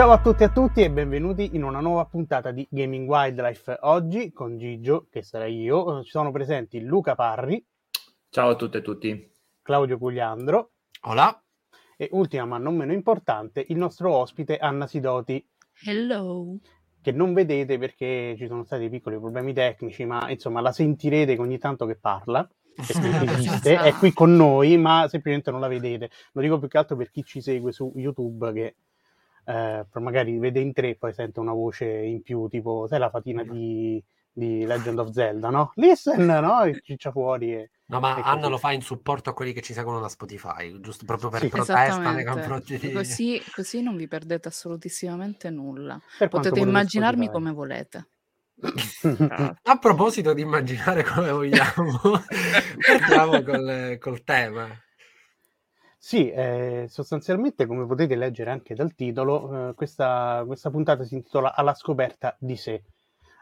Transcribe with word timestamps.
Ciao 0.00 0.12
a 0.12 0.18
tutti 0.22 0.44
e 0.44 0.46
a 0.46 0.48
tutti 0.48 0.80
e 0.80 0.90
benvenuti 0.90 1.50
in 1.52 1.62
una 1.62 1.80
nuova 1.80 2.06
puntata 2.06 2.52
di 2.52 2.66
Gaming 2.70 3.06
Wildlife. 3.06 3.80
Oggi 3.82 4.32
con 4.32 4.56
Gigio, 4.56 5.08
che 5.10 5.22
sarei 5.22 5.60
io, 5.60 6.02
ci 6.04 6.08
sono 6.08 6.30
presenti 6.30 6.80
Luca 6.80 7.14
Parri. 7.14 7.62
Ciao 8.30 8.48
a 8.48 8.56
tutte 8.56 8.78
e 8.78 8.80
a 8.80 8.82
tutti. 8.82 9.32
Claudio 9.60 9.98
Cugliandro. 9.98 10.70
Hola. 11.02 11.38
E 11.98 12.08
ultima 12.12 12.46
ma 12.46 12.56
non 12.56 12.76
meno 12.76 12.94
importante, 12.94 13.62
il 13.68 13.76
nostro 13.76 14.14
ospite 14.14 14.56
Anna 14.56 14.86
Sidoti. 14.86 15.46
Hello. 15.84 16.56
Che 17.02 17.12
non 17.12 17.34
vedete 17.34 17.76
perché 17.76 18.36
ci 18.38 18.46
sono 18.46 18.64
stati 18.64 18.88
piccoli 18.88 19.18
problemi 19.18 19.52
tecnici, 19.52 20.06
ma 20.06 20.30
insomma 20.30 20.62
la 20.62 20.72
sentirete 20.72 21.36
ogni 21.36 21.58
tanto 21.58 21.84
che 21.84 21.96
parla. 21.96 22.48
Esiste, 22.74 23.76
è 23.84 23.92
qui 23.92 24.14
con 24.14 24.34
noi, 24.34 24.78
ma 24.78 25.00
semplicemente 25.08 25.50
non 25.50 25.60
la 25.60 25.68
vedete. 25.68 26.08
Lo 26.32 26.40
dico 26.40 26.58
più 26.58 26.68
che 26.68 26.78
altro 26.78 26.96
per 26.96 27.10
chi 27.10 27.22
ci 27.22 27.42
segue 27.42 27.70
su 27.70 27.92
YouTube 27.96 28.50
che 28.54 28.76
eh, 29.44 29.86
magari 29.94 30.38
vede 30.38 30.60
in 30.60 30.72
tre 30.72 30.90
e 30.90 30.96
poi 30.96 31.12
sente 31.12 31.40
una 31.40 31.52
voce 31.52 31.86
in 31.86 32.22
più, 32.22 32.48
tipo, 32.48 32.86
sai 32.88 32.98
la 32.98 33.10
fatina 33.10 33.42
di, 33.42 34.02
di 34.32 34.64
Legend 34.64 34.98
of 34.98 35.10
Zelda, 35.10 35.50
no? 35.50 35.72
Listen, 35.76 36.24
no? 36.24 36.62
E 36.62 36.80
ciccia 36.82 37.10
fuori. 37.10 37.54
E, 37.54 37.70
no, 37.86 38.00
ma 38.00 38.18
e 38.18 38.22
Anna 38.24 38.48
lo 38.48 38.58
fa 38.58 38.72
in 38.72 38.82
supporto 38.82 39.30
a 39.30 39.34
quelli 39.34 39.52
che 39.52 39.62
ci 39.62 39.72
seguono 39.72 40.00
da 40.00 40.08
Spotify, 40.08 40.78
giusto 40.80 41.04
proprio 41.04 41.30
per 41.30 41.40
sì. 41.40 41.48
protesta 41.48 42.12
nei 42.12 42.24
confronti 42.24 42.78
di... 42.78 42.92
Così, 42.92 43.42
così 43.52 43.82
non 43.82 43.96
vi 43.96 44.08
perdete 44.08 44.48
assolutissimamente 44.48 45.50
nulla. 45.50 46.00
Per 46.18 46.28
Potete 46.28 46.60
immaginarmi 46.60 47.26
Spotify. 47.26 47.32
come 47.32 47.52
volete. 47.52 48.08
a 49.62 49.78
proposito 49.78 50.34
di 50.34 50.42
immaginare 50.42 51.02
come 51.02 51.30
vogliamo, 51.30 51.98
partiamo 52.86 53.42
col, 53.42 53.96
col 53.98 54.22
tema. 54.22 54.68
Sì, 56.02 56.30
eh, 56.30 56.86
sostanzialmente, 56.88 57.66
come 57.66 57.84
potete 57.86 58.16
leggere 58.16 58.50
anche 58.50 58.74
dal 58.74 58.94
titolo, 58.94 59.68
eh, 59.68 59.74
questa, 59.74 60.42
questa, 60.46 60.70
puntata 60.70 61.04
si 61.04 61.14
intitola 61.14 61.54
Alla 61.54 61.74
scoperta 61.74 62.34
di 62.40 62.56
sé. 62.56 62.84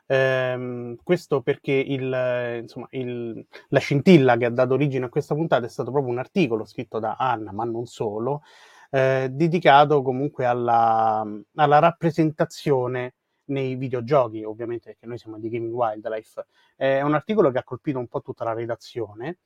Eh, 0.06 0.97
questo 1.05 1.41
perché 1.42 1.73
il, 1.73 2.59
insomma, 2.62 2.89
il, 2.91 3.47
la 3.69 3.78
scintilla 3.78 4.37
che 4.37 4.47
ha 4.47 4.50
dato 4.50 4.75
origine 4.75 5.05
a 5.06 5.09
questa 5.09 5.34
puntata 5.37 5.67
è 5.67 5.69
stato 5.69 5.92
proprio 5.92 6.11
un 6.12 6.19
articolo 6.19 6.65
scritto 6.65 6.98
da 6.98 7.15
Anna, 7.17 7.53
ma 7.53 7.62
non 7.65 7.87
solo, 7.87 8.42
eh, 8.91 9.28
dedicato 9.31 10.03
comunque 10.03 10.45
alla, 10.45 11.25
alla, 11.55 11.78
rappresentazione 11.78 13.15
nei 13.47 13.77
videogiochi, 13.77 14.43
ovviamente 14.43 14.87
perché 14.91 15.06
noi 15.06 15.19
siamo 15.19 15.39
di 15.39 15.48
Gaming 15.48 15.72
Wildlife. 15.72 16.47
È 16.77 17.03
un 17.03 17.15
articolo 17.15 17.50
che 17.53 17.59
ha 17.59 17.65
colpito 17.65 17.98
un 17.98 18.09
po' 18.09 18.20
tutta 18.20 18.43
la 18.45 18.53
redazione 18.53 19.39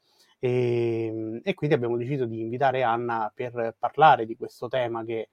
e, 0.44 1.06
ehm, 1.06 1.40
e, 1.44 1.54
quindi 1.54 1.76
abbiamo 1.76 1.96
deciso 1.96 2.26
di 2.26 2.40
invitare 2.40 2.82
Anna 2.82 3.30
per 3.32 3.76
parlare 3.78 4.26
di 4.26 4.36
questo 4.36 4.66
tema 4.66 5.04
che 5.04 5.28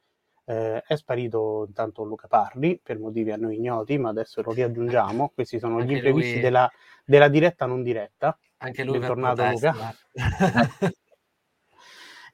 eh, 0.46 0.84
è 0.86 0.96
sparito 0.96 1.66
intanto 1.68 2.03
Luca 2.03 2.28
Parri 2.28 2.80
per 2.81 3.00
motivi 3.00 3.31
a 3.31 3.38
noi 3.38 3.56
ignoti, 3.56 3.98
ma 3.98 4.09
adesso 4.09 4.44
lo 4.44 4.52
riaggiungiamo. 4.52 5.31
Questi 5.34 5.58
sono 5.58 5.80
Anche 5.80 5.88
gli 5.88 5.96
imprevisti 5.96 6.34
lui... 6.34 6.42
della, 6.42 6.72
della, 7.03 7.28
diretta 7.28 7.66
non 7.66 7.81
diretta. 7.81 8.38
Anche 8.58 8.84
lui 8.84 9.00
Bentornato 9.00 9.50
Luca. 9.50 9.96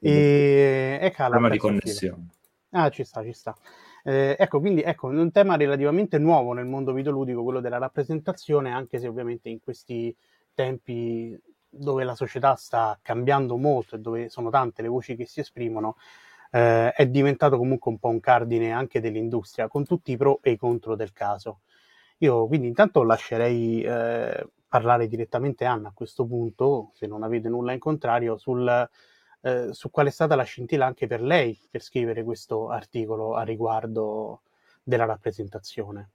e, 0.02 1.00
e 1.02 1.12
cala 1.12 1.30
Problema 1.30 1.54
di 1.54 1.58
connessione. 1.58 2.28
Ah, 2.72 2.90
ci 2.90 3.06
sta, 3.06 3.24
ci 3.24 3.32
sta. 3.32 3.56
Eh, 4.04 4.36
ecco, 4.38 4.60
quindi 4.60 4.82
ecco, 4.82 5.08
un 5.08 5.32
tema 5.32 5.56
relativamente 5.56 6.18
nuovo 6.18 6.52
nel 6.52 6.66
mondo 6.66 6.92
videoludico, 6.92 7.42
quello 7.42 7.62
della 7.62 7.78
rappresentazione, 7.78 8.72
anche 8.72 9.00
se 9.00 9.08
ovviamente 9.08 9.48
in 9.48 9.62
questi 9.62 10.14
tempi 10.54 11.40
dove 11.78 12.04
la 12.04 12.16
società 12.16 12.56
sta 12.56 12.98
cambiando 13.02 13.58
molto 13.58 13.96
e 13.96 14.00
dove 14.00 14.30
sono 14.30 14.50
tante 14.50 14.82
le 14.82 14.88
voci 14.88 15.16
che 15.16 15.26
si 15.26 15.40
esprimono, 15.40 15.98
eh, 16.52 16.92
è 16.92 17.08
diventato 17.08 17.58
comunque 17.58 17.92
un 17.92 18.00
po' 18.00 18.10
un 18.10 18.20
cardine 18.20 18.72
anche 18.72 19.02
dell'industria, 19.02 19.68
con 19.68 19.86
tutti 19.86 20.12
i 20.12 20.18
pro 20.18 20.40
e 20.42 20.52
i 20.52 20.58
contro 20.58 20.96
del 20.96 21.12
caso. 21.12 21.62
Io 22.20 22.48
quindi 22.48 22.68
intanto 22.68 23.04
lascerei 23.04 23.82
eh, 23.82 24.48
parlare 24.68 25.08
direttamente 25.08 25.66
Anna 25.66 25.90
a 25.90 25.94
questo 25.94 26.26
punto, 26.26 26.92
se 26.94 27.08
non 27.08 27.24
avete 27.24 27.50
nulla 27.50 27.74
in 27.74 27.80
contrario, 27.80 28.38
sul, 28.38 28.90
eh, 29.42 29.70
su 29.72 29.92
qual 29.92 30.08
è 30.08 30.12
stata 30.12 30.36
la 30.36 30.44
scintilla 30.44 30.86
anche 30.86 31.08
per 31.08 31.22
lei 31.22 31.58
per 31.70 31.82
scrivere 31.82 32.24
questo 32.24 32.70
articolo 32.70 33.36
a 33.36 33.44
riguardo 33.44 34.42
della 34.82 35.06
rappresentazione. 35.06 36.10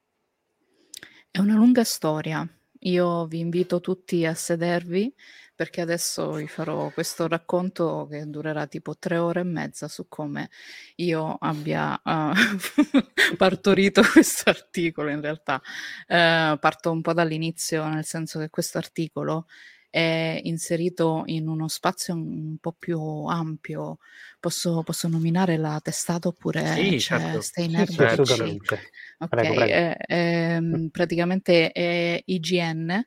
È 1.30 1.38
una 1.38 1.54
lunga 1.54 1.84
storia. 1.84 2.46
Io 2.84 3.26
vi 3.26 3.40
invito 3.40 3.80
tutti 3.80 4.24
a 4.24 4.34
sedervi 4.34 5.14
perché 5.60 5.82
adesso 5.82 6.32
vi 6.32 6.46
farò 6.46 6.88
questo 6.88 7.28
racconto 7.28 8.08
che 8.10 8.24
durerà 8.24 8.66
tipo 8.66 8.96
tre 8.96 9.18
ore 9.18 9.40
e 9.40 9.44
mezza 9.44 9.88
su 9.88 10.08
come 10.08 10.48
io 10.94 11.36
abbia 11.38 12.00
uh, 12.02 12.32
partorito 13.36 14.00
questo 14.10 14.48
articolo. 14.48 15.10
In 15.10 15.20
realtà 15.20 15.56
uh, 15.56 16.58
parto 16.58 16.90
un 16.90 17.02
po' 17.02 17.12
dall'inizio, 17.12 17.86
nel 17.88 18.06
senso 18.06 18.38
che 18.38 18.48
questo 18.48 18.78
articolo 18.78 19.48
è 19.90 20.40
inserito 20.44 21.24
in 21.26 21.46
uno 21.46 21.68
spazio 21.68 22.14
un 22.14 22.56
po' 22.58 22.72
più 22.72 22.98
ampio. 23.26 23.98
Posso, 24.40 24.82
posso 24.82 25.08
nominare 25.08 25.58
la 25.58 25.78
testata 25.82 26.28
oppure 26.28 26.72
sì, 26.72 26.98
certo. 26.98 27.42
Stay 27.42 27.66
in 27.66 27.84
sì, 27.86 27.92
certo. 27.96 28.22
Ok, 28.22 29.28
prego, 29.28 29.54
prego. 29.54 29.60
È, 29.60 29.96
è, 29.98 30.58
mm. 30.58 30.86
praticamente 30.86 31.70
è 31.70 32.22
IGN 32.24 33.04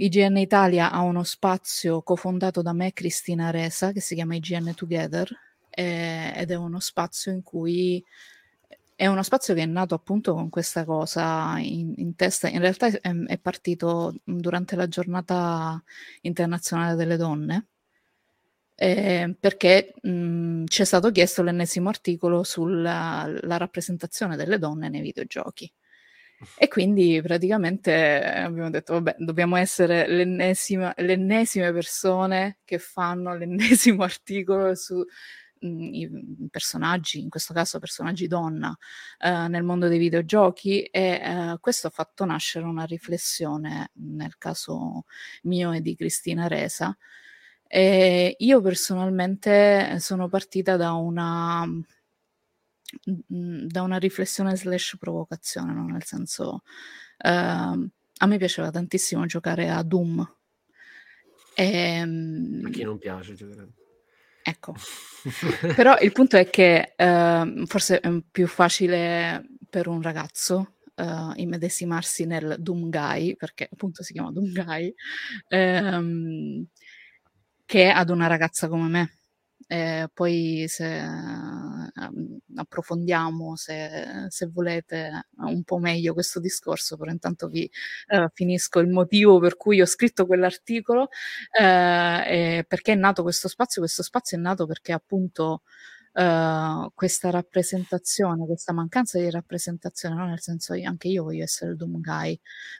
IGN 0.00 0.36
Italia 0.36 0.92
ha 0.92 1.00
uno 1.00 1.24
spazio 1.24 2.02
cofondato 2.02 2.62
da 2.62 2.72
me 2.72 2.92
Cristina 2.92 3.50
Resa 3.50 3.90
che 3.90 4.00
si 4.00 4.14
chiama 4.14 4.36
IGN 4.36 4.72
Together 4.74 5.28
eh, 5.70 6.32
ed 6.36 6.52
è 6.52 6.54
uno 6.54 6.78
spazio 6.78 7.32
in 7.32 7.42
cui 7.42 8.04
è 8.94 9.06
uno 9.06 9.22
spazio 9.24 9.54
che 9.54 9.62
è 9.62 9.66
nato 9.66 9.94
appunto 9.94 10.34
con 10.34 10.50
questa 10.50 10.84
cosa 10.84 11.56
in, 11.58 11.94
in 11.96 12.14
testa. 12.16 12.48
In 12.48 12.60
realtà 12.60 12.86
è, 12.88 13.00
è, 13.00 13.38
partito 13.38 14.14
durante 14.24 14.76
la 14.76 14.88
giornata 14.88 15.82
internazionale 16.22 16.96
delle 16.96 17.16
donne. 17.16 17.66
Eh, 18.74 19.36
perché 19.38 19.94
ci 20.02 20.82
è 20.82 20.84
stato 20.84 21.10
chiesto 21.10 21.42
l'ennesimo 21.42 21.88
articolo 21.88 22.44
sulla 22.44 23.28
rappresentazione 23.40 24.36
delle 24.36 24.58
donne 24.58 24.88
nei 24.88 25.00
videogiochi. 25.00 25.72
E 26.56 26.68
quindi 26.68 27.20
praticamente 27.22 28.22
abbiamo 28.22 28.70
detto, 28.70 28.92
vabbè, 28.94 29.16
dobbiamo 29.18 29.56
essere 29.56 30.06
le 30.08 30.22
ennesime 31.12 31.72
persone 31.72 32.58
che 32.64 32.78
fanno 32.78 33.34
l'ennesimo 33.36 34.02
articolo 34.04 34.74
su 34.74 35.04
mh, 35.60 35.94
i 35.94 36.10
personaggi, 36.50 37.20
in 37.20 37.28
questo 37.28 37.52
caso 37.54 37.78
personaggi 37.80 38.26
donna, 38.28 38.76
eh, 39.18 39.48
nel 39.48 39.62
mondo 39.64 39.88
dei 39.88 39.98
videogiochi 39.98 40.82
e 40.84 41.00
eh, 41.22 41.56
questo 41.60 41.88
ha 41.88 41.90
fatto 41.90 42.24
nascere 42.24 42.64
una 42.66 42.84
riflessione 42.84 43.90
nel 43.94 44.38
caso 44.38 45.04
mio 45.42 45.72
e 45.72 45.80
di 45.80 45.96
Cristina 45.96 46.46
Resa. 46.46 46.96
E 47.70 48.34
io 48.38 48.60
personalmente 48.62 49.98
sono 50.00 50.28
partita 50.28 50.76
da 50.76 50.92
una 50.94 51.66
Da 53.04 53.82
una 53.82 53.98
riflessione 53.98 54.56
slash 54.56 54.96
provocazione, 54.98 55.74
no? 55.74 55.84
nel 55.86 56.04
senso, 56.04 56.62
ehm, 57.18 57.90
a 58.18 58.26
me 58.26 58.38
piaceva 58.38 58.70
tantissimo 58.70 59.26
giocare 59.26 59.68
a 59.68 59.82
Doom. 59.82 60.36
Ehm, 61.54 62.62
a 62.64 62.70
chi 62.70 62.82
non 62.84 62.98
piace 62.98 63.34
giocare? 63.34 63.68
Ecco, 64.42 64.74
però 65.76 65.98
il 65.98 66.12
punto 66.12 66.38
è 66.38 66.48
che 66.48 66.94
eh, 66.96 67.62
forse 67.66 68.00
è 68.00 68.22
più 68.30 68.46
facile 68.46 69.46
per 69.68 69.86
un 69.88 70.00
ragazzo 70.00 70.76
uh, 70.94 71.32
immedesimarsi 71.34 72.24
nel 72.24 72.56
Doom 72.58 72.88
Guy, 72.88 73.36
perché 73.36 73.68
appunto 73.70 74.02
si 74.02 74.14
chiama 74.14 74.32
Doom 74.32 74.52
Guy, 74.52 74.94
ehm, 75.48 76.66
che 77.66 77.90
ad 77.90 78.08
una 78.08 78.26
ragazza 78.26 78.68
come 78.68 78.88
me 78.88 79.18
eh, 79.66 80.08
poi 80.14 80.64
se 80.66 80.84
uh, 80.84 81.57
approfondiamo, 82.56 83.56
se, 83.56 84.26
se, 84.28 84.46
volete, 84.46 85.26
un 85.38 85.62
po' 85.64 85.78
meglio 85.78 86.12
questo 86.12 86.40
discorso, 86.40 86.96
però 86.96 87.10
intanto 87.10 87.48
vi 87.48 87.70
uh, 88.08 88.26
finisco 88.32 88.80
il 88.80 88.88
motivo 88.88 89.38
per 89.38 89.56
cui 89.56 89.80
ho 89.80 89.86
scritto 89.86 90.26
quell'articolo, 90.26 91.02
uh, 91.02 91.08
perché 91.58 92.92
è 92.92 92.94
nato 92.94 93.22
questo 93.22 93.48
spazio, 93.48 93.80
questo 93.82 94.02
spazio 94.02 94.36
è 94.38 94.40
nato 94.40 94.66
perché 94.66 94.92
appunto 94.92 95.62
Uh, 96.10 96.90
questa 96.94 97.30
rappresentazione, 97.30 98.44
questa 98.44 98.72
mancanza 98.72 99.20
di 99.20 99.30
rappresentazione, 99.30 100.16
no? 100.16 100.26
nel 100.26 100.40
senso 100.40 100.72
anche 100.72 101.06
io 101.06 101.22
voglio 101.22 101.44
essere 101.44 101.72
il 101.72 101.76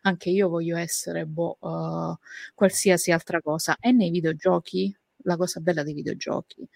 anche 0.00 0.30
io 0.30 0.48
voglio 0.48 0.76
essere 0.76 1.24
boh, 1.24 1.56
uh, 1.60 2.16
qualsiasi 2.54 3.12
altra 3.12 3.40
cosa. 3.40 3.76
E 3.78 3.92
nei 3.92 4.10
videogiochi 4.10 4.92
la 5.22 5.36
cosa 5.36 5.60
bella 5.60 5.82
dei 5.82 5.94
videogiochi 5.94 6.68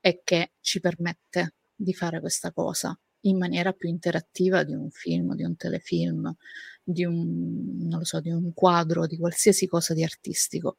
è 0.00 0.20
che 0.24 0.52
ci 0.60 0.80
permette 0.80 1.54
di 1.78 1.94
fare 1.94 2.20
questa 2.20 2.52
cosa 2.52 2.98
in 3.22 3.38
maniera 3.38 3.72
più 3.72 3.88
interattiva 3.88 4.64
di 4.64 4.74
un 4.74 4.90
film, 4.90 5.34
di 5.34 5.44
un 5.44 5.56
telefilm, 5.56 6.34
di 6.82 7.04
un, 7.04 7.86
non 7.86 7.98
lo 7.98 8.04
so, 8.04 8.20
di 8.20 8.30
un 8.30 8.52
quadro, 8.54 9.06
di 9.06 9.16
qualsiasi 9.16 9.66
cosa 9.66 9.94
di 9.94 10.02
artistico. 10.04 10.78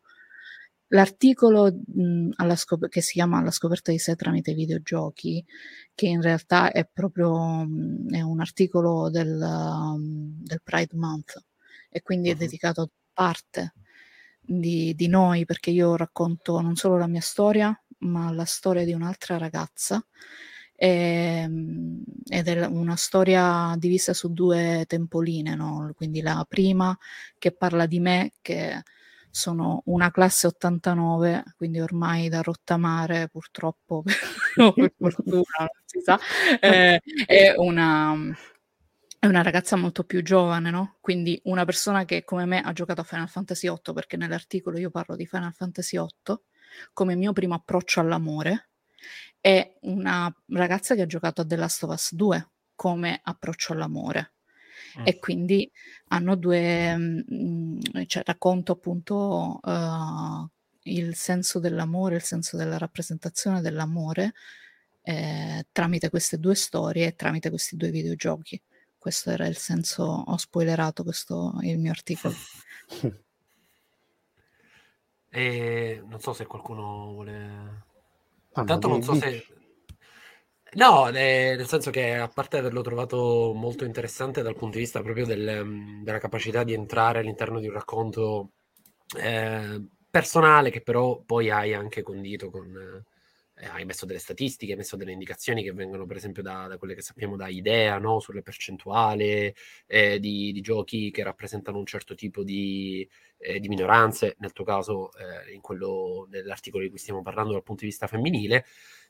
l'articolo 0.92 1.72
mh, 1.72 2.32
scop- 2.56 2.88
che 2.90 3.02
si 3.02 3.14
chiama 3.14 3.38
Alla 3.38 3.52
scoperta 3.52 3.92
di 3.92 4.00
sé 4.00 4.16
tramite 4.16 4.52
i 4.52 4.56
videogiochi, 4.56 5.46
che 5.94 6.08
in 6.08 6.22
realtà 6.22 6.72
è 6.72 6.88
proprio 6.92 7.66
mh, 7.66 8.10
è 8.16 8.22
un 8.22 8.40
articolo 8.40 9.10
del, 9.10 9.40
um, 9.40 10.34
del, 10.44 10.62
Pride 10.64 10.96
Month 10.96 11.38
e 11.90 12.02
quindi 12.02 12.30
uh-huh. 12.30 12.36
è 12.36 12.38
dedicato 12.38 12.82
a 12.82 12.90
parte 13.14 13.74
di, 14.42 14.96
di 14.96 15.08
noi, 15.08 15.46
perché 15.46 15.70
io 15.72 15.96
racconto 15.96 16.60
non 16.62 16.76
solo 16.76 16.98
la 16.98 17.08
mia 17.08 17.22
storia, 17.22 17.72
ma 18.00 18.32
la 18.32 18.46
storia 18.46 18.84
di 18.86 18.94
un'altra 18.94 19.38
ragazza 19.38 20.04
ehm, 20.80 22.02
ed 22.28 22.48
è 22.48 22.66
una 22.66 22.96
storia 22.96 23.76
divisa 23.78 24.14
su 24.14 24.32
due 24.32 24.86
tempoline, 24.88 25.56
no? 25.56 25.92
quindi 25.96 26.22
la 26.22 26.46
prima 26.48 26.98
che 27.38 27.52
parla 27.52 27.86
di 27.86 28.00
me, 28.00 28.32
che 28.42 28.82
sono 29.30 29.82
una 29.86 30.10
classe 30.12 30.48
89, 30.48 31.44
quindi 31.58 31.80
ormai 31.82 32.30
da 32.30 32.42
rottamare 32.42 33.28
purtroppo, 33.30 34.04
per 34.56 34.94
fortuna, 34.98 35.44
non 35.60 35.84
si 35.86 36.00
sa, 36.02 36.20
eh, 36.60 37.02
è 37.26 37.54
una 37.58 38.16
è 39.22 39.28
una 39.28 39.42
ragazza 39.42 39.76
molto 39.76 40.06
più 40.06 40.24
giovane, 40.24 40.72
no? 40.72 40.96
Quindi 41.02 41.38
una 41.44 41.66
persona 41.66 42.06
che 42.06 42.24
come 42.24 42.46
me 42.46 42.62
ha 42.62 42.72
giocato 42.72 43.02
a 43.02 43.04
Final 43.04 43.28
Fantasy 43.28 43.68
VIII, 43.68 43.94
perché 43.94 44.16
nell'articolo 44.16 44.78
io 44.78 44.90
parlo 44.92 45.18
di 45.18 45.26
Final 45.26 45.54
Fantasy 45.54 45.98
VIII 45.98 46.40
come 46.94 47.16
mio 47.16 47.34
primo 47.34 47.56
approccio 47.56 48.00
all'amore, 48.00 48.70
e 49.42 49.78
una 49.82 50.34
ragazza 50.48 50.96
che 50.96 51.02
ha 51.02 51.06
giocato 51.06 51.42
a 51.42 51.46
The 51.46 51.56
Last 51.56 51.84
of 51.84 51.92
Us 51.92 52.14
2 52.14 52.50
come 52.76 53.20
approccio 53.24 53.74
all'amore. 53.74 54.34
Mm. 55.00 55.04
E 55.06 55.20
quindi 55.20 55.70
hanno 56.08 56.36
due, 56.36 56.96
mh, 56.96 57.26
mm, 57.34 57.80
cioè 58.08 58.24
racconto 58.26 58.72
appunto 58.74 59.60
uh, 59.62 60.48
il 60.84 61.16
senso 61.16 61.60
dell'amore, 61.60 62.16
il 62.16 62.24
senso 62.24 62.58
della 62.58 62.78
rappresentazione 62.78 63.62
dell'amore 63.62 64.34
eh, 65.02 65.66
tramite 65.72 66.10
queste 66.10 66.40
due 66.40 66.56
storie 66.56 67.08
e 67.08 67.16
tramite 67.16 67.50
questi 67.50 67.76
due 67.76 67.90
videogiochi. 67.90 68.62
Questo 68.98 69.32
era 69.32 69.48
il 69.48 69.58
senso, 69.58 70.04
ho 70.04 70.38
spoilerato 70.38 71.04
questo 71.04 71.58
il 71.62 71.80
mio 71.80 71.92
articolo. 71.92 72.36
e 75.30 76.04
non 76.06 76.20
so 76.20 76.34
se 76.34 76.46
qualcuno 76.46 77.12
vuole 77.14 77.88
Intanto 78.56 78.88
non 78.88 79.02
so 79.02 79.14
se... 79.16 79.46
No, 80.74 81.08
eh, 81.10 81.56
nel 81.58 81.68
senso 81.68 81.90
che 81.90 82.16
a 82.16 82.28
parte 82.28 82.58
averlo 82.58 82.82
trovato 82.82 83.54
molto 83.56 83.86
interessante 83.86 84.44
dal 84.44 84.56
punto 84.56 84.78
di 84.78 84.84
vista 84.84 85.02
proprio 85.02 85.26
del, 85.26 85.64
mm, 85.66 86.04
della 86.04 86.20
capacità 86.20 86.64
di 86.64 86.74
entrare 86.74 87.20
all'interno 87.20 87.60
di 87.60 87.68
un 87.68 87.74
racconto 87.74 88.52
eh, 89.18 89.84
personale 90.10 90.70
che 90.70 90.82
però 90.82 91.22
poi 91.26 91.50
hai 91.50 91.74
anche 91.74 92.04
condito 92.04 92.50
con... 92.52 93.04
Eh, 93.62 93.68
hai 93.68 93.84
messo 93.84 94.06
delle 94.06 94.20
statistiche, 94.20 94.72
hai 94.72 94.78
messo 94.78 94.96
delle 94.96 95.12
indicazioni 95.12 95.64
che 95.64 95.74
vengono 95.74 96.06
per 96.06 96.16
esempio 96.16 96.42
da, 96.42 96.68
da 96.68 96.78
quelle 96.78 96.96
che 96.96 97.02
sappiamo 97.02 97.36
da 97.36 97.50
idea, 97.50 97.98
no? 97.98 98.20
sulle 98.22 98.42
percentuali 98.42 99.54
eh, 99.86 100.20
di, 100.20 100.54
di, 100.54 100.62
giochi 100.62 101.12
che 101.12 101.24
rappresentano 101.24 101.78
un 101.78 101.86
certo 101.86 102.16
tipo 102.16 102.44
di, 102.44 103.08
eh, 103.38 103.60
di 103.60 103.68
minoranze, 103.68 104.36
nel 104.40 104.54
tuo 104.54 104.64
caso 104.64 105.12
eh, 105.14 105.54
in 105.54 105.60
quello 105.60 106.26
dell'articolo 106.30 106.84
di 106.84 106.90
cui 106.90 107.00
stiamo 107.00 107.22
parlando 107.22 107.52
dal 107.52 107.64
punto 107.64 107.82
di 107.82 107.90
vista 107.90 108.08
femminile. 108.08 108.66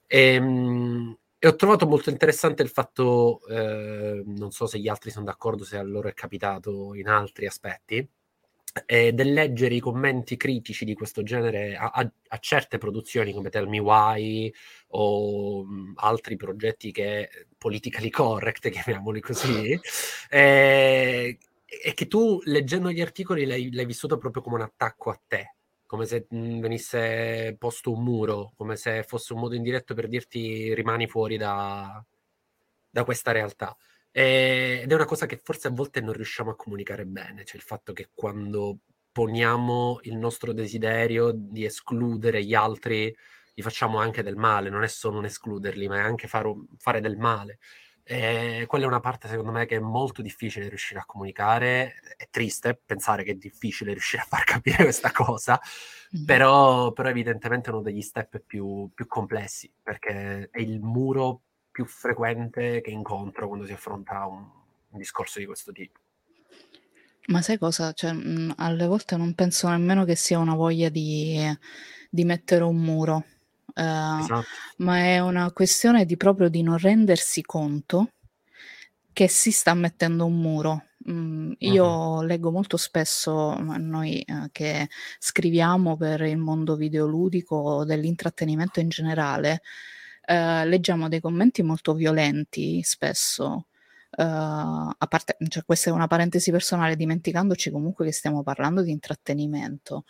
E, 0.08 0.34
ehm, 0.34 1.18
e 1.42 1.48
ho 1.48 1.56
trovato 1.56 1.88
molto 1.88 2.10
interessante 2.10 2.64
il 2.64 2.70
fatto, 2.70 3.46
eh, 3.48 4.24
non 4.26 4.52
so 4.52 4.66
se 4.66 4.80
gli 4.80 4.90
altri 4.90 5.10
sono 5.12 5.26
d'accordo, 5.26 5.64
se 5.64 5.78
a 5.78 5.84
loro 5.84 6.10
è 6.10 6.14
capitato 6.14 6.94
in 6.96 7.08
altri 7.08 7.46
aspetti, 7.46 8.06
eh, 8.86 9.14
del 9.14 9.34
leggere 9.34 9.76
i 9.76 9.80
commenti 9.80 10.38
critici 10.38 10.86
di 10.86 10.94
questo 10.94 11.24
genere 11.24 11.76
a, 11.76 11.90
a, 11.94 12.12
a 12.28 12.38
certe 12.38 12.78
produzioni 12.78 13.34
come 13.34 13.50
Tell 13.50 13.68
Me 13.68 13.80
Why 13.80 14.52
o 14.90 15.64
mh, 15.64 15.94
altri 15.96 16.36
progetti 16.36 16.92
che 16.92 17.30
politically 17.58 18.10
correct, 18.10 18.70
chiamiamoli 18.72 19.22
così, 19.22 19.80
eh, 20.30 21.38
è 21.66 21.94
che 21.94 22.08
tu 22.08 22.42
leggendo 22.46 22.92
gli 22.92 23.02
articoli 23.02 23.46
l'hai, 23.46 23.72
l'hai, 23.72 23.86
vissuto 23.86 24.18
proprio 24.18 24.42
come 24.42 24.56
un 24.56 24.62
attacco 24.62 25.10
a 25.12 25.20
te, 25.28 25.56
come 25.86 26.06
se 26.06 26.26
mh, 26.30 26.60
venisse 26.60 27.56
posto 27.58 27.92
un 27.92 28.04
muro, 28.04 28.54
come 28.56 28.76
se 28.76 29.04
fosse 29.04 29.34
un 29.34 29.40
modo 29.40 29.56
indiretto 29.56 29.94
per 29.94 30.08
dirti 30.08 30.74
rimani 30.74 31.08
fuori 31.08 31.38
da, 31.38 32.04
da 32.90 33.04
questa 33.04 33.32
realtà. 33.32 33.76
E, 34.20 34.82
ed 34.84 34.92
è 34.92 34.96
una 34.96 35.06
cosa 35.06 35.26
che 35.26 35.40
forse 35.42 35.70
a 35.70 35.72
volte 35.72 36.02
non 36.02 36.12
riusciamo 36.12 36.52
a 36.52 36.56
comunicare 36.58 37.06
bene, 37.06 37.46
cioè 37.46 37.56
il 37.56 37.62
fatto 37.62 37.94
che 37.94 38.10
quando 38.14 38.80
poniamo 39.14 40.00
il 40.04 40.18
nostro 40.18 40.52
desiderio 40.52 41.32
di 41.34 41.64
escludere 41.64 42.44
gli 42.44 42.54
altri, 42.54 43.16
gli 43.54 43.62
facciamo 43.62 43.98
anche 43.98 44.22
del 44.22 44.36
male, 44.36 44.70
non 44.70 44.84
è 44.84 44.90
solo 44.90 45.16
non 45.16 45.26
escluderli, 45.26 45.88
ma 45.88 46.00
è 46.00 46.02
anche 46.02 46.28
fare, 46.28 46.54
fare 46.78 47.00
del 47.00 47.16
male. 47.16 47.60
E 48.04 48.66
quella 48.68 48.84
è 48.84 48.88
una 48.88 49.00
parte, 49.00 49.30
secondo 49.30 49.52
me, 49.52 49.66
che 49.66 49.78
è 49.78 49.80
molto 49.80 50.22
difficile 50.22 50.68
riuscire 50.68 51.00
a 51.00 51.06
comunicare. 51.06 51.94
È 52.18 52.28
triste 52.30 52.78
pensare 52.86 53.24
che 53.24 53.32
è 53.32 53.36
difficile 53.36 53.94
riuscire 53.94 54.24
a 54.24 54.26
far 54.26 54.44
capire 54.44 54.84
questa 54.84 55.12
cosa, 55.14 55.58
mm-hmm. 56.14 56.26
però, 56.26 56.92
però, 56.92 57.08
evidentemente 57.08 57.70
è 57.70 57.74
uno 57.74 57.82
degli 57.82 58.02
step 58.02 58.40
più, 58.46 58.90
più, 58.94 59.08
complessi, 59.08 59.72
perché 59.82 60.50
è 60.52 60.60
il 60.60 60.82
muro 60.82 61.44
più 61.80 61.86
frequente 61.86 62.82
che 62.82 62.90
incontro 62.90 63.48
quando 63.48 63.66
si 63.66 63.72
affronta 63.72 64.26
un, 64.26 64.46
un 64.90 65.00
discorso 65.00 65.40
di 65.40 65.46
questo 65.46 65.72
tipo. 65.72 65.98
Ma 67.28 67.42
sai 67.42 67.58
cosa? 67.58 67.94
Cioè, 67.94 68.12
mh, 68.12 68.56
alle 68.58 68.86
volte 68.86 69.16
non 69.16 69.34
penso 69.34 69.70
nemmeno 69.70 70.04
che 70.04 70.16
sia 70.16 70.40
una 70.40 70.56
voglia 70.56 70.90
di, 70.90 71.40
di 72.10 72.26
mettere 72.26 72.66
un 72.66 72.76
muro 72.76 73.16
uh, 73.16 74.20
esatto. 74.20 74.46
ma 74.78 74.98
è 74.98 75.20
una 75.20 75.52
questione 75.54 76.04
di 76.04 76.18
proprio 76.18 76.50
di 76.50 76.64
non 76.64 76.78
rendersi 76.78 77.44
conto 77.44 78.12
che 79.14 79.30
si 79.30 79.52
sta 79.52 79.74
mettendo 79.74 80.26
un 80.26 80.38
muro. 80.38 80.84
Mm, 81.10 81.54
io 81.60 81.86
uh-huh. 81.86 82.22
leggo 82.24 82.52
molto 82.52 82.76
spesso, 82.76 83.58
noi 83.58 84.22
uh, 84.28 84.50
che 84.52 84.90
scriviamo 85.18 85.96
per 85.96 86.22
il 86.24 86.38
mondo 86.38 86.76
videoludico 86.76 87.86
dell'intrattenimento 87.86 88.82
in 88.82 88.90
generale, 88.90 89.62
uh, 90.30 90.68
leggiamo 90.68 91.10
dei 91.10 91.20
commenti 91.20 91.64
molto 91.64 91.94
violenti 91.94 92.82
spesso. 92.84 93.66
Uh, 94.12 94.24
a 94.98 95.06
parte, 95.08 95.38
cioè, 95.48 95.64
questa 95.64 95.90
è 95.90 95.94
una 95.94 96.08
parentesi 96.08 96.52
personale, 96.52 96.96
dimenticandoci 96.96 97.72
comunque 97.72 98.06
che 98.06 98.12
stiamo 98.12 98.44
parlando 98.44 98.82
di 98.82 98.92
intrattenimento. 98.92 100.06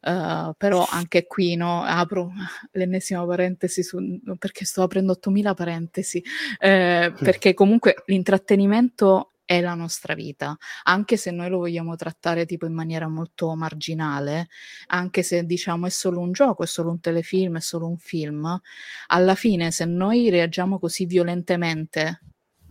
Uh, 0.00 0.52
però 0.58 0.86
anche 0.90 1.26
qui 1.26 1.56
no, 1.56 1.82
apro 1.82 2.30
l'ennesima 2.72 3.24
parentesi 3.26 3.82
su, 3.82 3.98
perché 4.38 4.64
sto 4.64 4.82
aprendo 4.82 5.12
8000 5.12 5.54
parentesi, 5.54 6.22
eh, 6.58 7.12
perché 7.18 7.54
comunque 7.54 8.02
l'intrattenimento 8.06 9.33
è 9.44 9.60
la 9.60 9.74
nostra 9.74 10.14
vita, 10.14 10.56
anche 10.84 11.16
se 11.16 11.30
noi 11.30 11.48
lo 11.48 11.58
vogliamo 11.58 11.96
trattare 11.96 12.46
tipo 12.46 12.66
in 12.66 12.72
maniera 12.72 13.08
molto 13.08 13.54
marginale, 13.54 14.48
anche 14.86 15.22
se 15.22 15.44
diciamo 15.44 15.86
è 15.86 15.90
solo 15.90 16.20
un 16.20 16.32
gioco, 16.32 16.62
è 16.62 16.66
solo 16.66 16.90
un 16.90 17.00
telefilm, 17.00 17.56
è 17.56 17.60
solo 17.60 17.86
un 17.86 17.98
film, 17.98 18.60
alla 19.08 19.34
fine 19.34 19.70
se 19.70 19.84
noi 19.84 20.30
reagiamo 20.30 20.78
così 20.78 21.06
violentemente 21.06 22.20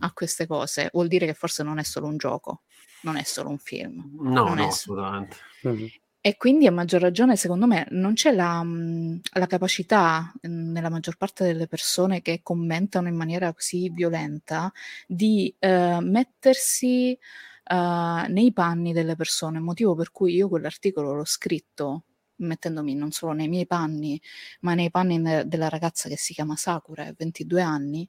a 0.00 0.12
queste 0.12 0.46
cose, 0.46 0.90
vuol 0.92 1.08
dire 1.08 1.26
che 1.26 1.34
forse 1.34 1.62
non 1.62 1.78
è 1.78 1.84
solo 1.84 2.06
un 2.06 2.16
gioco, 2.16 2.62
non 3.02 3.16
è 3.16 3.22
solo 3.22 3.50
un 3.50 3.58
film. 3.58 4.18
No, 4.20 4.54
no, 4.54 4.66
assolutamente. 4.66 5.36
Mm-hmm. 5.66 5.86
E 6.26 6.36
quindi 6.38 6.66
a 6.66 6.72
maggior 6.72 7.02
ragione, 7.02 7.36
secondo 7.36 7.66
me, 7.66 7.86
non 7.90 8.14
c'è 8.14 8.32
la, 8.32 8.62
mhmm, 8.62 9.20
la 9.34 9.46
capacità 9.46 10.32
mhmm, 10.40 10.72
nella 10.72 10.88
maggior 10.88 11.16
parte 11.18 11.44
delle 11.44 11.66
persone 11.66 12.22
che 12.22 12.40
commentano 12.42 13.08
in 13.08 13.14
maniera 13.14 13.52
così 13.52 13.90
violenta 13.90 14.72
di 15.06 15.54
eh, 15.58 15.98
mettersi 16.00 17.12
eh, 17.12 18.26
nei 18.28 18.52
panni 18.54 18.92
delle 18.94 19.16
persone, 19.16 19.58
motivo 19.60 19.94
per 19.94 20.10
cui 20.12 20.34
io 20.34 20.48
quell'articolo 20.48 21.12
l'ho 21.12 21.24
scritto 21.26 22.04
mettendomi 22.36 22.94
non 22.94 23.10
solo 23.12 23.32
nei 23.32 23.48
miei 23.48 23.66
panni, 23.66 24.20
ma 24.60 24.72
nei 24.74 24.90
panni 24.90 25.18
ne- 25.18 25.46
della 25.46 25.68
ragazza 25.68 26.08
che 26.08 26.16
si 26.16 26.32
chiama 26.32 26.56
Sakura, 26.56 27.04
ha 27.06 27.14
22 27.16 27.60
anni, 27.62 28.08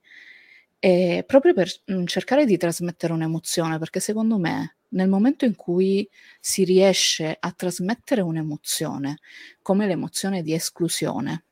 e 0.79 1.23
proprio 1.25 1.53
per 1.53 1.71
mhmm, 1.85 2.05
cercare 2.05 2.45
di 2.45 2.57
trasmettere 2.57 3.13
un'emozione, 3.13 3.79
perché 3.79 3.99
secondo 3.99 4.37
me 4.37 4.75
nel 4.89 5.09
momento 5.09 5.45
in 5.45 5.55
cui 5.55 6.07
si 6.39 6.63
riesce 6.63 7.35
a 7.39 7.51
trasmettere 7.51 8.21
un'emozione, 8.21 9.19
come 9.61 9.87
l'emozione 9.87 10.41
di 10.41 10.53
esclusione, 10.53 11.43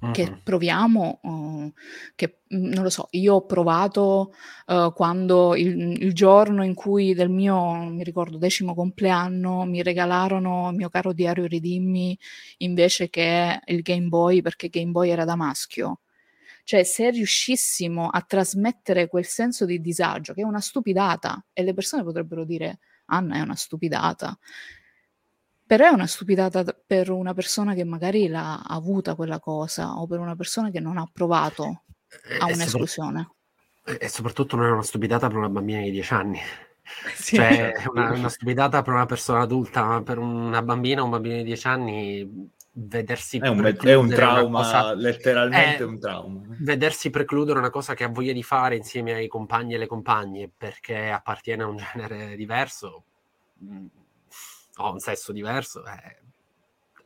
uh-huh. 0.00 0.10
che 0.10 0.40
proviamo, 0.42 1.20
uh, 1.22 1.72
che 2.14 2.38
mm, 2.54 2.72
non 2.72 2.82
lo 2.82 2.90
so, 2.90 3.08
io 3.10 3.34
ho 3.34 3.46
provato 3.46 4.34
uh, 4.66 4.92
quando 4.92 5.54
il, 5.54 6.02
il, 6.02 6.12
giorno 6.12 6.64
in 6.64 6.74
cui 6.74 7.14
del 7.14 7.30
mio, 7.30 7.74
mi 7.74 8.02
ricordo, 8.02 8.38
decimo 8.38 8.74
compleanno 8.74 9.64
mi 9.64 9.82
regalarono 9.82 10.70
il 10.70 10.76
mio 10.76 10.88
caro 10.88 11.12
diario 11.12 11.46
Ridimmi 11.46 12.18
invece 12.58 13.08
che 13.10 13.60
il 13.64 13.82
Game 13.82 14.08
Boy 14.08 14.42
perché 14.42 14.68
Game 14.68 14.90
Boy 14.90 15.10
era 15.10 15.24
da 15.24 15.36
maschio 15.36 16.00
cioè, 16.64 16.82
se 16.84 17.10
riuscissimo 17.10 18.08
a 18.08 18.20
trasmettere 18.22 19.08
quel 19.08 19.26
senso 19.26 19.64
di 19.64 19.80
disagio, 19.80 20.32
che 20.34 20.42
è 20.42 20.44
una 20.44 20.60
stupidata, 20.60 21.44
e 21.52 21.62
le 21.62 21.74
persone 21.74 22.02
potrebbero 22.02 22.44
dire, 22.44 22.78
Anna 23.06 23.36
è 23.36 23.40
una 23.40 23.56
stupidata, 23.56 24.38
Però 25.66 25.86
è 25.86 25.90
una 25.90 26.08
stupidata 26.08 26.64
per 26.84 27.10
una 27.10 27.32
persona 27.32 27.74
che 27.74 27.84
magari 27.84 28.26
l'ha 28.26 28.60
avuta 28.60 29.14
quella 29.14 29.38
cosa 29.38 30.00
o 30.00 30.06
per 30.08 30.18
una 30.18 30.34
persona 30.34 30.70
che 30.70 30.80
non 30.80 30.98
ha 30.98 31.08
provato 31.12 31.82
a 32.40 32.46
un'esclusione. 32.46 33.30
E 33.84 34.08
soprattutto 34.08 34.56
non 34.56 34.66
è 34.66 34.70
una 34.70 34.82
stupidata 34.82 35.28
per 35.28 35.36
una 35.36 35.48
bambina 35.48 35.80
di 35.80 35.92
10 35.92 36.12
anni. 36.12 36.40
Sì. 37.14 37.36
Cioè, 37.36 37.72
è 37.74 37.86
una, 37.86 38.10
una, 38.10 38.28
stupidata 38.28 38.82
per 38.82 38.94
una 38.94 39.06
persona 39.06 39.42
adulta, 39.42 39.84
ma 39.84 40.02
per 40.02 40.18
una 40.18 40.60
bambina 40.60 41.02
o 41.02 41.04
un 41.04 41.10
bambino 41.10 41.36
di 41.36 41.44
10 41.44 41.66
anni 41.68 42.50
vedersi 42.82 43.38
è 43.38 43.48
un, 43.48 43.76
è 43.78 43.94
un 43.94 44.08
trauma, 44.08 44.62
cosa, 44.62 44.94
letteralmente 44.94 45.82
è, 45.82 45.86
un 45.86 45.98
trauma. 45.98 46.42
Vedersi 46.58 47.10
precludere 47.10 47.58
una 47.58 47.70
cosa 47.70 47.94
che 47.94 48.04
ha 48.04 48.08
voglia 48.08 48.32
di 48.32 48.42
fare 48.42 48.76
insieme 48.76 49.12
ai 49.12 49.28
compagni 49.28 49.72
e 49.72 49.76
alle 49.76 49.86
compagne 49.86 50.50
perché 50.56 51.10
appartiene 51.10 51.62
a 51.62 51.66
un 51.66 51.76
genere 51.76 52.36
diverso 52.36 53.04
mm, 53.62 53.86
o 54.76 54.84
a 54.84 54.90
un 54.90 55.00
sesso 55.00 55.32
diverso 55.32 55.84
è 55.84 56.18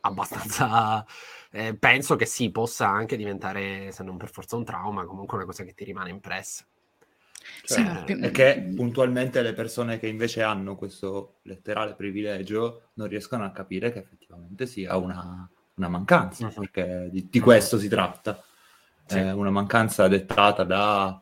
abbastanza... 0.00 1.04
Eh, 1.50 1.76
penso 1.76 2.16
che 2.16 2.26
sì, 2.26 2.50
possa 2.50 2.88
anche 2.88 3.16
diventare, 3.16 3.92
se 3.92 4.02
non 4.02 4.16
per 4.16 4.28
forza 4.28 4.56
un 4.56 4.64
trauma, 4.64 5.04
comunque 5.04 5.36
una 5.36 5.46
cosa 5.46 5.62
che 5.62 5.72
ti 5.72 5.84
rimane 5.84 6.10
impressa. 6.10 6.64
Cioè, 7.62 8.02
sì, 8.06 8.16
perché 8.16 8.72
puntualmente 8.74 9.40
le 9.40 9.52
persone 9.52 10.00
che 10.00 10.08
invece 10.08 10.42
hanno 10.42 10.74
questo 10.74 11.36
letterale 11.42 11.94
privilegio 11.94 12.90
non 12.94 13.06
riescono 13.06 13.44
a 13.44 13.52
capire 13.52 13.92
che 13.92 14.00
effettivamente 14.00 14.66
sia 14.66 14.96
una, 14.96 15.48
una 15.76 15.88
mancanza, 15.88 16.46
uh-huh. 16.46 16.52
perché 16.52 17.08
di, 17.10 17.28
di, 17.30 17.40
questo 17.40 17.78
si 17.78 17.88
tratta. 17.88 18.42
Sì. 19.06 19.18
Eh, 19.18 19.32
una 19.32 19.50
mancanza 19.50 20.08
dettata 20.08 20.64
da 20.64 21.20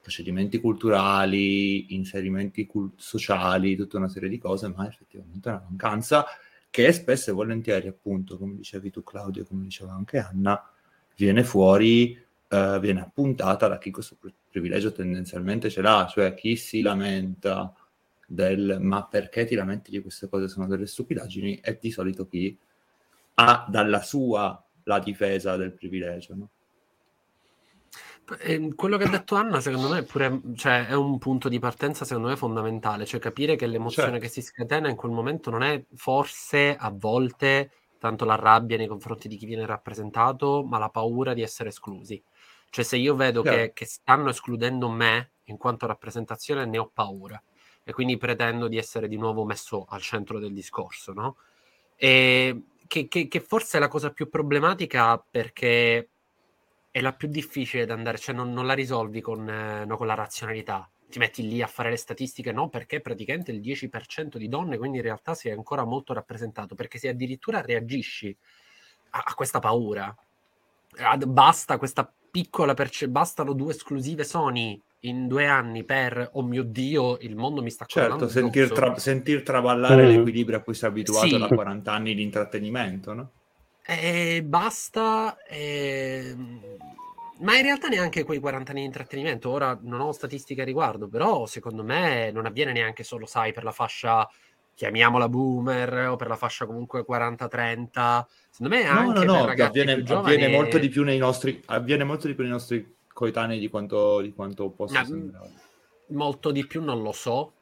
procedimenti 0.00 0.60
culturali, 0.60 1.94
inserimenti 1.94 2.66
cult- 2.66 3.00
sociali, 3.00 3.76
tutta 3.76 3.96
una 3.96 4.08
serie 4.08 4.28
di 4.28 4.38
cose, 4.38 4.68
ma 4.68 4.86
effettivamente 4.86 5.48
è 5.48 5.52
una 5.52 5.64
mancanza 5.68 6.26
che 6.70 6.92
spesso 6.92 7.30
e 7.30 7.32
volentieri, 7.32 7.88
appunto, 7.88 8.36
come 8.36 8.56
dicevi 8.56 8.90
tu 8.90 9.02
Claudio, 9.02 9.44
come 9.44 9.62
diceva 9.62 9.92
anche 9.92 10.18
Anna, 10.18 10.60
viene 11.16 11.44
fuori, 11.44 12.20
eh, 12.48 12.78
viene 12.80 13.00
appuntata 13.00 13.68
da 13.68 13.78
chi 13.78 13.90
questo 13.90 14.16
privilegio 14.50 14.92
tendenzialmente 14.92 15.70
ce 15.70 15.80
l'ha, 15.80 16.06
cioè 16.10 16.34
chi 16.34 16.56
si 16.56 16.82
lamenta 16.82 17.72
del 18.26 18.78
ma 18.80 19.04
perché 19.04 19.44
ti 19.44 19.54
lamenti 19.54 19.90
di 19.90 20.00
queste 20.00 20.28
cose 20.28 20.48
sono 20.48 20.66
delle 20.66 20.86
stupidaggini 20.86 21.60
è 21.60 21.78
di 21.80 21.90
solito 21.90 22.26
chi 22.26 22.56
ha 23.34 23.66
dalla 23.68 24.02
sua 24.02 24.58
la 24.84 24.98
difesa 24.98 25.56
del 25.56 25.72
privilegio. 25.72 26.34
No? 26.34 26.48
Ehm, 28.40 28.74
quello 28.74 28.96
che 28.96 29.04
ha 29.04 29.08
detto 29.08 29.34
Anna, 29.34 29.60
secondo 29.60 29.88
me, 29.88 30.02
pure, 30.02 30.40
cioè, 30.56 30.86
è 30.86 30.94
un 30.94 31.18
punto 31.18 31.48
di 31.48 31.58
partenza, 31.58 32.04
secondo 32.04 32.28
me, 32.28 32.36
fondamentale, 32.36 33.04
cioè 33.04 33.20
capire 33.20 33.56
che 33.56 33.66
l'emozione 33.66 34.12
certo. 34.12 34.24
che 34.24 34.32
si 34.32 34.42
scatena 34.42 34.88
in 34.88 34.96
quel 34.96 35.12
momento 35.12 35.50
non 35.50 35.62
è 35.62 35.82
forse 35.94 36.74
a 36.76 36.90
volte 36.90 37.70
tanto 37.98 38.24
la 38.24 38.36
rabbia 38.36 38.76
nei 38.76 38.86
confronti 38.86 39.28
di 39.28 39.36
chi 39.36 39.46
viene 39.46 39.66
rappresentato, 39.66 40.62
ma 40.62 40.78
la 40.78 40.90
paura 40.90 41.34
di 41.34 41.42
essere 41.42 41.70
esclusi. 41.70 42.22
Cioè, 42.70 42.84
se 42.84 42.96
io 42.96 43.14
vedo 43.14 43.42
che, 43.42 43.72
che, 43.72 43.84
stanno 43.84 44.30
escludendo 44.30 44.88
me 44.90 45.32
in 45.44 45.56
quanto 45.56 45.86
rappresentazione, 45.86 46.64
ne 46.66 46.78
ho 46.78 46.90
paura. 46.92 47.40
E 47.82 47.92
quindi 47.92 48.16
pretendo 48.16 48.68
di 48.68 48.78
essere 48.78 49.08
di 49.08 49.16
nuovo 49.16 49.44
messo 49.44 49.86
al 49.88 50.00
centro 50.00 50.38
del 50.38 50.52
discorso, 50.52 51.12
no? 51.12 51.36
E 51.96 52.62
che, 52.86 53.08
che, 53.08 53.28
che 53.28 53.40
forse 53.40 53.76
è 53.76 53.80
la 53.80 53.88
cosa 53.88 54.10
più 54.10 54.28
problematica 54.28 55.18
perché 55.18 56.08
è 56.90 57.00
la 57.00 57.12
più 57.12 57.28
difficile 57.28 57.86
da 57.86 57.94
andare, 57.94 58.18
cioè 58.18 58.34
non, 58.34 58.52
non 58.52 58.66
la 58.66 58.74
risolvi 58.74 59.20
con, 59.20 59.48
eh, 59.48 59.84
no, 59.84 59.96
con, 59.96 60.06
la 60.06 60.14
razionalità. 60.14 60.88
Ti 61.08 61.18
metti 61.18 61.46
lì 61.46 61.60
a 61.60 61.66
fare 61.66 61.90
le 61.90 61.96
statistiche, 61.96 62.52
no, 62.52 62.68
perché 62.68 63.00
praticamente 63.00 63.50
il 63.50 63.60
10% 63.60 64.36
di 64.36 64.48
donne, 64.48 64.78
quindi 64.78 64.98
in 64.98 65.02
realtà 65.02 65.36
è 65.42 65.50
ancora 65.50 65.84
molto 65.84 66.12
rappresentato, 66.12 66.74
perché 66.74 66.98
se 66.98 67.08
addirittura 67.08 67.60
reagisci 67.60 68.36
a, 69.10 69.24
a 69.26 69.34
questa 69.34 69.58
paura, 69.58 70.14
ad, 70.98 71.24
basta 71.24 71.78
questa 71.78 72.12
piccola 72.30 72.74
percentuale, 72.74 73.12
bastano 73.12 73.52
due 73.54 73.72
esclusive 73.72 74.24
Sony 74.24 74.80
in 75.04 75.26
due 75.26 75.46
anni 75.46 75.84
per, 75.84 76.30
oh 76.32 76.42
mio 76.42 76.62
Dio, 76.62 77.18
il 77.20 77.36
mondo 77.36 77.62
mi 77.62 77.70
sta 77.70 77.84
Certo, 77.86 78.28
sentir, 78.28 78.70
tra- 78.72 78.98
sentir, 78.98 79.42
traballare 79.42 80.04
mm. 80.04 80.08
l'equilibrio 80.08 80.58
a 80.58 80.60
cui 80.60 80.74
sei 80.74 80.90
abituato 80.90 81.26
sì. 81.26 81.38
da 81.38 81.48
40 81.48 81.92
anni 81.92 82.14
di 82.14 82.22
intrattenimento, 82.22 83.12
no? 83.12 83.30
E 83.86 84.42
basta, 84.42 85.36
e... 85.46 86.34
ma 87.40 87.56
in 87.56 87.62
realtà 87.62 87.88
neanche 87.88 88.24
quei 88.24 88.38
40 88.38 88.70
anni 88.70 88.80
di 88.80 88.86
intrattenimento, 88.86 89.50
ora 89.50 89.78
non 89.82 90.00
ho 90.00 90.12
statistiche 90.12 90.62
a 90.62 90.64
riguardo, 90.64 91.06
però 91.08 91.44
secondo 91.46 91.84
me 91.84 92.30
non 92.30 92.46
avviene 92.46 92.72
neanche 92.72 93.02
solo, 93.02 93.26
sai, 93.26 93.52
per 93.52 93.62
la 93.62 93.72
fascia, 93.72 94.26
chiamiamola 94.74 95.28
boomer, 95.28 96.08
o 96.08 96.16
per 96.16 96.28
la 96.28 96.36
fascia 96.36 96.64
comunque 96.64 97.04
40-30, 97.06 98.24
secondo 98.48 98.74
me 98.74 98.86
anche 98.86 99.24
no, 99.24 99.32
no, 99.32 99.44
no, 99.44 99.52
avviene, 99.52 100.02
giovani... 100.02 100.34
avviene 100.34 100.56
molto 100.56 100.78
di 100.78 100.88
più 100.88 101.02
nei 101.02 101.18
nostri, 101.18 101.60
avviene 101.66 102.04
molto 102.04 102.26
di 102.26 102.34
più 102.34 102.44
nei 102.44 102.52
nostri 102.52 102.94
coetanei 103.14 103.58
di 103.58 103.68
quanto, 103.68 104.20
di 104.20 104.34
quanto 104.34 104.68
possa 104.68 105.00
no, 105.00 105.06
sembrare. 105.06 105.52
Molto 106.08 106.50
di 106.50 106.66
più 106.66 106.82
non 106.82 107.00
lo 107.00 107.12
so, 107.12 107.52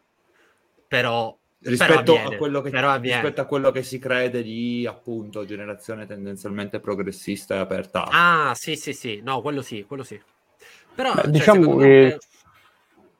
però 0.88 1.36
rispetto, 1.60 2.14
avviene, 2.14 2.34
a 2.34 2.38
quello 2.38 2.60
che, 2.60 2.70
rispetto 2.70 3.40
a 3.40 3.44
quello 3.44 3.70
che 3.70 3.82
si 3.84 3.98
crede 4.00 4.42
di 4.42 4.84
appunto 4.86 5.44
generazione 5.44 6.06
tendenzialmente 6.06 6.80
progressista 6.80 7.54
e 7.54 7.58
aperta. 7.58 8.06
Ah, 8.10 8.52
sì, 8.54 8.74
sì, 8.74 8.92
sì, 8.92 9.20
no, 9.22 9.40
quello 9.42 9.62
sì, 9.62 9.84
quello 9.86 10.02
sì. 10.02 10.20
Però 10.94 11.14
Beh, 11.14 11.22
cioè, 11.22 11.30
diciamo 11.30 11.76
che... 11.76 12.18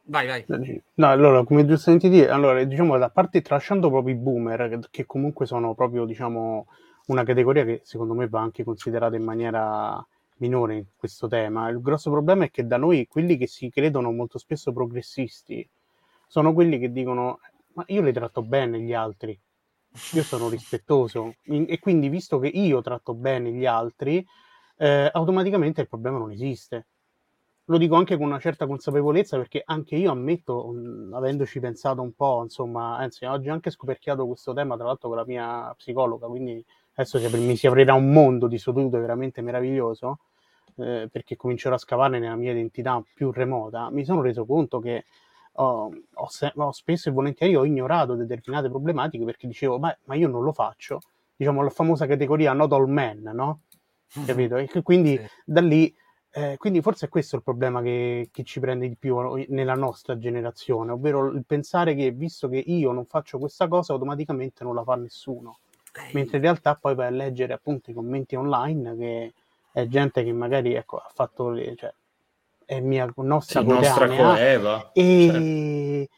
Vai, 0.04 0.26
vai. 0.26 0.44
No, 0.94 1.10
allora, 1.10 1.44
come 1.44 1.64
giustamente 1.64 2.08
dire, 2.08 2.28
allora, 2.28 2.64
diciamo, 2.64 2.98
da 2.98 3.08
parte 3.08 3.40
tralasciando 3.40 3.88
proprio 3.88 4.14
i 4.14 4.18
boomer, 4.18 4.68
che, 4.68 4.78
che, 4.90 5.06
comunque 5.06 5.46
sono 5.46 5.74
proprio, 5.74 6.04
diciamo, 6.04 6.66
una 7.06 7.22
categoria 7.22 7.64
che 7.64 7.80
secondo 7.84 8.14
me 8.14 8.26
va 8.28 8.40
anche 8.40 8.64
considerata 8.64 9.14
in 9.16 9.22
maniera 9.22 10.04
minore 10.42 10.74
in 10.74 10.84
questo 10.96 11.28
tema. 11.28 11.68
Il 11.68 11.80
grosso 11.80 12.10
problema 12.10 12.44
è 12.44 12.50
che 12.50 12.66
da 12.66 12.76
noi 12.76 13.06
quelli 13.06 13.36
che 13.36 13.46
si 13.46 13.70
credono 13.70 14.10
molto 14.10 14.38
spesso 14.38 14.72
progressisti 14.72 15.66
sono 16.26 16.52
quelli 16.52 16.78
che 16.78 16.90
dicono 16.90 17.38
ma 17.74 17.84
io 17.86 18.02
li 18.02 18.12
tratto 18.12 18.42
bene 18.42 18.80
gli 18.80 18.92
altri, 18.92 19.38
io 20.12 20.22
sono 20.22 20.48
rispettoso 20.48 21.36
e 21.42 21.78
quindi 21.78 22.08
visto 22.08 22.38
che 22.38 22.48
io 22.48 22.82
tratto 22.82 23.14
bene 23.14 23.50
gli 23.52 23.64
altri, 23.64 24.24
eh, 24.76 25.10
automaticamente 25.12 25.80
il 25.80 25.88
problema 25.88 26.18
non 26.18 26.32
esiste. 26.32 26.86
Lo 27.66 27.78
dico 27.78 27.94
anche 27.94 28.16
con 28.16 28.26
una 28.26 28.40
certa 28.40 28.66
consapevolezza 28.66 29.36
perché 29.36 29.62
anche 29.64 29.96
io 29.96 30.10
ammetto, 30.10 30.66
mh, 30.66 31.14
avendoci 31.14 31.60
pensato 31.60 32.02
un 32.02 32.12
po', 32.12 32.42
insomma, 32.42 32.96
anzi 32.98 33.24
oggi 33.24 33.48
ho 33.48 33.52
anche 33.52 33.70
scoperchiato 33.70 34.26
questo 34.26 34.52
tema 34.52 34.76
tra 34.76 34.86
l'altro 34.86 35.08
con 35.08 35.16
la 35.16 35.24
mia 35.24 35.72
psicologa, 35.76 36.26
quindi 36.26 36.62
adesso 36.94 37.18
mi 37.38 37.56
si 37.56 37.66
aprirà 37.66 37.94
un 37.94 38.12
mondo 38.12 38.48
di 38.48 38.58
solito 38.58 38.98
veramente 38.98 39.40
meraviglioso, 39.40 40.18
eh, 40.76 41.08
perché 41.10 41.36
comincerò 41.36 41.74
a 41.74 41.78
scavare 41.78 42.18
nella 42.18 42.36
mia 42.36 42.52
identità 42.52 43.02
più 43.14 43.30
remota, 43.30 43.90
mi 43.90 44.04
sono 44.04 44.22
reso 44.22 44.44
conto 44.44 44.78
che 44.80 45.04
ho, 45.54 45.92
ho, 46.14 46.28
ho, 46.54 46.72
spesso 46.72 47.08
e 47.08 47.12
volentieri 47.12 47.54
ho 47.56 47.64
ignorato 47.64 48.14
determinate 48.14 48.68
problematiche 48.68 49.24
perché 49.24 49.46
dicevo, 49.46 49.78
ma, 49.78 49.96
ma, 50.04 50.14
io 50.14 50.28
non 50.28 50.42
lo 50.42 50.52
faccio. 50.52 51.00
Diciamo 51.36 51.62
la 51.62 51.70
famosa 51.70 52.06
categoria 52.06 52.52
not 52.52 52.72
all 52.72 52.88
men, 52.88 53.30
no? 53.34 53.60
Capito? 54.26 54.56
E 54.56 54.68
quindi 54.82 55.16
sì. 55.16 55.26
da 55.44 55.60
lì, 55.60 55.94
eh, 56.30 56.56
quindi 56.58 56.80
forse 56.82 57.06
è 57.06 57.08
questo 57.08 57.36
il 57.36 57.42
problema 57.42 57.82
che, 57.82 58.28
che, 58.30 58.44
ci 58.44 58.60
prende 58.60 58.88
di 58.88 58.96
più 58.96 59.16
nella 59.48 59.74
nostra 59.74 60.18
generazione, 60.18 60.92
ovvero 60.92 61.26
il 61.26 61.44
pensare 61.46 61.94
che 61.94 62.10
visto 62.10 62.48
che 62.48 62.58
io 62.58 62.92
non 62.92 63.06
faccio 63.06 63.38
questa 63.38 63.68
cosa, 63.68 63.92
automaticamente 63.92 64.64
non 64.64 64.74
la 64.74 64.82
fa 64.84 64.96
nessuno. 64.96 65.58
Mentre 66.12 66.38
in 66.38 66.42
realtà 66.42 66.74
poi 66.74 66.94
vai 66.94 67.08
a 67.08 67.10
leggere 67.10 67.52
appunto 67.52 67.90
i 67.90 67.94
commenti 67.94 68.34
online 68.34 68.96
che 68.96 69.32
è 69.72 69.86
gente 69.86 70.22
che 70.22 70.32
magari 70.32 70.74
ecco, 70.74 70.98
ha 70.98 71.10
fatto 71.12 71.54
cioè, 71.74 71.92
è 72.64 72.80
mia 72.80 73.10
nostra, 73.16 73.60
sì, 73.60 73.66
nostra 73.66 74.06
coeva 74.06 74.92
e, 74.92 75.28
certo. 75.30 76.14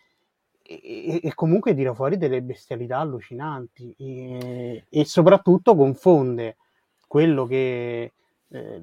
e, 0.62 1.20
e, 1.22 1.34
comunque 1.34 1.74
tira 1.74 1.94
fuori 1.94 2.16
delle 2.16 2.42
bestialità 2.42 2.98
allucinanti 2.98 3.94
e, 3.98 4.84
e 4.88 5.04
soprattutto 5.04 5.74
confonde 5.76 6.56
quello 7.06 7.46
che 7.46 8.12
eh, 8.48 8.82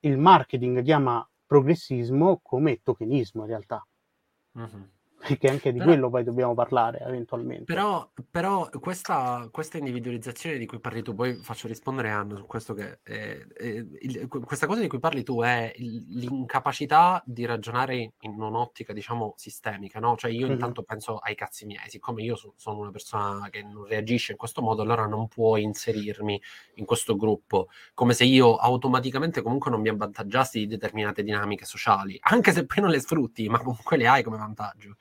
il 0.00 0.18
marketing 0.18 0.82
chiama 0.82 1.26
progressismo 1.46 2.40
come 2.42 2.82
tokenismo 2.82 3.42
in 3.42 3.48
realtà. 3.48 3.86
Mm-hmm 4.58 4.82
perché 5.26 5.48
anche 5.48 5.72
di 5.72 5.78
però, 5.78 5.90
quello 5.90 6.10
poi 6.10 6.24
dobbiamo 6.24 6.54
parlare 6.54 7.00
eventualmente. 7.00 7.64
Però, 7.64 8.08
però 8.30 8.68
questa, 8.80 9.48
questa, 9.50 9.78
individualizzazione 9.78 10.58
di 10.58 10.66
cui 10.66 10.78
parli 10.78 11.02
tu, 11.02 11.14
poi 11.14 11.34
faccio 11.34 11.66
rispondere 11.66 12.10
a 12.10 12.18
Anno 12.18 12.36
su 12.36 12.46
questo 12.46 12.74
che 12.74 13.00
è, 13.02 13.44
è, 13.54 13.84
il, 14.00 14.28
questa 14.28 14.66
cosa 14.66 14.80
di 14.80 14.88
cui 14.88 15.00
parli 15.00 15.24
tu 15.24 15.42
è 15.42 15.72
l'incapacità 15.76 17.22
di 17.26 17.44
ragionare 17.44 18.12
in 18.20 18.40
un'ottica, 18.40 18.92
diciamo, 18.92 19.34
sistemica, 19.36 19.98
no? 19.98 20.16
Cioè 20.16 20.30
io 20.30 20.44
mm-hmm. 20.44 20.52
intanto 20.52 20.82
penso 20.82 21.18
ai 21.18 21.34
cazzi 21.34 21.66
miei, 21.66 21.88
siccome 21.88 22.22
io 22.22 22.36
so, 22.36 22.54
sono 22.56 22.78
una 22.78 22.90
persona 22.90 23.48
che 23.50 23.62
non 23.62 23.84
reagisce 23.86 24.32
in 24.32 24.38
questo 24.38 24.62
modo, 24.62 24.82
allora 24.82 25.06
non 25.06 25.26
puoi 25.26 25.62
inserirmi 25.64 26.40
in 26.74 26.84
questo 26.84 27.16
gruppo, 27.16 27.68
come 27.94 28.14
se 28.14 28.24
io 28.24 28.54
automaticamente 28.56 29.42
comunque 29.42 29.70
non 29.70 29.80
mi 29.80 29.88
avvantaggiassi 29.88 30.60
di 30.60 30.66
determinate 30.66 31.22
dinamiche 31.24 31.64
sociali, 31.64 32.16
anche 32.20 32.52
se 32.52 32.66
poi 32.66 32.82
non 32.82 32.90
le 32.90 33.00
sfrutti, 33.00 33.48
ma 33.48 33.58
comunque 33.58 33.96
le 33.96 34.06
hai 34.06 34.22
come 34.22 34.36
vantaggio. 34.36 34.96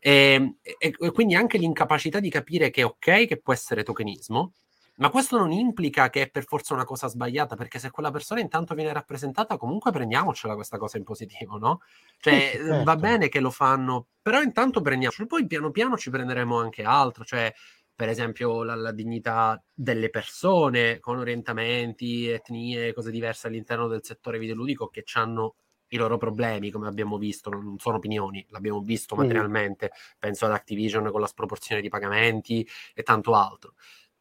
E, 0.00 0.56
e, 0.62 0.94
e, 0.98 1.10
quindi 1.10 1.34
anche 1.34 1.58
l'incapacità 1.58 2.20
di 2.20 2.30
capire 2.30 2.70
che 2.70 2.82
è 2.82 2.84
ok 2.84 3.26
che 3.26 3.40
può 3.42 3.52
essere 3.52 3.82
tokenismo, 3.82 4.52
Ma 4.98 5.10
questo 5.10 5.38
non 5.38 5.52
implica 5.52 6.10
che 6.10 6.22
è 6.22 6.28
per 6.30 6.44
forza 6.44 6.74
una 6.74 6.84
cosa 6.84 7.08
sbagliata, 7.08 7.54
perché 7.56 7.78
se 7.78 7.90
quella 7.90 8.10
persona 8.10 8.40
intanto 8.40 8.74
viene 8.74 8.92
rappresentata, 8.92 9.56
comunque 9.56 9.92
prendiamocela 9.92 10.54
questa 10.54 10.76
cosa 10.76 10.98
in 10.98 11.04
positivo, 11.04 11.56
no? 11.58 11.80
Cioè, 12.18 12.50
sì, 12.52 12.56
certo. 12.58 12.84
va 12.84 12.96
bene 12.96 13.28
che 13.28 13.40
lo 13.40 13.50
fanno, 13.50 14.08
però 14.20 14.40
intanto 14.42 14.80
prendiamocelo, 14.80 15.26
poi 15.28 15.46
piano 15.46 15.70
piano 15.70 15.96
ci 15.96 16.10
prenderemo 16.10 16.58
anche 16.58 16.82
altro, 16.82 17.24
cioè 17.24 17.52
per 17.98 18.08
esempio 18.08 18.62
la, 18.62 18.76
la, 18.76 18.92
dignità 18.92 19.60
delle 19.74 20.08
persone 20.08 21.00
con 21.00 21.18
orientamenti, 21.18 22.28
etnie, 22.28 22.94
cose 22.94 23.10
diverse 23.10 23.48
all'interno 23.48 23.88
del 23.88 24.04
settore 24.04 24.38
videoludico 24.38 24.86
che 24.86 25.02
hanno 25.14 25.56
i 25.88 25.96
loro 25.96 26.18
problemi, 26.18 26.70
come 26.70 26.88
abbiamo 26.88 27.18
visto, 27.18 27.50
non 27.50 27.78
sono 27.78 27.96
opinioni, 27.96 28.44
l'abbiamo 28.50 28.80
visto 28.80 29.14
materialmente, 29.16 29.90
mm. 29.92 30.18
penso 30.18 30.46
ad 30.46 30.52
Activision 30.52 31.10
con 31.10 31.20
la 31.20 31.26
sproporzione 31.26 31.80
di 31.80 31.88
pagamenti 31.88 32.66
e 32.94 33.02
tanto 33.02 33.34
altro 33.34 33.74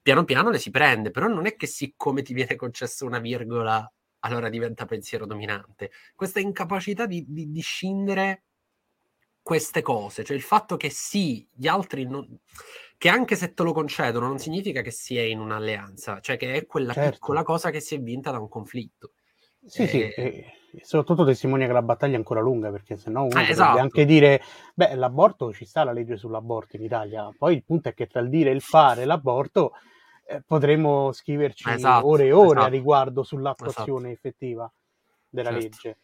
piano 0.07 0.23
piano 0.23 0.51
le 0.51 0.57
si 0.57 0.71
prende, 0.71 1.11
però 1.11 1.27
non 1.27 1.47
è 1.47 1.57
che 1.57 1.67
siccome 1.67 2.21
ti 2.21 2.33
viene 2.33 2.55
concessa 2.55 3.03
una 3.03 3.19
virgola, 3.19 3.91
allora 4.19 4.47
diventa 4.47 4.85
pensiero 4.85 5.25
dominante. 5.25 5.91
Questa 6.15 6.39
incapacità 6.39 7.05
di, 7.05 7.25
di, 7.27 7.51
di 7.51 7.59
scindere 7.59 8.43
queste 9.41 9.81
cose, 9.81 10.23
cioè 10.23 10.37
il 10.37 10.41
fatto 10.41 10.77
che 10.77 10.89
sì, 10.89 11.45
gli 11.53 11.67
altri 11.67 12.05
non... 12.05 12.39
che 12.97 13.09
anche 13.09 13.35
se 13.35 13.53
te 13.53 13.63
lo 13.63 13.73
concedono 13.73 14.27
non 14.27 14.39
significa 14.39 14.81
che 14.81 14.91
si 14.91 15.17
è 15.17 15.23
in 15.23 15.41
un'alleanza, 15.41 16.21
cioè 16.21 16.37
che 16.37 16.53
è 16.53 16.65
quella 16.65 16.93
certo. 16.93 17.11
piccola 17.11 17.43
cosa 17.43 17.69
che 17.69 17.81
si 17.81 17.95
è 17.95 17.99
vinta 17.99 18.31
da 18.31 18.39
un 18.39 18.47
conflitto. 18.47 19.11
Sì, 19.67 19.83
e... 19.83 19.87
sì, 19.87 20.01
eh, 20.01 20.13
e 20.15 20.83
soprattutto 20.83 21.25
testimonia 21.25 21.67
che 21.67 21.73
la 21.73 21.81
battaglia 21.81 22.13
è 22.13 22.17
ancora 22.17 22.41
lunga, 22.41 22.69
perché 22.71 22.97
se 22.97 23.09
no 23.09 23.23
uno 23.23 23.39
eh, 23.39 23.49
esatto. 23.49 23.79
anche 23.79 24.05
dire, 24.05 24.41
beh, 24.73 24.95
l'aborto 24.95 25.53
ci 25.53 25.65
sta 25.65 25.83
la 25.83 25.91
legge 25.91 26.17
sull'aborto 26.17 26.75
in 26.75 26.83
Italia, 26.83 27.33
poi 27.37 27.55
il 27.55 27.63
punto 27.63 27.89
è 27.89 27.93
che 27.93 28.07
tra 28.07 28.19
il 28.19 28.29
dire 28.29 28.51
e 28.51 28.53
il 28.53 28.61
fare 28.61 29.05
l'aborto 29.05 29.73
eh, 30.27 30.41
potremmo 30.45 31.11
scriverci 31.11 31.69
esatto, 31.69 32.07
ore 32.07 32.25
e 32.25 32.31
ore 32.31 32.47
esatto. 32.47 32.65
a 32.65 32.67
riguardo 32.67 33.23
sull'attuazione 33.23 34.11
esatto. 34.11 34.27
effettiva 34.27 34.71
della 35.29 35.51
certo. 35.51 35.63
legge. 35.63 35.97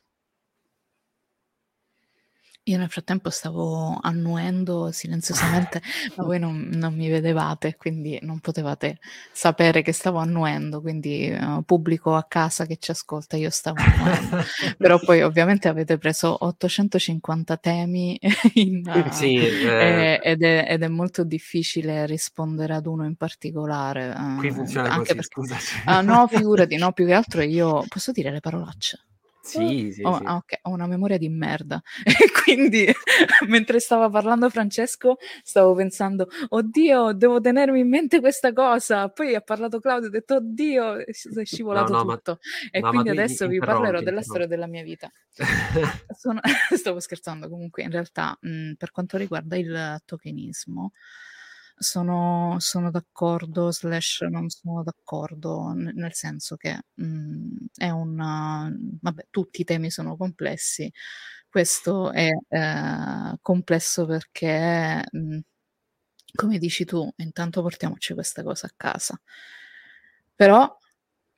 Io 2.67 2.77
nel 2.77 2.89
frattempo 2.89 3.29
stavo 3.29 3.99
annuendo 4.01 4.89
silenziosamente, 4.91 5.81
ma 6.15 6.23
voi 6.23 6.39
non, 6.39 6.69
non, 6.71 6.95
mi 6.95 7.09
vedevate, 7.09 7.75
quindi 7.75 8.17
non 8.21 8.39
potevate 8.39 8.99
sapere 9.33 9.81
che 9.81 9.91
stavo 9.91 10.19
annuendo, 10.19 10.79
quindi 10.79 11.29
uh, 11.29 11.61
pubblico 11.65 12.15
a 12.15 12.23
casa 12.23 12.65
che 12.65 12.77
ci 12.77 12.91
ascolta, 12.91 13.35
io 13.35 13.49
stavo 13.49 13.81
annuendo. 13.81 14.45
Però 14.77 14.97
poi 14.97 15.23
ovviamente 15.23 15.67
avete 15.67 15.97
preso 15.97 16.45
850 16.45 17.57
temi 17.57 18.17
in, 18.55 18.81
uh, 18.85 19.11
sì, 19.11 19.35
eh. 19.35 20.21
ed, 20.23 20.41
è, 20.41 20.65
ed, 20.69 20.83
è, 20.83 20.87
molto 20.87 21.25
difficile 21.25 22.05
rispondere 22.05 22.75
ad 22.75 22.85
uno 22.85 23.03
in 23.03 23.15
particolare. 23.15 24.15
Qui 24.37 24.51
funziona 24.51 24.89
anche 24.89 25.15
così, 25.15 25.27
perché. 25.49 25.65
Uh, 25.85 26.01
no, 26.01 26.27
figurati, 26.31 26.77
no, 26.77 26.93
più 26.93 27.05
che 27.05 27.13
altro 27.13 27.41
io 27.41 27.83
posso 27.89 28.13
dire 28.13 28.31
le 28.31 28.39
parolacce. 28.39 28.99
Sì, 29.45 29.91
sì, 29.91 30.01
oh, 30.03 30.17
sì. 30.17 30.23
Ah, 30.23 30.35
ok, 30.37 30.59
ho 30.61 30.69
una 30.69 30.87
memoria 30.87 31.17
di 31.17 31.27
merda. 31.27 31.81
E 32.23 32.31
quindi 32.43 32.87
mentre 33.47 33.79
stava 33.79 34.09
parlando 34.09 34.49
Francesco 34.49 35.17
stavo 35.43 35.75
pensando, 35.75 36.27
oddio, 36.49 37.11
devo 37.13 37.41
tenermi 37.41 37.81
in 37.81 37.89
mente 37.89 38.21
questa 38.21 38.53
cosa. 38.53 39.09
Poi 39.09 39.35
ha 39.35 39.41
parlato 39.41 39.79
Claudio, 39.79 40.07
ho 40.07 40.11
detto, 40.11 40.35
oddio, 40.35 41.05
è 41.05 41.11
scivolato 41.43 41.91
no, 41.91 42.03
no, 42.03 42.15
tutto. 42.15 42.39
Ma, 42.41 42.69
e 42.71 42.79
no, 42.79 42.89
quindi 42.89 43.09
adesso 43.09 43.47
vi 43.47 43.59
parlerò 43.59 44.01
della 44.01 44.21
storia 44.21 44.47
della 44.47 44.67
mia 44.67 44.83
vita. 44.83 45.11
Sono... 46.17 46.39
stavo 46.73 47.01
scherzando 47.01 47.49
comunque, 47.49 47.83
in 47.83 47.91
realtà 47.91 48.37
mh, 48.39 48.73
per 48.73 48.91
quanto 48.91 49.17
riguarda 49.17 49.57
il 49.57 50.01
tokenismo, 50.05 50.93
sono, 51.77 52.55
sono 52.59 52.91
d'accordo, 52.91 53.71
slash 53.71 54.21
non 54.29 54.49
sono 54.49 54.83
d'accordo, 54.83 55.73
nel 55.73 56.13
senso 56.13 56.55
che 56.57 56.79
mh, 56.95 57.05
mhmm, 57.05 57.55
è 57.75 57.89
un... 57.89 58.97
vabbè, 59.01 59.27
tutti 59.29 59.61
i 59.61 59.63
temi 59.63 59.89
sono 59.91 60.15
complessi, 60.17 60.91
questo 61.49 62.11
è 62.11 62.29
eh, 62.49 63.37
complesso 63.41 64.05
perché, 64.05 65.03
mh, 65.11 65.17
mhmm, 65.19 65.39
come 66.35 66.57
dici 66.59 66.85
tu, 66.85 67.09
intanto 67.17 67.61
portiamoci 67.61 68.13
questa 68.13 68.43
cosa 68.43 68.67
a 68.67 68.73
casa. 68.75 69.19
Però 70.35 70.77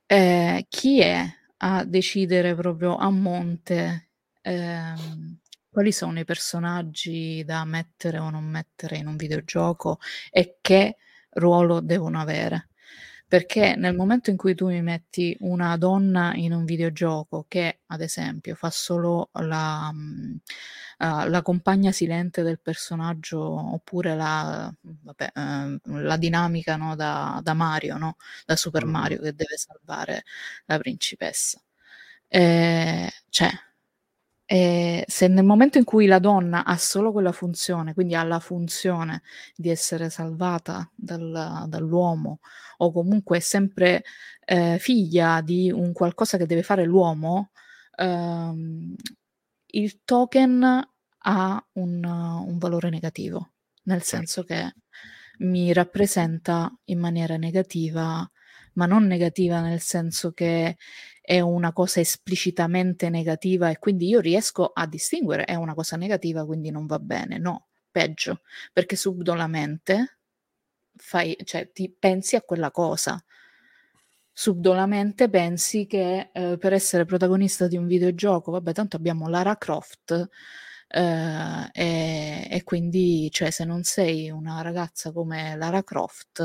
eh, 0.08 0.66
chi 0.70 1.02
è 1.02 1.26
a 1.58 1.84
decidere 1.86 2.56
proprio 2.56 2.96
a 2.98 3.10
monte 3.10 4.10
ehm, 4.42 5.40
quali 5.76 5.92
sono 5.92 6.20
i 6.20 6.24
personaggi 6.24 7.44
da 7.44 7.66
mettere 7.66 8.18
o 8.18 8.30
non 8.30 8.46
mettere 8.46 8.96
in 8.96 9.08
un 9.08 9.18
videogioco 9.18 10.00
e 10.32 10.60
che 10.62 10.96
ruolo 11.32 11.82
devono 11.82 12.22
avere. 12.22 12.70
Perché 13.28 13.76
nel 13.76 13.94
momento 13.94 14.30
in 14.30 14.38
cui 14.38 14.56
tu 14.56 14.68
mi 14.68 14.82
metti 14.82 15.36
una 15.42 15.76
donna 15.76 16.34
in 16.36 16.54
un 16.54 16.64
videogioco 16.64 17.46
che, 17.50 17.82
ad 17.88 18.00
esempio, 18.00 18.56
fa 18.56 18.70
solo 18.70 19.32
la, 19.34 19.92
uh, 19.94 21.28
la 21.28 21.42
compagna 21.42 21.92
silente 21.92 22.42
del 22.42 22.62
personaggio 22.62 23.42
oppure 23.74 24.16
la, 24.16 24.74
vabbè, 24.82 25.32
uh, 25.36 25.98
la 25.98 26.16
dinamica 26.18 26.78
no, 26.78 26.96
da, 26.96 27.42
da, 27.44 27.54
Mario, 27.54 27.98
no? 27.98 28.16
da 28.46 28.56
Super 28.56 28.86
Mario 28.86 29.18
che 29.20 29.34
deve 29.34 29.58
salvare 29.58 30.24
la 30.68 30.78
principessa. 30.78 31.60
Eh, 32.28 33.12
cioè, 33.30 33.50
e 34.46 35.04
se 35.08 35.28
nel 35.28 35.44
momento 35.44 35.80
in 35.80 35.84
cui 35.84 36.06
la 36.06 36.20
donna 36.20 36.66
ha 36.66 36.78
solo 36.78 37.12
quella 37.12 37.32
funzione, 37.32 37.94
quindi 37.96 38.14
ha 38.16 38.24
la 38.24 38.40
funzione 38.40 39.24
di 39.56 39.70
essere 39.70 40.10
salvata 40.12 40.90
dal, 40.96 41.66
dall'uomo 41.68 42.40
o 42.78 42.92
comunque 42.92 43.38
è 43.38 43.40
sempre 43.40 44.04
eh, 44.46 44.78
figlia 44.80 45.42
di 45.42 45.72
un 45.72 45.94
qualcosa 45.94 46.38
che 46.38 46.46
deve 46.46 46.62
fare 46.62 46.86
l'uomo, 46.86 47.52
ehm, 47.98 48.96
il 49.68 50.04
token 50.06 50.88
ha 51.18 51.68
un, 51.74 52.04
un 52.04 52.58
valore 52.58 52.90
negativo, 52.90 53.54
nel 53.84 54.04
senso 54.04 54.44
che 54.44 54.74
mi 55.40 55.74
rappresenta 55.74 56.72
in 56.86 57.00
maniera 57.00 57.36
negativa, 57.38 58.30
ma 58.74 58.86
non 58.86 59.06
negativa 59.06 59.60
nel 59.62 59.82
senso 59.82 60.32
che 60.32 60.78
è 61.26 61.40
una 61.40 61.74
cosa 61.74 62.00
esplicitamente 62.00 63.10
negativa 63.10 63.70
e 63.70 63.80
quindi 63.80 64.08
io 64.08 64.20
riesco 64.20 64.68
a 64.68 64.86
distinguere 64.86 65.46
è 65.46 65.56
una 65.56 65.74
cosa 65.74 65.98
negativa, 65.98 66.46
quindi 66.46 66.70
non 66.70 66.86
va 66.86 67.00
bene. 67.00 67.40
No, 67.40 67.68
peggio, 67.90 68.42
perché 68.72 68.96
subdolamente 68.96 70.20
fai, 70.96 71.36
cioè, 71.44 71.72
ti 71.72 71.90
pensi 71.92 72.36
a 72.36 72.42
quella 72.42 72.70
cosa. 72.72 73.22
Subdolamente 74.32 75.30
pensi 75.30 75.86
che 75.88 76.30
eh, 76.34 76.58
per 76.60 76.74
essere 76.74 77.06
protagonista 77.06 77.68
di 77.68 77.78
un 77.78 77.88
videogioco, 77.88 78.52
vabbè, 78.52 78.74
tanto 78.74 78.96
abbiamo 78.98 79.28
Lara 79.28 79.58
Croft. 79.58 80.30
Eh, 80.88 81.70
e, 81.74 82.48
e, 82.52 82.64
quindi, 82.64 83.30
cioè, 83.32 83.50
se 83.50 83.66
non 83.66 83.84
sei 83.84 84.30
una 84.30 84.62
ragazza 84.62 85.12
come 85.12 85.56
Lara 85.56 85.84
Croft, 85.84 86.40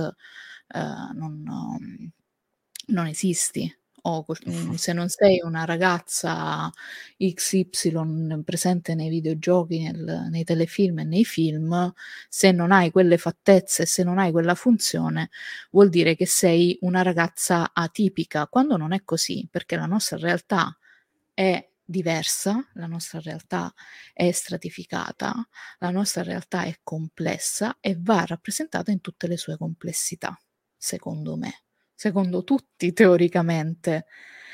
eh, 0.68 0.78
non, 1.14 1.42
non 2.86 3.06
esisti 3.06 3.72
o 4.02 4.24
mhmm, 4.44 4.74
se 4.76 4.92
non 4.92 5.08
sei 5.08 5.40
una 5.42 5.64
ragazza 5.64 6.70
XY 7.18 8.42
presente 8.44 8.94
nei 8.94 9.08
videogiochi, 9.08 9.82
nel, 9.82 10.28
nei 10.30 10.44
telefilm 10.44 11.00
e 11.00 11.04
nei 11.04 11.24
film, 11.24 11.92
se 12.28 12.52
non 12.52 12.72
hai 12.72 12.90
quelle 12.90 13.18
fattezze, 13.18 13.86
se 13.86 14.02
non 14.02 14.18
hai 14.18 14.30
quella 14.32 14.54
funzione, 14.54 15.30
vuol 15.70 15.88
dire 15.88 16.14
che 16.16 16.26
sei 16.26 16.76
una 16.82 17.02
ragazza 17.02 17.70
atipica, 17.72 18.46
quando 18.48 18.76
non 18.76 18.92
è 18.92 19.02
così, 19.04 19.46
perché 19.50 19.76
la 19.76 19.86
nostra 19.86 20.16
realtà 20.18 20.76
è 21.34 21.68
diversa, 21.84 22.64
la 22.74 22.86
nostra 22.86 23.20
realtà 23.20 23.72
è 24.12 24.30
stratificata, 24.30 25.34
la 25.78 25.90
nostra 25.90 26.22
realtà 26.22 26.62
è 26.64 26.78
complessa 26.82 27.78
e 27.80 27.96
va 27.98 28.24
rappresentata 28.24 28.90
in 28.92 29.00
tutte 29.00 29.26
le 29.26 29.36
sue 29.36 29.56
complessità, 29.56 30.38
secondo 30.76 31.36
me 31.36 31.62
secondo 32.00 32.44
tutti 32.44 32.94
teoricamente. 32.94 34.06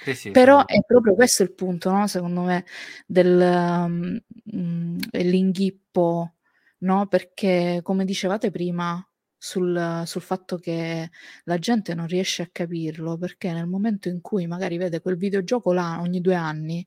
Sì, 0.02 0.14
sì, 0.14 0.30
Però 0.32 0.64
sì. 0.66 0.74
è 0.74 0.84
proprio 0.84 1.14
questo 1.14 1.44
il 1.44 1.52
punto, 1.52 1.92
no? 1.92 2.08
secondo 2.08 2.40
me, 2.40 2.64
del, 3.06 3.40
um, 3.40 4.98
dell'inghippo, 5.08 6.34
no? 6.78 7.06
perché 7.06 7.78
come 7.84 8.04
dicevate 8.04 8.50
prima 8.50 9.00
sul, 9.38 10.02
sul, 10.06 10.22
fatto 10.22 10.56
che 10.56 11.08
la 11.44 11.58
gente 11.58 11.94
non 11.94 12.08
riesce 12.08 12.42
a 12.42 12.48
capirlo, 12.50 13.16
perché 13.16 13.52
nel 13.52 13.66
momento 13.68 14.08
in 14.08 14.20
cui 14.20 14.48
magari 14.48 14.76
vede 14.76 15.00
quel 15.00 15.16
videogioco 15.16 15.72
là 15.72 16.00
ogni 16.00 16.20
due 16.20 16.34
anni, 16.34 16.84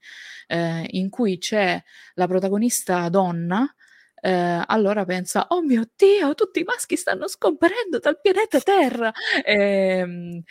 eh, 0.47 0.85
in 0.89 1.09
cui 1.09 1.37
c'è 1.37 1.81
la 2.15 2.27
protagonista 2.27 3.07
donna, 3.07 3.73
eh, 4.21 4.63
allora 4.65 5.05
pensa, 5.05 5.47
oh 5.49 5.61
mio 5.61 5.89
Dio, 5.95 6.33
tutti 6.35 6.59
i 6.59 6.63
maschi 6.63 6.95
stanno 6.95 7.27
scomparendo 7.27 7.99
dal 7.99 8.19
pianeta 8.19 8.59
Terra. 8.59 9.11
E, 9.43 9.53
ehm, 9.53 10.43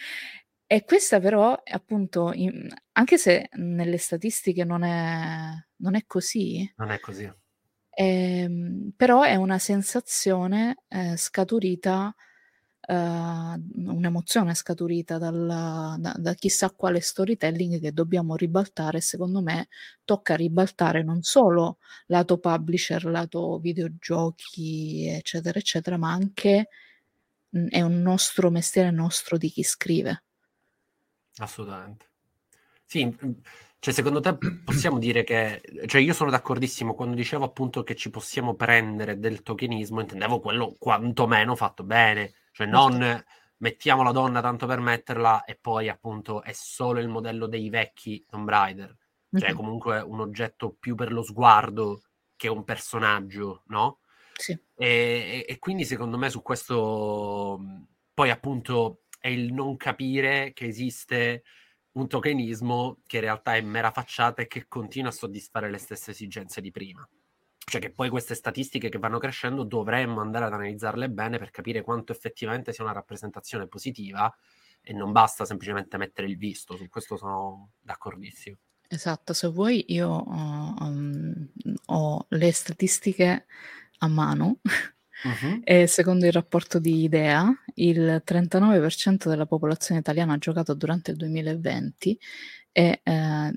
e 0.67 0.85
questa 0.85 1.19
però, 1.19 1.61
appunto, 1.65 2.33
in, 2.35 2.69
anche 2.93 3.17
se 3.17 3.49
nelle 3.53 3.99
statistiche 3.99 4.65
non 4.65 4.83
è, 4.83 5.51
non 5.77 5.95
è 5.95 6.05
così. 6.07 6.71
Non 6.77 6.91
è 6.91 7.01
così. 7.01 7.31
Eh, 7.91 8.49
però 8.97 9.23
è 9.23 9.35
una 9.35 9.59
sensazione 9.59 10.83
eh, 10.89 11.17
scaturita 11.17 12.15
uh, 12.89 12.95
un'emozione 12.95 14.55
scaturita 14.55 15.19
dalla, 15.19 15.97
da, 15.99 16.15
da, 16.17 16.35
chissà 16.35 16.71
quale 16.71 17.01
storytelling 17.01 17.81
che 17.81 17.93
dobbiamo 17.93 18.35
ribaltare. 18.35 19.01
Secondo 19.01 19.43
me 19.43 19.69
tocca 20.05 20.35
ribaltare 20.35 21.03
non 21.03 21.23
solo 21.23 21.79
lato 22.07 22.39
publisher, 22.39 23.05
lato 23.05 23.59
videogiochi, 23.59 25.07
eccetera, 25.07 25.59
eccetera, 25.59 25.99
ma 25.99 26.13
anche 26.13 26.69
mh, 27.51 27.67
è 27.69 27.83
un 27.83 28.01
nostro 28.01 28.51
mestiere 28.51 28.91
nostro 28.91 29.37
di 29.37 29.51
chi 29.51 29.63
scrive. 29.63 30.25
Assolutamente. 31.37 32.07
Sì, 32.85 33.15
cioè, 33.81 33.95
secondo 33.95 34.21
te 34.21 34.37
possiamo 34.65 34.99
dire 34.99 35.23
che, 35.23 35.63
cioè 35.87 36.01
io 36.01 36.13
sono 36.13 36.31
d'accordissimo 36.31 36.95
quando 36.95 37.15
dicevo 37.15 37.45
appunto 37.45 37.85
che 37.85 37.95
ci 37.95 38.11
possiamo 38.11 38.55
prendere 38.55 39.19
del 39.19 39.43
tokenismo, 39.43 40.01
intendevo 40.01 40.41
quello 40.41 40.75
quantomeno 40.79 41.55
fatto 41.55 41.85
bene, 41.85 42.35
cioè 42.53 42.67
non 42.67 43.25
mettiamo 43.59 44.03
la 44.03 44.13
donna 44.13 44.41
tanto 44.41 44.67
per 44.67 44.81
metterla 44.81 45.45
e 45.45 45.57
poi 45.57 45.89
appunto 45.89 46.43
è 46.43 46.53
solo 46.53 46.99
il 46.99 47.09
modello 47.09 47.47
dei 47.47 47.71
vecchi 47.71 48.25
Tomb 48.29 48.49
Raider, 48.49 48.97
cioè 49.33 49.53
comunque 49.53 50.01
un 50.01 50.21
oggetto 50.21 50.75
più 50.79 50.97
per 50.97 51.13
lo 51.13 51.23
sguardo 51.23 52.03
che 52.35 52.49
un 52.49 52.65
personaggio, 52.65 53.63
no? 53.67 54.01
Sì. 54.35 54.59
E, 54.77 55.45
e 55.49 55.59
quindi 55.59 55.85
secondo 55.85 56.19
me 56.19 56.31
su 56.31 56.43
questo 56.43 57.61
poi 58.15 58.31
appunto 58.31 59.03
è 59.21 59.29
il 59.29 59.53
non 59.53 59.77
capire 59.77 60.53
che 60.53 60.67
esiste 60.67 61.43
un 61.99 62.09
tokenismo 62.09 62.99
che 63.07 63.17
in 63.17 63.23
realtà 63.23 63.57
è 63.57 63.61
mera 63.61 63.91
facciata 63.91 64.43
e 64.43 64.47
che 64.47 64.67
continua 64.69 65.11
a 65.11 65.13
soddisfare 65.13 65.71
le 65.71 65.79
stesse 65.79 66.13
esigenze 66.13 66.61
di 66.61 66.71
prima. 66.71 67.07
Cioè 67.59 67.81
che 67.81 67.93
poi 67.93 68.09
queste 68.09 68.35
statistiche 68.35 68.89
che 68.89 68.99
vanno 68.99 69.19
crescendo 69.19 69.63
dovremmo 69.63 70.21
andare 70.21 70.47
ad 70.47 70.55
analizzarle 70.55 71.11
bene 71.11 71.39
per 71.39 71.51
capire 71.51 71.83
quanto 71.83 72.13
effettivamente 72.13 72.73
sia 72.73 72.85
una 72.85 72.95
rappresentazione 72.95 73.67
positiva 73.67 74.35
e 74.81 74.93
non 74.95 75.13
basta 75.13 75.45
semplicemente 75.45 75.99
mettere 75.99 76.29
il 76.29 76.39
visto, 76.39 76.77
su 76.77 76.89
questo 76.89 77.17
sono 77.17 77.73
d'accordissimo. 77.81 78.57
Esatto, 78.89 79.35
se 79.35 79.49
vuoi 79.49 79.85
io 79.89 80.25
uh, 80.27 80.83
um, 80.83 81.51
ho 81.87 82.27
le 82.31 82.53
statistiche 82.53 83.47
a 83.99 84.09
mano 84.09 84.61
Uh-huh. 85.25 85.61
E 85.65 85.87
secondo 85.87 86.27
il 86.27 86.33
rapporto 86.33 86.79
di 86.79 87.03
IDEA, 87.05 87.53
il 87.75 88.23
39% 88.25 89.29
della 89.29 89.47
popolazione 89.47 90.01
italiana 90.01 90.35
ha 90.35 90.39
giocato 90.39 90.75
durante 90.75 91.11
il 91.11 91.17
2020 91.17 92.19
e 92.73 93.01
eh, 93.03 93.53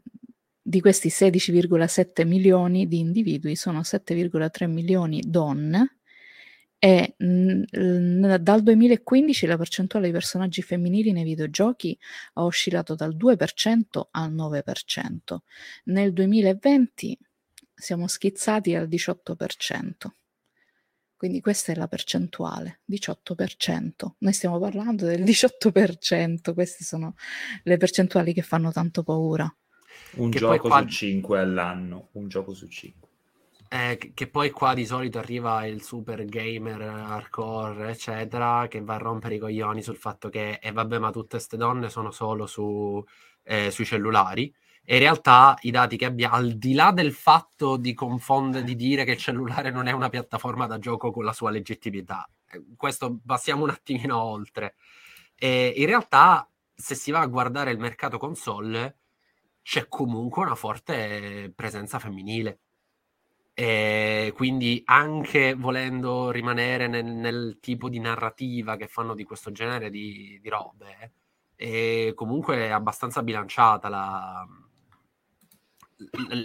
di 0.61 0.79
questi 0.79 1.09
16,7 1.09 2.25
milioni 2.25 2.87
di 2.87 2.99
individui 2.99 3.55
sono 3.55 3.81
7,3 3.81 4.67
milioni 4.67 5.21
donne 5.25 5.97
e 6.83 7.13
mh, 7.15 7.63
mhmm, 7.71 8.35
dal 8.37 8.63
2015 8.63 9.45
la 9.45 9.57
percentuale 9.57 10.07
di 10.07 10.11
personaggi 10.13 10.63
femminili 10.63 11.11
nei 11.11 11.23
videogiochi 11.23 11.95
ha 12.33 12.43
oscillato 12.43 12.95
dal 12.95 13.15
2% 13.15 14.07
al 14.09 14.33
9%. 14.33 15.37
Nel 15.85 16.11
2020 16.11 17.19
siamo 17.75 18.07
schizzati 18.07 18.73
al 18.73 18.87
18%. 18.87 19.91
Quindi 21.21 21.39
questa 21.39 21.71
è 21.71 21.75
la 21.75 21.87
percentuale, 21.87 22.79
18%. 22.89 24.13
Noi 24.17 24.33
stiamo 24.33 24.57
parlando 24.57 25.05
del 25.05 25.21
18%, 25.21 26.51
queste 26.55 26.83
sono 26.83 27.13
le 27.61 27.77
percentuali 27.77 28.33
che 28.33 28.41
fanno 28.41 28.71
tanto 28.71 29.03
paura. 29.03 29.55
Un 30.13 30.31
che 30.31 30.39
gioco 30.39 30.67
qua... 30.67 30.79
su 30.79 30.87
5 30.87 31.39
all'anno, 31.39 32.07
un 32.13 32.27
gioco 32.27 32.55
su 32.55 32.67
5. 32.67 33.09
Eh, 33.69 34.11
che 34.15 34.27
poi 34.29 34.49
qua 34.49 34.73
di 34.73 34.83
solito 34.83 35.19
arriva 35.19 35.63
il 35.67 35.83
super 35.83 36.25
gamer 36.25 36.81
hardcore, 36.81 37.91
eccetera, 37.91 38.65
che 38.67 38.81
va 38.81 38.95
a 38.95 38.97
rompere 38.97 39.35
i 39.35 39.37
coglioni 39.37 39.83
sul 39.83 39.97
fatto 39.97 40.27
che, 40.27 40.53
e 40.53 40.69
eh, 40.69 40.71
vabbè, 40.71 40.97
ma 40.97 41.11
tutte 41.11 41.35
queste 41.37 41.55
donne 41.55 41.89
sono 41.89 42.09
solo 42.09 42.47
su, 42.47 42.99
eh, 43.43 43.69
sui 43.69 43.85
cellulari. 43.85 44.51
E 44.83 44.95
in 44.95 44.99
realtà 45.01 45.57
i 45.61 45.71
dati 45.71 45.95
che 45.95 46.05
abbiamo, 46.05 46.35
al 46.35 46.53
di 46.53 46.73
là 46.73 46.91
del 46.91 47.13
fatto 47.13 47.77
di 47.77 47.93
confondere, 47.93 48.63
di 48.63 48.75
dire 48.75 49.05
che 49.05 49.11
il 49.11 49.17
cellulare 49.17 49.71
non 49.71 49.87
è 49.87 49.91
una 49.91 50.09
piattaforma 50.09 50.65
da 50.67 50.79
gioco 50.79 51.11
con 51.11 51.23
la 51.23 51.33
sua 51.33 51.51
legittimità, 51.51 52.27
eh, 52.49 52.63
questo 52.75 53.19
passiamo 53.25 53.63
un 53.63 53.69
attimino 53.69 54.21
oltre. 54.21 54.75
E 55.35 55.73
in 55.75 55.85
realtà, 55.85 56.49
se 56.73 56.95
si 56.95 57.11
va 57.11 57.19
a 57.21 57.27
guardare 57.27 57.71
il 57.71 57.79
mercato 57.79 58.17
console, 58.17 58.97
c'è 59.61 59.87
comunque 59.87 60.43
una 60.43 60.55
forte 60.55 61.51
presenza 61.55 61.99
femminile. 61.99 62.59
E 63.53 64.31
quindi 64.35 64.81
anche 64.85 65.53
volendo 65.53 66.31
rimanere 66.31 66.87
nel, 66.87 67.05
nel, 67.05 67.57
tipo 67.61 67.89
di 67.89 67.99
narrativa 67.99 68.77
che 68.77 68.87
fanno 68.87 69.13
di 69.13 69.23
questo 69.23 69.51
genere 69.51 69.89
di, 69.89 70.39
di 70.41 70.49
robe, 70.49 71.13
è 71.55 72.13
comunque 72.15 72.71
abbastanza 72.71 73.21
bilanciata 73.23 73.89
la, 73.89 74.47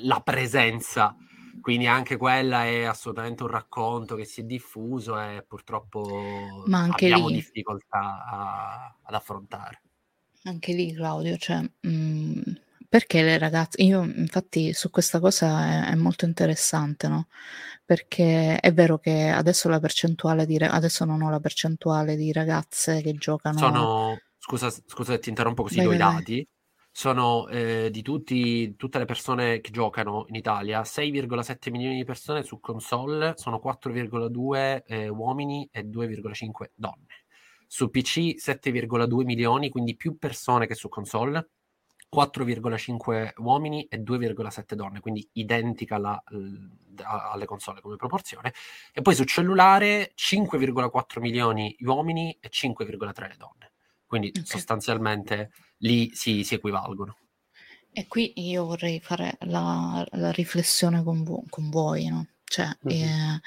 la 0.02 0.20
presenza. 0.20 1.16
Quindi 1.60 1.86
anche 1.86 2.16
quella 2.16 2.64
è 2.64 2.84
assolutamente 2.84 3.42
un 3.42 3.48
racconto 3.48 4.14
che 4.14 4.24
si 4.24 4.42
è 4.42 4.44
diffuso 4.44 5.18
e 5.18 5.44
purtroppo 5.46 6.62
abbiamo 6.70 7.28
lì, 7.28 7.34
difficoltà 7.34 8.24
a, 8.24 8.96
ad 9.02 9.14
affrontare. 9.14 9.82
Anche 10.44 10.72
lì, 10.74 10.92
Claudio, 10.92 11.36
cioè, 11.38 11.58
mh, 11.58 11.88
mm, 11.88 12.40
perché 12.88 13.22
le 13.22 13.38
ragazze, 13.38 13.82
io 13.82 14.04
infatti 14.04 14.72
su 14.74 14.90
questa 14.90 15.18
cosa 15.18 15.86
è, 15.86 15.90
è, 15.90 15.94
molto 15.96 16.24
interessante, 16.24 17.08
no? 17.08 17.26
Perché 17.84 18.60
è 18.60 18.72
vero 18.72 18.98
che 18.98 19.28
adesso 19.28 19.68
la 19.68 19.80
percentuale 19.80 20.46
di, 20.46 20.56
adesso 20.58 21.04
non 21.04 21.22
ho 21.22 21.30
la 21.30 21.40
percentuale 21.40 22.16
di 22.16 22.32
ragazze 22.32 23.02
che 23.02 23.14
giocano. 23.14 23.58
Sono, 23.58 24.20
scusa, 24.38 24.70
scusa 24.70 25.18
ti 25.18 25.30
interrompo 25.30 25.62
così, 25.62 25.82
do 25.82 25.92
i 25.92 25.96
dati 25.96 26.46
sono 26.96 27.46
eh, 27.48 27.90
di 27.90 28.00
tutti, 28.00 28.74
tutte 28.74 28.96
le 28.96 29.04
persone 29.04 29.60
che 29.60 29.70
giocano 29.70 30.24
in 30.28 30.34
Italia, 30.34 30.80
6,7 30.80 31.70
milioni 31.70 31.96
di 31.96 32.04
persone 32.04 32.42
su 32.42 32.58
console, 32.58 33.34
sono 33.36 33.60
4,2 33.62 34.82
eh, 34.86 35.08
uomini 35.08 35.68
e 35.70 35.82
2,5 35.82 36.70
donne. 36.74 37.26
Su 37.66 37.90
PC 37.90 38.36
7,2 38.42 39.24
milioni, 39.24 39.68
quindi 39.68 39.94
più 39.94 40.16
persone 40.16 40.66
che 40.66 40.74
su 40.74 40.88
console, 40.88 41.50
4,5 42.10 43.32
uomini 43.42 43.84
e 43.90 43.98
2,7 43.98 44.72
donne, 44.72 45.00
quindi 45.00 45.28
identica 45.32 45.96
alla, 45.96 46.22
alle 46.24 47.44
console 47.44 47.82
come 47.82 47.96
proporzione. 47.96 48.54
E 48.94 49.02
poi 49.02 49.14
su 49.14 49.24
cellulare 49.24 50.14
5,4 50.16 51.20
milioni 51.20 51.76
uomini 51.80 52.38
e 52.40 52.48
5,3 52.48 53.28
le 53.28 53.36
donne. 53.36 53.72
Quindi 54.06 54.28
okay. 54.28 54.44
sostanzialmente 54.44 55.50
lì 55.78 56.10
si, 56.14 56.44
si, 56.44 56.54
equivalgono. 56.54 57.16
E 57.90 58.06
qui 58.06 58.32
io 58.36 58.64
vorrei 58.66 59.00
fare 59.00 59.36
la, 59.40 60.06
la 60.12 60.30
riflessione 60.30 61.02
con, 61.02 61.24
vo- 61.24 61.44
con, 61.48 61.70
voi, 61.70 62.06
no? 62.08 62.26
Cioè, 62.44 62.68
mm-hmm. 62.86 63.02
eh, 63.02 63.40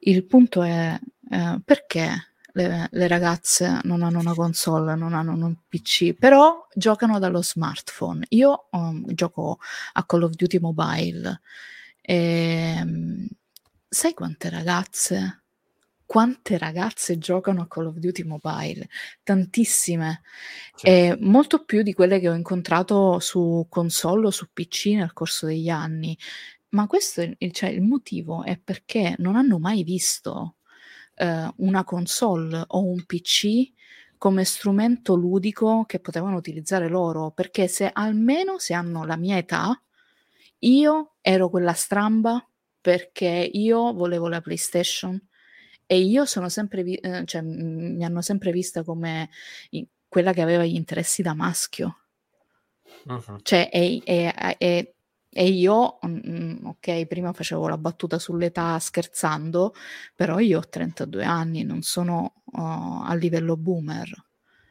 il 0.00 0.24
punto 0.26 0.62
è 0.62 0.98
eh, 1.30 1.60
perché 1.64 2.10
le, 2.52 2.88
le, 2.90 3.08
ragazze 3.08 3.80
non 3.84 4.02
hanno 4.02 4.18
una 4.18 4.34
console, 4.34 4.94
non 4.96 5.14
hanno 5.14 5.32
un 5.32 5.56
PC, 5.68 6.14
però 6.14 6.66
giocano 6.74 7.18
dallo 7.18 7.42
smartphone. 7.42 8.24
Io 8.30 8.68
um, 8.72 9.04
gioco 9.14 9.58
a 9.92 10.04
Call 10.04 10.22
of 10.22 10.34
Duty 10.34 10.58
Mobile 10.58 11.40
e 12.00 12.78
um, 12.82 13.26
sai 13.88 14.14
quante 14.14 14.48
ragazze 14.48 15.44
quante 16.06 16.56
ragazze 16.56 17.18
giocano 17.18 17.62
a 17.62 17.66
Call 17.66 17.86
of 17.86 17.96
Duty 17.96 18.22
Mobile, 18.22 18.88
tantissime, 19.22 20.22
e 20.80 21.16
molto 21.20 21.64
più 21.64 21.82
di 21.82 21.92
quelle 21.92 22.20
che 22.20 22.28
ho 22.28 22.34
incontrato 22.34 23.18
su 23.18 23.66
console 23.68 24.28
o 24.28 24.30
su 24.30 24.46
PC 24.52 24.92
nel 24.94 25.12
corso 25.12 25.46
degli 25.46 25.68
anni. 25.68 26.16
Ma 26.70 26.86
questo 26.86 27.22
è 27.22 27.34
il, 27.36 27.52
cioè, 27.52 27.70
il 27.70 27.82
motivo 27.82 28.44
è 28.44 28.58
perché 28.58 29.16
non 29.18 29.36
hanno 29.36 29.58
mai 29.58 29.82
visto 29.82 30.56
eh, 31.16 31.50
una 31.56 31.84
console 31.84 32.64
o 32.66 32.84
un 32.84 33.04
PC 33.04 33.72
come 34.18 34.44
strumento 34.44 35.14
ludico 35.14 35.84
che 35.86 36.00
potevano 36.00 36.36
utilizzare 36.36 36.88
loro, 36.88 37.32
perché 37.32 37.68
se 37.68 37.90
almeno 37.92 38.58
se 38.58 38.74
hanno 38.74 39.04
la 39.04 39.16
mia 39.16 39.36
età, 39.36 39.78
io 40.60 41.16
ero 41.20 41.50
quella 41.50 41.74
stramba 41.74 42.46
perché 42.80 43.50
io 43.52 43.92
volevo 43.92 44.28
la 44.28 44.40
PlayStation 44.40 45.20
e 45.86 45.98
io 46.00 46.24
sono 46.24 46.48
sempre, 46.48 46.82
vi- 46.82 46.96
eh, 46.96 47.24
cioè, 47.24 47.42
mi 47.42 48.04
hanno 48.04 48.20
sempre 48.20 48.50
vista 48.50 48.82
come 48.82 49.30
quella 50.08 50.32
che 50.32 50.42
aveva 50.42 50.64
gli 50.64 50.74
interessi 50.74 51.22
da 51.22 51.34
maschio. 51.34 51.98
Uh-huh. 53.06 53.38
Cioè, 53.42 53.68
e, 53.72 54.02
e, 54.04 54.56
e, 54.58 54.94
e 55.28 55.48
io, 55.48 55.98
mm, 56.06 56.66
ok, 56.66 57.06
prima 57.06 57.32
facevo 57.32 57.68
la 57.68 57.78
battuta 57.78 58.18
sull'età 58.18 58.78
scherzando, 58.78 59.74
però 60.14 60.38
io 60.38 60.58
ho 60.58 60.68
32 60.68 61.24
anni, 61.24 61.62
non 61.62 61.82
sono 61.82 62.42
uh, 62.44 63.02
a 63.04 63.14
livello 63.14 63.56
boomer. 63.56 64.24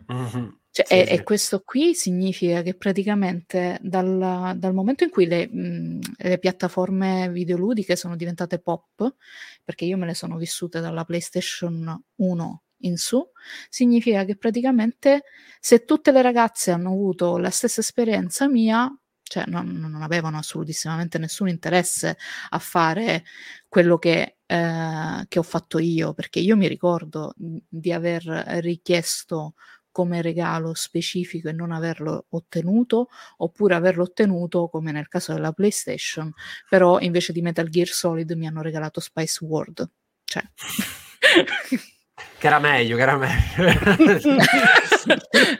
Uh-huh. 0.08 0.58
Cioè, 0.76 0.86
sì, 0.86 0.94
e, 0.94 1.06
sì. 1.06 1.14
e, 1.14 1.24
questo 1.24 1.62
qui 1.64 1.96
significa 1.96 2.62
che 2.62 2.74
praticamente 2.74 3.80
dal, 3.82 4.58
dal 4.58 4.74
momento 4.74 5.06
in 5.06 5.10
cui 5.10 5.26
le, 5.26 5.48
mh, 5.48 6.00
le, 6.18 6.38
piattaforme 6.38 7.30
videoludiche 7.30 7.96
sono 7.96 8.18
diventate 8.18 8.60
pop, 8.60 9.16
perché 9.64 9.86
io 9.86 9.96
me 9.96 10.06
le 10.06 10.14
sono 10.14 10.36
vissute 10.36 10.82
dalla 10.82 11.06
PlayStation 11.06 11.98
1 12.16 12.64
in 12.80 12.98
su, 12.98 13.26
significa 13.70 14.26
che 14.26 14.36
praticamente 14.36 15.24
se 15.62 15.86
tutte 15.86 16.12
le 16.12 16.22
ragazze 16.22 16.72
hanno 16.72 16.90
avuto 16.90 17.38
la 17.38 17.52
stessa 17.52 17.80
esperienza 17.80 18.50
mia, 18.50 18.94
cioè 19.24 19.46
non, 19.48 19.72
non 19.78 20.02
avevano 20.02 20.40
assolutissimamente 20.40 21.18
nessun 21.18 21.48
interesse 21.48 22.18
a 22.50 22.60
fare 22.60 23.24
quello 23.70 23.98
che, 23.98 24.40
eh, 24.46 25.26
che 25.26 25.40
ho 25.40 25.44
fatto 25.44 25.80
io, 25.80 26.14
perché 26.14 26.40
io 26.40 26.58
mi 26.58 26.68
ricordo 26.68 27.34
di 27.38 27.94
aver 27.94 28.24
richiesto 28.60 29.54
come 29.96 30.22
regalo 30.22 30.74
specifico 30.74 31.48
e 31.48 31.54
non 31.54 31.72
averlo 31.72 32.26
ottenuto, 32.32 33.08
oppure 33.38 33.76
averlo 33.76 34.04
ottenuto 34.04 34.68
come 34.68 34.92
nel 34.92 35.08
caso 35.08 35.32
della 35.32 35.54
PlayStation, 35.54 36.34
però 36.68 37.00
invece 37.00 37.32
di 37.32 37.42
Metal 37.42 37.70
Gear 37.70 37.88
Solid 37.88 38.30
mi 38.32 38.46
hanno 38.46 38.62
regalato 38.62 39.00
Spice 39.00 39.46
World. 39.46 39.90
Cioè... 40.26 40.44
Che 42.38 42.48
era 42.48 42.60
meglio, 42.60 42.98
che 42.98 43.02
era 43.02 43.18
meglio. 43.18 44.38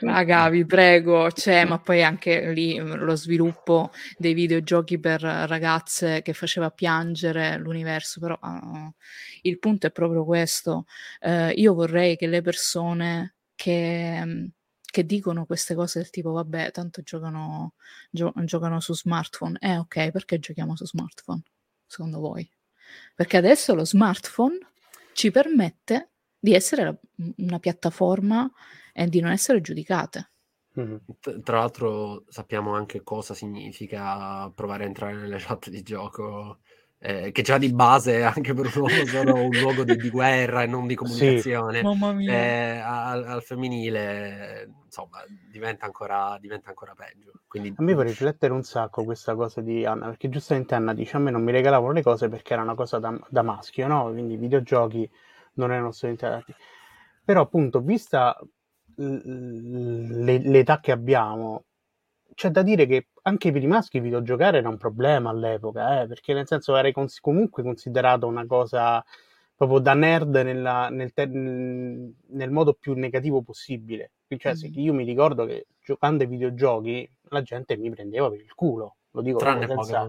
Raga, 0.00 0.48
vi 0.50 0.64
prego, 0.66 1.30
cioè, 1.30 1.64
ma 1.64 1.78
poi 1.78 2.02
anche 2.02 2.52
lì 2.52 2.76
lo 2.76 3.14
sviluppo 3.14 3.90
dei 4.16 4.34
videogiochi 4.34 4.98
per 4.98 5.20
ragazze 5.20 6.22
che 6.22 6.32
faceva 6.34 6.70
piangere 6.70 7.56
l'universo, 7.58 8.20
però 8.20 8.38
uh, 8.40 8.90
il 9.42 9.58
punto 9.58 9.86
è 9.86 9.90
proprio 9.90 10.24
questo. 10.24 10.84
Uh, 11.20 11.50
io 11.54 11.74
vorrei 11.74 12.16
che 12.16 12.26
le 12.26 12.40
persone 12.40 13.35
che, 13.56 14.52
che, 14.80 15.04
dicono 15.04 15.46
queste 15.46 15.74
cose 15.74 15.98
del 15.98 16.10
tipo, 16.10 16.30
vabbè, 16.30 16.70
tanto 16.70 17.02
giocano, 17.02 17.74
gio- 18.10 18.32
giocano 18.44 18.78
su 18.80 18.94
smartphone. 18.94 19.58
Eh, 19.60 19.78
ok, 19.78 20.10
perché 20.10 20.38
giochiamo 20.38 20.76
su 20.76 20.86
smartphone, 20.86 21.42
secondo 21.86 22.20
voi? 22.20 22.48
Perché 23.14 23.38
adesso 23.38 23.74
lo 23.74 23.84
smartphone 23.84 24.58
ci 25.12 25.30
permette 25.32 26.10
di 26.38 26.54
essere 26.54 26.84
la, 26.84 26.96
una 27.38 27.58
piattaforma 27.58 28.48
e 28.92 29.08
di 29.08 29.20
non 29.20 29.32
essere 29.32 29.60
giudicate. 29.60 30.30
Tra 31.42 31.58
l'altro 31.58 32.24
sappiamo 32.28 32.74
anche 32.74 33.02
cosa 33.02 33.32
significa 33.32 34.50
provare 34.54 34.84
a 34.84 34.86
entrare 34.86 35.14
nelle 35.14 35.38
chat 35.38 35.70
di 35.70 35.82
gioco, 35.82 36.58
eh, 37.06 37.30
che 37.30 37.42
già 37.42 37.56
di 37.56 37.72
base 37.72 38.24
anche 38.26 38.52
per 38.52 38.66
un 38.66 38.82
uomo 38.82 39.06
sono 39.06 39.44
un 39.44 39.50
luogo 39.50 39.84
di, 39.84 39.94
di, 39.94 40.10
guerra 40.10 40.64
e 40.64 40.66
non 40.66 40.88
di 40.88 40.96
comunicazione. 40.96 41.80
Sì. 41.80 42.26
Eh, 42.26 42.78
al, 42.78 43.22
al, 43.22 43.42
femminile, 43.44 44.68
insomma, 44.84 45.22
diventa 45.48 45.86
ancora, 45.86 46.36
diventa 46.40 46.70
ancora 46.70 46.94
peggio. 46.96 47.30
Quindi... 47.46 47.72
A 47.76 47.82
me 47.84 47.94
fa 47.94 48.02
riflettere 48.02 48.52
un 48.52 48.64
sacco 48.64 49.04
questa 49.04 49.36
cosa 49.36 49.60
di 49.60 49.86
Anna, 49.86 50.06
perché 50.06 50.28
giustamente 50.28 50.74
Anna 50.74 50.92
dice 50.94 51.16
a 51.16 51.20
me 51.20 51.30
non 51.30 51.44
mi 51.44 51.52
regalavano 51.52 51.92
le 51.92 52.02
cose 52.02 52.28
perché 52.28 52.54
era 52.54 52.62
una 52.62 52.74
cosa 52.74 52.98
da, 52.98 53.16
da 53.28 53.42
maschio, 53.42 53.86
no? 53.86 54.10
Quindi 54.10 54.34
i 54.34 54.38
videogiochi 54.38 55.08
non 55.54 55.70
erano 55.70 55.88
assolutamente 55.88 56.26
adatti. 56.26 56.54
Però 57.24 57.40
appunto, 57.40 57.80
vista 57.82 58.36
l'età 58.96 60.80
che 60.80 60.90
abbiamo, 60.90 61.66
c'è 62.36 62.50
da 62.50 62.62
dire 62.62 62.84
che 62.86 63.08
anche 63.22 63.50
per 63.50 63.62
i 63.62 63.66
maschi 63.66 63.98
videogiocare 63.98 64.58
era 64.58 64.68
un 64.68 64.76
problema 64.76 65.30
all'epoca, 65.30 66.02
eh, 66.02 66.06
perché 66.06 66.34
nel 66.34 66.46
senso 66.46 66.76
era 66.76 66.92
cons- 66.92 67.18
comunque 67.18 67.62
considerato 67.62 68.26
una 68.26 68.46
cosa 68.46 69.02
proprio 69.56 69.78
da 69.78 69.94
nerd 69.94 70.36
nella, 70.36 70.90
nel, 70.90 71.14
te- 71.14 71.24
nel, 71.24 72.50
modo 72.50 72.74
più 72.74 72.92
negativo 72.92 73.40
possibile. 73.40 74.10
Cioè, 74.36 74.52
mm. 74.52 74.72
io 74.74 74.92
mi 74.92 75.04
ricordo 75.04 75.46
che 75.46 75.66
giocando 75.82 76.24
ai 76.24 76.28
videogiochi 76.28 77.10
la 77.30 77.40
gente 77.40 77.74
mi 77.78 77.88
prendeva 77.88 78.28
per 78.28 78.40
il 78.40 78.52
culo, 78.52 78.96
lo 79.12 79.22
dico 79.22 79.38
Tranne 79.38 79.66
senza... 79.66 80.06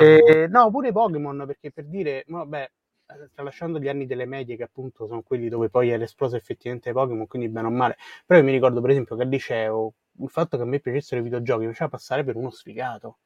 Eh, 0.00 0.48
no, 0.50 0.70
pure 0.72 0.90
Pokémon, 0.90 1.44
perché 1.46 1.70
per 1.70 1.84
dire, 1.84 2.24
vabbè, 2.26 2.70
eh, 3.06 3.30
tralasciando 3.32 3.78
gli 3.78 3.88
anni 3.88 4.06
delle 4.06 4.26
medie, 4.26 4.56
che 4.56 4.64
appunto 4.64 5.06
sono 5.06 5.22
quelli 5.22 5.48
dove 5.48 5.70
poi 5.70 5.90
era 5.90 6.02
esploso 6.02 6.34
effettivamente 6.34 6.92
Pokémon, 6.92 7.28
quindi 7.28 7.48
bene 7.48 7.68
o 7.68 7.70
male. 7.70 7.96
Però 8.26 8.40
io 8.40 8.44
mi 8.44 8.52
ricordo, 8.52 8.80
per 8.80 8.90
esempio, 8.90 9.14
che 9.14 9.22
al 9.22 9.28
liceo 9.28 9.94
il 10.20 10.28
fatto 10.28 10.56
che 10.56 10.62
a 10.62 10.66
me 10.66 10.80
piacessero 10.80 11.20
i 11.20 11.24
videogiochi 11.24 11.66
mi 11.66 11.72
faceva 11.72 11.90
passare 11.90 12.24
per 12.24 12.36
uno 12.36 12.50
sfigato. 12.50 13.18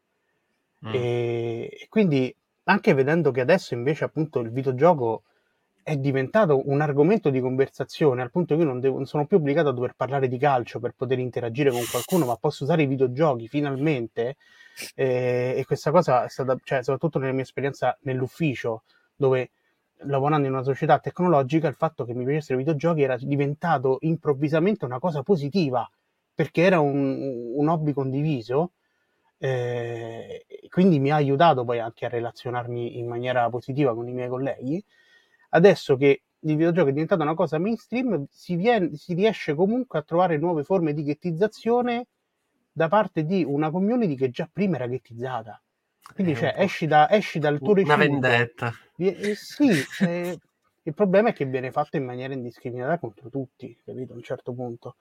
Mm. 0.87 0.95
E, 0.95 1.79
e 1.81 1.87
quindi, 1.89 2.35
anche 2.65 2.95
vedendo 2.95 3.31
che 3.31 3.41
adesso 3.41 3.75
invece 3.75 4.05
appunto 4.05 4.41
il 4.41 4.51
videogioco 4.51 5.25
è 5.83 5.97
diventato 5.97 6.69
un 6.71 6.81
argomento 6.81 7.29
di 7.29 7.41
conversazione 7.41 8.23
al 8.23 8.31
punto 8.31 8.55
che 8.55 8.61
io 8.61 8.67
non, 8.67 8.79
devo, 8.79 8.97
non, 8.97 9.07
sono 9.07 9.27
più 9.27 9.39
obbligato 9.39 9.69
a 9.69 9.73
dover 9.73 9.95
parlare 9.97 10.29
di 10.29 10.39
calcio 10.39 10.79
per 10.79 10.95
poter 10.97 11.19
interagire 11.19 11.71
con 11.71 11.83
qualcuno, 11.91 12.27
ma 12.27 12.37
posso 12.37 12.65
usare 12.65 12.83
i 12.83 12.87
videogiochi 12.87 13.49
finalmente. 13.49 14.37
Eh, 14.95 15.55
e 15.57 15.65
questa 15.67 15.91
cosa 15.91 16.25
è 16.25 16.29
stata, 16.29 16.57
cioè, 16.63 16.83
soprattutto 16.83 17.19
nella 17.19 17.33
mia 17.33 17.43
esperienza 17.43 17.97
nell'ufficio, 18.03 18.85
dove 19.15 19.51
lavorando 20.05 20.47
in 20.47 20.53
una 20.53 20.63
società 20.63 20.99
tecnologica, 20.99 21.69
il 21.69 21.75
fatto 21.75 22.05
che 22.05 22.15
mi 22.15 22.25
piacessero 22.25 22.59
i 22.59 22.63
videogiochi 22.63 23.03
era 23.03 23.17
diventato 23.17 23.99
improvvisamente 24.01 24.85
una 24.85 24.99
cosa 24.99 25.23
positiva, 25.23 25.89
perché 26.35 26.63
era 26.63 26.81
un, 26.81 27.53
un 27.55 27.69
hobby 27.69 27.93
condiviso, 27.93 28.73
eh, 29.39 30.47
quindi 30.69 30.99
mi 30.99 31.11
ha 31.11 31.17
aiutato 31.17 31.65
poi 31.65 31.81
anche 31.81 32.07
a 32.07 32.09
relazionarmi 32.09 32.99
in 32.99 33.07
maniera 33.07 33.49
positiva 33.51 33.95
con 33.95 34.09
i 34.09 34.13
miei 34.13 34.29
colleghi. 34.29 34.83
Adesso 35.51 35.97
che 35.97 36.23
il 36.45 36.57
videogioco 36.57 36.89
è 36.89 36.93
diventato 36.93 37.23
una 37.23 37.35
cosa 37.35 37.59
mainstream, 37.59 38.25
si, 38.31 38.57
viene, 38.57 38.97
si 38.97 39.15
riesce 39.15 39.55
comunque 39.55 39.99
a 39.99 40.03
trovare 40.03 40.39
nuove 40.39 40.65
forme 40.65 40.93
di 40.93 41.03
ghettizzazione 41.03 42.07
da 42.73 42.89
parte 42.89 43.25
di 43.25 43.45
una 43.45 43.71
community 43.71 44.15
che 44.15 44.31
già 44.31 44.49
prima 44.51 44.77
era 44.77 44.87
ghettizzata. 44.87 45.61
Quindi 46.15 46.35
cioè, 46.35 46.55
esci, 46.57 46.87
da, 46.87 47.11
esci, 47.11 47.39
dal 47.39 47.59
tuo 47.59 47.75
recinto. 47.75 47.95
Una 47.95 48.05
vendetta. 48.05 48.73
Eh, 48.97 49.35
sì, 49.35 49.71
eh, 50.01 50.39
il 50.83 50.95
problema 50.95 51.29
è 51.29 51.33
che 51.33 51.45
viene 51.45 51.71
fatto 51.71 51.97
in 51.97 52.05
maniera 52.05 52.35
indiscriminata 52.35 52.99
contro 52.99 53.29
tutti, 53.29 53.77
capito? 53.85 54.13
A 54.13 54.17
un 54.17 54.23
certo 54.23 54.53
punto. 54.53 54.97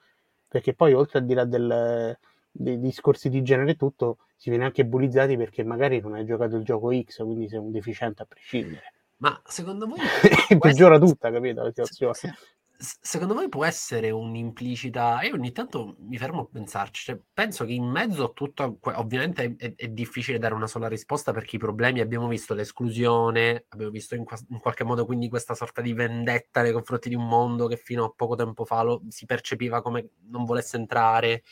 Perché 0.51 0.73
poi, 0.73 0.91
oltre 0.91 1.19
a 1.19 1.21
dire 1.21 1.47
del, 1.47 2.17
dei 2.51 2.77
discorsi 2.77 3.29
di 3.29 3.41
genere 3.41 3.71
e 3.71 3.75
tutto, 3.77 4.17
si 4.35 4.49
viene 4.49 4.65
anche 4.65 4.85
bullizzati 4.85 5.37
perché 5.37 5.63
magari 5.63 6.01
non 6.01 6.13
hai 6.13 6.25
giocato 6.25 6.57
il 6.57 6.65
gioco 6.65 6.91
X, 6.91 7.23
quindi 7.23 7.47
sei 7.47 7.59
un 7.59 7.71
deficiente 7.71 8.23
a 8.23 8.25
prescindere. 8.25 8.93
Ma 9.17 9.39
secondo 9.45 9.87
voi... 9.87 9.99
peggiora 10.59 10.99
tutta, 10.99 11.31
capito, 11.31 11.63
la 11.63 11.69
situazione. 11.69 12.35
Secondo 12.83 13.35
voi 13.35 13.47
può 13.47 13.63
essere 13.63 14.09
un'implicita 14.09 15.21
io 15.21 15.35
ogni 15.35 15.51
tanto 15.51 15.97
mi 15.99 16.17
fermo 16.17 16.41
a 16.41 16.47
pensarci 16.51 17.03
cioè, 17.03 17.19
penso 17.31 17.63
che 17.63 17.73
in 17.73 17.85
mezzo 17.85 18.23
a 18.23 18.31
tutto 18.33 18.79
ovviamente 18.81 19.55
è, 19.55 19.75
è, 19.75 19.87
difficile 19.89 20.39
dare 20.39 20.55
una 20.55 20.65
sola 20.65 20.87
risposta 20.87 21.31
perché 21.31 21.57
i 21.57 21.59
problemi 21.59 21.99
abbiamo 21.99 22.27
visto 22.27 22.55
l'esclusione 22.55 23.65
abbiamo 23.69 23.91
visto 23.91 24.15
in, 24.15 24.23
in, 24.49 24.59
qualche 24.59 24.83
modo 24.83 25.05
quindi 25.05 25.29
questa 25.29 25.53
sorta 25.53 25.79
di 25.81 25.93
vendetta 25.93 26.63
nei 26.63 26.71
confronti 26.71 27.09
di 27.09 27.13
un 27.13 27.27
mondo 27.27 27.67
che 27.67 27.77
fino 27.77 28.03
a 28.05 28.13
poco 28.15 28.33
tempo 28.33 28.65
fa 28.65 28.81
lo, 28.81 29.03
si 29.09 29.27
percepiva 29.27 29.83
come 29.83 30.13
non 30.29 30.43
volesse 30.45 30.77
entrare 30.77 31.43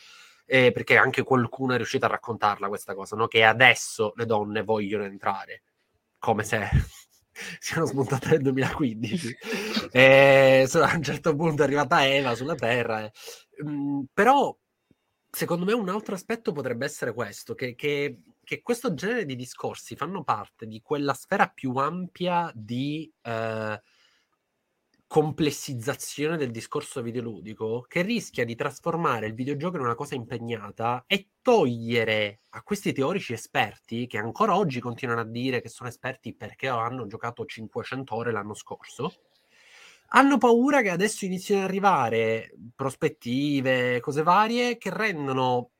eh, 0.48 0.72
perché 0.72 0.98
anche 0.98 1.22
qualcuno 1.22 1.74
è 1.74 1.76
riuscito 1.76 2.06
a 2.06 2.10
raccontarla 2.10 2.68
questa 2.70 2.96
cosa 2.96 3.15
no? 3.15 3.28
che 3.28 3.44
adesso 3.44 4.13
le 4.15 4.26
donne 4.26 4.63
vogliono 4.63 5.04
entrare 5.04 5.62
come 6.18 6.44
se 6.44 6.68
siano 7.60 7.86
smontate 7.86 8.30
nel 8.30 8.41
2015. 8.41 9.38
e 9.91 10.67
a 10.71 10.95
un 10.95 11.04
certo 11.04 11.36
punto 11.36 11.62
è 11.62 11.65
arrivata 11.65 12.06
Eva 12.06 12.36
sulla 12.36 12.56
Terra. 12.56 13.04
Eh. 13.04 13.12
Mm, 13.65 14.04
però, 14.13 14.56
secondo 15.30 15.65
me, 15.65 15.73
un 15.73 15.89
altro 15.89 16.15
aspetto 16.15 16.52
potrebbe 16.52 16.86
essere 16.86 17.13
questo, 17.13 17.54
che, 17.54 17.75
che, 17.75 18.21
che, 18.43 18.62
questo 18.62 18.93
genere 18.93 19.25
di 19.25 19.36
discorsi 19.36 19.95
fanno 19.95 20.23
parte 20.23 20.65
di 20.65 20.82
quella 20.82 21.13
sfera 21.13 21.47
più 21.47 21.73
ampia 21.75 22.52
di... 22.54 23.12
Eh, 23.21 23.82
complessizzazione 25.10 26.38
del 26.38 26.52
discorso 26.52 27.02
videoludico 27.02 27.84
che 27.88 28.04
rischia 28.04 28.45
di 28.45 28.54
trasformare 28.54 29.26
il 29.26 29.34
videogioco 29.34 29.78
in 29.78 29.82
una 29.82 29.95
cosa 29.95 30.13
impegnata 30.13 31.04
e 31.08 31.30
togliere 31.41 32.41
a 32.52 32.62
questi 32.62 32.93
teorici 32.93 33.34
esperti 33.34 34.06
che 34.06 34.19
ancora 34.19 34.56
oggi 34.56 34.80
continuano 34.80 35.22
a 35.22 35.26
dire 35.26 35.62
che 35.62 35.69
sono 35.69 35.89
esperti 35.89 36.36
perché 36.36 36.67
hanno 36.67 37.08
giocato 37.08 37.43
500 37.43 38.13
ore 38.13 38.32
l'anno 38.32 38.54
scorso 38.54 39.12
hanno 40.10 40.38
paura 40.38 40.82
che 40.82 40.89
adesso 40.91 41.26
inizino 41.26 41.60
ad 41.60 41.65
arrivare 41.65 42.52
prospettive, 42.76 44.00
cose 44.02 44.22
varie 44.24 44.78
che 44.78 44.91
rendono 44.91 45.72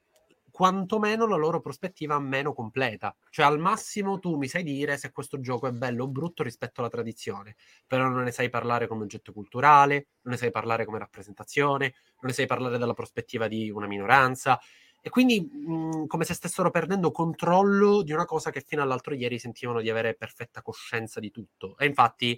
quantomeno 0.60 1.26
la 1.26 1.38
loro 1.38 1.62
prospettiva 1.62 2.19
meno 2.19 2.52
completa. 2.52 3.15
Cioè, 3.30 3.45
al 3.45 3.60
massimo 3.60 4.19
tu 4.19 4.36
mi 4.36 4.50
sai 4.50 4.63
dire 4.63 4.98
se 4.98 5.10
questo 5.13 5.39
gioco 5.39 5.67
è 5.67 5.72
bello 5.72 6.04
o 6.04 6.08
brutto 6.10 6.43
rispetto 6.43 6.82
alla 6.82 6.89
tradizione, 6.89 7.56
però 7.88 8.10
non 8.10 8.24
ne 8.24 8.32
sai 8.32 8.50
parlare 8.50 8.86
come 8.86 9.04
oggetto 9.04 9.32
culturale, 9.32 10.08
non 10.24 10.34
ne 10.34 10.38
sai 10.38 10.52
parlare 10.52 10.84
come 10.84 11.00
rappresentazione, 11.00 11.93
non 12.19 12.24
ne 12.24 12.34
sai 12.34 12.45
parlare 12.45 12.78
dalla 12.78 12.93
prospettiva 12.93 13.48
di 13.48 13.69
una 13.69 13.88
minoranza. 13.88 14.60
E 15.02 15.10
quindi 15.10 15.39
mh, 15.39 16.08
come 16.08 16.26
se 16.26 16.34
stessero 16.34 16.72
perdendo 16.72 17.12
controllo 17.12 18.02
di 18.02 18.12
una 18.12 18.26
cosa 18.26 18.52
che 18.52 18.60
fino 18.60 18.82
all'altro 18.82 19.13
ieri 19.13 19.39
sentivano 19.39 19.80
di 19.80 19.89
avere 19.89 20.13
perfetta 20.13 20.62
coscienza 20.62 21.22
di 21.22 21.32
tutto. 21.32 21.78
E 21.78 21.86
infatti, 21.86 22.38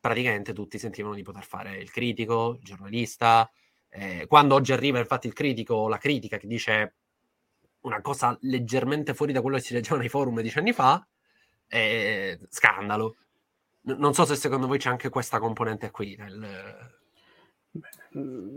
praticamente 0.00 0.52
tutti 0.52 0.80
sentivano 0.80 1.14
di 1.14 1.22
poter 1.22 1.44
fare 1.44 1.76
il 1.76 1.92
critico, 1.92 2.56
il 2.58 2.64
giornalista. 2.64 3.48
Eh, 3.88 4.26
quando 4.26 4.56
oggi 4.56 4.72
arriva 4.72 4.98
infatti 4.98 5.28
il 5.28 5.32
critico 5.32 5.74
o 5.74 5.88
la 5.88 5.98
critica 5.98 6.38
che 6.38 6.48
dice 6.48 6.96
una 7.82 8.00
cosa 8.00 8.36
leggermente 8.42 9.14
fuori 9.14 9.32
da 9.32 9.40
quello 9.40 9.56
che 9.56 9.62
si 9.62 9.74
leggeva 9.74 9.98
nei 9.98 10.08
forum 10.08 10.40
dieci 10.40 10.58
anni 10.58 10.72
fa, 10.72 11.04
è 11.66 12.38
scandalo. 12.48 13.16
N- 13.82 13.96
non 13.98 14.14
so 14.14 14.24
se 14.24 14.36
secondo 14.36 14.66
voi 14.66 14.78
c'è 14.78 14.90
anche 14.90 15.08
questa 15.08 15.38
componente 15.38 15.90
qui. 15.90 16.16
Nel... 16.16 17.00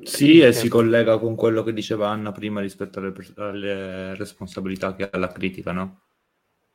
Sì, 0.03 0.39
e 0.41 0.51
si 0.51 0.67
collega 0.67 1.17
con 1.17 1.35
quello 1.35 1.63
che 1.63 1.73
diceva 1.73 2.09
Anna 2.09 2.31
prima 2.31 2.59
rispetto 2.59 2.99
alle, 2.99 3.13
alle 3.37 4.15
responsabilità 4.15 4.93
che 4.95 5.09
ha 5.09 5.17
la 5.17 5.31
critica, 5.31 5.71
no? 5.71 6.01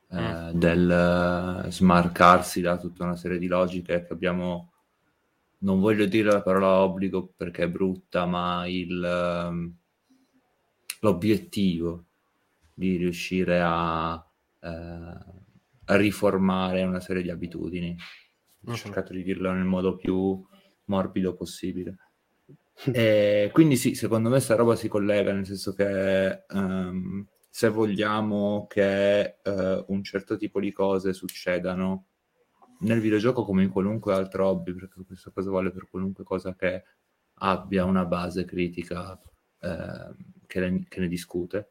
Eh, 0.09 0.19
mm. 0.19 0.49
Del 0.49 1.63
uh, 1.65 1.69
smarcarsi 1.69 2.59
da 2.59 2.77
tutta 2.77 3.03
una 3.05 3.15
serie 3.15 3.37
di 3.37 3.47
logiche 3.47 4.05
che 4.05 4.11
abbiamo, 4.11 4.73
non 5.59 5.79
voglio 5.79 6.05
dire 6.05 6.31
la 6.31 6.41
parola 6.41 6.79
obbligo 6.79 7.31
perché 7.37 7.63
è 7.63 7.69
brutta, 7.69 8.25
ma 8.25 8.67
il, 8.67 8.97
uh, 8.97 9.71
l'obiettivo 10.99 12.07
di 12.73 12.97
riuscire 12.97 13.61
a, 13.61 14.13
uh, 14.13 14.67
a, 14.67 15.95
riformare 15.95 16.83
una 16.83 16.99
serie 16.99 17.21
di 17.21 17.29
abitudini. 17.29 17.95
Ho 18.65 18.75
cercato 18.75 19.13
di 19.13 19.23
dirlo 19.23 19.51
nel 19.51 19.65
modo 19.65 19.95
più 19.95 20.43
morbido 20.85 21.33
possibile. 21.35 21.97
E 22.93 23.51
quindi 23.53 23.75
sì, 23.75 23.93
secondo 23.93 24.29
me 24.29 24.39
sta 24.39 24.55
roba 24.55 24.75
si 24.75 24.87
collega, 24.87 25.31
nel 25.33 25.45
senso 25.45 25.73
che 25.73 26.45
um, 26.49 27.27
se 27.47 27.69
vogliamo 27.69 28.65
che 28.67 29.39
uh, 29.43 29.85
un 29.87 30.03
certo 30.03 30.35
tipo 30.35 30.59
di 30.59 30.71
cose 30.71 31.13
succedano 31.13 32.05
nel 32.79 32.99
videogioco 32.99 33.43
come 33.43 33.63
in 33.63 33.69
qualunque 33.69 34.13
altro 34.13 34.47
hobby, 34.47 34.73
perché 34.73 35.03
questa 35.05 35.31
cosa 35.31 35.51
vale 35.51 35.71
per 35.71 35.87
qualunque 35.89 36.23
cosa 36.23 36.55
che 36.55 36.83
abbia 37.35 37.85
una 37.85 38.05
base 38.05 38.45
critica 38.45 39.11
uh, 39.11 40.15
che, 40.47 40.59
ne, 40.59 40.85
che, 40.87 40.99
ne, 40.99 41.07
discute, 41.07 41.69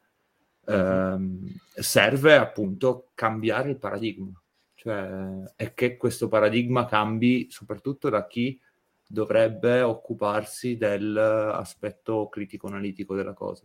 uh, 0.65 1.47
serve 1.75 2.37
appunto 2.37 3.11
cambiare 3.15 3.71
il 3.71 3.79
paradigma, 3.79 4.41
cioè 4.75 5.43
è 5.57 5.75
che 5.75 5.97
questo 5.97 6.29
paradigma 6.29 6.87
cambi 6.87 7.49
soprattutto 7.51 8.09
da 8.09 8.27
chi 8.27 8.61
dovrebbe 9.07 9.83
occuparsi 9.83 10.77
dell'aspetto 10.77 12.29
critico-analitico 12.29 13.15
della 13.17 13.35
cosa. 13.35 13.65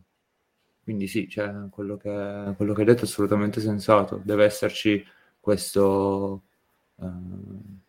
Quindi 0.85 1.07
sì, 1.07 1.27
cioè, 1.27 1.51
quello, 1.71 1.97
che, 1.97 2.53
quello 2.55 2.73
che 2.73 2.81
hai 2.81 2.85
detto 2.85 3.01
è 3.01 3.05
assolutamente 3.05 3.59
sensato. 3.59 4.21
Deve 4.23 4.45
esserci 4.45 5.03
questo, 5.39 6.43
eh, 7.01 7.07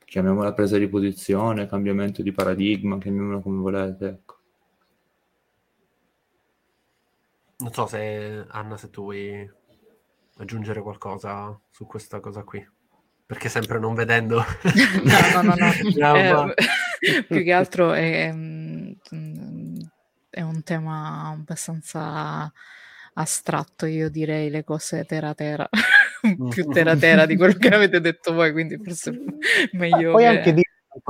chiamiamola 0.04 0.54
presa 0.54 0.78
di 0.78 0.88
posizione, 0.88 1.66
cambiamento 1.66 2.22
di 2.22 2.32
paradigma, 2.32 2.98
chiamiamola 2.98 3.40
come 3.40 3.58
volete. 3.60 4.06
Ecco. 4.06 4.35
Non 7.58 7.72
so 7.72 7.86
se 7.86 8.44
Anna, 8.48 8.76
se 8.76 8.90
tu 8.90 9.02
vuoi 9.02 9.50
aggiungere 10.38 10.82
qualcosa 10.82 11.58
su 11.70 11.86
questa 11.86 12.20
cosa 12.20 12.42
qui. 12.42 12.66
Perché 13.24 13.48
sempre 13.48 13.78
non 13.78 13.94
vedendo... 13.94 14.36
no, 15.02 15.42
no, 15.42 15.54
no. 15.54 15.72
no. 15.96 16.52
eh, 16.54 16.54
più 17.26 17.42
che 17.42 17.52
altro 17.52 17.92
è, 17.92 18.30
mm, 18.32 18.92
è 20.30 20.42
un 20.42 20.62
tema 20.62 21.30
abbastanza 21.30 22.52
astratto, 23.14 23.86
io 23.86 24.10
direi 24.10 24.50
le 24.50 24.62
cose 24.62 25.04
terra 25.04 25.32
terra, 25.34 25.66
più 26.50 26.66
terra 26.66 26.94
terra 26.96 27.24
di 27.24 27.36
quello 27.36 27.54
che 27.54 27.68
avete 27.68 28.00
detto 28.00 28.34
voi, 28.34 28.52
quindi 28.52 28.76
forse 28.76 29.18
meglio... 29.72 30.12
Poi 30.12 30.22
che... 30.22 30.28
anche 30.28 30.52
di 30.52 30.65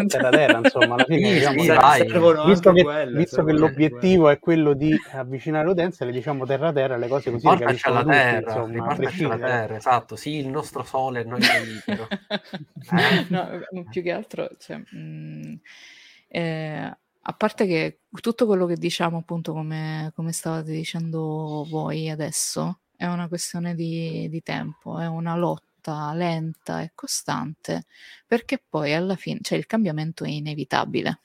terra 0.07 0.31
terra, 0.31 0.59
insomma, 0.59 0.95
alla 0.95 1.05
fine, 1.05 1.33
diciamo, 1.35 1.61
sì, 1.63 1.67
dai, 1.69 2.47
visto 2.47 2.73
che, 2.73 2.83
quelle, 2.83 3.19
visto 3.19 3.45
che 3.45 3.53
l'obiettivo 3.53 4.23
quelle. 4.23 4.37
è 4.37 4.39
quello 4.39 4.73
di 4.75 4.95
avvicinare 5.13 5.67
l'utenza, 5.67 6.05
le 6.05 6.13
diciamo 6.13 6.47
terra 6.47 6.73
terra, 6.73 6.97
le 6.97 7.09
cose 7.09 7.31
così 7.31 7.45
Portaci 7.47 7.89
alla 7.89 8.05
terra, 8.05 8.55
tutti, 8.65 9.25
alla 9.25 9.39
terra, 9.39 9.77
esatto, 9.77 10.17
sì, 10.17 10.37
il 10.37 10.49
nostro 10.49 10.83
sole, 10.83 11.25
noi 11.25 11.41
libero. 11.41 12.09
eh? 12.09 13.27
no, 13.29 13.85
più 13.91 14.03
che 14.03 14.13
altro, 14.13 14.49
cioè, 14.59 14.77
mh, 14.77 14.99
mm, 14.99 15.55
eh, 16.29 16.97
a 17.29 17.33
parte 17.33 17.67
che 17.67 18.01
tutto 18.21 18.47
quello 18.47 18.67
che 18.67 18.77
diciamo, 18.77 19.19
appunto, 19.19 19.53
come, 19.53 20.13
come 20.15 20.33
stavate 20.33 20.71
dicendo 20.71 21.67
voi 21.69 22.09
adesso, 22.09 22.81
è 22.97 23.07
una 23.07 23.29
questione 23.29 23.75
di, 23.75 24.29
di 24.31 24.43
tempo, 24.43 24.99
è 24.99 25.07
una 25.07 25.37
lotta 25.37 25.66
lenta 26.13 26.83
e 26.83 26.93
costante, 26.95 27.87
perché 28.27 28.63
poi 28.69 28.93
alla 28.95 29.17
fine, 29.17 29.41
cioè 29.43 29.59
il 29.59 29.67
cambiamento 29.67 30.25
è 30.25 30.29
inevitabile. 30.29 31.21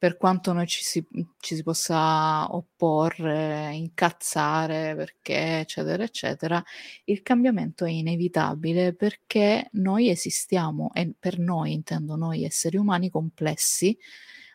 Per 0.00 0.16
quanto 0.16 0.54
noi 0.54 0.66
ci 0.66 0.82
si, 0.82 1.06
ci 1.40 1.54
si 1.54 1.62
possa 1.62 2.54
opporre, 2.54 3.70
incazzare, 3.74 4.94
perché, 4.96 5.58
eccetera, 5.60 6.02
eccetera, 6.02 6.64
il 7.04 7.20
cambiamento 7.20 7.84
è 7.84 7.90
inevitabile 7.90 8.94
perché 8.94 9.68
noi 9.72 10.08
esistiamo, 10.08 10.90
e 10.94 11.12
per 11.18 11.38
noi 11.38 11.72
intendo 11.74 12.16
noi 12.16 12.44
esseri 12.44 12.78
umani 12.78 13.10
complessi, 13.10 13.94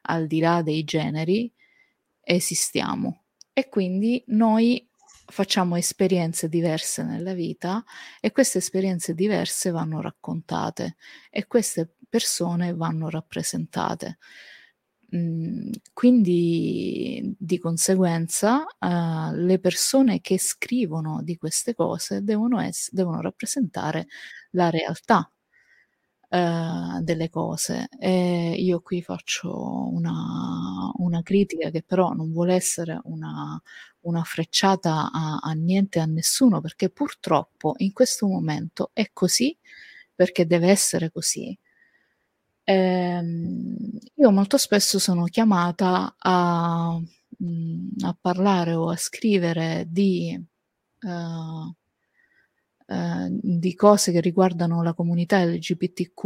al 0.08 0.26
di 0.26 0.40
là 0.40 0.64
dei 0.64 0.84
generi, 0.84 1.52
esistiamo. 2.22 3.26
E 3.54 3.70
quindi 3.70 4.24
noi 4.28 4.90
facciamo 5.26 5.76
esperienze 5.76 6.48
diverse 6.50 7.04
nella 7.04 7.34
vita 7.34 7.84
e 8.20 8.32
queste 8.32 8.60
esperienze 8.60 9.14
diverse 9.14 9.72
vanno 9.72 10.02
raccontate 10.02 10.96
e 11.30 11.48
queste 11.48 11.96
persone 12.10 12.74
vanno 12.74 13.10
rappresentate. 13.10 14.18
Mm, 15.16 15.72
quindi 15.94 17.36
di 17.38 17.58
conseguenza 17.60 18.66
uh, 18.80 19.32
le 19.34 19.60
persone 19.60 20.20
che 20.20 20.38
scrivono 20.40 21.22
di 21.22 21.38
queste 21.38 21.76
cose 21.76 22.24
devono, 22.24 22.60
ess- 22.60 22.92
devono 22.92 23.22
rappresentare 23.22 24.08
la 24.52 24.70
realtà 24.70 25.32
uh, 26.30 27.02
delle 27.02 27.30
cose. 27.30 27.88
E 28.00 28.56
io 28.58 28.82
qui 28.82 29.02
faccio 29.02 29.90
una, 29.92 30.92
una, 30.98 31.22
critica 31.22 31.70
che 31.70 31.84
però 31.84 32.14
non 32.14 32.32
vuole 32.32 32.56
essere 32.56 33.00
una, 33.04 33.62
una 34.06 34.24
frecciata 34.24 35.12
a, 35.12 35.40
a 35.42 35.52
niente 35.54 36.00
a 36.00 36.06
nessuno, 36.06 36.62
perché 36.62 36.90
purtroppo 36.90 37.76
in 37.78 37.92
questo 37.94 38.28
momento 38.28 38.92
è 38.94 39.10
così, 39.14 39.56
perché 40.16 40.46
deve 40.46 40.70
essere 40.70 41.12
così. 41.12 41.58
Ehm, 42.68 43.78
io 44.16 44.32
molto 44.32 44.58
spesso 44.58 44.98
sono 45.00 45.26
chiamata 45.26 46.16
a, 46.18 47.00
mm, 47.44 47.90
a 48.04 48.18
parlare 48.20 48.74
o 48.74 48.90
a 48.90 48.98
scrivere 48.98 49.86
di, 49.90 50.36
uh, 51.02 51.76
uh, 52.94 53.40
di 53.42 53.76
cose 53.76 54.12
che 54.12 54.20
riguardano 54.22 54.82
la 54.82 54.94
comunità 54.94 55.44
LGBTQ, 55.44 56.24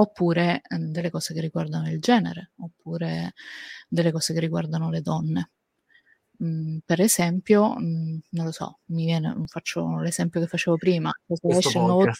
oppure 0.00 0.62
eh, 0.68 0.78
delle 0.78 1.10
cose 1.10 1.34
che 1.34 1.40
riguardano 1.40 1.90
il 1.90 2.00
genere, 2.00 2.52
oppure 2.58 3.34
delle 3.88 4.12
cose 4.12 4.32
che 4.32 4.40
riguardano 4.40 4.90
le 4.90 5.00
donne. 5.00 5.50
Mm, 6.42 6.78
per 6.86 7.00
esempio, 7.00 7.74
mm, 7.76 8.18
non 8.30 8.44
lo 8.44 8.52
so, 8.52 8.78
mi 8.86 9.06
viene, 9.06 9.34
faccio 9.46 9.98
l'esempio 9.98 10.40
che 10.40 10.46
facevo 10.46 10.76
prima. 10.76 11.10
Nuovo... 11.74 12.06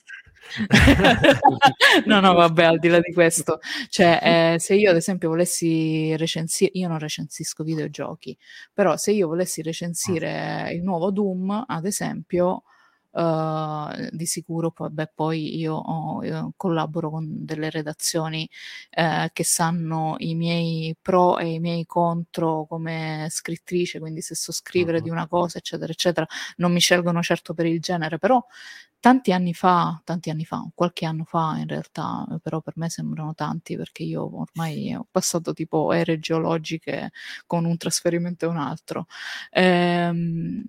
no, 2.07 2.21
no, 2.21 2.35
vabbè, 2.35 2.65
al 2.65 2.79
di 2.81 2.89
là 2.89 2.99
di 2.99 3.13
questo, 3.13 3.61
cioè, 3.89 4.55
eh, 4.55 4.59
se 4.59 4.75
io 4.75 4.91
ad 4.91 4.97
esempio 4.97 5.29
volessi 5.29 6.17
recensire, 6.17 6.73
io 6.75 6.89
non 6.89 6.99
recensisco 6.99 7.63
videogiochi, 7.63 8.37
però 8.73 8.97
se 8.97 9.13
io 9.13 9.29
volessi 9.29 9.63
recensire 9.63 10.63
ah. 10.63 10.73
il 10.73 10.83
nuovo 10.83 11.13
Doom, 11.13 11.65
ad 11.67 11.87
esempio, 11.87 12.65
Uh, 13.19 14.09
di 14.13 14.27
sicuro 14.27 14.71
poi, 14.71 14.91
beh, 14.91 15.11
poi 15.13 15.59
io, 15.59 15.75
ho, 15.75 16.23
io, 16.23 16.53
collaboro 16.57 17.11
con 17.11 17.27
delle 17.45 17.69
redazioni 17.69 18.49
uh, 18.97 19.27
che 19.33 19.43
sanno 19.43 20.15
i 20.19 20.37
miei 20.37 20.97
pro 21.03 21.37
e 21.39 21.55
i 21.55 21.59
miei 21.59 21.85
contro 21.85 22.65
come 22.69 23.27
scrittrice, 23.29 23.99
quindi 23.99 24.21
se 24.21 24.37
so 24.37 24.53
scrivere 24.53 24.99
uh-huh. 24.99 25.03
di 25.03 25.11
una 25.11 25.27
cosa, 25.27 25.59
eccetera, 25.59 25.91
eccetera, 25.91 26.27
non 26.59 26.73
mi 26.73 26.79
scelgono 26.79 27.21
certo 27.21 27.55
per 27.55 27.67
il 27.67 27.81
genere, 27.81 28.19
però 28.19 28.41
tanti 29.01 29.33
anni 29.33 29.55
fa, 29.55 30.01
tanti 30.05 30.31
anni 30.31 30.45
fa, 30.45 30.69
qualche 30.75 31.07
anno 31.07 31.25
fa 31.25 31.57
in 31.59 31.67
realtà, 31.67 32.27
però 32.43 32.61
per 32.61 32.75
me 32.77 32.91
sembrano 32.91 33.35
tanti 33.35 33.77
perché 33.77 34.03
io 34.03 34.41
ormai 34.41 34.95
ho 34.95 35.07
passato 35.11 35.53
tipo 35.53 35.93
ere 35.93 36.19
geologiche 36.19 37.11
con 37.47 37.65
un 37.65 37.77
trasferimento 37.77 38.45
e 38.45 38.49
un 38.49 38.57
altro. 38.57 39.07
Ehm, 39.51 40.65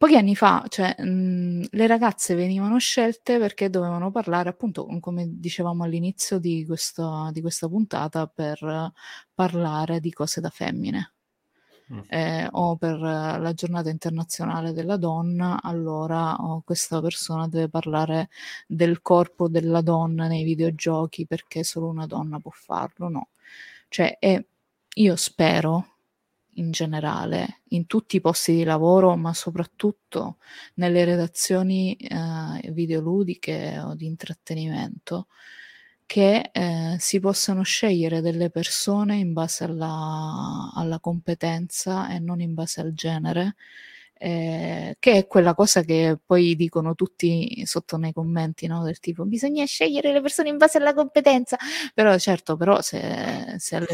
Pochi 0.00 0.16
anni 0.16 0.34
fa, 0.34 0.64
cioè, 0.66 0.94
mh, 0.98 1.66
le 1.72 1.86
ragazze 1.86 2.34
venivano 2.34 2.78
scelte 2.78 3.38
perché 3.38 3.68
dovevano 3.68 4.10
parlare, 4.10 4.48
appunto, 4.48 4.86
come 4.98 5.26
dicevamo 5.38 5.84
all'inizio 5.84 6.38
di 6.38 6.64
questa, 6.64 7.28
di 7.34 7.42
questa 7.42 7.68
puntata, 7.68 8.26
per 8.26 8.92
parlare 9.34 10.00
di 10.00 10.10
cose 10.10 10.40
da 10.40 10.48
femmine. 10.48 11.12
Mm. 11.92 11.98
Eh, 12.08 12.48
o 12.52 12.76
per 12.76 12.98
la 12.98 13.52
giornata 13.52 13.90
internazionale 13.90 14.72
della 14.72 14.96
donna, 14.96 15.60
allora 15.62 16.34
oh, 16.36 16.62
questa 16.62 17.02
persona 17.02 17.46
deve 17.46 17.68
parlare 17.68 18.30
del 18.66 19.02
corpo 19.02 19.48
della 19.50 19.82
donna 19.82 20.28
nei 20.28 20.44
videogiochi 20.44 21.26
perché 21.26 21.62
solo 21.62 21.88
una 21.88 22.06
donna 22.06 22.38
può 22.40 22.52
farlo, 22.52 23.10
no. 23.10 23.28
Cioè, 23.88 24.16
e 24.18 24.46
io 24.94 25.16
spero 25.16 25.89
in 26.60 26.70
generale, 26.70 27.62
in 27.68 27.86
tutti 27.86 28.16
i 28.16 28.20
posti 28.20 28.54
di 28.54 28.64
lavoro, 28.64 29.16
ma 29.16 29.34
soprattutto 29.34 30.36
nelle 30.74 31.04
redazioni 31.04 31.94
eh, 31.94 32.70
videoludiche 32.72 33.78
o 33.80 33.94
di 33.94 34.06
intrattenimento, 34.06 35.26
che 36.06 36.50
eh, 36.52 36.96
si 36.98 37.20
possano 37.20 37.62
scegliere 37.62 38.20
delle 38.20 38.50
persone 38.50 39.16
in 39.16 39.32
base 39.32 39.64
alla, 39.64 40.70
alla 40.74 40.98
competenza 41.00 42.10
e 42.10 42.18
non 42.18 42.40
in 42.40 42.54
base 42.54 42.80
al 42.80 42.92
genere. 42.94 43.54
Eh, 44.22 44.96
che 44.98 45.12
è 45.12 45.26
quella 45.26 45.54
cosa 45.54 45.82
che 45.82 46.18
poi 46.22 46.54
dicono 46.54 46.94
tutti 46.94 47.64
sotto 47.64 47.96
nei 47.96 48.12
commenti, 48.12 48.66
no? 48.66 48.82
del 48.84 48.98
tipo 49.00 49.24
bisogna 49.24 49.64
scegliere 49.64 50.12
le 50.12 50.20
persone 50.20 50.50
in 50.50 50.58
base 50.58 50.76
alla 50.76 50.92
competenza, 50.92 51.56
però 51.94 52.18
certo, 52.18 52.56
però 52.56 52.82
se, 52.82 53.54
se 53.56 53.76
alle, 53.76 53.86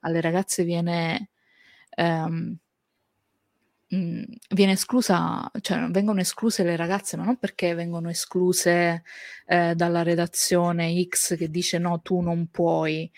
alle, 0.00 0.20
ragazze 0.20 0.64
viene 0.64 1.33
ehm, 1.94 2.56
viene 4.48 4.72
esclusa, 4.72 5.50
cioè 5.60 5.86
vengono 5.90 6.20
escluse 6.20 6.64
le 6.64 6.76
ragazze, 6.76 7.16
ma 7.16 7.24
non 7.24 7.36
perché 7.36 7.74
vengono 7.74 8.08
escluse 8.10 9.02
eh, 9.46 9.74
dalla 9.74 10.02
redazione 10.02 11.02
X 11.08 11.36
che 11.36 11.50
dice 11.50 11.78
no, 11.78 12.00
tu 12.00 12.20
non 12.20 12.48
puoi, 12.50 13.10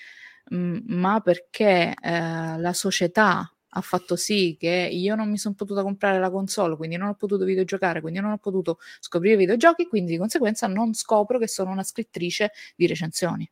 mh, 0.50 0.78
ma 0.86 1.20
perché 1.20 1.94
eh, 2.00 2.58
la 2.58 2.72
società 2.72 3.50
ha 3.68 3.80
fatto 3.82 4.16
sì 4.16 4.56
che 4.58 4.88
io 4.90 5.14
non 5.14 5.30
mi 5.30 5.36
sono 5.38 5.54
potuta 5.54 5.82
comprare 5.82 6.18
la 6.18 6.30
console, 6.30 6.76
quindi 6.76 6.96
non 6.96 7.08
ho 7.08 7.14
potuto 7.14 7.44
videogiocare, 7.44 8.00
quindi 8.00 8.20
non 8.20 8.32
ho 8.32 8.38
potuto 8.38 8.78
scoprire 9.00 9.36
videogiochi, 9.36 9.86
quindi 9.86 10.12
di 10.12 10.18
conseguenza 10.18 10.66
non 10.66 10.94
scopro 10.94 11.38
che 11.38 11.48
sono 11.48 11.70
una 11.70 11.82
scrittrice 11.82 12.52
di 12.74 12.86
recensioni. 12.86 13.50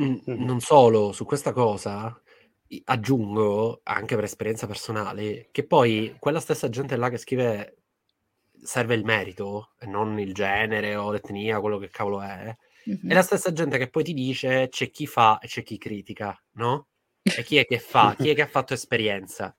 Mm, 0.00 0.18
non 0.24 0.60
solo, 0.60 1.12
su 1.12 1.24
questa 1.24 1.52
cosa 1.52 2.19
aggiungo, 2.84 3.80
anche 3.84 4.14
per 4.14 4.24
esperienza 4.24 4.66
personale, 4.66 5.48
che 5.50 5.66
poi 5.66 6.16
quella 6.18 6.40
stessa 6.40 6.68
gente 6.68 6.96
là 6.96 7.08
che 7.08 7.18
scrive 7.18 7.76
serve 8.62 8.94
il 8.94 9.04
merito 9.04 9.72
e 9.78 9.86
non 9.86 10.18
il 10.18 10.34
genere 10.34 10.94
o 10.94 11.10
l'etnia, 11.10 11.60
quello 11.60 11.78
che 11.78 11.88
cavolo 11.88 12.20
è, 12.20 12.54
mm-hmm. 12.88 13.10
è 13.10 13.14
la 13.14 13.22
stessa 13.22 13.52
gente 13.52 13.78
che 13.78 13.88
poi 13.88 14.04
ti 14.04 14.12
dice 14.12 14.68
c'è 14.68 14.90
chi 14.90 15.06
fa 15.06 15.38
e 15.38 15.46
c'è 15.46 15.62
chi 15.62 15.78
critica, 15.78 16.38
no? 16.52 16.86
E 17.36 17.42
chi 17.42 17.58
è 17.58 17.66
che 17.66 17.78
fa? 17.78 18.14
chi 18.16 18.30
è 18.30 18.34
che 18.34 18.42
ha 18.42 18.46
fatto 18.46 18.74
esperienza? 18.74 19.54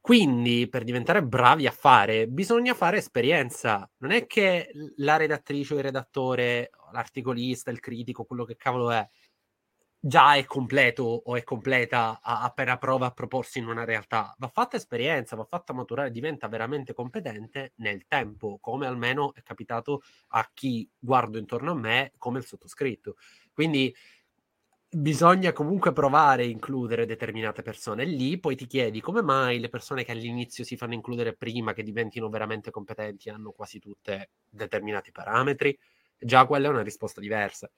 Quindi, 0.00 0.66
per 0.68 0.82
diventare 0.82 1.22
bravi 1.22 1.66
a 1.66 1.70
fare, 1.70 2.26
bisogna 2.26 2.72
fare 2.72 2.96
esperienza. 2.96 3.88
Non 3.98 4.12
è 4.12 4.26
che 4.26 4.70
la 4.96 5.16
redattrice 5.16 5.74
o 5.74 5.76
il 5.76 5.82
redattore, 5.82 6.70
l'articolista, 6.92 7.70
il 7.70 7.80
critico, 7.80 8.24
quello 8.24 8.44
che 8.44 8.56
cavolo 8.56 8.90
è, 8.90 9.06
già 10.02 10.34
è 10.34 10.44
completo 10.44 11.02
o 11.04 11.36
è 11.36 11.44
completa 11.44 12.20
appena 12.22 12.78
prova 12.78 13.06
a 13.06 13.10
proporsi 13.12 13.58
in 13.58 13.66
una 13.66 13.84
realtà. 13.84 14.34
Va 14.38 14.48
fatta 14.48 14.76
esperienza, 14.76 15.36
va 15.36 15.44
fatta 15.44 15.72
maturare, 15.74 16.10
diventa 16.10 16.48
veramente 16.48 16.94
competente 16.94 17.72
nel 17.76 18.06
tempo, 18.08 18.58
come 18.60 18.86
almeno 18.86 19.34
è 19.34 19.42
capitato 19.42 20.02
a 20.28 20.50
chi 20.54 20.88
guardo 20.98 21.38
intorno 21.38 21.72
a 21.72 21.74
me, 21.74 22.12
come 22.18 22.38
il 22.38 22.46
sottoscritto. 22.46 23.16
Quindi 23.52 23.94
bisogna 24.92 25.52
comunque 25.52 25.92
provare 25.92 26.42
a 26.42 26.46
includere 26.46 27.06
determinate 27.06 27.62
persone. 27.62 28.04
Lì 28.04 28.38
poi 28.40 28.56
ti 28.56 28.66
chiedi 28.66 29.00
come 29.00 29.22
mai 29.22 29.60
le 29.60 29.68
persone 29.68 30.04
che 30.04 30.12
all'inizio 30.12 30.64
si 30.64 30.76
fanno 30.76 30.94
includere 30.94 31.34
prima 31.36 31.72
che 31.72 31.82
diventino 31.82 32.28
veramente 32.28 32.70
competenti 32.70 33.30
hanno 33.30 33.52
quasi 33.52 33.78
tutte 33.78 34.30
determinati 34.48 35.12
parametri. 35.12 35.76
Già 36.18 36.44
quella 36.46 36.66
è 36.68 36.70
una 36.70 36.82
risposta 36.82 37.20
diversa. 37.20 37.70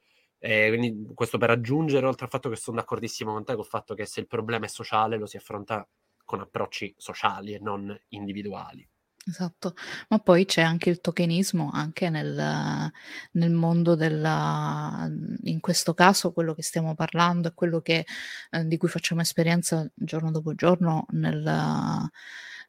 E 0.45 0.69
quindi 0.71 1.15
questo 1.15 1.39
per 1.39 1.51
aggiungere, 1.51 2.05
oltre 2.05 2.25
al 2.25 2.31
fatto 2.33 2.49
che 2.49 2.57
sono 2.57 2.79
d'accordissimo 2.79 3.33
con 3.33 3.45
te, 3.45 3.55
col 3.55 3.65
fatto 3.65 3.95
che 3.95 4.07
se 4.07 4.19
il 4.19 4.27
problema 4.27 4.65
è 4.65 4.69
sociale 4.69 5.17
lo 5.17 5.27
si 5.27 5.37
affronta 5.37 5.89
con 6.25 6.41
approcci 6.41 6.93
sociali 6.99 7.55
e 7.55 7.61
non 7.61 7.97
individuali. 8.09 8.85
Esatto, 9.25 9.75
ma 10.09 10.19
poi 10.19 10.45
c'è 10.45 10.63
anche 10.63 10.91
il 10.91 11.01
tokenismo, 11.01 11.71
anche 11.73 12.11
nel, 12.11 12.91
nel 13.33 13.51
mondo 13.53 13.95
della, 13.95 15.09
in 15.45 15.61
questo 15.61 15.95
caso 15.95 16.33
quello 16.33 16.55
che 16.55 16.63
stiamo 16.65 16.97
parlando 16.97 17.47
è 17.47 17.55
quello 17.55 17.81
che, 17.81 18.05
eh, 18.51 18.67
di 18.67 18.77
cui 18.79 18.89
facciamo 18.89 19.21
esperienza 19.21 19.89
giorno 19.95 20.33
dopo 20.33 20.57
giorno 20.57 21.07
nel, 21.11 22.11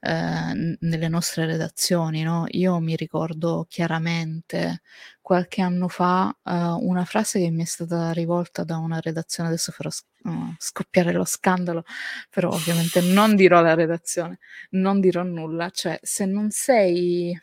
eh, 0.06 0.78
nelle 0.80 1.08
nostre 1.08 1.46
redazioni. 1.46 2.24
No? 2.24 2.46
Io 2.50 2.80
mi 2.80 2.96
ricordo 2.98 3.66
chiaramente 3.70 4.82
qualche 5.22 5.62
anno 5.62 5.88
fa 5.88 6.36
eh, 6.44 6.52
una 6.52 7.06
frase 7.06 7.40
che 7.40 7.50
mi 7.50 7.64
è 7.64 7.66
stata 7.66 8.12
rivolta 8.12 8.66
da 8.66 8.78
una 8.78 9.00
redazione, 9.00 9.48
adesso 9.48 9.72
farò 9.72 9.90
uh, 10.24 10.54
scoppiare 10.58 11.14
lo 11.14 11.24
scandalo, 11.24 11.86
però 12.30 12.50
ovviamente 12.50 13.00
non 13.14 13.36
dirò 13.36 13.62
la 13.62 13.74
redazione, 13.76 14.40
non 14.72 15.00
dirò 15.00 15.24
nulla, 15.24 15.70
cioè 15.70 15.98
se 16.02 16.26
non 16.26 16.52
sei 16.52 17.34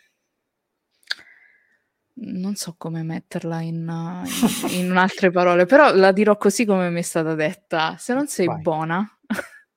non 2.22 2.54
so 2.54 2.74
come 2.76 3.02
metterla 3.02 3.62
in, 3.62 4.22
in, 4.68 4.84
in, 4.84 4.96
altre 4.96 5.30
parole, 5.30 5.64
però 5.64 5.94
la 5.94 6.12
dirò 6.12 6.36
così 6.36 6.66
come 6.66 6.90
mi 6.90 6.98
è 6.98 7.02
stata 7.02 7.34
detta. 7.34 7.96
Se 7.96 8.12
non 8.12 8.26
sei 8.26 8.44
Vai. 8.44 8.60
buona, 8.60 9.19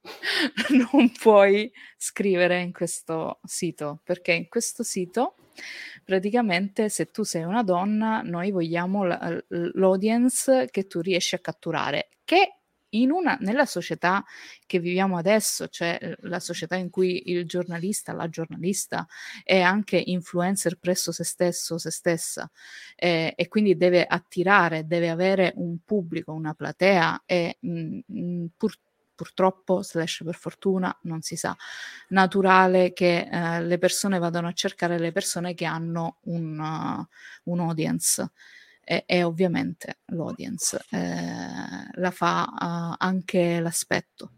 non 0.91 1.12
puoi 1.12 1.72
scrivere 1.97 2.62
in 2.62 2.72
questo 2.72 3.39
sito, 3.43 4.01
perché 4.04 4.34
in 4.34 4.47
questo 4.49 4.84
sito 4.84 5.36
praticamente 6.04 6.89
se 6.89 7.12
tu 7.12 7.24
sei 7.24 7.43
una 7.43 7.64
donna, 7.64 8.22
noi 8.22 8.51
vogliamo 8.51 9.04
l'audience 9.47 10.68
che 10.72 10.88
tu 10.88 10.99
riesci 10.99 11.36
a 11.36 11.39
catturare, 11.39 12.10
che 12.24 12.58
una, 12.95 13.38
nella 13.41 13.66
società 13.66 14.24
che 14.68 14.80
viviamo 14.80 15.18
adesso, 15.18 15.68
cioè 15.68 16.16
la 16.22 16.39
società 16.39 16.76
in 16.76 16.89
cui 16.91 17.32
il 17.32 17.45
giornalista, 17.47 18.14
la 18.14 18.30
giornalista 18.30 19.08
è 19.43 19.60
anche 19.60 19.97
influencer 19.97 20.78
presso 20.78 21.12
se 21.12 21.24
stesso, 21.24 21.78
se 21.80 21.89
stessa, 21.89 22.49
eh, 22.95 23.34
e 23.36 23.47
quindi 23.47 23.76
deve 23.78 24.06
attirare, 24.06 24.86
deve 24.86 25.10
avere 25.10 25.54
un 25.56 25.80
pubblico, 25.84 26.34
una 26.34 26.54
platea, 26.54 27.24
e 27.26 27.58
mh, 27.60 27.99
mh, 28.06 28.45
pur, 28.58 28.76
purtroppo, 29.16 29.82
slash 29.82 30.22
per 30.24 30.36
fortuna, 30.36 30.95
non 31.03 31.22
si 31.22 31.36
sa, 31.36 31.55
naturale 32.09 32.93
che 32.93 33.28
eh, 33.32 33.61
le 33.61 33.78
persone 33.78 34.20
vadano 34.20 34.47
a 34.47 34.53
cercare 34.53 34.99
le 34.99 35.11
persone 35.11 35.53
che 35.53 35.66
hanno 35.66 36.18
un, 36.24 36.59
uh, 36.59 37.51
un 37.51 37.59
audience. 37.59 38.32
E, 38.86 39.05
e, 39.05 39.24
ovviamente 39.24 39.99
l'audience 40.07 40.78
eh, 40.89 41.89
la 41.93 42.11
fa 42.11 42.43
uh, 42.43 42.95
anche 42.97 43.61
l'aspetto. 43.61 44.32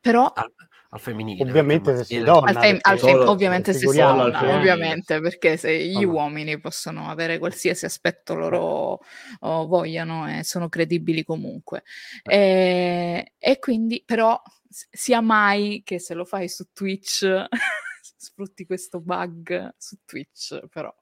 Però 0.00 0.26
ah, 0.28 0.50
al 0.92 1.00
femminile. 1.00 1.48
Ovviamente 1.48 1.96
se 1.96 2.04
si 2.04 2.18
donna. 2.18 2.50
Al 2.50 2.56
fem- 2.56 2.78
al 2.80 2.98
fem- 2.98 3.28
ovviamente 3.28 3.72
se 3.72 3.78
si 3.78 3.96
donna, 3.96 4.56
ovviamente, 4.56 5.20
perché 5.20 5.56
se 5.56 5.84
gli 5.84 6.04
oh. 6.04 6.10
uomini 6.10 6.58
possono 6.58 7.08
avere 7.08 7.38
qualsiasi 7.38 7.84
aspetto 7.84 8.34
loro 8.34 9.00
oh, 9.40 9.66
vogliano 9.66 10.28
e 10.28 10.42
sono 10.42 10.68
credibili 10.68 11.24
comunque. 11.24 11.84
E, 12.22 12.36
eh. 12.36 13.32
e 13.38 13.58
quindi, 13.58 14.02
però, 14.04 14.40
sia 14.68 15.20
mai 15.20 15.82
che 15.84 15.98
se 15.98 16.14
lo 16.14 16.24
fai 16.24 16.48
su 16.48 16.72
Twitch 16.72 17.46
sfrutti 18.16 18.66
questo 18.66 19.00
bug 19.00 19.74
su 19.78 19.96
Twitch, 20.04 20.66
però 20.68 20.92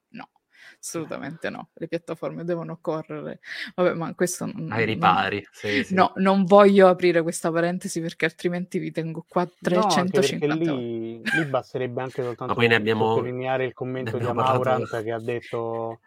assolutamente 0.80 1.50
no, 1.50 1.70
le 1.74 1.88
piattaforme 1.88 2.44
devono 2.44 2.78
correre. 2.80 3.40
Vabbè, 3.74 3.94
ma 3.94 4.14
questo 4.14 4.46
non... 4.46 4.70
Ai 4.70 4.84
ripari, 4.84 5.36
non, 5.36 5.44
sì, 5.52 5.84
sì. 5.84 5.94
No, 5.94 6.12
non 6.16 6.44
voglio 6.44 6.88
aprire 6.88 7.22
questa 7.22 7.50
parentesi 7.50 8.00
perché 8.00 8.24
altrimenti 8.24 8.78
vi 8.78 8.90
tengo 8.90 9.24
qua 9.28 9.48
350 9.60 10.46
no, 10.64 10.76
lì, 10.76 11.22
lì, 11.22 11.44
basterebbe 11.44 12.02
anche 12.02 12.22
soltanto 12.22 12.54
poi 12.54 12.68
ne 12.68 12.74
abbiamo, 12.74 13.14
sottolineare 13.14 13.64
il 13.64 13.72
commento 13.72 14.18
di 14.18 14.24
Amaurant 14.24 15.02
che 15.02 15.12
ha 15.12 15.20
detto 15.20 16.00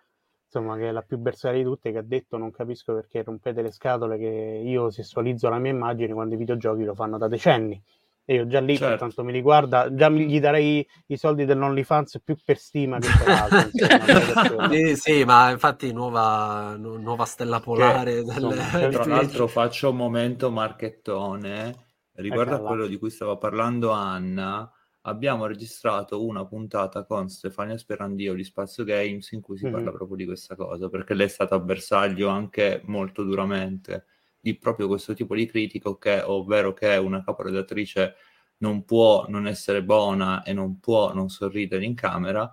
insomma 0.45 0.76
che 0.78 0.89
è 0.89 0.91
la 0.91 1.01
più 1.01 1.18
bersaria 1.18 1.59
di 1.59 1.66
tutte 1.66 1.91
che 1.91 1.97
ha 1.97 2.03
detto 2.03 2.38
non 2.38 2.51
capisco 2.51 2.93
perché 2.93 3.24
rompete 3.24 3.62
le 3.62 3.72
scatole 3.72 4.18
che 4.18 4.62
io 4.64 4.89
sessualizzo 4.89 5.47
la 5.47 5.59
mia 5.59 5.72
immagine 5.72 6.14
quando 6.14 6.36
i 6.36 6.38
videogiochi 6.38 6.84
lo 6.84 6.93
fanno 6.93 7.18
da 7.18 7.28
decenni 7.30 7.82
e 8.24 8.36
io 8.36 8.48
già 8.48 8.60
lì, 8.60 8.78
certo. 8.78 8.90
per 8.90 9.00
tanto 9.00 9.24
mi 9.24 9.32
riguarda, 9.32 9.94
già 9.94 10.10
gli 10.10 10.40
darei 10.40 10.88
i 11.08 11.18
soldi 11.18 11.46
dell'OnlyFans 11.46 12.22
più 12.24 12.36
per 12.44 12.58
stima 12.58 13.00
che 13.00 13.10
per 13.18 13.28
altro. 13.52 13.70
insomma, 13.72 14.70
sì, 14.70 14.96
sì, 14.96 15.24
ma 15.24 15.50
infatti 15.50 15.92
nuova, 15.92 16.76
nuova 16.78 17.26
stella 17.26 17.60
polare. 17.60 18.24
Che, 18.24 18.34
delle... 18.34 18.56
insomma, 18.56 18.90
tra 18.90 19.06
l'altro 19.06 19.48
faccio 19.48 19.90
un 19.90 19.96
momento 19.96 20.52
marchettone 20.52 21.90
riguardo 22.16 22.56
ecco 22.56 22.64
a 22.64 22.68
quello 22.68 22.88
di 22.88 22.98
cui 22.98 23.10
stava 23.10 23.38
parlando 23.38 23.92
Anna. 23.92 24.72
Abbiamo 25.06 25.48
registrato 25.48 26.24
una 26.24 26.46
puntata 26.46 27.06
con 27.06 27.28
Stefania 27.28 27.76
Sperandio 27.76 28.36
di 28.36 28.44
Spazio 28.44 28.84
Games 28.84 29.32
in 29.32 29.42
cui 29.42 29.58
si 29.58 29.64
mm-hmm. 29.66 29.74
parla 29.74 29.92
proprio 29.92 30.16
di 30.16 30.26
questa 30.26 30.56
cosa, 30.56 30.90
perché 30.90 31.16
lei 31.16 31.26
è 31.26 31.30
stata 31.30 31.56
a 31.56 31.60
bersaglio 31.60 32.28
anche 32.28 32.84
molto 32.86 33.24
duramente 33.24 34.06
di 34.42 34.58
proprio 34.58 34.88
questo 34.88 35.14
tipo 35.14 35.36
di 35.36 35.46
critico, 35.46 35.98
che, 35.98 36.22
ovvero 36.22 36.74
che 36.74 36.96
una 36.98 37.24
caporedattrice 37.24 38.16
non 38.58 38.84
può 38.84 39.26
non 39.28 39.48
essere 39.48 39.84
buona 39.84 40.44
e 40.44 40.54
non 40.54 40.80
può 40.80 41.14
non 41.14 41.30
sorridere 41.30 41.86
in 41.86 41.96
camera, 41.96 42.52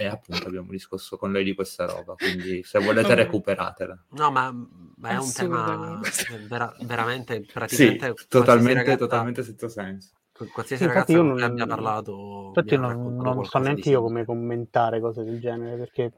e 0.00 0.06
appunto 0.06 0.48
abbiamo 0.48 0.70
discusso 0.70 1.18
con 1.18 1.30
lei 1.30 1.44
di 1.44 1.54
questa 1.54 1.84
roba, 1.84 2.14
quindi 2.14 2.62
se 2.62 2.78
volete 2.78 3.12
recuperatela. 3.14 4.04
No, 4.12 4.30
ma, 4.30 4.50
ma 4.96 5.08
è 5.10 5.18
un 5.18 5.30
tema 5.30 6.00
vera, 6.48 6.74
veramente, 6.80 7.44
praticamente... 7.52 8.14
Sì, 8.16 8.26
totalmente, 8.28 8.78
ragazza, 8.78 8.96
totalmente 8.96 9.42
senza 9.42 9.68
senso. 9.68 10.14
Qualsiasi 10.32 10.84
sì, 10.84 10.88
ragazza 10.88 11.12
io 11.12 11.22
non 11.22 11.42
abbia 11.42 11.66
parlato... 11.66 12.46
Infatti 12.46 12.78
non, 12.78 13.16
non 13.16 13.44
so 13.44 13.58
neanche 13.58 13.90
io 13.90 14.00
come 14.00 14.24
commentare 14.24 15.00
cose 15.00 15.22
del 15.22 15.38
genere, 15.38 15.76
perché 15.76 16.12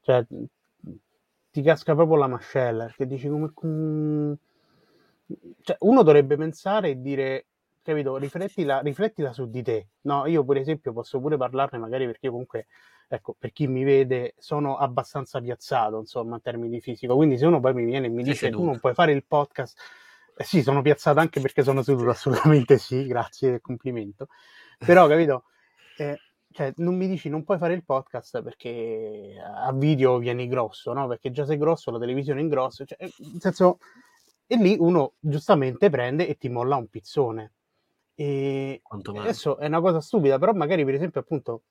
cioè, 0.00 0.26
ti 1.52 1.62
casca 1.62 1.94
proprio 1.94 2.16
la 2.16 2.26
mascella, 2.26 2.86
perché 2.86 3.06
dici 3.06 3.28
come... 3.28 4.38
Cioè, 5.60 5.76
uno 5.80 6.02
dovrebbe 6.02 6.36
pensare 6.36 6.90
e 6.90 7.00
dire, 7.00 7.46
capito, 7.82 8.16
riflettila, 8.16 8.80
riflettila 8.80 9.32
su 9.32 9.50
di 9.50 9.62
te. 9.62 9.88
No, 10.02 10.26
io 10.26 10.44
per 10.44 10.56
esempio 10.56 10.92
posso 10.92 11.20
pure 11.20 11.36
parlarne 11.36 11.78
magari 11.78 12.06
perché 12.06 12.28
comunque, 12.28 12.66
ecco, 13.08 13.34
per 13.38 13.52
chi 13.52 13.66
mi 13.66 13.84
vede 13.84 14.34
sono 14.38 14.76
abbastanza 14.76 15.40
piazzato, 15.40 15.98
insomma, 15.98 16.36
in 16.36 16.42
termini 16.42 16.70
di 16.70 16.80
fisico, 16.80 17.14
quindi 17.14 17.36
se 17.36 17.46
uno 17.46 17.60
poi 17.60 17.74
mi 17.74 17.84
viene 17.84 18.06
e 18.06 18.10
mi 18.10 18.22
dice 18.22 18.50
tu 18.50 18.64
non 18.64 18.78
puoi 18.78 18.94
fare 18.94 19.12
il 19.12 19.24
podcast, 19.26 19.78
eh 20.36 20.44
sì, 20.44 20.62
sono 20.62 20.82
piazzato 20.82 21.18
anche 21.20 21.40
perché 21.40 21.62
sono 21.62 21.82
seduto, 21.82 22.10
assolutamente 22.10 22.78
sì, 22.78 23.06
grazie 23.06 23.50
del 23.50 23.60
complimento. 23.60 24.28
Però, 24.78 25.06
capito, 25.08 25.44
eh, 25.98 26.18
cioè, 26.52 26.72
non 26.76 26.96
mi 26.96 27.08
dici 27.08 27.28
non 27.28 27.44
puoi 27.44 27.58
fare 27.58 27.74
il 27.74 27.84
podcast 27.84 28.42
perché 28.42 29.34
a 29.42 29.72
video 29.72 30.18
vieni 30.18 30.46
grosso, 30.48 30.92
no? 30.92 31.06
Perché 31.06 31.30
già 31.30 31.44
sei 31.44 31.58
grosso, 31.58 31.90
la 31.90 31.98
televisione 31.98 32.40
è 32.40 32.42
in 32.42 32.48
grosso, 32.48 32.84
cioè, 32.84 32.96
nel 33.00 33.40
senso, 33.40 33.78
e 34.48 34.56
lì 34.56 34.76
uno 34.80 35.12
giustamente 35.20 35.90
prende 35.90 36.26
e 36.26 36.36
ti 36.36 36.48
molla 36.48 36.76
un 36.76 36.88
pizzone. 36.88 37.52
E 38.14 38.80
adesso 39.14 39.58
è 39.58 39.66
una 39.66 39.80
cosa 39.80 40.00
stupida, 40.00 40.38
però 40.38 40.52
magari 40.52 40.84
per 40.84 40.94
esempio 40.94 41.20
appunto 41.20 41.62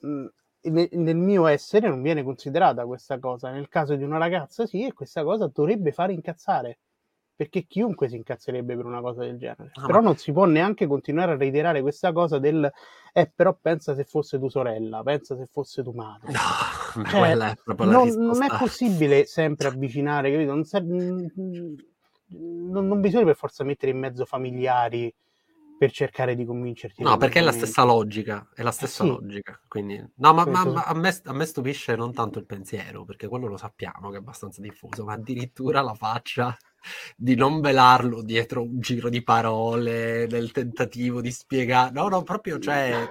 mh, 0.00 0.26
nel, 0.70 1.16
mio 1.16 1.46
essere 1.46 1.88
non 1.88 2.00
viene 2.00 2.22
considerata 2.22 2.86
questa 2.86 3.18
cosa, 3.18 3.50
nel 3.50 3.68
caso 3.68 3.96
di 3.96 4.04
una 4.04 4.16
ragazza 4.16 4.64
sì, 4.64 4.86
e 4.86 4.94
questa 4.94 5.22
cosa 5.24 5.50
dovrebbe 5.52 5.92
fare 5.92 6.14
incazzare 6.14 6.78
perché 7.36 7.64
chiunque 7.64 8.08
si 8.08 8.14
incazzerebbe 8.16 8.76
per 8.76 8.84
una 8.84 9.00
cosa 9.00 9.22
del 9.22 9.36
genere. 9.36 9.72
Ah, 9.74 9.86
però 9.86 9.98
ma... 9.98 10.04
non 10.06 10.16
si 10.16 10.32
può 10.32 10.44
neanche 10.44 10.86
continuare 10.86 11.32
a 11.32 11.36
reiterare 11.36 11.82
questa 11.82 12.12
cosa 12.12 12.38
del 12.38 12.72
eh, 13.12 13.30
però 13.34 13.56
pensa 13.60 13.94
se 13.94 14.04
fosse 14.04 14.38
tua 14.38 14.50
sorella, 14.50 15.02
pensa 15.02 15.36
se 15.36 15.46
fosse 15.46 15.82
tua 15.82 15.94
madre. 15.94 16.32
No, 16.32 17.04
cioè, 17.10 17.36
è 17.36 17.56
non, 17.84 18.08
non, 18.08 18.42
è 18.42 18.48
possibile 18.56 19.26
sempre 19.26 19.66
avvicinare, 19.68 20.30
capito? 20.30 20.54
Non, 20.54 20.64
ser- 20.64 20.84
non, 22.28 22.86
non 22.86 23.00
bisogna 23.00 23.24
per 23.24 23.36
forza 23.36 23.64
mettere 23.64 23.92
in 23.92 23.98
mezzo 23.98 24.24
familiari 24.24 25.12
per 25.76 25.90
cercare 25.90 26.34
di 26.34 26.44
convincerti. 26.44 27.02
No, 27.02 27.16
perché 27.16 27.40
è 27.40 27.42
la 27.42 27.52
stessa 27.52 27.82
logica, 27.82 28.48
è 28.54 28.62
la 28.62 28.70
stessa 28.70 29.02
eh 29.02 29.06
sì. 29.06 29.12
logica. 29.12 29.60
Quindi... 29.66 29.98
No, 30.16 30.32
ma, 30.32 30.46
ma, 30.46 30.64
ma 30.64 30.82
a, 30.82 30.94
me, 30.94 31.14
a, 31.24 31.32
me, 31.32 31.44
stupisce 31.44 31.96
non 31.96 32.12
tanto 32.12 32.38
il 32.38 32.46
pensiero, 32.46 33.04
perché 33.04 33.26
quello 33.28 33.48
lo 33.48 33.56
sappiamo 33.56 34.10
che 34.10 34.16
è 34.16 34.20
abbastanza 34.20 34.60
diffuso, 34.60 35.04
ma 35.04 35.14
addirittura 35.14 35.80
la 35.82 35.94
faccia 35.94 36.56
di 37.16 37.34
non 37.34 37.60
velarlo 37.60 38.22
dietro 38.22 38.62
un 38.62 38.78
giro 38.78 39.08
di 39.08 39.22
parole, 39.22 40.26
nel 40.26 40.52
tentativo 40.52 41.20
di 41.20 41.30
spiegare. 41.30 41.92
No, 41.92 42.08
no, 42.08 42.22
proprio, 42.22 42.58
cioè... 42.58 43.06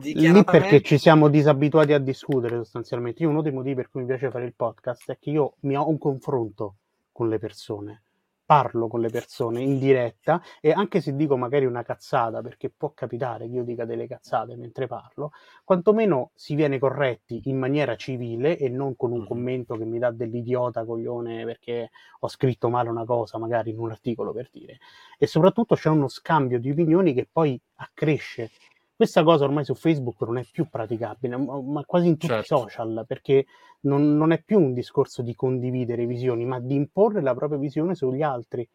Lì 0.00 0.44
perché 0.44 0.80
ci 0.80 0.96
siamo 0.96 1.28
disabituati 1.28 1.92
a 1.92 1.98
discutere 1.98 2.56
sostanzialmente. 2.56 3.22
Io 3.22 3.28
uno 3.28 3.42
dei 3.42 3.52
motivi 3.52 3.74
per 3.74 3.90
cui 3.90 4.00
mi 4.00 4.06
piace 4.06 4.30
fare 4.30 4.44
il 4.44 4.54
podcast 4.54 5.10
è 5.10 5.18
che 5.18 5.30
io 5.30 5.54
mi 5.60 5.76
ho 5.76 5.88
un 5.88 5.98
confronto 5.98 6.76
con 7.12 7.28
le 7.28 7.38
persone 7.38 8.02
parlo 8.48 8.88
con 8.88 9.02
le 9.02 9.10
persone 9.10 9.60
in 9.60 9.78
diretta 9.78 10.40
e 10.62 10.70
anche 10.72 11.02
se 11.02 11.14
dico 11.14 11.36
magari 11.36 11.66
una 11.66 11.82
cazzata, 11.82 12.40
perché 12.40 12.70
può 12.70 12.92
capitare 12.94 13.46
che 13.46 13.54
io 13.54 13.62
dica 13.62 13.84
delle 13.84 14.06
cazzate 14.06 14.56
mentre 14.56 14.86
parlo, 14.86 15.32
quantomeno 15.64 16.30
si 16.34 16.54
viene 16.54 16.78
corretti 16.78 17.42
in 17.44 17.58
maniera 17.58 17.94
civile 17.94 18.56
e 18.56 18.70
non 18.70 18.96
con 18.96 19.12
un 19.12 19.26
commento 19.26 19.76
che 19.76 19.84
mi 19.84 19.98
dà 19.98 20.10
dell'idiota 20.12 20.86
coglione 20.86 21.44
perché 21.44 21.90
ho 22.20 22.28
scritto 22.28 22.70
male 22.70 22.88
una 22.88 23.04
cosa, 23.04 23.36
magari 23.36 23.68
in 23.68 23.78
un 23.78 23.90
articolo 23.90 24.32
per 24.32 24.48
dire. 24.50 24.78
E 25.18 25.26
soprattutto 25.26 25.74
c'è 25.74 25.90
uno 25.90 26.08
scambio 26.08 26.58
di 26.58 26.70
opinioni 26.70 27.12
che 27.12 27.28
poi 27.30 27.60
accresce 27.76 28.50
questa 28.98 29.22
cosa 29.22 29.44
ormai 29.44 29.64
su 29.64 29.76
Facebook 29.76 30.22
non 30.22 30.38
è 30.38 30.44
più 30.50 30.68
praticabile, 30.68 31.36
ma 31.36 31.84
quasi 31.84 32.08
in 32.08 32.14
tutti 32.14 32.32
certo. 32.32 32.56
i 32.56 32.58
social, 32.58 33.04
perché 33.06 33.46
non, 33.82 34.16
non, 34.16 34.32
è 34.32 34.42
più 34.42 34.58
un 34.58 34.72
discorso 34.72 35.22
di 35.22 35.36
condividere 35.36 36.04
visioni, 36.04 36.44
ma 36.44 36.58
di 36.58 36.74
imporre 36.74 37.22
la 37.22 37.32
propria 37.32 37.60
visione 37.60 37.94
sugli 37.94 38.22
altri. 38.22 38.68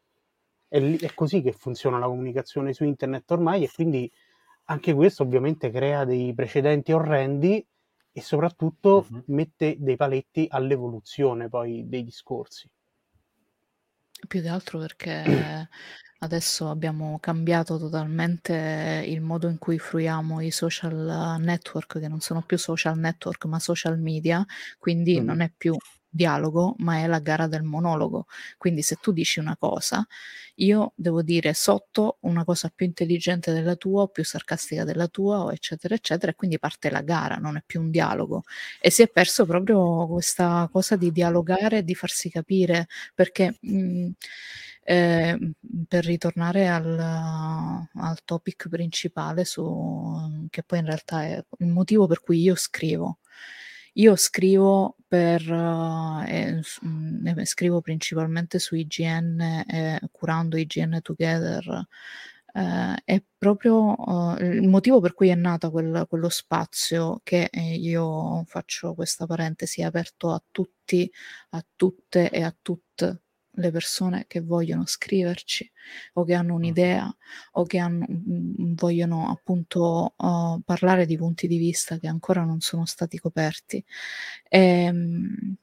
È, 0.65 0.80
è 0.80 1.13
così 1.13 1.41
che 1.41 1.51
funziona 1.51 1.99
la 1.99 2.05
comunicazione 2.05 2.71
su 2.71 2.86
internet 2.86 3.30
ormai 3.32 3.65
e 3.65 3.69
quindi 3.69 4.09
anche 4.67 4.93
questo 4.93 5.24
ovviamente 5.24 5.69
crea 5.69 6.05
dei 6.05 6.34
precedenti 6.34 6.93
orrendi 6.93 7.67
e 8.13 8.21
soprattutto 8.21 9.05
uh-huh. 9.09 9.24
mette 9.26 9.76
dei 9.78 9.97
paletti 9.97 10.47
all'evoluzione 10.49 11.49
poi 11.49 11.84
dei 11.86 12.05
discorsi. 12.05 12.69
Più 14.28 14.41
che 14.41 14.47
altro 14.47 14.80
perché 14.80 15.24
Adesso 16.24 16.69
abbiamo 16.69 17.19
cambiato 17.19 17.78
totalmente 17.78 19.03
il 19.05 19.19
modo 19.19 19.49
in 19.49 19.57
cui 19.57 19.78
fruiamo 19.78 20.39
i 20.39 20.51
social 20.51 21.36
network, 21.41 21.99
che 21.99 22.07
non 22.07 22.21
sono 22.21 22.41
più 22.41 22.57
social 22.57 22.97
network, 22.97 23.43
ma 23.43 23.59
social 23.59 23.99
media, 23.99 24.45
quindi 24.80 25.19
mm. 25.19 25.26
non 25.26 25.41
è 25.41 25.51
più 25.55 25.76
dialogo, 26.14 26.76
ma 26.80 26.97
è 26.99 27.07
la 27.07 27.20
gara 27.20 27.47
del 27.47 27.64
monologo. 27.64 28.28
Quindi 28.57 28.82
se 28.84 28.97
tu 29.01 29.11
dici 29.11 29.39
una 29.39 29.57
cosa, 29.57 30.05
io 30.55 30.93
devo 30.95 31.22
dire 31.24 31.53
sotto 31.53 32.18
una 32.22 32.43
cosa 32.43 32.72
più 32.74 32.86
intelligente 32.86 33.51
della 33.51 33.76
tua 33.76 34.03
o 34.03 34.07
più 34.07 34.24
sarcastica 34.24 34.84
della 34.84 35.07
tua, 35.07 35.51
eccetera, 35.51 35.95
eccetera, 35.95 36.32
e 36.32 36.36
quindi 36.36 36.59
parte 36.59 36.89
la 36.89 37.01
gara, 37.01 37.36
non 37.38 37.57
è 37.57 37.64
più 37.66 37.82
un 37.82 37.89
dialogo. 37.89 38.43
E 38.80 38.89
si 38.91 39.01
è 39.01 39.09
perso 39.09 39.45
proprio 39.45 40.07
questa 40.07 40.70
cosa 40.72 40.95
di 40.95 41.11
dialogare 41.11 41.84
di 41.84 41.95
farsi 41.95 42.30
capire, 42.30 42.88
perché 43.16 43.57
mh, 43.59 43.78
mm, 43.78 44.09
eh, 44.86 45.53
per 45.88 46.05
ritornare 46.05 46.68
al, 46.68 46.99
al 46.99 48.24
topic 48.26 48.68
principale, 48.70 49.45
su, 49.45 50.47
che 50.49 50.64
poi 50.64 50.80
in 50.80 50.86
realtà 50.86 51.24
è 51.24 51.43
il 51.59 51.68
motivo 51.68 52.05
per 52.07 52.22
cui 52.22 52.41
io 52.41 52.55
scrivo. 52.55 53.20
Io 53.98 54.16
scrivo 54.16 54.98
per, 55.08 55.41
eh, 56.28 56.62
eh, 57.26 57.46
scrivo 57.46 57.82
principalmente 57.82 58.58
su 58.58 58.76
IGN, 58.76 59.39
eh, 59.68 60.00
curando 60.12 60.58
IGN 60.58 61.00
Together, 61.02 61.88
eh, 62.54 62.96
è 63.04 63.24
proprio 63.38 63.96
uh, 63.96 64.36
il 64.39 64.68
motivo 64.68 65.00
per 65.00 65.14
cui 65.14 65.30
è 65.30 65.36
nato 65.36 65.72
quel, 65.72 66.06
quello 66.08 66.30
spazio 66.30 67.20
che 67.24 67.50
eh, 67.52 67.76
io 67.76 68.44
faccio 68.46 68.94
questa 68.96 69.26
parentesi 69.26 69.82
aperto 69.84 70.32
a 70.32 70.44
tutti, 70.52 71.12
a 71.52 71.66
tutte 71.76 72.30
e 72.30 72.41
a 72.44 72.56
tutte 72.62 73.22
le 73.58 73.72
persone 73.72 74.26
che 74.28 74.41
vogliono 74.41 74.86
scriverci 74.86 75.70
o 76.14 76.24
che 76.24 76.34
hanno 76.34 76.56
un'idea 76.56 77.14
o 77.54 77.64
che 77.66 77.78
hanno, 77.78 78.06
mm, 78.10 78.74
vogliono 78.76 79.30
appunto 79.30 80.14
uh, 80.18 80.62
parlare 80.64 81.06
di 81.06 81.18
punti 81.18 81.47
di 81.47 81.58
vista 81.58 81.97
che 81.99 82.08
ancora 82.08 82.43
non 82.43 82.62
sono 82.62 82.86
stati 82.86 83.20
coperti. 83.20 83.84
E, 84.49 84.60
ehm, 84.60 85.56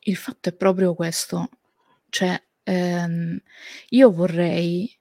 il 0.00 0.16
fatto 0.16 0.48
è 0.48 0.52
proprio 0.54 0.94
questo, 0.94 1.50
cioè 2.08 2.40
ehm, 2.64 3.40
io 3.90 4.12
vorrei 4.12 4.97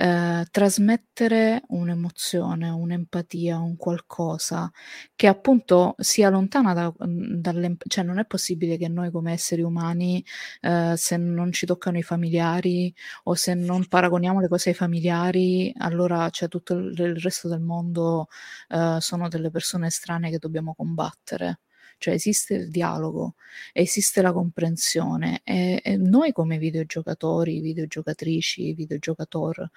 eh, 0.00 0.46
trasmettere 0.50 1.62
un'emozione, 1.68 2.68
un'empatia, 2.68 3.58
un 3.58 3.76
qualcosa 3.76 4.70
che 5.16 5.26
appunto 5.26 5.94
sia 5.98 6.28
lontana 6.30 6.72
da, 6.72 6.92
dalle... 6.96 7.76
cioè 7.88 8.04
non 8.04 8.18
è 8.20 8.24
possibile 8.24 8.76
che 8.76 8.88
noi 8.88 9.10
come 9.10 9.32
esseri 9.32 9.62
umani, 9.62 10.24
eh, 10.60 10.94
se 10.96 11.16
non 11.16 11.50
ci 11.52 11.66
toccano 11.66 11.98
i 11.98 12.02
familiari 12.02 12.94
o 13.24 13.34
se 13.34 13.54
non 13.54 13.86
paragoniamo 13.88 14.40
le 14.40 14.48
cose 14.48 14.68
ai 14.70 14.74
familiari, 14.76 15.72
allora 15.78 16.30
cioè, 16.30 16.48
tutto 16.48 16.74
il, 16.74 16.96
il 16.98 17.16
resto 17.16 17.48
del 17.48 17.60
mondo 17.60 18.28
eh, 18.68 18.98
sono 19.00 19.28
delle 19.28 19.50
persone 19.50 19.90
strane 19.90 20.30
che 20.30 20.38
dobbiamo 20.38 20.74
combattere 20.74 21.58
cioè 21.98 22.14
esiste 22.14 22.54
il 22.54 22.70
dialogo, 22.70 23.34
esiste 23.72 24.22
la 24.22 24.32
comprensione 24.32 25.40
e, 25.44 25.80
e 25.84 25.96
noi 25.96 26.32
come 26.32 26.58
videogiocatori, 26.58 27.60
videogiocatrici, 27.60 28.72
videogiocatori 28.72 29.68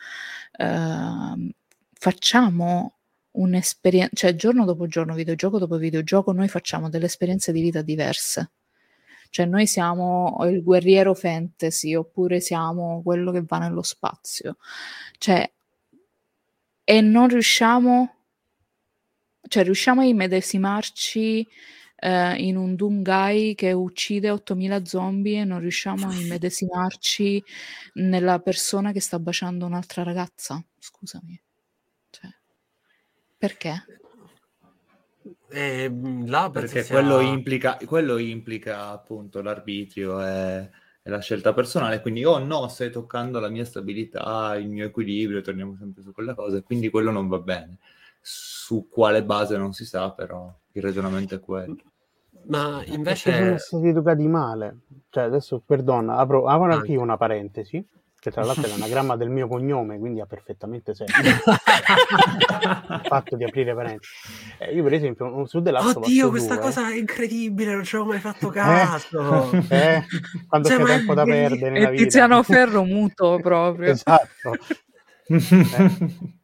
eh, 0.57 1.53
facciamo 1.93 2.97
un'esperienza, 3.32 4.11
cioè 4.13 4.36
giorno 4.36 4.65
dopo 4.65 4.88
giorno, 4.88 5.13
videogioco 5.13 5.57
dopo 5.57 5.78
videogioco, 5.78 6.32
noi 6.32 6.47
facciamo 6.47 6.89
delle 6.89 7.05
esperienze 7.05 7.51
di 7.51 7.61
vita 7.61 7.82
diverse. 7.82 8.51
Cioè 9.30 9.45
noi 9.45 9.65
siamo 9.65 10.38
il 10.41 10.61
guerriero 10.61 11.13
fantasy 11.13 11.95
oppure 11.95 12.41
siamo 12.41 13.01
quello 13.01 13.32
che 13.32 13.43
va 13.43 13.59
nello 13.59 13.82
spazio. 13.82 14.57
Cioè, 15.17 15.49
e 16.84 17.01
non 17.01 17.30
riusciamo, 17.30 18.15
cioè 19.47 19.63
riusciamo 19.63 20.01
a 20.01 20.05
immedesimarci 20.05 21.47
eh, 22.04 22.36
in 22.43 22.58
un 22.58 22.76
Doomguy 22.76 23.54
che 23.54 23.72
uccide 23.74 24.32
8000 24.32 24.86
zombie 24.86 25.41
e 25.41 25.43
non 25.45 25.60
riusciamo 25.60 26.08
a 26.08 26.14
immedesimarci 26.16 27.43
nella 27.93 28.39
persona 28.39 28.91
che 28.91 28.99
sta 28.99 29.20
baciando 29.20 29.68
un'altra 29.68 30.02
ragazza? 30.02 30.64
Scusami. 30.80 31.39
Cioè, 32.10 32.30
perché? 33.38 33.86
Eh, 35.49 35.93
là 36.26 36.49
perché 36.49 36.82
sia... 36.82 36.95
quello, 36.95 37.20
implica, 37.20 37.78
quello 37.86 38.18
implica 38.18 38.88
appunto 38.88 39.41
l'arbitrio 39.43 40.26
e, 40.26 40.70
e, 41.04 41.10
la 41.10 41.20
scelta 41.20 41.54
personale, 41.54 42.02
quindi 42.02 42.26
oh 42.26 42.39
no, 42.39 42.68
stai 42.68 42.89
toccando 42.89 43.39
la 43.39 43.49
mia 43.49 43.66
stabilità, 43.66 44.56
il 44.56 44.70
mio 44.70 44.86
equilibrio, 44.86 45.41
torniamo 45.41 45.76
sempre 45.78 46.02
su 46.02 46.14
quella 46.14 46.34
cosa, 46.34 46.64
quindi 46.64 46.89
quello 46.89 47.12
non 47.12 47.28
va 47.28 47.38
bene. 47.38 47.78
Su 48.24 48.88
quale 48.89 49.24
base 49.24 49.58
non 49.58 49.74
si 49.74 49.86
sa, 49.86 50.12
però 50.12 50.52
il 50.72 50.82
ragionamento 50.82 51.36
è 51.36 51.39
quello. 51.39 51.91
Ma 52.48 52.82
invece... 52.86 53.32
Sono 53.32 53.58
stati 53.58 53.88
educati 53.88 54.28
male. 54.28 54.78
Cioè, 55.10 55.24
adesso, 55.24 55.62
perdona, 55.66 56.18
apro, 56.18 56.46
apro 56.48 56.74
anche 56.74 56.94
io 56.94 57.02
una 57.02 57.18
parentesi 57.18 57.86
che 58.22 58.30
tra 58.30 58.44
l'altro 58.44 58.66
è 58.66 58.70
l'anagramma 58.70 59.16
del 59.16 59.32
mio 59.32 59.48
cognome, 59.48 59.98
quindi 59.98 60.22
ha 60.22 60.28
perfettamente 60.28 60.94
senso. 60.94 61.20
il 61.22 63.02
fatto 63.04 63.36
di 63.36 63.44
aprire 63.44 63.74
parentesi. 63.74 64.12
Eh, 64.60 64.76
io, 64.76 64.84
per 64.84 64.94
esempio, 64.94 65.44
su 65.48 65.60
The 65.60 65.72
Last 65.72 65.98
Oddio, 65.98 66.30
questa 66.30 66.54
2, 66.54 66.64
cosa 66.64 66.88
è 66.88 66.98
incredibile, 66.98 67.74
non 67.74 67.84
ci 67.84 67.96
avevo 67.96 68.12
mai 68.12 68.20
fatto 68.20 68.50
eh, 68.50 68.54
caso. 68.54 69.52
Eh, 69.70 69.76
eh, 69.76 70.06
quando 70.48 70.70
cioè, 70.70 70.78
c'è 70.78 70.86
tempo 70.86 71.16
da 71.16 71.24
perdere 71.24 71.72
nella 71.72 71.89
vita. 71.89 72.04
Tiziano 72.04 72.44
Ferro 72.44 72.84
muto 72.84 73.39
proprio. 73.42 73.89
esatto. 73.89 74.56
Eh. 75.32 76.39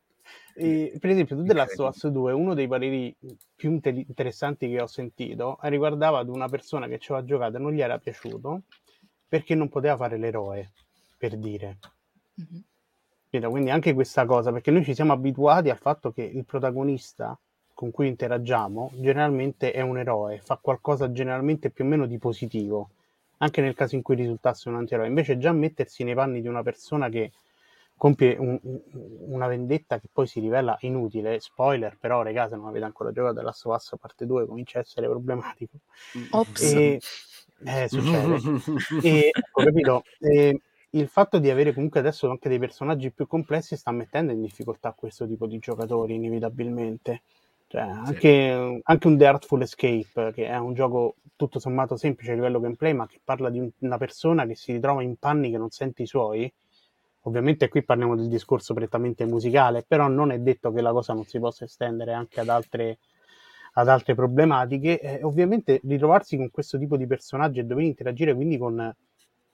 E, 0.59 0.97
per 0.99 1.11
esempio, 1.11 1.37
su 1.37 1.43
The 1.43 1.53
Last 1.53 1.79
of 1.79 1.95
Us 1.95 2.07
2, 2.07 2.31
uno 2.33 2.55
dei 2.55 2.67
pareri 2.67 3.15
più 3.55 3.69
inter- 3.69 3.95
interessanti 3.95 4.67
che 4.67 4.81
ho 4.81 4.87
sentito 4.87 5.59
riguardava 5.61 6.17
ad 6.17 6.29
una 6.29 6.49
persona 6.49 6.87
che 6.87 6.97
ci 6.97 7.11
aveva 7.11 7.27
giocato 7.27 7.57
e 7.57 7.59
non 7.59 7.73
gli 7.73 7.81
era 7.81 7.99
piaciuto 7.99 8.61
perché 9.27 9.53
non 9.53 9.69
poteva 9.69 9.95
fare 9.97 10.17
l'eroe 10.17 10.71
per 11.15 11.37
dire. 11.37 11.77
Mm-hmm. 12.41 13.49
Quindi 13.51 13.69
anche 13.69 13.93
questa 13.93 14.25
cosa, 14.25 14.51
perché 14.51 14.71
noi 14.71 14.83
ci 14.83 14.95
siamo 14.95 15.13
abituati 15.13 15.69
al 15.69 15.77
fatto 15.77 16.11
che 16.11 16.23
il 16.23 16.43
protagonista 16.43 17.37
con 17.75 17.91
cui 17.91 18.07
interagiamo 18.07 18.89
generalmente 18.95 19.71
è 19.71 19.81
un 19.81 19.99
eroe, 19.99 20.39
fa 20.39 20.57
qualcosa 20.59 21.11
generalmente 21.11 21.69
più 21.69 21.85
o 21.85 21.87
meno 21.87 22.07
di 22.07 22.17
positivo, 22.17 22.89
anche 23.37 23.61
nel 23.61 23.75
caso 23.75 23.93
in 23.93 24.01
cui 24.01 24.15
risultasse 24.15 24.69
un 24.69 24.75
antieroe. 24.75 25.05
Invece 25.05 25.37
già 25.37 25.51
mettersi 25.51 26.03
nei 26.03 26.15
panni 26.15 26.41
di 26.41 26.47
una 26.47 26.63
persona 26.63 27.09
che 27.09 27.31
compie 27.97 28.37
un, 28.37 28.59
un, 28.61 28.81
una 29.27 29.47
vendetta 29.47 29.99
che 29.99 30.07
poi 30.11 30.27
si 30.27 30.39
rivela 30.39 30.77
inutile, 30.81 31.39
spoiler, 31.39 31.97
però 31.99 32.21
ragazzi 32.21 32.51
se 32.51 32.55
non 32.57 32.67
avete 32.67 32.85
ancora 32.85 33.11
giocato 33.11 33.41
la 33.41 33.51
sua 33.51 33.79
parte 33.99 34.25
2 34.25 34.45
comincia 34.45 34.77
a 34.77 34.81
essere 34.81 35.07
problematico. 35.07 35.79
Ops. 36.31 36.73
E, 36.73 36.99
eh, 37.65 37.87
succede. 37.89 38.39
e, 39.01 39.31
ho 39.51 39.63
capito, 39.63 40.03
e, 40.19 40.61
il 40.91 41.07
fatto 41.07 41.39
di 41.39 41.49
avere 41.49 41.73
comunque 41.73 41.99
adesso 41.99 42.29
anche 42.29 42.49
dei 42.49 42.59
personaggi 42.59 43.11
più 43.11 43.27
complessi 43.27 43.75
sta 43.75 43.91
mettendo 43.91 44.31
in 44.31 44.41
difficoltà 44.41 44.93
questo 44.93 45.27
tipo 45.27 45.47
di 45.47 45.57
giocatori 45.59 46.15
inevitabilmente. 46.15 47.23
Cioè, 47.67 47.81
anche, 47.81 48.53
sì. 48.53 48.81
anche, 48.83 49.07
un 49.07 49.17
The 49.17 49.25
Artful 49.25 49.61
Escape, 49.61 50.31
che 50.33 50.45
è 50.45 50.57
un 50.57 50.73
gioco 50.73 51.15
tutto 51.35 51.59
sommato 51.59 51.97
semplice 51.97 52.31
a 52.31 52.35
livello 52.35 52.61
gameplay, 52.61 52.93
ma 52.93 53.05
che 53.07 53.19
parla 53.21 53.49
di 53.49 53.59
un, 53.59 53.69
una 53.79 53.97
persona 53.97 54.45
che 54.45 54.55
si 54.55 54.71
ritrova 54.71 55.03
in 55.03 55.17
panni 55.17 55.51
che 55.51 55.57
non 55.57 55.69
sente 55.69 56.03
i 56.03 56.07
suoi. 56.07 56.51
Ovviamente 57.27 57.67
qui 57.67 57.83
parliamo 57.83 58.15
del 58.15 58.29
discorso 58.29 58.73
prettamente 58.73 59.25
musicale, 59.25 59.83
però 59.85 60.07
non 60.07 60.31
è 60.31 60.39
detto 60.39 60.71
che 60.71 60.79
la 60.79 60.93
cosa 60.93 61.13
non 61.13 61.25
si 61.25 61.39
possa 61.39 61.65
estendere 61.65 62.13
anche 62.13 62.39
ad 62.39 62.47
altre, 62.47 62.99
ad 63.73 63.89
altre 63.89 64.15
problematiche. 64.15 65.01
Eh, 65.01 65.23
ovviamente 65.23 65.81
ritrovarsi 65.83 66.37
con 66.37 66.49
questo 66.49 66.77
tipo 66.77 66.95
di 66.95 67.05
personaggi 67.05 67.59
e 67.59 67.65
dover 67.65 67.83
interagire 67.83 68.33
quindi 68.33 68.57
con 68.57 68.95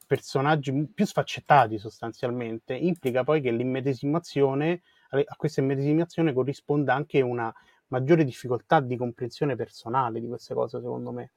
personaggi 0.05 0.87
più 0.93 1.03
sfaccettati 1.03 1.79
sostanzialmente, 1.79 2.75
implica 2.75 3.23
poi 3.23 3.41
che 3.41 3.49
l'immedesimazione, 3.49 4.81
a 5.09 5.35
questa 5.35 5.61
immedesimazione 5.61 6.31
corrisponda 6.31 6.93
anche 6.93 7.21
una 7.21 7.51
maggiore 7.87 8.23
difficoltà 8.23 8.81
di 8.81 8.95
comprensione 8.97 9.55
personale 9.55 10.19
di 10.19 10.27
queste 10.27 10.53
cose, 10.53 10.79
secondo 10.79 11.11
me. 11.11 11.31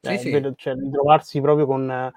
Sì, 0.00 0.12
eh, 0.12 0.18
sì. 0.18 0.52
Cioè, 0.56 0.74
di 0.74 0.90
trovarsi 0.90 1.40
proprio 1.40 1.66
con, 1.66 2.12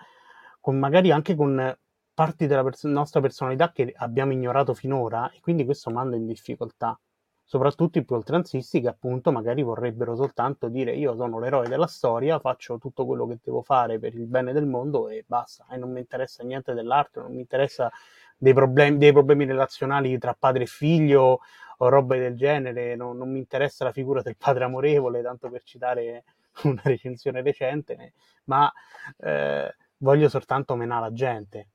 con, 0.59 0.80
magari 0.80 1.12
anche 1.12 1.36
con 1.36 1.78
parti 2.22 2.45
della 2.45 2.63
pers- 2.63 2.84
nostra 2.84 3.19
personalità 3.19 3.72
che 3.72 3.91
abbiamo 3.97 4.32
ignorato 4.32 4.76
finora 4.76 5.32
e 5.32 5.39
quindi 5.41 5.65
questo 5.65 5.89
manda 5.89 6.15
in 6.15 6.28
difficoltà 6.28 6.95
soprattutto 7.43 7.97
i 7.97 8.05
più 8.05 8.13
oltranzisti 8.13 8.80
che 8.80 8.89
appunto 8.89 9.32
magari 9.32 9.63
vorrebbero 9.63 10.15
soltanto 10.15 10.67
dire 10.69 10.95
io 10.95 11.15
sono 11.15 11.39
l'eroe 11.39 11.67
della 11.67 11.88
storia, 11.88 12.38
faccio 12.38 12.78
tutto 12.78 13.07
quello 13.07 13.26
che 13.26 13.39
devo 13.43 13.63
fare 13.63 13.97
per 13.97 14.13
il 14.13 14.28
bene 14.28 14.53
del 14.53 14.67
mondo 14.67 15.09
e 15.09 15.26
basta, 15.26 15.65
e 15.72 15.78
non 15.78 15.91
mi 15.91 15.99
interessa 15.99 16.43
niente 16.43 16.76
dell'arte, 16.76 17.22
non 17.22 17.34
mi 17.34 17.39
interessa 17.41 17.91
dei 18.38 18.53
problemi, 18.53 18.97
dei 18.97 19.11
problemi 19.11 19.45
relazionali 19.45 20.15
tra 20.19 20.36
padre 20.38 20.63
e 20.63 20.67
figlio 20.67 21.39
o 21.78 21.89
robe 21.89 22.19
del 22.19 22.36
genere, 22.36 22.95
non, 22.95 23.17
non 23.17 23.32
mi 23.32 23.39
interessa 23.39 23.84
la 23.84 23.91
figura 23.91 24.22
del 24.22 24.38
padre 24.38 24.65
amorevole, 24.65 25.24
tanto 25.24 25.49
per 25.49 25.63
citare 25.63 26.24
una 26.65 26.82
recensione 26.84 27.41
recente, 27.41 28.13
ma 28.43 28.72
eh, 29.17 29.76
voglio 29.97 30.30
soltanto 30.30 30.76
menare 30.76 31.01
la 31.01 31.13
gente. 31.13 31.67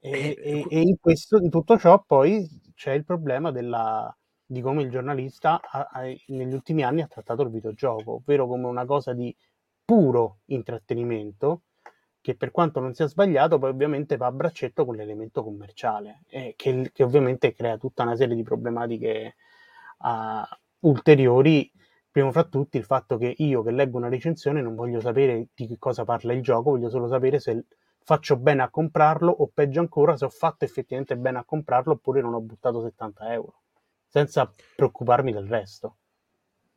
E, 0.00 0.10
eh, 0.10 0.36
e, 0.40 0.66
e 0.68 0.80
in, 0.80 0.96
questo, 1.00 1.38
in 1.38 1.50
tutto 1.50 1.76
ciò 1.78 2.02
poi 2.06 2.46
c'è 2.74 2.92
il 2.92 3.04
problema 3.04 3.50
della, 3.50 4.16
di 4.44 4.60
come 4.60 4.82
il 4.82 4.90
giornalista 4.90 5.60
ha, 5.60 5.88
ha, 5.90 6.02
negli 6.28 6.54
ultimi 6.54 6.82
anni 6.84 7.02
ha 7.02 7.06
trattato 7.06 7.42
il 7.42 7.50
videogioco, 7.50 8.14
ovvero 8.14 8.46
come 8.46 8.66
una 8.66 8.84
cosa 8.84 9.12
di 9.12 9.34
puro 9.84 10.40
intrattenimento 10.46 11.62
che 12.20 12.36
per 12.36 12.50
quanto 12.50 12.80
non 12.80 12.94
sia 12.94 13.06
sbagliato 13.06 13.58
poi 13.58 13.70
ovviamente 13.70 14.16
va 14.16 14.26
a 14.26 14.32
braccetto 14.32 14.84
con 14.84 14.96
l'elemento 14.96 15.42
commerciale 15.42 16.24
eh, 16.28 16.54
che, 16.56 16.90
che, 16.92 17.02
ovviamente 17.02 17.54
crea 17.54 17.78
tutta 17.78 18.02
una 18.02 18.16
serie 18.16 18.34
di 18.34 18.42
problematiche 18.42 19.36
uh, 19.98 20.88
ulteriori. 20.88 21.70
Primo 22.10 22.32
fra 22.32 22.44
tutti 22.44 22.76
il 22.76 22.84
fatto 22.84 23.16
che 23.16 23.34
io 23.38 23.62
che 23.62 23.70
leggo 23.70 23.96
una 23.98 24.08
recensione 24.08 24.60
non 24.60 24.74
voglio 24.74 25.00
sapere 25.00 25.48
di 25.54 25.66
che 25.66 25.76
cosa 25.78 26.04
parla 26.04 26.32
il 26.32 26.42
gioco 26.42 26.70
voglio 26.70 26.88
solo 26.90 27.06
sapere 27.06 27.38
se 27.38 27.64
faccio 28.08 28.36
bene 28.38 28.62
a 28.62 28.70
comprarlo 28.70 29.30
o 29.30 29.50
peggio 29.52 29.80
ancora 29.80 30.16
se 30.16 30.24
ho 30.24 30.30
fatto 30.30 30.64
effettivamente 30.64 31.14
bene 31.14 31.40
a 31.40 31.44
comprarlo 31.44 31.92
oppure 31.92 32.22
non 32.22 32.32
ho 32.32 32.40
buttato 32.40 32.80
70 32.80 33.32
euro 33.34 33.64
senza 34.08 34.50
preoccuparmi 34.74 35.30
del 35.30 35.46
resto. 35.46 35.96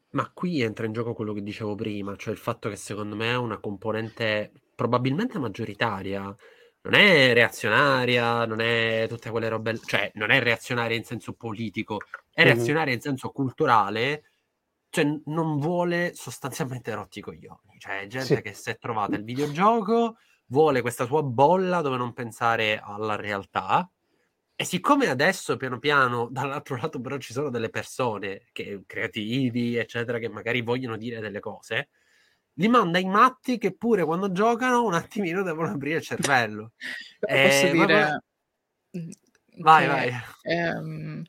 Ma 0.10 0.30
qui 0.34 0.60
entra 0.60 0.86
in 0.86 0.92
gioco 0.92 1.14
quello 1.14 1.32
che 1.32 1.42
dicevo 1.42 1.74
prima, 1.76 2.18
cioè 2.18 2.34
il 2.34 2.40
fatto 2.40 2.68
che 2.68 2.76
secondo 2.76 3.16
me 3.16 3.32
è 3.32 3.38
una 3.38 3.60
componente 3.60 4.52
probabilmente 4.76 5.40
maggioritaria, 5.40 6.36
non 6.82 6.94
è 6.96 7.32
reazionaria, 7.32 8.46
non 8.46 8.60
è 8.60 9.06
tutte 9.08 9.30
quelle 9.30 9.48
robe, 9.48 9.80
cioè 9.86 10.12
non 10.16 10.32
è 10.32 10.42
reazionaria 10.42 10.98
in 10.98 11.06
senso 11.06 11.32
politico, 11.32 12.00
è 12.34 12.44
reazionaria 12.44 12.88
mm-hmm. 12.88 12.96
in 12.96 13.02
senso 13.02 13.30
culturale, 13.30 14.24
cioè 14.90 15.06
non 15.28 15.60
vuole 15.60 16.14
sostanzialmente 16.14 16.94
rotti 16.94 17.20
i 17.20 17.22
coglioni, 17.22 17.78
cioè 17.78 18.06
gente 18.08 18.36
sì. 18.36 18.42
che 18.42 18.52
si 18.52 18.70
è 18.70 18.78
trovata 18.78 19.16
il 19.16 19.24
videogioco, 19.24 20.18
vuole 20.52 20.82
questa 20.82 21.06
sua 21.06 21.24
bolla 21.24 21.82
dove 21.82 21.98
non 21.98 22.14
pensare 22.14 22.80
alla 22.84 23.16
realtà, 23.16 23.90
e 24.56 24.64
siccome 24.64 25.08
adesso 25.08 25.58
piano 25.58 25.80
piano 25.80 26.28
dall'altro 26.32 26.76
lato 26.76 27.02
però 27.02 27.18
ci 27.18 27.34
sono 27.34 27.50
delle 27.50 27.70
persone 27.70 28.44
che, 28.52 28.84
creativi, 28.86 29.76
eccetera, 29.76 30.20
che 30.20 30.30
magari 30.30 30.62
vogliono 30.62 30.98
dire 30.98 31.20
delle 31.20 31.40
cose, 31.40 31.90
li 32.56 32.68
manda 32.68 33.00
i 33.00 33.06
matti 33.06 33.58
che 33.58 33.74
pure 33.74 34.04
quando 34.04 34.32
giocano 34.32 34.84
un 34.84 34.94
attimino 34.94 35.42
devono 35.42 35.72
aprire 35.72 35.98
il 35.98 36.04
cervello. 36.04 36.74
eh, 37.22 37.48
posso 37.48 37.72
dire... 37.72 38.24
Vai, 39.58 39.88
vai. 39.88 40.12
Ehm, 40.44 41.24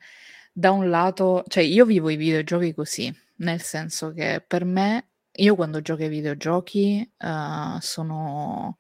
da 0.52 0.70
un 0.72 0.90
lato, 0.90 1.44
cioè 1.46 1.62
io 1.62 1.84
vivo 1.84 2.10
i 2.10 2.16
videogiochi 2.16 2.74
così, 2.74 3.14
nel 3.36 3.60
senso 3.60 4.12
che 4.12 4.44
per 4.46 4.64
me, 4.64 5.08
io 5.32 5.54
quando 5.54 5.80
gioco 5.80 6.02
ai 6.02 6.08
videogiochi 6.08 7.10
uh, 7.18 7.78
sono 7.80 8.78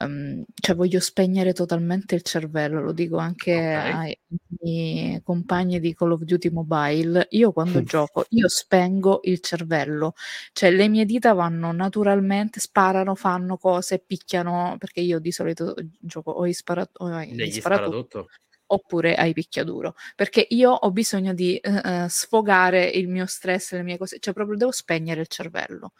um, 0.00 0.44
cioè 0.54 0.74
voglio 0.74 1.00
spegnere 1.00 1.52
totalmente 1.52 2.14
il 2.14 2.22
cervello, 2.22 2.80
lo 2.80 2.92
dico 2.92 3.16
anche 3.16 3.52
okay. 3.52 3.92
ai 3.92 4.18
miei 4.60 5.20
compagni 5.22 5.80
di 5.80 5.94
Call 5.94 6.12
of 6.12 6.22
Duty 6.22 6.50
Mobile, 6.50 7.26
io 7.30 7.52
quando 7.52 7.82
gioco, 7.82 8.26
io 8.30 8.48
spengo 8.48 9.20
il 9.24 9.40
cervello, 9.40 10.14
cioè 10.52 10.70
le 10.70 10.88
mie 10.88 11.04
dita 11.04 11.32
vanno 11.32 11.72
naturalmente, 11.72 12.60
sparano, 12.60 13.14
fanno 13.14 13.56
cose, 13.56 13.98
picchiano, 13.98 14.76
perché 14.78 15.00
io 15.00 15.18
di 15.18 15.32
solito 15.32 15.74
gioco 16.00 16.30
o 16.30 16.46
i 16.46 16.52
sparato, 16.52 17.06
sparatutto. 17.50 18.28
oppure 18.66 19.14
ai 19.14 19.32
picchiaduro. 19.32 19.94
Perché 20.14 20.46
io 20.50 20.70
ho 20.70 20.90
bisogno 20.90 21.34
di 21.34 21.60
uh, 21.62 22.06
sfogare 22.08 22.86
il 22.86 23.08
mio 23.08 23.26
stress 23.26 23.72
le 23.72 23.82
mie 23.82 23.98
cose 23.98 24.18
cioè 24.20 24.34
proprio 24.34 24.56
devo 24.56 24.72
spegnere 24.72 25.20
il 25.20 25.28
cervello. 25.28 25.92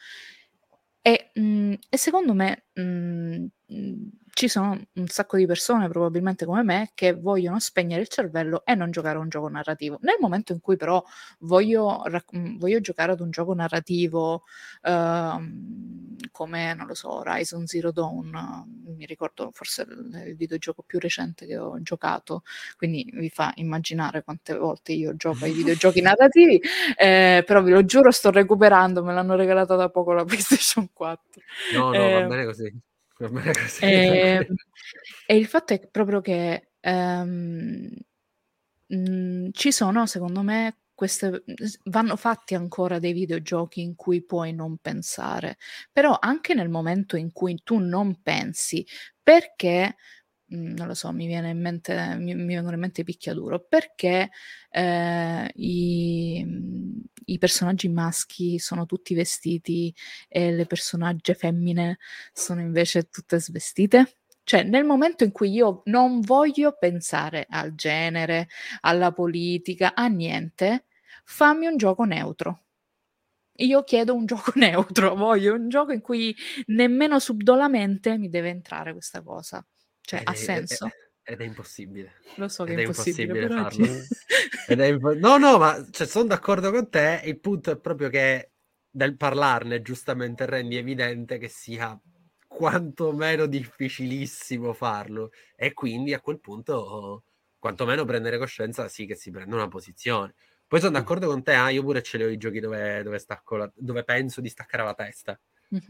E, 1.02 1.30
mhmm, 1.34 1.74
e 1.88 1.96
secondo 1.96 2.34
me, 2.34 2.64
mhmm, 2.74 3.46
mhmm 3.68 4.10
ci 4.38 4.46
sono 4.46 4.80
un 4.92 5.08
sacco 5.08 5.36
di 5.36 5.46
persone, 5.46 5.88
probabilmente 5.88 6.44
come 6.44 6.62
me, 6.62 6.92
che 6.94 7.12
vogliono 7.12 7.58
spegnere 7.58 8.02
il 8.02 8.06
cervello 8.06 8.64
e 8.64 8.76
non 8.76 8.92
giocare 8.92 9.18
a 9.18 9.20
un 9.20 9.28
gioco 9.28 9.48
narrativo. 9.48 9.98
Nel 10.02 10.14
momento 10.20 10.52
in 10.52 10.60
cui 10.60 10.76
però 10.76 11.02
voglio, 11.40 12.02
rac- 12.04 12.56
voglio 12.56 12.80
giocare 12.80 13.10
ad 13.10 13.18
un 13.18 13.32
gioco 13.32 13.52
narrativo 13.52 14.44
uh, 14.84 16.30
come, 16.30 16.72
non 16.74 16.86
lo 16.86 16.94
so, 16.94 17.14
Horizon 17.14 17.66
Zero 17.66 17.90
Dawn, 17.90 18.64
mi 18.96 19.06
ricordo 19.06 19.50
forse 19.52 19.82
il, 19.82 20.22
il, 20.28 20.36
videogioco 20.36 20.84
più 20.86 21.00
recente 21.00 21.44
che 21.44 21.58
ho 21.58 21.82
giocato, 21.82 22.44
quindi 22.76 23.10
vi 23.12 23.30
fa 23.30 23.50
immaginare 23.56 24.22
quante 24.22 24.56
volte 24.56 24.92
io 24.92 25.16
gioco 25.16 25.46
ai 25.46 25.52
videogiochi 25.52 25.98
narrativi, 26.00 26.62
eh, 26.96 27.42
però 27.44 27.60
vi 27.60 27.72
lo 27.72 27.84
giuro 27.84 28.12
sto 28.12 28.30
recuperando, 28.30 29.02
me 29.02 29.12
l'hanno 29.12 29.34
regalata 29.34 29.74
da 29.74 29.88
poco 29.88 30.12
la 30.12 30.22
PlayStation 30.24 30.90
4. 30.92 31.42
No, 31.74 31.90
no, 31.90 31.94
eh, 31.94 32.12
va 32.12 32.26
bene 32.28 32.44
così. 32.44 32.86
E, 33.80 33.86
ehm, 33.86 34.54
e, 35.26 35.36
il 35.36 35.46
fatto 35.46 35.72
è 35.74 35.88
proprio 35.88 36.20
che 36.20 36.70
um, 36.82 37.88
mh, 38.86 39.48
ci 39.52 39.72
sono, 39.72 40.06
secondo 40.06 40.42
me, 40.42 40.78
queste, 40.94 41.44
vanno 41.84 42.16
fatti 42.16 42.54
ancora 42.54 42.98
dei 42.98 43.12
videogiochi 43.12 43.82
in 43.82 43.94
cui 43.94 44.22
puoi 44.24 44.52
non 44.52 44.78
pensare, 44.78 45.58
però 45.92 46.16
anche 46.20 46.54
nel 46.54 46.68
momento 46.68 47.16
in 47.16 47.32
cui 47.32 47.60
tu 47.62 47.78
non 47.78 48.20
pensi, 48.22 48.86
perché 49.22 49.80
mhmm, 49.84 49.92
non 50.50 50.86
lo 50.86 50.94
so, 50.94 51.12
mi 51.12 51.26
viene 51.26 51.50
in 51.50 51.60
mente, 51.60 52.14
mi, 52.16 52.34
mi 52.34 52.54
vengono 52.54 52.74
in 52.74 52.80
mente 52.80 53.04
picchiaduro, 53.04 53.60
perché 53.60 54.30
eh, 54.70 55.50
i, 55.54 56.42
mhmm, 56.44 57.02
i, 57.26 57.38
personaggi 57.38 57.88
maschi 57.88 58.58
sono 58.58 58.86
tutti 58.86 59.14
vestiti 59.14 59.94
e 60.28 60.52
le 60.52 60.66
personaggi 60.66 61.34
femmine 61.34 61.98
sono 62.32 62.60
invece 62.60 63.08
tutte 63.10 63.38
svestite? 63.40 64.14
Cioè, 64.42 64.62
nel 64.62 64.84
momento 64.84 65.24
in 65.24 65.32
cui 65.32 65.50
io 65.52 65.82
non 65.86 66.20
voglio 66.20 66.74
pensare 66.78 67.46
al 67.50 67.74
genere, 67.74 68.48
alla 68.80 69.12
politica, 69.12 69.94
a 69.94 70.06
niente, 70.06 70.86
fammi 71.24 71.66
un 71.66 71.76
gioco 71.76 72.04
neutro. 72.04 72.62
Io 73.60 73.82
chiedo 73.84 74.14
un 74.14 74.24
gioco 74.26 74.52
neutro, 74.54 75.14
voglio 75.14 75.54
un 75.54 75.68
gioco 75.68 75.92
in 75.92 76.00
cui 76.00 76.34
nemmeno 76.66 77.18
subdolamente 77.18 78.16
mi 78.16 78.28
deve 78.28 78.50
entrare 78.50 78.92
questa 78.92 79.22
cosa. 79.22 79.64
Cioè, 80.08 80.20
ed 80.20 80.28
ha 80.28 80.32
senso? 80.32 80.86
È, 80.86 81.32
ed 81.32 81.42
è 81.42 81.44
impossibile. 81.44 82.14
Lo 82.36 82.48
so 82.48 82.64
che 82.64 82.74
è 82.74 82.80
impossibile, 82.80 83.42
impossibile 83.42 83.62
farlo. 83.62 83.86
ed 84.68 84.78
impo- 84.80 85.14
no, 85.14 85.36
no, 85.36 85.58
ma 85.58 85.86
cioè, 85.90 86.06
sono 86.06 86.28
d'accordo 86.28 86.70
con 86.70 86.88
te. 86.88 87.20
Il 87.26 87.38
punto 87.38 87.70
è 87.70 87.76
proprio 87.78 88.08
che 88.08 88.52
nel 88.92 89.18
parlarne, 89.18 89.82
giustamente, 89.82 90.46
rendi 90.46 90.78
evidente 90.78 91.36
che 91.36 91.48
sia 91.48 92.00
quantomeno 92.46 93.44
difficilissimo 93.44 94.72
farlo. 94.72 95.30
E 95.54 95.74
quindi 95.74 96.14
a 96.14 96.20
quel 96.20 96.40
punto, 96.40 97.24
quantomeno 97.58 98.06
prendere 98.06 98.38
coscienza, 98.38 98.88
sì 98.88 99.04
che 99.04 99.14
si 99.14 99.30
prende 99.30 99.54
una 99.54 99.68
posizione. 99.68 100.32
Poi 100.66 100.80
sono 100.80 100.92
d'accordo 100.92 101.26
con 101.26 101.42
te, 101.42 101.52
ah, 101.52 101.68
io 101.68 101.82
pure 101.82 102.00
ce 102.00 102.16
li 102.16 102.24
ho 102.24 102.28
i 102.28 102.38
giochi 102.38 102.60
dove, 102.60 103.02
dove, 103.02 103.22
la, 103.26 103.72
dove 103.74 104.04
penso 104.04 104.40
di 104.40 104.48
staccare 104.48 104.84
la 104.84 104.94
testa. 104.94 105.38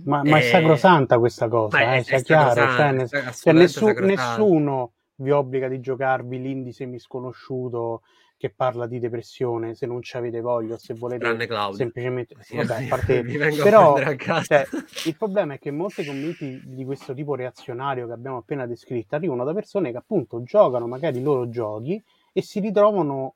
Ma, 0.05 0.23
ma, 0.25 0.39
è 0.39 0.45
eh, 0.45 0.51
sacrosanta 0.51 1.19
questa 1.19 1.49
cosa, 1.49 1.95
eh, 1.95 2.03
sia 2.03 2.21
chiaro. 2.21 2.55
Cioè, 2.55 2.93
ne, 2.93 3.07
cioè 3.07 3.53
nessu, 3.53 3.87
nessuno 3.87 4.93
vi 5.17 5.31
obbliga 5.31 5.69
di 5.69 5.81
giocarvi 5.81 6.41
l'indie 6.41 6.73
semisconosciuto 6.73 8.03
che 8.39 8.51
parla 8.51 8.87
di 8.87 9.01
depressione 9.01 9.75
se 9.75 9.87
non 9.87 10.01
ci 10.01 10.17
avete 10.17 10.41
voglia, 10.41 10.79
se 10.79 10.95
volete 10.95 11.49
semplicemente... 11.73 12.37
Sì, 12.39 12.57
vabbè, 12.57 12.87
parte... 12.87 13.23
Però 13.63 13.97
cioè, 13.97 14.65
il 15.07 15.17
problema 15.17 15.55
è 15.55 15.59
che 15.59 15.73
molte 15.73 16.05
commenti 16.05 16.63
di 16.65 16.85
questo 16.85 17.15
tipo 17.15 17.35
reazionario 17.35 18.07
che 18.07 18.13
abbiamo 18.13 18.37
appena 18.37 18.65
descritto 18.65 19.17
arrivano 19.17 19.43
da 19.43 19.53
persone 19.53 19.91
che 19.91 19.97
appunto 19.97 20.45
giocano 20.45 20.87
magari 20.87 21.19
i 21.19 21.23
loro 21.23 21.49
giochi 21.49 22.01
e 22.33 22.41
si 22.41 22.61
ritrovano 22.61 23.35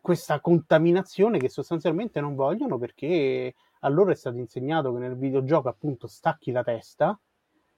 questa 0.00 0.38
contaminazione 0.38 1.38
che 1.38 1.48
sostanzialmente 1.48 2.20
non 2.20 2.36
vogliono 2.36 2.78
perché 2.78 3.52
a 3.84 3.88
loro 3.88 4.10
è 4.10 4.14
stato 4.14 4.38
insegnato 4.38 4.92
che 4.92 4.98
nel 4.98 5.16
videogioco 5.16 5.68
appunto 5.68 6.06
stacchi 6.06 6.52
la 6.52 6.62
testa, 6.62 7.18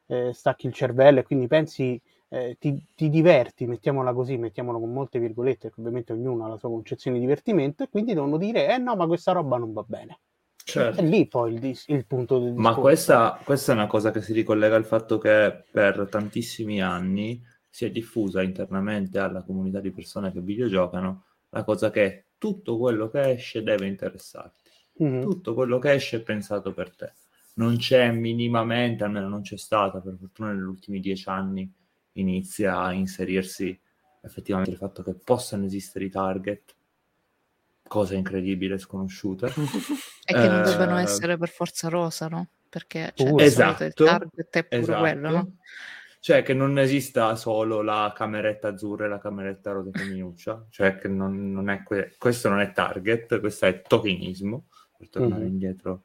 eh, 0.06 0.32
stacchi 0.32 0.66
il 0.66 0.72
cervello 0.72 1.20
e 1.20 1.22
quindi 1.22 1.46
pensi, 1.46 2.00
eh, 2.28 2.56
ti, 2.58 2.84
ti, 2.94 3.08
diverti, 3.08 3.66
mettiamola 3.66 4.12
così, 4.12 4.36
mettiamolo 4.36 4.78
con 4.78 4.92
molte 4.92 5.18
virgolette, 5.18 5.70
che 5.70 5.80
ovviamente 5.80 6.12
ognuno 6.12 6.44
ha 6.44 6.48
la 6.48 6.58
sua 6.58 6.68
concezione 6.68 7.16
di 7.16 7.22
divertimento 7.22 7.82
e 7.82 7.88
quindi 7.88 8.12
devono 8.12 8.36
dire, 8.36 8.74
eh 8.74 8.78
no, 8.78 8.96
ma 8.96 9.06
questa 9.06 9.32
roba 9.32 9.56
non 9.56 9.72
va 9.72 9.84
bene. 9.86 10.18
Certo. 10.62 11.00
È 11.00 11.04
lì 11.04 11.26
poi 11.26 11.54
il, 11.54 11.78
il 11.86 12.06
punto 12.06 12.38
del 12.38 12.54
Ma 12.54 12.74
questa, 12.74 13.38
questa, 13.44 13.72
è 13.72 13.74
una 13.74 13.86
cosa 13.86 14.10
che 14.10 14.22
si 14.22 14.32
ricollega 14.32 14.76
al 14.76 14.86
fatto 14.86 15.18
che 15.18 15.64
per 15.70 16.08
tantissimi 16.10 16.80
anni 16.80 17.42
si 17.68 17.84
è 17.84 17.90
diffusa 17.90 18.42
internamente 18.42 19.18
alla 19.18 19.42
comunità 19.42 19.80
di 19.80 19.90
persone 19.90 20.32
che 20.32 20.40
videogiocano 20.40 21.24
la 21.50 21.64
cosa 21.64 21.90
che 21.90 22.24
tutto 22.38 22.78
quello 22.78 23.08
che 23.08 23.30
esce 23.32 23.62
deve 23.62 23.86
interessarti. 23.86 24.63
Mm-hmm. 25.02 25.22
Tutto 25.22 25.54
quello 25.54 25.78
che 25.78 25.92
esce 25.92 26.18
è 26.18 26.20
pensato 26.20 26.72
per 26.72 26.94
te. 26.94 27.12
Non 27.54 27.76
c'è 27.76 28.10
minimamente, 28.10 29.04
almeno 29.04 29.28
non 29.28 29.42
c'è 29.42 29.56
stata, 29.56 30.00
per 30.00 30.16
fortuna 30.18 30.52
negli 30.52 30.62
ultimi 30.62 31.00
dieci 31.00 31.28
anni 31.28 31.72
inizia 32.12 32.78
a 32.78 32.92
inserirsi 32.92 33.78
effettivamente 34.20 34.70
il 34.70 34.78
fatto 34.78 35.02
che 35.02 35.14
possano 35.14 35.64
esistere 35.64 36.06
i 36.06 36.10
target, 36.10 36.74
cosa 37.86 38.14
incredibile, 38.14 38.78
sconosciuta. 38.78 39.46
e 40.24 40.32
che 40.32 40.48
non 40.48 40.62
debbano 40.62 40.98
eh, 40.98 41.02
essere 41.02 41.36
per 41.36 41.48
forza 41.48 41.88
rosa, 41.88 42.28
no? 42.28 42.48
Perché 42.68 43.12
cioè, 43.14 43.42
esatto, 43.42 43.84
il 43.84 43.92
target 43.92 44.50
è 44.50 44.64
pure 44.64 44.80
esatto. 44.80 45.00
quello, 45.00 45.30
no? 45.30 45.56
Cioè 46.18 46.42
che 46.42 46.54
non 46.54 46.78
esista 46.78 47.36
solo 47.36 47.82
la 47.82 48.10
cameretta 48.16 48.68
azzurra 48.68 49.04
e 49.04 49.08
la 49.08 49.18
cameretta 49.18 49.72
rosa 49.72 49.90
femminuccia, 49.92 50.66
cioè 50.70 50.96
che 50.96 51.06
non, 51.06 51.52
non 51.52 51.68
è 51.68 51.82
que- 51.82 52.14
questo 52.16 52.48
non 52.48 52.60
è 52.60 52.72
target, 52.72 53.40
questo 53.40 53.66
è 53.66 53.82
tokenismo, 53.82 54.68
per 54.96 55.08
tornare 55.08 55.42
mm-hmm. 55.42 55.52
indietro 55.52 56.04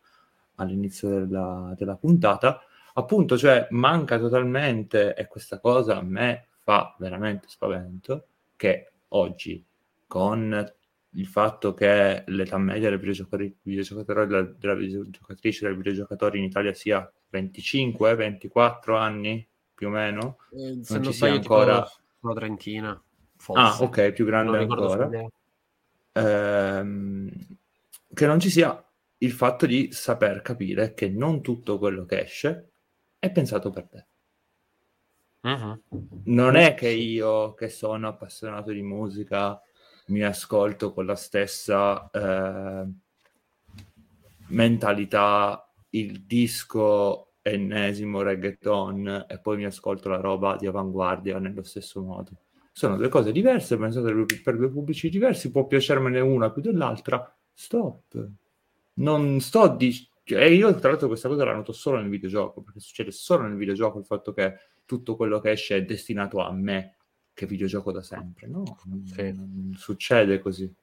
all'inizio 0.56 1.10
della, 1.10 1.74
della 1.78 1.96
puntata. 1.96 2.62
Appunto, 2.94 3.38
cioè 3.38 3.68
manca 3.72 4.18
totalmente, 4.18 5.14
e 5.14 5.28
questa 5.28 5.60
cosa 5.60 5.98
a 5.98 6.02
me 6.02 6.48
fa 6.58 6.96
veramente 7.00 7.48
spavento, 7.48 8.28
che 8.56 8.92
oggi 9.10 9.64
con 10.06 10.74
il 11.14 11.26
fatto 11.28 11.74
che 11.74 12.24
l'età 12.28 12.58
media 12.58 12.90
del 12.90 13.00
videogiocatore, 13.00 13.56
videogiocatore 13.62 14.28
della, 14.28 14.44
della 14.44 14.76
videogiocatrice 14.76 15.66
del 15.66 15.78
videogiocatore 15.78 16.38
in 16.38 16.44
Italia 16.44 16.74
sia 16.74 17.12
25-24 17.32 18.96
anni, 18.96 19.48
più 19.74 19.88
o 19.88 19.92
meno. 19.92 20.38
Eh, 20.52 20.80
se 20.84 20.94
non, 20.94 21.04
non 21.04 21.12
ci 21.12 21.14
sia 21.14 21.32
ancora 21.32 21.90
una 22.20 22.34
trentina. 22.34 23.04
Forse. 23.36 23.62
Ah, 23.62 23.78
ok, 23.82 24.12
più 24.12 24.26
grande 24.26 24.58
ancora. 24.58 25.10
Ehm, 26.12 27.32
che 28.20 28.28
non 28.28 28.42
ci 28.42 28.50
sia 28.50 28.86
il 29.20 29.32
fatto 29.32 29.66
di 29.66 29.94
saper 29.94 30.42
capire 30.42 30.94
che 30.94 31.08
non 31.08 31.42
tutto 31.42 31.78
quello 31.78 32.04
che 32.04 32.24
esce 32.24 32.72
è 33.18 33.32
pensato 33.32 33.70
per 33.70 33.88
te. 33.88 34.08
Uh-huh. 35.40 35.82
Non 36.26 36.58
è 36.58 36.74
che 36.74 36.90
io, 36.90 37.54
che 37.54 37.70
sono 37.70 38.10
appassionato 38.10 38.72
di 38.72 38.82
musica, 38.82 39.62
mi 40.08 40.22
ascolto 40.22 40.92
con 40.92 41.06
la 41.06 41.16
stessa 41.16 42.10
eh, 42.10 42.88
mentalità 44.48 45.72
il 45.92 46.26
disco 46.26 47.36
ennesimo 47.42 48.22
reggaeton 48.22 49.28
e 49.30 49.40
poi 49.40 49.56
mi 49.56 49.66
ascolto 49.66 50.10
la 50.10 50.20
roba 50.20 50.58
di 50.58 50.68
avanguardia 50.68 51.40
nello 51.40 51.64
stesso 51.64 52.02
modo. 52.02 52.32
Sono 52.74 52.98
due 52.98 53.08
cose 53.08 53.32
diverse, 53.32 53.78
pensate 53.78 54.14
per 54.44 54.58
due 54.58 54.70
pubblici 54.70 55.08
diversi, 55.08 55.52
può 55.52 55.68
piacermene 55.68 56.20
una 56.20 56.52
più 56.52 56.62
dell'altra. 56.62 57.34
Stop. 57.60 58.30
Non 58.94 59.42
sto 59.42 59.68
di... 59.68 59.94
E 60.24 60.54
io 60.54 60.74
tra 60.76 60.92
l'altro 60.92 61.08
questa 61.08 61.28
cosa 61.28 61.44
la 61.44 61.54
noto 61.54 61.74
solo 61.74 61.98
nel 61.98 62.08
videogioco, 62.08 62.62
perché 62.62 62.80
succede 62.80 63.12
solo 63.12 63.44
nel 63.44 63.58
videogioco 63.58 64.00
il 64.00 64.06
fatto 64.06 64.32
che 64.32 64.56
tutto 64.86 65.18
quello 65.18 65.42
che 65.42 65.52
esce 65.52 65.76
è 65.76 65.84
destinato 65.84 66.40
a 66.40 66.54
me, 66.54 66.96
che 67.34 67.46
videogioco 67.46 67.92
da 67.92 68.02
sempre. 68.02 68.48
No, 68.48 68.64
non, 68.86 69.06
sì. 69.06 69.34
non 69.34 69.74
succede 69.76 70.40
così. 70.40 70.74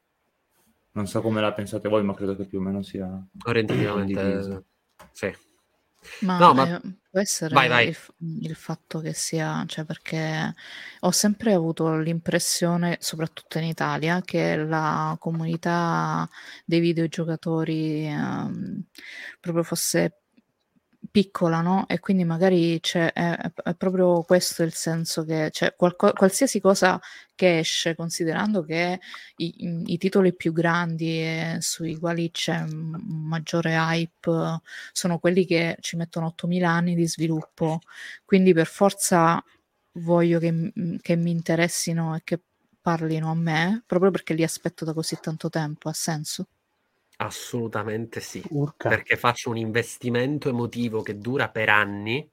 Non 0.93 1.07
so 1.07 1.22
come 1.22 1.41
la 1.41 1.55
pensate 1.55 1.89
voi, 1.89 2.05
ma 2.05 2.12
credo 2.12 2.37
che 2.37 2.45
più 2.45 2.59
o 2.59 2.62
meno 2.62 2.83
sia 2.83 3.27
orientativamente 3.47 4.64
sì. 5.12 5.35
Ma, 6.21 6.39
no, 6.39 6.55
ma... 6.55 6.77
Eh, 6.77 6.81
può 7.11 7.21
essere 7.21 7.55
vai, 7.55 7.69
vai. 7.69 7.89
Il, 7.89 7.97
il, 8.43 8.55
fatto 8.55 9.01
che 9.01 9.15
sia, 9.15 9.65
cioè 9.67 9.85
perché 9.85 10.55
ho 11.01 11.11
sempre 11.11 11.53
avuto 11.53 11.97
l'impressione, 11.97 12.99
soprattutto 13.01 13.59
in 13.59 13.65
Italia, 13.65 14.21
che 14.23 14.57
la 14.57 15.17
comunità 15.19 16.29
dei 16.65 16.81
videogiocatori 16.81 18.07
ehm, 18.07 18.85
proprio 19.41 19.63
fosse 19.63 20.26
piccola, 21.17 21.62
no? 21.62 21.87
E 21.89 21.99
quindi 21.99 22.25
magari 22.25 22.79
c'è, 22.79 23.11
è, 23.11 23.39
è 23.64 23.75
proprio 23.75 24.23
questo 24.23 24.62
il 24.62 24.75
senso 24.75 25.25
che 25.25 25.49
c'è 25.51 25.75
qualco, 25.75 26.12
qualsiasi 26.12 26.61
cosa 26.61 27.01
che 27.35 27.61
esce, 27.61 27.95
considerando 27.95 28.62
che 28.62 29.01
i, 29.37 29.83
i 29.87 29.97
titoli 29.97 30.35
più 30.35 30.53
grandi 30.53 31.19
e 31.23 31.57
sui 31.61 31.97
quali 31.99 32.31
c'è 32.31 32.67
maggiore 32.69 33.77
hype 33.77 34.61
sono 34.93 35.19
quelli 35.19 35.47
che 35.47 35.79
ci 35.81 35.97
mettono 35.97 36.27
8000 36.27 36.69
anni 36.71 36.95
di 36.95 37.09
sviluppo, 37.09 37.79
quindi 38.27 38.53
per 38.53 38.67
forza 38.67 39.43
voglio 39.93 40.39
che, 40.39 40.73
che 41.01 41.17
mi 41.17 41.31
interessino 41.31 42.14
e 42.14 42.21
che 42.25 42.41
parlino 42.79 43.31
a 43.31 43.35
me, 43.35 43.83
proprio 43.87 44.11
perché 44.11 44.35
li 44.35 44.43
aspetto 44.43 44.85
da 44.85 44.93
così 44.93 45.17
tanto 45.19 45.49
tempo, 45.49 45.89
ha 45.89 45.95
senso? 45.95 46.47
Assolutamente 47.17 48.21
sì, 48.21 48.43
Urca. 48.51 48.91
perché 48.91 49.17
faccio 49.17 49.49
un 49.51 49.57
investimento 49.57 50.51
emotivo 50.51 51.01
che 51.01 51.19
dura 51.19 51.49
per 51.49 51.71
anni 51.71 52.29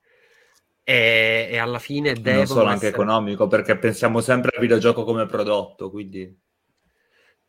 e, 0.83 1.47
e 1.51 1.57
alla 1.57 1.79
fine 1.79 2.13
devo... 2.13 2.37
Non 2.37 2.47
solo 2.47 2.59
essere... 2.61 2.73
anche 2.73 2.87
economico, 2.87 3.47
perché 3.47 3.77
pensiamo 3.77 4.19
sempre 4.19 4.51
al 4.53 4.61
videogioco 4.61 5.03
come 5.03 5.25
prodotto, 5.25 5.89
quindi... 5.89 6.37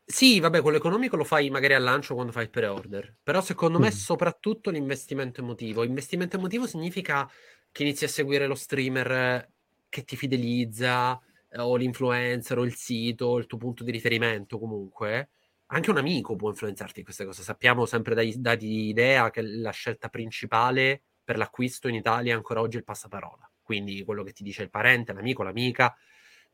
Sì, 0.07 0.39
vabbè, 0.39 0.61
quello 0.61 0.77
economico 0.77 1.17
lo 1.17 1.25
fai 1.25 1.49
magari 1.51 1.75
al 1.75 1.83
lancio 1.83 2.15
quando 2.15 2.31
fai 2.31 2.45
il 2.45 2.51
pre-order, 2.51 3.17
però 3.23 3.41
secondo 3.41 3.79
mm. 3.79 3.83
me 3.83 3.91
soprattutto 3.91 4.71
l'investimento 4.71 5.41
emotivo. 5.41 5.83
Investimento 5.83 6.37
emotivo 6.37 6.67
significa 6.67 7.29
che 7.73 7.83
inizi 7.83 8.05
a 8.05 8.09
seguire 8.09 8.47
lo 8.47 8.55
streamer 8.55 9.49
che 9.89 10.05
ti 10.05 10.15
fidelizza, 10.15 11.21
o 11.57 11.77
l'influencer, 11.77 12.59
o 12.59 12.65
il 12.65 12.75
sito, 12.75 13.27
o 13.27 13.39
il 13.39 13.47
tuo 13.47 13.59
punto 13.59 13.83
di 13.83 13.91
riferimento 13.91 14.59
comunque, 14.59 15.31
anche 15.75 15.91
un 15.91 15.97
amico 15.97 16.37
può 16.37 16.51
influenzarti 16.51 17.01
in 17.01 17.05
queste 17.05 17.25
cose. 17.25 17.43
Sappiamo 17.43 17.85
sempre 17.85 18.15
dai 18.15 18.33
dati 18.41 18.67
di 18.67 18.89
idea 18.89 19.31
che 19.31 19.43
la 19.43 19.73
scelta 19.73 20.09
principale 20.09 21.03
per 21.25 21.37
l'acquisto 21.37 21.89
in 21.89 21.97
Italia 21.97 22.37
ancora 22.37 22.61
oggi 22.61 22.77
è 22.77 22.79
il 22.79 22.85
passaparola. 22.85 23.51
Quindi 23.61 24.05
quello 24.05 24.23
che 24.23 24.33
ti 24.33 24.45
dice 24.45 24.63
il 24.63 24.71
parente, 24.71 25.13
l'amico, 25.13 25.43
l'amica. 25.43 25.93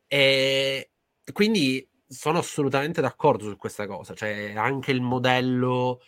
E 0.07 0.91
quindi 1.31 1.87
sono 2.07 2.39
assolutamente 2.39 2.99
d'accordo 2.99 3.47
su 3.47 3.57
questa 3.57 3.85
cosa. 3.85 4.15
Cioè, 4.15 4.53
anche 4.55 4.91
il 4.91 5.01
modello. 5.01 6.01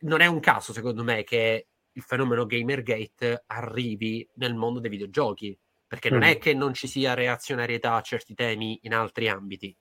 Non 0.00 0.20
è 0.20 0.26
un 0.26 0.40
caso, 0.40 0.74
secondo 0.74 1.02
me, 1.02 1.24
che 1.24 1.68
il 1.90 2.02
fenomeno 2.02 2.44
Gamergate 2.44 3.44
arrivi 3.46 4.28
nel 4.34 4.54
mondo 4.54 4.78
dei 4.78 4.90
videogiochi. 4.90 5.58
Perché 5.86 6.10
non 6.10 6.18
mm. 6.18 6.22
è 6.24 6.38
che 6.38 6.52
non 6.52 6.74
ci 6.74 6.86
sia 6.86 7.14
reazionarietà 7.14 7.94
a 7.94 8.02
certi 8.02 8.34
temi 8.34 8.78
in 8.82 8.92
altri 8.92 9.28
ambiti 9.28 9.74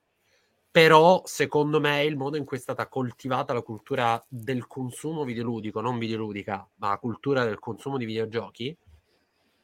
però 0.76 1.22
secondo 1.24 1.80
me 1.80 2.04
il 2.04 2.18
modo 2.18 2.36
in 2.36 2.44
cui 2.44 2.58
è 2.58 2.60
stata 2.60 2.90
coltivata 2.90 3.54
la 3.54 3.62
cultura 3.62 4.22
del 4.28 4.68
consumo 4.68 5.24
videoludico, 5.24 5.80
non 5.80 5.98
videoludica, 5.98 6.68
ma 6.76 6.90
la 6.90 6.98
cultura 6.98 7.46
del 7.46 7.60
consumo 7.60 7.96
di 7.98 8.04
videogiochi, 8.04 8.78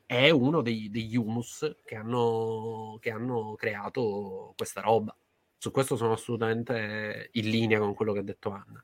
è 0.05 0.29
uno 0.29 0.61
dei, 0.61 0.89
degli 0.89 1.17
humus 1.17 1.79
che 1.83 1.95
hanno, 1.95 2.97
che 3.01 3.11
hanno 3.11 3.55
creato 3.57 4.53
questa 4.55 4.79
roba. 4.79 5.13
Su 5.57 5.69
questo 5.71 5.97
sono 5.97 6.13
assolutamente 6.13 7.27
in 7.33 7.49
linea 7.49 7.79
con 7.79 7.93
quello 7.93 8.13
che 8.13 8.19
ha 8.19 8.23
detto 8.23 8.51
Anna. 8.51 8.81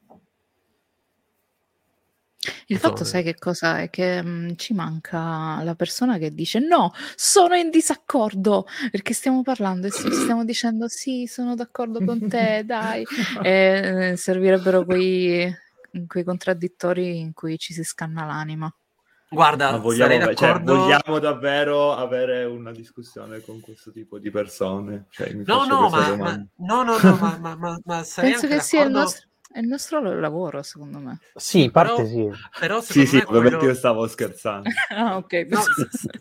Il 2.70 2.80
fatto, 2.80 3.06
sai 3.06 3.24
che 3.24 3.36
cosa 3.36 3.80
è? 3.80 3.90
Che 3.90 4.22
mh, 4.22 4.28
mhmm, 4.28 4.56
ci 4.56 4.74
manca 4.74 5.64
la 5.64 5.76
persona 5.76 6.18
che 6.18 6.34
dice 6.34 6.60
no, 6.60 6.92
sono 7.16 7.56
in 7.56 7.70
disaccordo 7.70 8.66
perché 8.92 9.14
stiamo 9.14 9.42
parlando 9.42 9.88
e 9.88 9.92
stiamo 9.92 10.44
dicendo 10.44 10.90
sì, 10.90 11.28
sono 11.28 11.56
d'accordo 11.56 12.04
con 12.04 12.28
te, 12.28 12.64
dai. 12.66 13.06
E, 13.42 14.10
eh, 14.12 14.18
servirebbero 14.18 14.84
quei, 14.84 15.54
quei 16.08 16.24
contraddittori 16.24 17.20
in 17.20 17.34
cui 17.34 17.58
ci 17.58 17.74
si 17.74 17.84
scanna 17.84 18.26
l'anima. 18.26 18.70
Guarda, 19.30 19.72
Ma 19.72 19.78
vogliamo, 19.78 20.34
cioè, 20.34 20.60
vogliamo 20.62 21.20
davvero 21.20 21.94
avere 21.94 22.46
una 22.46 22.72
discussione 22.72 23.42
con 23.42 23.60
questo 23.60 23.92
tipo 23.92 24.20
di 24.20 24.32
persone? 24.32 25.06
Cioè, 25.10 25.34
no, 25.34 25.66
no 25.66 25.90
ma, 25.90 26.16
ma, 26.16 26.48
no, 26.56 26.84
no, 26.84 26.98
no, 26.98 27.16
ma, 27.16 27.38
ma, 27.38 27.56
ma, 27.56 27.80
ma 27.84 28.06
Penso 28.16 28.48
che 28.48 28.62
sia 28.62 28.84
il 28.84 28.92
nostro 28.92 29.28
è 29.50 29.60
il 29.60 29.68
nostro 29.68 30.02
lavoro, 30.20 30.62
secondo 30.62 31.00
me. 31.00 31.20
Sì, 31.36 31.64
in 31.64 31.72
parte 31.72 32.04
però, 32.04 32.08
sì. 32.08 32.40
Però 32.60 32.82
sì, 32.82 33.06
sì, 33.06 33.22
quello... 33.22 33.40
ovviamente 33.40 33.66
io 33.66 33.74
stavo 33.74 34.08
scherzando. 34.08 34.70
ah, 34.90 35.18
ok. 35.18 35.34
No, 35.50 35.62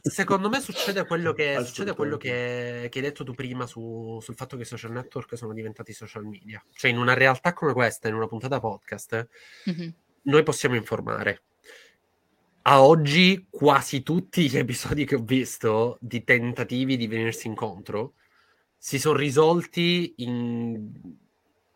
secondo 0.03 0.49
me 0.49 0.61
succede 0.61 1.05
quello 1.07 1.33
che, 1.33 1.63
succede 1.65 1.95
quello 1.95 2.17
che, 2.17 2.89
che 2.91 2.99
hai 2.99 3.05
detto 3.05 3.25
tu 3.25 3.35
prima 3.35 3.67
su, 3.67 4.19
sul 4.23 4.35
fatto 4.35 4.57
che 4.57 4.63
i 4.63 4.67
social 4.67 4.93
network 4.93 5.37
sono 5.37 5.53
diventati 5.53 5.93
social 5.93 6.25
media. 6.25 6.63
Cioè, 6.73 6.91
in 6.91 6.99
una 6.99 7.15
realtà 7.15 7.53
come 7.53 7.73
questa, 7.73 8.09
in 8.09 8.15
una 8.15 8.29
puntata 8.29 8.61
podcast, 8.61 9.29
mm-hmm. 9.69 9.89
noi 10.23 10.43
possiamo 10.43 10.77
informare. 10.77 11.43
A 12.63 12.83
oggi 12.83 13.47
quasi 13.51 14.03
tutti 14.03 14.49
gli 14.49 14.57
episodi 14.57 15.05
che 15.05 15.17
ho 15.17 15.23
visto 15.23 15.99
di 16.01 16.25
tentativi 16.25 16.97
di 16.97 17.07
venirsi 17.07 17.47
incontro 17.47 18.15
si 18.77 18.99
sono 18.99 19.17
risolti 19.17 20.15
in 20.19 20.91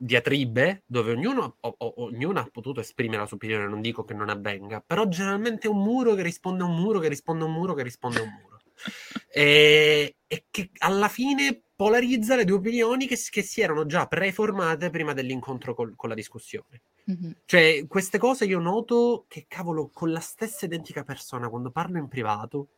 diatribe 0.03 0.83
dove 0.87 1.13
ognuno, 1.13 1.57
o, 1.61 1.75
o, 1.77 1.95
ognuno, 2.05 2.41
ha 2.41 2.49
potuto 2.51 2.81
esprimere 2.81 3.19
la 3.19 3.27
sua 3.27 3.37
opinione, 3.37 3.69
non 3.69 3.83
dico 3.83 4.03
che 4.05 4.15
non 4.15 4.31
avvenga, 4.31 4.83
però 4.85 5.07
generalmente 5.07 5.67
è 5.67 5.71
un 5.71 5.83
muro 5.83 6.15
che 6.15 6.23
risponde 6.23 6.63
a 6.63 6.67
un 6.67 6.77
muro, 6.77 7.01
che 7.01 7.09
risponde 7.09 7.45
a 7.45 7.47
un 7.47 7.53
muro, 7.53 7.75
che 7.75 7.83
risponde 7.83 8.19
a 8.19 8.23
un 8.23 8.31
muro. 8.41 8.59
e, 9.31 10.17
e, 10.27 10.45
che 10.51 10.71
alla 10.79 11.09
fine 11.09 11.61
polarizza 11.77 12.35
le 12.35 12.45
due 12.45 12.57
opinioni 12.57 13.07
che, 13.07 13.19
che 13.29 13.43
si 13.43 13.61
erano 13.61 13.85
già 13.85 14.07
preformate 14.07 14.89
prima 14.89 15.13
dell'incontro 15.13 15.75
col, 15.75 15.95
con 15.97 16.09
la 16.09 16.15
discussione. 16.15 16.83
Mm-hmm. 17.11 17.31
Cioè, 17.45 17.87
queste 17.87 18.17
cose 18.17 18.47
io 18.47 18.59
noto 18.59 19.27
che, 19.29 19.45
cavolo, 19.49 19.91
con 19.93 20.13
la 20.13 20.21
stessa 20.21 20.65
identica 20.65 21.03
persona, 21.03 21.51
quando 21.51 21.71
parlo 21.71 21.99
in 21.99 22.09
privato, 22.09 22.69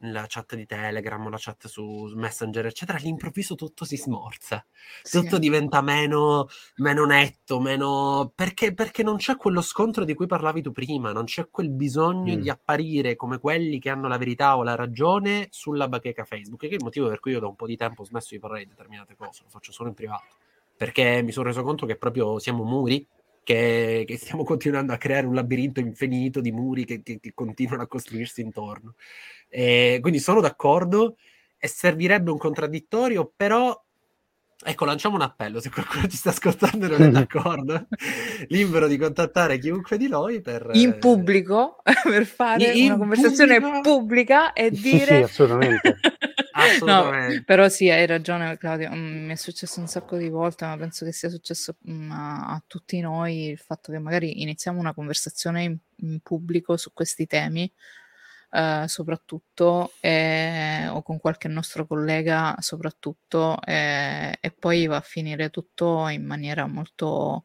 la 0.00 0.26
chat 0.28 0.54
di 0.54 0.66
Telegram, 0.66 1.28
la 1.30 1.38
chat 1.38 1.66
su 1.66 2.12
Messenger, 2.14 2.66
eccetera, 2.66 2.98
all'improvviso 2.98 3.54
tutto 3.54 3.84
si 3.84 3.96
smorza, 3.96 4.64
sì. 5.02 5.18
tutto 5.18 5.38
diventa 5.38 5.80
meno, 5.80 6.48
meno 6.76 7.06
netto, 7.06 7.60
meno... 7.60 8.30
Perché, 8.34 8.74
perché, 8.74 9.02
non 9.02 9.16
c'è 9.16 9.36
quello 9.36 9.62
scontro 9.62 10.04
di 10.04 10.14
cui 10.14 10.26
parlavi 10.26 10.62
tu 10.62 10.72
prima, 10.72 11.12
non 11.12 11.24
c'è 11.24 11.48
quel 11.50 11.70
bisogno 11.70 12.36
mm. 12.36 12.40
di 12.40 12.50
apparire 12.50 13.16
come 13.16 13.38
quelli 13.38 13.78
che 13.78 13.88
hanno 13.88 14.08
la 14.08 14.18
verità 14.18 14.56
o 14.56 14.62
la 14.62 14.74
ragione 14.74 15.48
sulla 15.50 15.88
bacheca 15.88 16.24
Facebook, 16.24 16.60
che 16.60 16.68
è 16.68 16.74
il 16.74 16.84
motivo 16.84 17.08
per 17.08 17.20
cui 17.20 17.32
io 17.32 17.40
da 17.40 17.46
un 17.46 17.56
po' 17.56 17.66
di 17.66 17.76
tempo 17.76 18.02
ho 18.02 18.04
smesso 18.04 18.28
di 18.32 18.38
parlare 18.38 18.64
di 18.64 18.70
determinate 18.70 19.16
cose, 19.16 19.42
lo 19.44 19.48
faccio 19.48 19.72
solo 19.72 19.88
in 19.88 19.94
privato, 19.94 20.34
perché 20.76 21.22
mi 21.22 21.32
sono 21.32 21.46
reso 21.46 21.62
conto 21.62 21.86
che 21.86 21.96
proprio 21.96 22.38
siamo 22.38 22.64
muri 22.64 23.06
che, 23.46 24.02
che, 24.04 24.16
stiamo 24.16 24.42
continuando 24.42 24.92
a 24.92 24.96
creare 24.96 25.24
un 25.24 25.34
labirinto 25.34 25.78
infinito 25.78 26.40
di 26.40 26.50
muri 26.50 26.84
che, 26.84 27.00
che, 27.04 27.20
che 27.20 27.32
continuano 27.32 27.84
a 27.84 27.86
costruirsi 27.86 28.40
intorno. 28.40 28.96
E 29.48 29.98
quindi 30.00 30.18
sono 30.18 30.40
d'accordo. 30.40 31.16
E 31.58 31.68
servirebbe 31.68 32.30
un 32.30 32.38
contraddittorio, 32.38 33.32
però 33.34 33.78
ecco, 34.64 34.84
lanciamo 34.84 35.16
un 35.16 35.22
appello, 35.22 35.60
se 35.60 35.70
qualcuno 35.70 36.06
ci 36.06 36.16
sta 36.16 36.30
ascoltando 36.30 36.86
e 36.86 36.88
non 36.88 37.02
è 37.02 37.10
d'accordo, 37.10 37.86
libero 38.48 38.86
di 38.86 38.96
contattare 38.96 39.58
chiunque 39.58 39.96
di 39.96 40.08
noi 40.08 40.40
per... 40.40 40.70
In 40.72 40.98
pubblico, 40.98 41.82
per 42.02 42.24
fare 42.24 42.72
in 42.72 42.92
una 42.92 42.98
conversazione 42.98 43.60
pubblico... 43.60 43.80
pubblica 43.80 44.52
e 44.52 44.70
dire... 44.70 44.98
Sì, 44.98 45.04
sì 45.04 45.12
assolutamente. 45.14 45.96
Assolutamente. 46.58 47.34
No, 47.34 47.42
però 47.44 47.68
sì, 47.68 47.90
hai 47.90 48.06
ragione 48.06 48.56
Claudio, 48.56 48.90
mm, 48.90 49.26
mi 49.26 49.32
è 49.32 49.36
successo 49.36 49.78
un 49.78 49.88
sacco 49.88 50.16
di 50.16 50.30
volte, 50.30 50.64
ma 50.64 50.74
penso 50.78 51.04
che 51.04 51.12
sia 51.12 51.28
successo 51.28 51.76
mm, 51.88 52.10
a, 52.10 52.46
a, 52.46 52.62
tutti 52.66 52.98
noi 53.00 53.50
il 53.50 53.58
fatto 53.58 53.92
che 53.92 53.98
magari 53.98 54.40
iniziamo 54.40 54.80
una 54.80 54.94
conversazione 54.94 55.64
in, 55.64 55.76
in 55.96 56.20
pubblico 56.20 56.78
su 56.78 56.94
questi 56.94 57.26
temi, 57.26 57.70
eh, 58.56 58.84
soprattutto, 58.88 59.92
eh, 60.00 60.88
o 60.88 61.02
con 61.02 61.18
qualche 61.18 61.48
nostro 61.48 61.86
collega 61.86 62.56
soprattutto, 62.60 63.60
eh, 63.62 64.36
e 64.40 64.50
poi 64.50 64.86
va 64.86 64.96
a 64.96 65.00
finire 65.00 65.50
tutto 65.50 66.08
in 66.08 66.24
maniera 66.24 66.66
molto... 66.66 67.44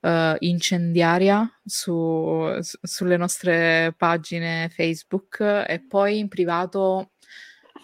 Uh, 0.00 0.36
incendiaria 0.38 1.60
su, 1.64 2.56
su, 2.60 2.78
sulle 2.80 3.16
nostre 3.16 3.92
pagine 3.96 4.70
Facebook 4.72 5.40
e 5.40 5.84
poi 5.84 6.20
in 6.20 6.28
privato 6.28 7.14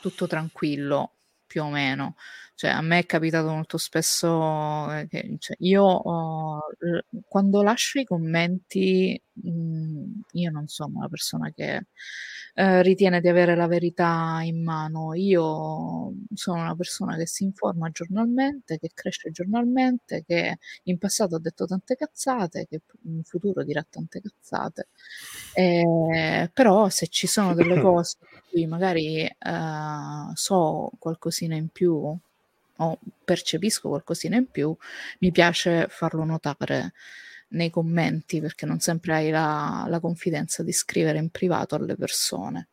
tutto 0.00 0.28
tranquillo, 0.28 1.14
più 1.44 1.64
o 1.64 1.70
meno. 1.70 2.14
Cioè, 2.56 2.70
a 2.70 2.80
me 2.82 3.00
è 3.00 3.06
capitato 3.06 3.48
molto 3.48 3.78
spesso 3.78 4.92
eh, 4.92 5.08
che 5.08 5.36
cioè, 5.40 5.56
io 5.60 5.82
oh, 5.82 6.60
quando 7.26 7.62
lascio 7.62 7.98
i 7.98 8.04
commenti, 8.04 9.20
mh, 9.32 9.50
mhmm, 9.50 10.20
io 10.32 10.50
non 10.50 10.68
sono 10.68 10.98
una 10.98 11.08
persona 11.08 11.50
che 11.50 11.86
eh, 12.56 12.82
ritiene 12.82 13.20
di 13.20 13.28
avere 13.28 13.56
la 13.56 13.66
verità 13.66 14.40
in 14.44 14.62
mano. 14.62 15.14
Io 15.14 16.12
sono 16.34 16.60
una 16.60 16.76
persona 16.76 17.16
che 17.16 17.26
si 17.26 17.42
informa 17.42 17.90
giornalmente, 17.90 18.78
che 18.78 18.90
cresce 18.94 19.30
giornalmente, 19.32 20.22
che 20.24 20.58
in 20.84 20.98
passato 20.98 21.34
ha 21.36 21.40
detto 21.40 21.66
tante 21.66 21.96
cazzate, 21.96 22.66
che 22.68 22.82
in 23.06 23.24
futuro 23.24 23.64
dirà 23.64 23.84
tante 23.88 24.20
cazzate. 24.20 24.88
Eh, 25.54 26.50
però 26.52 26.88
se 26.88 27.08
ci 27.08 27.26
sono 27.26 27.54
delle 27.54 27.80
cose 27.82 28.16
magari 28.68 29.24
eh, 29.24 30.32
so 30.34 30.92
qualcosina 31.00 31.56
in 31.56 31.68
più 31.68 32.16
o 32.78 32.98
percepisco 33.24 33.88
qualcosina 33.88 34.36
in 34.36 34.50
più, 34.50 34.74
mi 35.20 35.30
piace 35.30 35.86
farlo 35.88 36.24
notare 36.24 36.92
nei 37.48 37.70
commenti 37.70 38.40
perché 38.40 38.66
non 38.66 38.80
sempre 38.80 39.14
hai 39.14 39.30
la, 39.30 39.86
la 39.88 40.00
confidenza 40.00 40.62
di 40.62 40.72
scrivere 40.72 41.18
in 41.18 41.30
privato 41.30 41.74
alle 41.74 41.96
persone. 41.96 42.68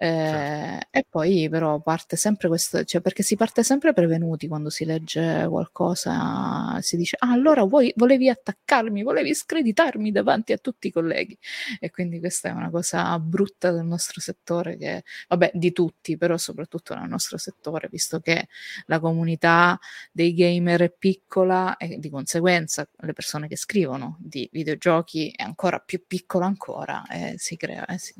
Certo. 0.00 0.86
Eh, 0.94 1.00
e 1.00 1.06
poi 1.08 1.48
però 1.48 1.80
parte 1.80 2.14
sempre 2.14 2.46
questo, 2.46 2.84
cioè 2.84 3.00
perché 3.00 3.24
si 3.24 3.34
parte 3.34 3.64
sempre 3.64 3.92
prevenuti 3.92 4.46
quando 4.46 4.70
si 4.70 4.84
legge 4.84 5.44
qualcosa, 5.48 6.78
si 6.80 6.96
dice 6.96 7.16
ah 7.18 7.32
allora 7.32 7.64
vuoi, 7.64 7.92
volevi 7.96 8.28
attaccarmi, 8.28 9.02
volevi 9.02 9.34
screditarmi 9.34 10.12
davanti 10.12 10.52
a 10.52 10.58
tutti 10.58 10.86
i 10.86 10.92
colleghi 10.92 11.36
e 11.80 11.90
quindi 11.90 12.20
questa 12.20 12.48
è 12.48 12.52
una 12.52 12.70
cosa 12.70 13.18
brutta 13.18 13.72
del 13.72 13.84
nostro 13.84 14.20
settore 14.20 14.76
che, 14.76 15.02
vabbè 15.28 15.50
di 15.54 15.72
tutti, 15.72 16.16
però 16.16 16.36
soprattutto 16.36 16.94
nel 16.94 17.08
nostro 17.08 17.36
settore, 17.36 17.88
visto 17.90 18.20
che 18.20 18.46
la 18.86 19.00
comunità 19.00 19.76
dei 20.12 20.32
gamer 20.32 20.82
è 20.82 20.94
piccola 20.96 21.76
e 21.76 21.98
di 21.98 22.08
conseguenza 22.08 22.88
le 22.98 23.12
persone 23.14 23.48
che 23.48 23.56
scrivono 23.56 24.16
di 24.20 24.48
videogiochi 24.52 25.32
è 25.34 25.42
ancora 25.42 25.80
più 25.80 26.04
piccola 26.06 26.46
ancora 26.46 27.04
e 27.08 27.34
si 27.36 27.56
crea... 27.56 27.84
Eh, 27.86 27.98
si, 27.98 28.14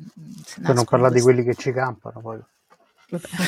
si 0.45 0.59
per 0.59 0.75
non 0.75 0.83
parlare 0.83 1.13
di 1.13 1.21
quelli 1.21 1.43
che 1.43 1.55
ci 1.55 1.67
campano 1.73 2.21
poi. 2.21 2.39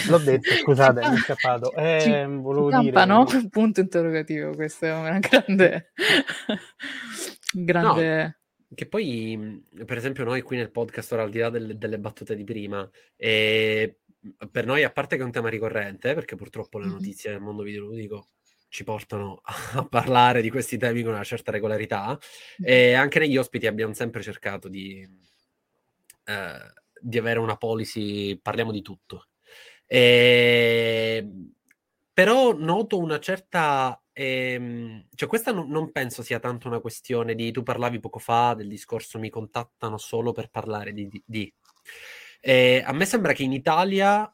L'ho 0.09 0.17
detto, 0.17 0.51
scusate, 0.55 1.07
mi 1.07 1.15
è 1.15 1.19
scappato. 1.19 1.73
Eh, 1.73 1.99
ci, 2.01 2.09
volevo 2.09 2.71
ci 2.71 2.91
campano? 2.91 3.25
Dire... 3.25 3.47
Punto 3.49 3.79
interrogativo, 3.79 4.53
questa 4.55 4.87
è 4.87 4.93
una 4.93 5.19
grande... 5.19 5.91
grande... 7.53 8.23
No. 8.23 8.35
Che 8.73 8.87
poi, 8.87 9.65
per 9.85 9.97
esempio, 9.97 10.23
noi 10.23 10.41
qui 10.41 10.55
nel 10.55 10.71
podcast, 10.71 11.11
ora 11.11 11.23
al 11.23 11.29
di 11.29 11.39
là 11.39 11.49
delle, 11.49 11.77
delle 11.77 11.99
battute 11.99 12.35
di 12.35 12.45
prima, 12.45 12.89
e 13.17 13.99
per 14.49 14.65
noi, 14.65 14.83
a 14.83 14.91
parte 14.91 15.17
che 15.17 15.21
è 15.21 15.25
un 15.25 15.31
tema 15.31 15.49
ricorrente, 15.49 16.13
perché 16.13 16.35
purtroppo 16.35 16.79
le 16.79 16.87
notizie 16.87 17.31
del 17.31 17.41
mondo 17.41 17.63
videoludico 17.63 18.27
ci 18.69 18.85
portano 18.85 19.41
a 19.75 19.85
parlare 19.85 20.41
di 20.41 20.49
questi 20.49 20.77
temi 20.77 21.03
con 21.03 21.13
una 21.13 21.23
certa 21.23 21.51
regolarità 21.51 22.17
e 22.63 22.93
anche 22.93 23.19
negli 23.19 23.35
ospiti 23.35 23.67
abbiamo 23.67 23.93
sempre 23.93 24.23
cercato 24.23 24.69
di, 24.69 25.05
eh, 26.23 26.73
di 27.01 27.17
avere 27.17 27.39
una 27.39 27.57
policy, 27.57 28.37
parliamo 28.39 28.71
di 28.71 28.81
tutto. 28.81 29.27
E, 29.85 31.27
però 32.13 32.53
noto 32.55 32.97
una 32.97 33.19
certa... 33.19 34.01
Ehm, 34.13 35.07
cioè 35.15 35.27
questa 35.27 35.51
non, 35.51 35.69
non 35.69 35.91
penso 35.91 36.21
sia 36.23 36.39
tanto 36.39 36.67
una 36.67 36.79
questione 36.79 37.35
di... 37.35 37.51
Tu 37.51 37.63
parlavi 37.63 37.99
poco 37.99 38.19
fa 38.19 38.53
del 38.53 38.67
discorso 38.67 39.19
mi 39.19 39.29
contattano 39.29 39.97
solo 39.97 40.31
per 40.31 40.49
parlare 40.49 40.93
di... 40.93 41.07
di, 41.07 41.23
di. 41.25 41.53
Eh, 42.39 42.83
a 42.85 42.93
me 42.93 43.05
sembra 43.05 43.33
che 43.33 43.43
in 43.43 43.53
Italia, 43.53 44.33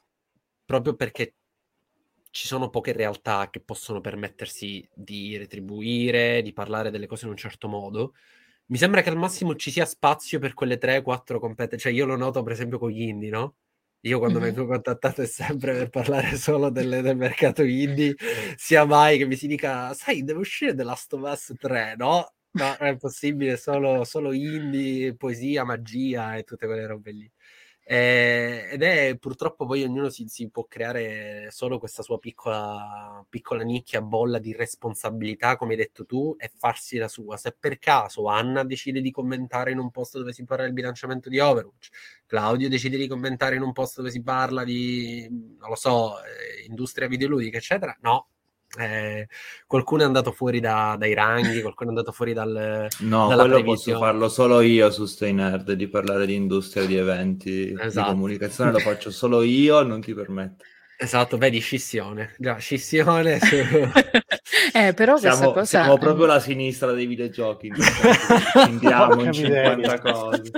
proprio 0.66 0.96
perché 0.96 1.36
ci 2.30 2.46
sono 2.46 2.70
poche 2.70 2.92
realtà 2.92 3.50
che 3.50 3.62
possono 3.62 4.00
permettersi 4.00 4.88
di 4.94 5.38
retribuire, 5.38 6.42
di 6.44 6.54
parlare 6.54 6.92
delle 6.92 7.08
cose 7.08 7.26
in 7.26 7.32
un 7.32 7.38
certo 7.38 7.68
modo. 7.68 8.14
Mi 8.70 8.78
sembra 8.78 9.02
che 9.02 9.10
al 9.10 9.18
massimo 9.18 9.56
ci 9.56 9.72
sia 9.72 9.86
spazio 9.86 10.40
per 10.40 10.54
quelle 10.54 10.78
3-4 10.78 11.40
competenze. 11.40 11.78
Cioè, 11.78 11.92
io 11.94 12.06
lo 12.06 12.18
noto 12.18 12.44
per 12.44 12.52
esempio 12.52 12.78
con 12.78 12.90
gli 12.90 13.02
indie, 13.02 13.30
no? 13.30 13.56
Io 14.02 14.20
quando 14.20 14.40
mm-hmm. 14.40 14.54
vengo 14.54 14.68
contattato 14.68 15.22
è 15.22 15.26
sempre 15.26 15.74
per 15.74 15.90
parlare 15.90 16.36
solo 16.38 16.70
del, 16.70 17.02
del, 17.02 17.16
mercato 17.18 17.64
indie, 17.64 18.16
sia 18.56 18.86
mai 18.86 19.18
che 19.18 19.26
mi 19.26 19.36
si 19.36 19.48
dica, 19.48 19.94
sai, 19.94 20.24
deve 20.24 20.40
uscire 20.40 20.76
The 20.76 20.84
Last 20.84 21.14
of 21.14 21.22
Us 21.24 21.54
3, 21.58 21.96
no? 21.98 22.32
No, 22.52 22.76
è 22.78 22.98
possibile, 22.98 23.58
solo, 23.58 24.04
solo 24.04 24.34
indie, 24.34 25.16
poesia, 25.16 25.64
magia 25.64 26.36
e 26.36 26.44
tutte 26.44 26.66
quelle 26.66 26.86
robe 26.88 27.12
lì. 27.12 27.32
Eh, 27.90 28.68
ed 28.70 28.84
è 28.84 29.16
purtroppo 29.18 29.66
poi 29.66 29.82
ognuno 29.84 30.10
si, 30.10 30.28
si, 30.28 30.50
può 30.50 30.66
creare 30.66 31.48
solo 31.52 31.80
questa 31.80 32.04
sua 32.04 32.20
piccola, 32.20 33.26
piccola 33.30 33.64
nicchia, 33.64 34.02
bolla 34.02 34.40
di 34.40 34.52
responsabilità, 34.52 35.56
come 35.56 35.72
hai 35.72 35.78
detto 35.78 36.06
tu, 36.06 36.36
e 36.38 36.52
farsi 36.54 36.98
la 36.98 37.08
sua. 37.08 37.38
Se 37.38 37.56
per 37.58 37.80
caso 37.80 38.26
Anna 38.28 38.66
decide 38.66 39.00
di 39.00 39.10
commentare 39.10 39.72
in 39.72 39.80
un 39.80 39.90
posto 39.90 40.20
dove 40.20 40.34
si 40.34 40.44
parla 40.44 40.66
del 40.66 40.74
bilanciamento 40.74 41.30
di 41.30 41.40
Overwatch, 41.40 41.90
Claudio 42.26 42.68
decide 42.68 42.98
di 42.98 43.08
commentare 43.08 43.56
in 43.56 43.62
un 43.62 43.72
posto 43.72 44.02
dove 44.02 44.12
si 44.12 44.22
parla 44.22 44.66
di, 44.66 45.26
non 45.58 45.70
lo 45.70 45.76
so, 45.76 46.20
eh, 46.20 46.66
industria 46.68 47.08
videoludica, 47.08 47.56
eccetera, 47.56 47.96
no, 48.02 48.28
eh, 48.78 49.28
qualcuno 49.66 50.02
è 50.04 50.06
andato 50.06 50.32
fuori 50.32 50.60
da, 50.60 50.96
dai 51.00 51.14
ranghi, 51.14 51.62
qualcuno 51.62 51.90
è 51.90 51.94
andato 51.94 52.12
fuori 52.12 52.34
dal. 52.34 52.88
No, 53.00 53.28
quello 53.28 53.44
previsione. 53.44 53.64
posso 53.64 53.98
farlo 53.98 54.30
solo 54.30 54.62
io 54.62 54.92
su 54.92 55.06
Stay 55.06 55.34
Nerd 55.34 55.72
di 55.72 55.88
parlare 55.88 56.26
di 56.26 56.36
industria, 56.36 56.86
di 56.86 56.98
eventi, 56.98 57.74
esatto. 57.80 58.08
di 58.08 58.16
comunicazione, 58.16 58.72
lo 58.72 58.80
faccio 58.80 59.12
solo 59.12 59.42
io, 59.42 59.82
non 59.84 60.02
ti 60.02 60.14
permetto. 60.14 60.66
Esatto, 61.00 61.38
vedi, 61.38 61.60
scissione. 61.60 62.34
Già, 62.40 62.56
scissione. 62.56 63.40
Su... 63.40 63.56
eh, 64.74 64.94
però 64.96 65.18
siamo, 65.18 65.52
cosa... 65.52 65.66
siamo 65.66 65.98
proprio 66.00 66.26
la 66.26 66.40
sinistra 66.40 66.92
dei 66.92 67.06
videogiochi. 67.06 67.72
Andiamo 68.56 69.22
in 69.22 69.32
50 69.32 70.00
cose. 70.00 70.52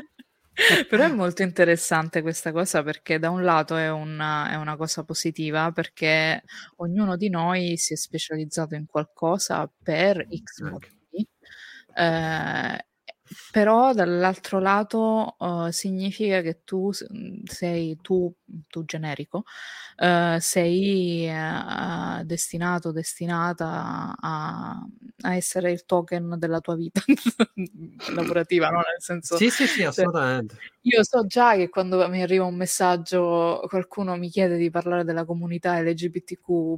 Però 0.89 1.03
è 1.03 1.11
molto 1.11 1.41
interessante 1.41 2.21
questa 2.21 2.51
cosa 2.51 2.83
perché 2.83 3.17
da 3.17 3.29
un 3.29 3.43
lato 3.43 3.77
è 3.77 3.89
una, 3.89 4.51
è 4.51 4.55
una, 4.55 4.75
cosa 4.75 5.03
positiva 5.03 5.71
perché 5.71 6.43
ognuno 6.77 7.15
di 7.15 7.29
noi 7.29 7.77
si 7.77 7.93
è 7.93 7.95
specializzato 7.95 8.75
in 8.75 8.85
qualcosa 8.85 9.71
per 9.81 10.27
X 10.27 10.61
motivi. 10.61 11.27
Eh, 11.95 12.85
però 13.51 13.93
dall'altro 13.93 14.59
lato 14.59 15.35
uh, 15.37 15.69
significa 15.69 16.41
che 16.41 16.61
tu 16.63 16.91
sei 17.43 17.97
tu, 18.01 18.33
tu 18.67 18.85
generico, 18.85 19.43
uh, 19.97 20.39
sei 20.39 21.29
uh, 21.29 22.23
destinato, 22.23 22.91
destinata 22.91 24.15
a, 24.19 24.83
a, 25.21 25.35
essere 25.35 25.71
il 25.71 25.85
token 25.85 26.35
della 26.37 26.59
tua 26.59 26.75
vita 26.75 27.01
lavorativa, 28.13 28.69
no? 28.69 28.77
Nel 28.77 28.99
senso, 28.99 29.37
sì, 29.37 29.49
sì, 29.49 29.67
sì, 29.67 29.83
assolutamente. 29.83 30.57
Io 30.83 31.03
so 31.03 31.25
già 31.25 31.55
che 31.55 31.69
quando 31.69 32.07
mi 32.07 32.21
arriva 32.21 32.45
un 32.45 32.55
messaggio, 32.55 33.61
qualcuno 33.67 34.15
mi 34.15 34.29
chiede 34.29 34.57
di 34.57 34.69
parlare 34.69 35.03
della 35.03 35.25
comunità 35.25 35.79
LGBTQ, 35.81 36.75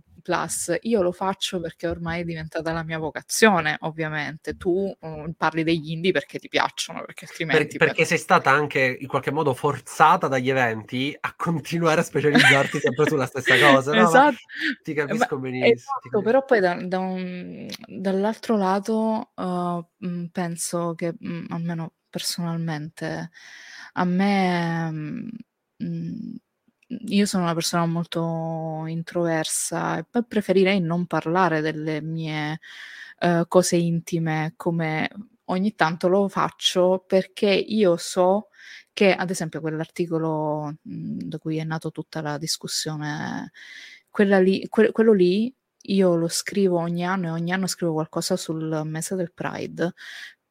io 0.82 1.02
lo 1.02 1.12
faccio 1.12 1.60
perché 1.60 1.88
ormai 1.88 2.22
è 2.22 2.24
diventata 2.24 2.72
la 2.72 2.84
mia 2.84 2.98
vocazione, 2.98 3.78
ovviamente. 3.82 4.58
Tu 4.58 4.94
um, 5.00 5.34
parli 5.34 5.64
degli 5.64 5.92
indie 5.92 6.12
perché 6.12 6.40
ti 6.42 6.48
piacciono, 6.48 7.04
perché 7.06 7.26
altrimenti. 7.26 7.78
Per, 7.78 7.86
perché 7.86 8.02
per... 8.02 8.08
sei 8.08 8.18
stata 8.18 8.50
anche 8.50 8.98
in 9.00 9.08
qualche 9.08 9.30
modo 9.30 9.54
forzata 9.54 10.28
dagli 10.28 10.50
eventi 10.50 11.16
a 11.18 11.36
continuare 11.38 12.02
a 12.02 12.04
specializzarti 12.04 12.80
sempre 12.80 13.08
sulla 13.08 13.28
stessa 13.28 13.60
cosa. 13.60 13.94
No? 13.94 14.08
Esatto. 14.08 14.38
Ti 14.82 14.94
capisco 14.96 15.36
Ma, 15.36 15.42
benissimo. 15.42 15.74
Esatto, 15.74 16.22
però 16.24 16.44
poi 16.44 16.60
da, 16.60 16.74
da 16.82 16.98
un, 16.98 17.68
dall'altro 17.86 18.58
lato 18.58 19.32
uh, 19.36 20.30
penso 20.32 20.96
che 20.96 21.14
mh, 21.16 21.46
almeno 21.50 21.94
personalmente 22.10 23.30
a 23.94 24.04
me 24.04 24.92
mh, 24.92 25.30
mhmm, 25.78 26.36
io 27.06 27.26
sono 27.28 27.44
una 27.44 27.54
persona 27.54 27.86
molto 27.86 28.86
introversa 28.88 30.00
e 30.00 30.06
poi 30.10 30.26
preferirei 30.26 30.82
non 30.82 31.06
parlare 31.06 31.62
delle 31.62 32.02
mie 32.02 32.60
uh, 33.20 33.48
cose 33.48 33.76
intime 33.76 34.54
come 34.58 35.08
ogni 35.46 35.76
tanto 35.76 36.08
lo 36.08 36.28
faccio 36.28 37.04
perché 37.06 37.50
io 37.50 37.98
so 37.98 38.48
che 38.94 39.14
ad 39.14 39.30
esempio 39.30 39.62
quell'articolo 39.62 40.76
mh, 40.82 41.18
da 41.24 41.38
cui 41.38 41.58
è 41.58 41.64
nata 41.64 41.90
tutta 41.90 42.22
la 42.22 42.38
discussione, 42.38 43.52
lì, 44.42 44.68
que- 44.70 44.92
quello 44.92 45.14
lì 45.14 45.54
io 45.86 46.16
lo 46.16 46.28
scrivo 46.28 46.78
ogni 46.78 47.06
anno 47.06 47.28
e 47.28 47.30
ogni 47.32 47.52
anno 47.52 47.68
scrivo 47.68 47.94
qualcosa 47.94 48.36
sul 48.38 48.82
mese 48.86 49.16
del 49.16 49.34
Pride 49.34 49.94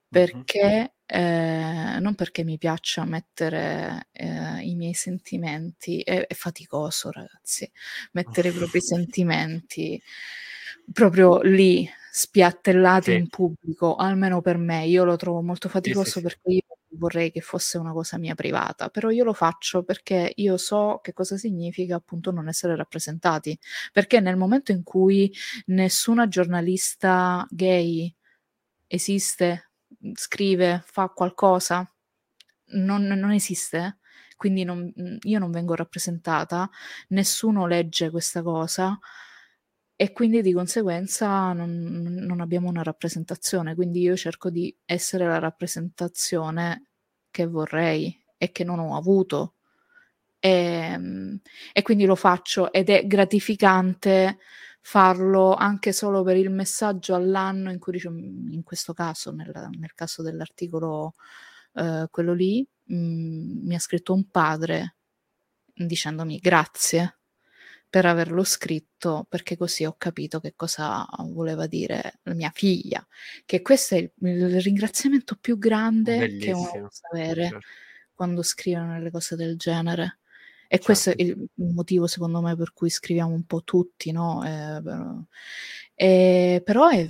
perché 0.09 0.95
eh, 1.07 1.97
non 2.01 2.15
perché 2.17 2.43
mi 2.43 2.59
piaccia 2.59 3.05
mettere 3.05 4.09
eh, 4.11 4.61
i 4.63 4.75
miei 4.75 4.95
sentimenti, 4.95 6.01
è, 6.01 6.27
è, 6.27 6.35
faticoso 6.35 7.11
ragazzi, 7.13 7.71
mettere 8.13 8.49
i 8.49 8.53
propri 8.53 8.81
sentimenti 8.83 10.03
proprio 10.93 11.41
lì, 11.43 11.89
spiattellati 12.13 13.13
sì. 13.13 13.17
in 13.17 13.29
pubblico, 13.29 13.95
almeno 13.97 14.41
per 14.41 14.57
me, 14.59 14.87
io 14.87 15.05
lo 15.05 15.17
trovo 15.17 15.43
molto 15.43 15.69
faticoso 15.69 16.19
sì, 16.19 16.23
perché 16.23 16.51
io 16.51 16.63
vorrei 16.99 17.31
che 17.31 17.41
fosse 17.41 17.79
una 17.79 17.93
cosa 17.93 18.19
mia 18.19 18.35
privata, 18.35 18.89
però 18.89 19.11
io 19.11 19.25
lo 19.25 19.33
faccio 19.33 19.85
perché 19.85 20.33
io 20.37 20.57
so 20.57 21.01
che 21.03 21.13
cosa 21.13 21.37
significa 21.37 21.97
appunto 21.97 22.33
non 22.33 22.49
essere 22.49 22.75
rappresentati, 22.77 23.59
perché 23.93 24.21
nel 24.21 24.37
momento 24.37 24.73
in 24.73 24.83
cui 24.83 25.33
nessuna 25.67 26.27
giornalista 26.29 27.47
gay 27.51 28.13
esiste 28.87 29.71
scrive, 30.15 30.83
fa 30.85 31.09
qualcosa, 31.09 31.89
non, 32.73 33.05
non 33.05 33.31
esiste. 33.33 33.99
Quindi 34.37 34.65
non, 34.65 34.91
io 35.21 35.39
non 35.39 35.51
vengo 35.51 35.75
rappresentata, 35.75 36.69
nessuno 37.09 37.67
legge 37.67 38.09
questa 38.09 38.43
cosa 38.43 38.99
e 40.01 40.13
quindi 40.13 40.41
di 40.41 40.55
conseguenza 40.55 41.53
non, 41.53 41.93
non, 41.93 42.41
abbiamo 42.41 42.71
una 42.71 42.83
rappresentazione. 42.83 43.75
Quindi 43.75 44.01
io 44.01 44.17
cerco 44.17 44.49
di 44.49 44.75
essere 44.87 45.27
la 45.27 45.39
rappresentazione 45.39 46.93
che 47.31 47.45
vorrei 47.47 48.19
e 48.39 48.51
che 48.51 48.65
non 48.65 48.79
ho 48.79 48.97
avuto. 48.97 49.57
E, 50.39 50.49
ehm, 50.51 51.41
e 51.75 51.83
quindi 51.83 52.07
lo 52.07 52.15
faccio 52.15 52.73
ed 52.73 52.89
è 52.89 53.07
gratificante 53.07 54.39
farlo 54.81 55.53
anche 55.55 55.93
solo 55.93 56.23
per 56.23 56.39
il 56.39 56.51
messaggio 56.51 57.15
all'anno 57.15 57.71
in 57.71 57.79
cui 57.79 58.01
in 58.03 58.63
questo 58.65 58.95
caso, 58.95 59.33
nel, 59.33 59.53
nel 59.79 59.93
caso 59.95 60.23
dell'articolo 60.23 61.13
eh, 61.75 62.07
quello 62.11 62.33
lì, 62.33 62.67
mh, 62.85 62.95
mm, 62.97 63.67
mi 63.67 63.75
ha 63.75 63.79
scritto 63.79 64.15
un 64.15 64.31
padre 64.31 64.97
dicendomi 65.75 66.39
grazie 66.39 67.20
per 67.91 68.07
averlo 68.07 68.45
scritto 68.45 69.27
perché 69.29 69.57
così 69.57 69.85
ho 69.85 69.97
capito 69.99 70.39
che 70.41 70.55
cosa 70.55 71.07
voleva 71.27 71.67
dire 71.67 72.21
la 72.23 72.35
mia 72.35 72.51
figlia 72.55 73.05
che 73.45 73.61
questo 73.63 73.97
è 73.97 73.99
il, 73.99 74.13
il 74.17 74.61
ringraziamento 74.61 75.37
più 75.41 75.59
grande 75.59 76.19
Bellissimo. 76.19 76.71
che 76.71 76.79
uno 76.79 76.89
può 76.89 77.19
avere 77.19 77.43
certo. 77.49 77.67
quando 78.15 78.43
scrivono 78.43 78.95
delle 78.95 79.11
cose 79.11 79.35
del 79.35 79.57
genere 79.59 80.21
e 80.73 80.77
certo. 80.77 80.85
questo 80.85 81.11
è 81.11 81.15
il 81.17 81.49
motivo, 81.55 82.07
secondo 82.07 82.41
me, 82.41 82.55
per 82.55 82.73
cui 82.73 82.91
scriviamo 82.91 83.35
un 83.35 83.45
po' 83.45 83.65
tutti, 83.65 84.13
no? 84.13 84.45
Eh, 84.45 84.81
però, 84.81 85.25
eh, 85.97 86.63
però 86.65 86.89
è, 86.89 87.09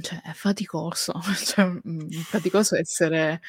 cioè, 0.00 0.22
è 0.22 0.32
faticoso, 0.32 1.12
cioè, 1.44 1.66
mhmm, 1.66 2.08
faticoso 2.08 2.76
essere... 2.76 3.40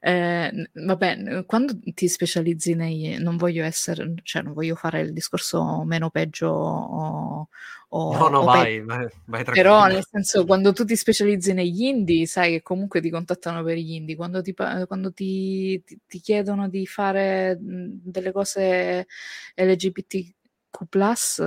Eh, 0.00 0.68
vabbè, 0.72 1.44
quando 1.46 1.78
ti 1.94 2.08
specializzi 2.08 2.74
nei... 2.74 3.16
non 3.18 3.38
voglio 3.38 3.64
essere... 3.64 4.14
cioè 4.22 4.42
non 4.42 4.52
voglio 4.52 4.74
fare 4.74 5.00
il 5.00 5.14
discorso 5.14 5.82
meno 5.84 6.10
peggio 6.10 6.48
o... 6.48 7.48
o 7.88 8.18
no, 8.18 8.28
no, 8.28 8.40
o 8.40 8.44
vai, 8.44 8.80
vai, 8.82 9.08
vai 9.24 9.44
Però 9.44 9.86
nel 9.86 10.04
senso, 10.04 10.44
quando 10.44 10.74
tu 10.74 10.84
ti 10.84 10.94
specializzi 10.94 11.54
negli 11.54 11.82
indie, 11.82 12.26
sai 12.26 12.50
che 12.52 12.62
comunque 12.62 13.00
ti 13.00 13.08
contattano 13.08 13.62
per 13.62 13.78
gli 13.78 13.92
indie. 13.92 14.14
Quando 14.14 14.42
ti, 14.42 14.52
quando 14.52 15.10
ti, 15.12 15.82
ti, 15.84 15.98
ti 16.06 16.20
chiedono 16.20 16.68
di 16.68 16.86
fare 16.86 17.56
delle 17.58 18.30
cose 18.30 19.06
LGBT 19.54 20.36
Q 20.70 20.84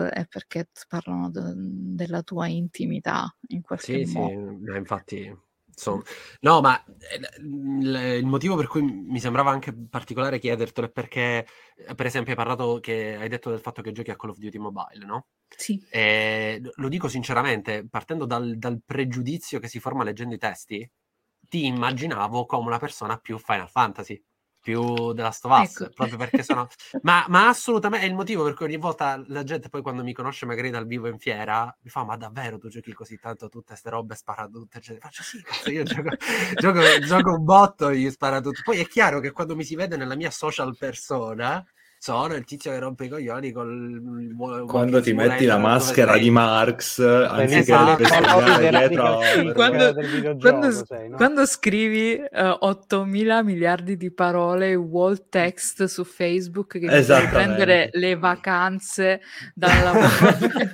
è 0.09 0.25
perché 0.27 0.69
parlano 0.87 1.29
de- 1.29 1.53
della 1.55 2.23
tua 2.23 2.47
intimità 2.47 3.35
in 3.47 3.61
qualche 3.61 4.05
sì, 4.05 4.13
modo. 4.13 4.59
Sì, 4.65 4.77
infatti 4.77 5.37
Insomma, 5.73 6.03
no, 6.41 6.61
ma 6.61 6.83
eh, 6.83 8.17
il 8.17 8.25
motivo 8.25 8.55
per 8.55 8.67
cui 8.67 8.81
mi 8.83 9.19
sembrava 9.19 9.51
anche 9.51 9.73
particolare 9.73 10.37
chiedertelo 10.37 10.87
è 10.87 10.91
perché, 10.91 11.47
eh, 11.75 11.95
per 11.95 12.05
esempio, 12.05 12.31
hai 12.31 12.37
parlato 12.37 12.79
che 12.79 13.15
hai 13.15 13.29
detto 13.29 13.49
del 13.49 13.59
fatto 13.59 13.81
che 13.81 13.91
giochi 13.91 14.11
a 14.11 14.15
Call 14.15 14.31
of 14.31 14.37
Duty 14.37 14.57
Mobile, 14.57 15.05
no? 15.05 15.27
Sì. 15.47 15.81
E 15.89 16.61
lo 16.75 16.87
dico 16.87 17.07
sinceramente, 17.07 17.87
partendo 17.89 18.25
dal, 18.25 18.57
dal 18.57 18.81
pregiudizio 18.85 19.59
che 19.59 19.67
si 19.67 19.79
forma 19.79 20.03
leggendo 20.03 20.35
i 20.35 20.37
testi, 20.37 20.89
ti 21.47 21.65
immaginavo 21.65 22.45
come 22.45 22.67
una 22.67 22.79
persona 22.79 23.17
più 23.17 23.37
Final 23.37 23.69
Fantasy 23.69 24.21
più 24.61 25.11
della 25.13 25.29
Us, 25.29 25.43
ecco. 25.43 25.89
proprio 25.95 26.17
perché 26.17 26.43
sono... 26.43 26.67
ma, 27.01 27.25
ma, 27.27 27.47
assolutamente 27.47 28.05
è 28.05 28.09
il 28.09 28.15
motivo 28.15 28.43
per 28.43 28.53
cui 28.53 28.67
ogni 28.67 28.77
volta 28.77 29.21
la 29.27 29.43
gente 29.43 29.69
poi 29.69 29.81
quando 29.81 30.03
mi 30.03 30.13
conosce 30.13 30.45
magari 30.45 30.69
dal 30.69 30.85
vivo 30.85 31.07
in 31.07 31.17
fiera 31.17 31.75
mi 31.81 31.89
fa 31.89 32.05
ma 32.05 32.15
davvero 32.15 32.57
tu 32.57 32.69
giochi 32.69 32.93
così 32.93 33.17
tanto 33.17 33.49
tutte 33.49 33.69
queste 33.69 33.89
robe 33.89 34.15
spara 34.15 34.47
tutte 34.47 34.77
eccetera. 34.77 35.07
faccio 35.07 35.23
sì 35.23 35.41
cazzo 35.41 35.71
io 35.71 35.83
gioco, 35.83 36.09
gioco, 36.55 36.79
gioco 36.99 37.33
un 37.33 37.43
botto 37.43 37.89
e 37.89 37.97
gli 37.97 38.09
spara 38.09 38.39
tutto 38.39 38.61
poi 38.63 38.79
è 38.79 38.87
chiaro 38.87 39.19
che 39.19 39.31
quando 39.31 39.55
mi 39.55 39.63
si 39.63 39.75
vede 39.75 39.97
nella 39.97 40.15
mia 40.15 40.31
social 40.31 40.77
persona 40.77 41.65
sono 42.03 42.33
il 42.33 42.45
tizio 42.45 42.71
che 42.71 42.79
rompe 42.79 43.05
i 43.05 43.09
coglioni 43.09 43.51
col 43.51 44.33
quando 44.65 45.01
ti 45.01 45.13
metti 45.13 45.45
la 45.45 45.59
maschera 45.59 46.17
di 46.17 46.31
Marx 46.31 46.99
anziché 46.99 47.59
esatto. 47.59 48.57
dietro 48.57 49.19
quando, 49.53 49.93
quando, 50.39 50.71
sei, 50.83 51.09
no? 51.09 51.15
quando 51.17 51.45
scrivi 51.45 52.13
uh, 52.13 52.35
eh, 52.35 52.57
8000 52.59 53.43
miliardi 53.43 53.97
di 53.97 54.09
parole 54.09 54.73
wall 54.73 55.27
text 55.29 55.83
su 55.83 56.03
Facebook 56.03 56.79
che 56.79 56.87
devi 56.87 57.27
prendere 57.27 57.91
le 57.93 58.15
vacanze 58.15 59.21
dal 59.53 59.83
lavoro. 59.83 60.09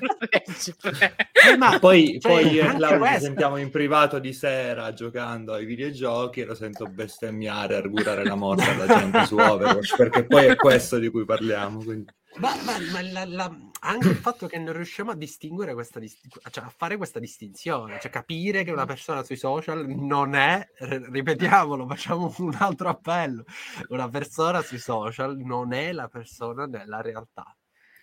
Eh, 1.48 1.56
ma 1.56 1.78
poi, 1.80 2.18
cioè, 2.20 2.32
poi 2.32 2.58
eh, 2.58 2.78
la 2.78 3.18
sentiamo 3.20 3.58
in 3.58 3.70
privato 3.70 4.20
di 4.20 4.34
sera 4.34 4.92
giocando 4.94 5.54
ai 5.54 5.66
videogiochi 5.66 6.42
e 6.42 6.46
lo 6.46 6.56
sento 6.56 6.86
bestemmiare 6.88 7.76
argurare 7.76 8.24
la 8.24 8.36
morte 8.36 8.70
alla 8.70 8.88
gente 8.88 9.26
su 9.26 9.38
Overwatch 9.38 9.96
perché 9.96 10.26
poi 10.26 10.46
è 10.48 10.56
questo 10.56 10.98
di 10.98 11.10
cui 11.10 11.17
cui 11.18 11.26
parliamo. 11.26 11.84
Quindi. 11.84 12.16
Ma, 12.38 12.54
ma, 12.64 12.78
ma 12.92 13.02
la, 13.02 13.26
la, 13.26 13.58
anche 13.82 14.10
il 14.10 14.16
fatto 14.16 14.48
che 14.48 14.60
non 14.60 14.74
riusciamo 14.74 15.12
a 15.12 15.16
distinguere 15.16 15.74
questa 15.74 16.00
cioè 16.52 16.64
a 16.64 16.70
fare 16.76 16.98
questa 16.98 17.20
distinzione, 17.20 18.00
cioè 18.00 18.12
capire 18.12 18.64
che 18.64 18.72
una 18.72 18.86
persona 18.86 19.24
sui 19.24 19.38
social 19.38 19.88
non 19.88 20.36
è, 20.36 20.68
ripetiamolo, 20.78 21.88
facciamo 21.88 22.34
un 22.38 22.56
altro 22.60 22.90
appello, 22.90 23.44
una 23.90 24.08
persona 24.10 24.62
sui 24.62 24.78
social 24.78 25.38
non 25.38 25.74
è 25.74 25.92
la 25.92 26.08
persona 26.10 26.66
nella 26.66 27.02
realtà. 27.02 27.56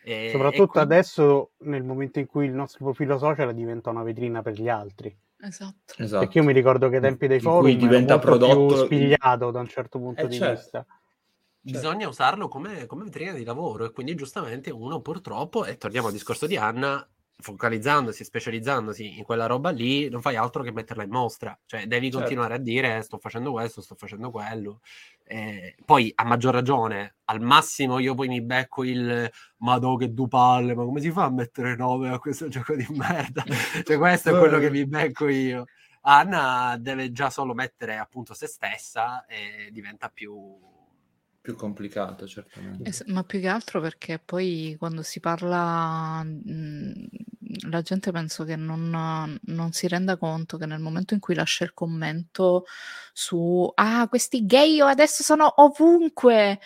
E, 0.03 0.31
Soprattutto 0.33 0.63
e 0.65 0.69
quindi... 0.69 0.95
adesso, 0.95 1.51
nel 1.59 1.85
momento 1.85 2.19
in 2.19 2.27
cui 2.27 2.47
il 2.47 2.53
nostro 2.53 2.85
profilo 2.85 3.19
social 3.19 3.55
diventa 3.55 3.91
una 3.91 4.03
vetrina 4.03 4.43
per 4.43 4.55
gli 4.55 4.69
altri. 4.69 5.17
Esatto. 5.41 5.95
esatto. 5.99 6.25
Perché 6.25 6.39
io 6.39 6.45
mi 6.45 6.53
ricordo 6.53 6.89
che 6.89 6.97
ai 6.97 7.03
tempi 7.03 7.27
dei 7.27 7.41
forum 7.41 7.71
diventa 7.77 8.19
prodotto 8.19 8.85
spigliato 8.85 9.51
da 9.51 9.61
un 9.61 9.69
certo 9.69 9.99
punto 9.99 10.23
eh, 10.23 10.29
di 10.29 10.37
certo. 10.37 10.61
vista. 10.61 10.87
Bisogna 11.73 12.09
usarlo 12.09 12.47
come, 12.49 12.85
come 12.85 13.05
vetrina 13.05 13.33
di 13.33 13.43
lavoro 13.43 13.87
e 13.87 13.91
quindi 13.91 14.15
giustamente 14.15 14.71
uno 14.71 15.01
purtroppo, 15.01 15.65
e 15.65 15.79
torniamo 15.79 16.09
al 16.09 16.13
discorso 16.13 16.47
di 16.47 16.59
Anna, 16.59 17.07
focalizzandosi, 17.37 18.23
specializzandosi 18.23 19.19
in 19.19 19.25
quella 19.25 19.47
roba 19.47 19.71
lì, 19.71 20.09
non 20.11 20.21
fai 20.21 20.37
altro 20.37 20.63
che 20.63 20.73
metterla 20.73 21.05
in 21.05 21.11
mostra. 21.11 21.59
Cioè, 21.65 21.87
devi 21.87 22.07
certo. 22.07 22.19
continuare 22.19 22.55
a 22.55 22.59
dire 22.59 23.01
sto 23.03 23.19
facendo 23.19 23.53
questo, 23.53 23.81
sto 23.81 23.95
facendo 23.95 24.31
quello. 24.31 24.81
Eh, 25.25 25.75
poi, 25.87 26.13
a 26.15 26.25
maggior 26.25 26.53
ragione, 26.53 27.17
al 27.25 27.41
massimo 27.41 27.99
io 27.99 28.15
poi 28.15 28.29
mi 28.29 28.43
becco 28.43 28.85
il 28.85 29.31
Madò 29.59 29.97
che 29.97 30.13
du 30.13 30.29
palle, 30.29 30.75
ma 30.75 30.85
come 30.85 31.01
si 31.01 31.11
fa 31.11 31.25
a 31.25 31.31
mettere 31.31 31.77
nome 31.77 32.11
a 32.11 32.19
questo 32.19 32.49
gioco 32.49 32.77
di 32.77 32.87
merda? 32.91 33.43
cioè, 33.85 33.97
questo 33.97 34.37
è 34.37 34.39
quello 34.39 34.59
che 34.59 34.71
mi 34.71 34.87
becco 34.87 35.29
io. 35.29 35.65
Anna 36.03 36.77
deve 36.79 37.11
già 37.11 37.31
solo 37.31 37.55
mettere 37.55 37.97
appunto 37.97 38.35
se 38.35 38.47
stessa 38.47 39.25
e 39.25 39.71
diventa 39.73 40.11
più 40.11 40.61
più 41.45 41.57
complicato, 41.57 42.27
certamente. 42.27 42.89
Es- 42.89 43.05
ma 43.09 43.23
più 43.23 43.39
che 43.39 43.49
altro 43.49 43.79
perché 43.79 44.19
poi 44.19 44.77
quando 44.79 45.03
si 45.03 45.21
parla, 45.21 46.23
mh, 46.25 47.07
la 47.69 47.83
gente 47.83 48.11
penso 48.13 48.45
che 48.45 48.57
non, 48.57 49.39
non, 49.43 49.73
si 49.73 49.87
renda 49.87 50.17
conto 50.17 50.57
che 50.57 50.65
nel 50.65 50.81
momento 50.81 51.13
in 51.13 51.21
cui 51.21 51.35
lascia 51.35 51.65
il 51.65 51.75
commento 51.75 52.65
su 53.13 53.71
ah, 53.75 54.09
questi 54.09 54.47
gay 54.47 54.81
adesso 54.81 55.23
sono 55.23 55.53
ovunque, 55.57 56.61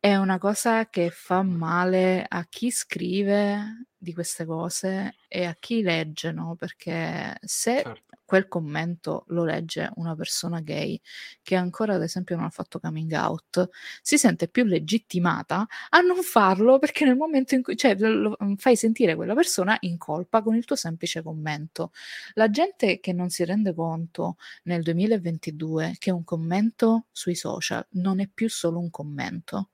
è 0.00 0.16
una 0.16 0.38
cosa 0.38 0.88
che 0.88 1.10
fa 1.10 1.42
male 1.42 2.26
a 2.28 2.44
chi 2.48 2.72
scrive 2.72 3.86
di 3.96 4.12
queste 4.12 4.44
cose 4.44 5.18
e 5.28 5.44
a 5.44 5.54
chi 5.56 5.82
legge, 5.82 6.32
no? 6.32 6.56
Perché 6.58 7.38
se 7.42 7.82
certo 7.84 8.05
quel 8.26 8.48
commento 8.48 9.24
lo 9.28 9.44
legge 9.44 9.90
una 9.94 10.14
persona 10.14 10.60
gay 10.60 11.00
che 11.42 11.54
ancora 11.54 11.94
ad 11.94 12.02
esempio 12.02 12.36
non 12.36 12.44
ha 12.44 12.50
fatto 12.50 12.78
coming 12.80 13.12
out, 13.12 13.70
si 14.02 14.18
sente 14.18 14.48
più 14.48 14.64
legittimata 14.64 15.66
a 15.90 16.00
non 16.00 16.22
farlo 16.22 16.78
perché 16.78 17.04
nel 17.06 17.16
momento 17.16 17.54
in 17.54 17.62
cui 17.62 17.76
cioè, 17.76 17.94
lo, 17.96 18.36
mm, 18.42 18.54
fai 18.56 18.76
sentire 18.76 19.14
quella 19.14 19.34
persona 19.34 19.76
in 19.80 19.96
colpa 19.96 20.42
con 20.42 20.54
il 20.56 20.64
tuo 20.64 20.76
semplice 20.76 21.22
commento. 21.22 21.92
La 22.34 22.50
gente 22.50 23.00
che 23.00 23.12
non 23.12 23.30
si 23.30 23.44
rende 23.44 23.72
conto 23.74 24.36
nel 24.64 24.82
2022 24.82 25.96
che 25.98 26.10
un 26.10 26.24
commento 26.24 27.06
sui 27.12 27.34
social 27.36 27.86
non 27.92 28.20
è 28.20 28.28
più 28.28 28.48
solo 28.50 28.78
un 28.80 28.90
commento, 28.90 29.70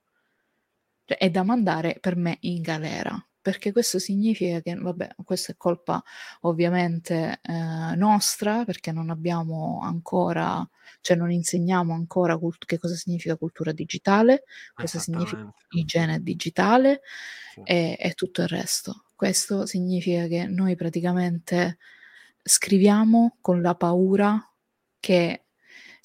cioè, 1.07 1.17
è 1.19 1.31
da 1.31 1.43
mandare 1.43 1.99
per 2.01 2.17
me 2.17 2.37
in 2.41 2.61
galera 2.63 3.27
perché 3.43 3.73
questo 3.73 3.99
significa 3.99 4.61
che, 4.61 4.77
vabbè, 4.77 5.17
questa 5.25 5.53
è 5.53 5.57
colpa 5.57 6.03
ovviamente 6.43 7.41
eh, 7.43 7.95
nostra, 7.97 8.65
perché 8.65 8.93
non 8.93 9.11
abbiamo 9.11 9.81
ancora, 9.83 10.67
cioè 11.01 11.17
non 11.17 11.33
insegniamo 11.33 11.93
ancora 11.93 12.39
cult- 12.39 12.65
che 12.65 12.79
cosa 12.79 12.95
significa 12.95 13.37
cultura 13.37 13.73
digitale, 13.73 14.45
cosa 14.73 15.01
significa 15.01 15.53
igiene 15.71 16.23
digitale 16.23 17.01
sì. 17.53 17.63
e, 17.65 17.97
e 17.99 18.13
tutto 18.13 18.43
il 18.43 18.49
resto. 18.49 19.07
Questo 19.17 19.67
significa 19.67 20.29
che 20.29 20.47
noi 20.47 20.77
praticamente 20.77 21.79
scriviamo 22.43 23.39
con 23.41 23.61
la 23.61 23.75
paura 23.75 24.41
che 25.01 25.45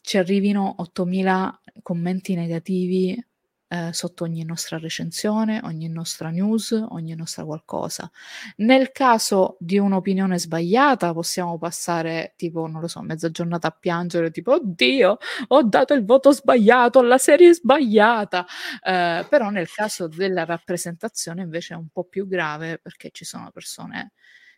ci 0.02 0.18
arrivino 0.18 0.74
8000 0.78 1.62
commenti 1.84 2.34
negativi 2.34 3.24
eh, 3.70 3.92
sotto 3.94 4.24
ogni 4.24 4.44
nostra 4.44 4.78
recensione, 4.78 5.60
ogni 5.64 5.90
nostra 5.90 6.30
news, 6.30 6.72
ogni 6.90 7.16
nostra 7.16 7.44
qualcosa. 7.46 8.10
Nel 8.58 8.92
caso 8.92 9.58
di 9.60 9.78
un'opinione 9.78 10.38
sbagliata 10.40 11.14
possiamo 11.14 11.58
passare 11.58 12.34
tipo, 12.38 12.68
non 12.68 12.82
lo 12.82 12.88
so, 12.88 13.02
mezza 13.02 13.30
giornata 13.32 13.68
a 13.68 13.72
piangere, 13.72 14.32
tipo, 14.32 14.54
oddio, 14.54 15.18
ho 15.48 15.64
dato 15.64 15.94
il 15.94 16.06
voto 16.06 16.32
sbagliato 16.32 17.00
alla 17.00 17.18
serie 17.18 17.54
sbagliata. 17.54 18.46
Eh, 18.82 19.26
però 19.30 19.50
nel 19.50 19.70
caso 19.72 20.08
della 20.08 20.46
rappresentazione 20.46 21.42
invece 21.42 21.74
è 21.74 21.78
un 21.78 21.90
po' 21.90 22.04
più 22.06 22.28
grave 22.28 22.80
perché 22.80 23.10
ci 23.12 23.26
sono 23.26 23.52
persone 23.52 24.14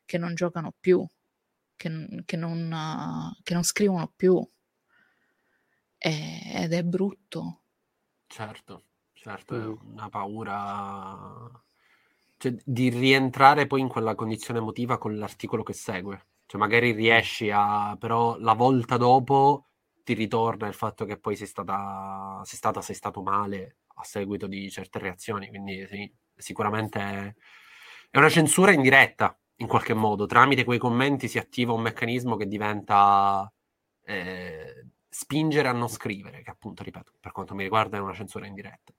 che 0.06 0.18
non 0.18 0.34
giocano 0.36 0.74
più, 0.80 1.06
che, 1.76 1.90
che, 2.26 2.38
non, 2.38 2.72
uh, 2.72 3.42
che 3.44 3.54
non 3.54 3.64
scrivono 3.64 4.12
più. 4.16 4.46
ed 6.00 6.74
è 6.74 6.84
brutto. 6.84 7.62
Certo. 8.28 8.89
Certo, 9.22 9.56
è 9.56 9.66
una 9.66 10.08
paura 10.10 11.50
cioè, 12.38 12.56
di 12.64 12.88
rientrare 12.90 13.68
poi 13.68 13.82
in 13.82 13.90
quella 13.90 14.16
condizione 14.16 14.60
emotiva 14.60 14.98
con 14.98 15.18
l'articolo 15.18 15.62
che 15.64 15.74
segue. 15.74 16.28
Cioè, 16.46 16.60
magari 16.60 16.92
riesci 16.92 17.52
a, 17.52 17.96
però 18.00 18.38
la 18.40 18.54
volta 18.54 18.96
dopo 18.98 19.66
ti 20.04 20.14
ritorna 20.14 20.68
il 20.68 20.74
fatto 20.74 21.04
che 21.06 21.18
poi 21.20 21.36
sei 21.36 21.48
stata, 21.48 22.42
sei 22.46 22.58
stata, 22.58 22.82
sei 22.82 22.96
stato 22.96 23.22
male 23.22 23.78
a 23.96 24.04
seguito 24.04 24.48
di 24.48 24.70
certe 24.72 25.00
reazioni. 25.00 25.50
Quindi 25.50 25.86
sì, 25.88 26.10
sicuramente 26.36 27.36
è 28.10 28.18
una 28.18 28.30
censura 28.30 28.72
indiretta 28.72 29.38
in 29.58 29.68
qualche 29.68 29.94
modo. 29.94 30.26
Tramite 30.28 30.64
quei 30.64 30.80
commenti 30.80 31.28
si 31.28 31.38
attiva 31.38 31.74
un 31.74 31.82
meccanismo 31.82 32.38
che 32.38 32.48
diventa 32.48 33.52
eh, 34.06 34.88
spingere 35.10 35.68
a 35.68 35.74
non 35.74 35.90
scrivere, 35.90 36.42
che 36.42 36.50
appunto, 36.52 36.84
ripeto, 36.84 37.14
per 37.20 37.32
quanto 37.34 37.54
mi 37.54 37.64
riguarda 37.64 37.98
è 37.98 38.00
una 38.00 38.14
censura 38.14 38.48
indiretta. 38.48 38.94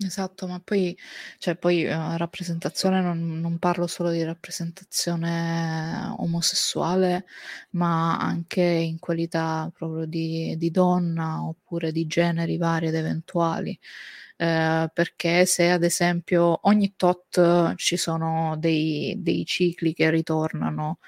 Esatto, 0.00 0.46
ma 0.46 0.60
poi, 0.60 0.96
cioè, 1.38 1.56
poi 1.56 1.82
eh, 1.82 2.16
rappresentazione 2.16 3.00
non, 3.00 3.40
non 3.40 3.58
parlo 3.58 3.88
solo 3.88 4.10
di 4.12 4.22
rappresentazione 4.22 6.14
omosessuale, 6.18 7.24
ma 7.70 8.16
anche 8.16 8.62
in 8.62 9.00
qualità 9.00 9.68
proprio 9.76 10.04
di, 10.06 10.54
di 10.56 10.70
donna 10.70 11.42
oppure 11.42 11.90
di 11.90 12.06
generi 12.06 12.56
vari 12.58 12.86
ed 12.86 12.94
eventuali. 12.94 13.76
Eh, 14.36 14.88
perché 14.94 15.44
se 15.46 15.68
ad 15.70 15.82
esempio 15.82 16.60
ogni 16.68 16.94
tot 16.94 17.74
ci 17.74 17.96
sono 17.96 18.56
dei, 18.56 19.16
dei 19.18 19.44
cicli 19.44 19.94
che 19.94 20.10
ritornano 20.10 20.98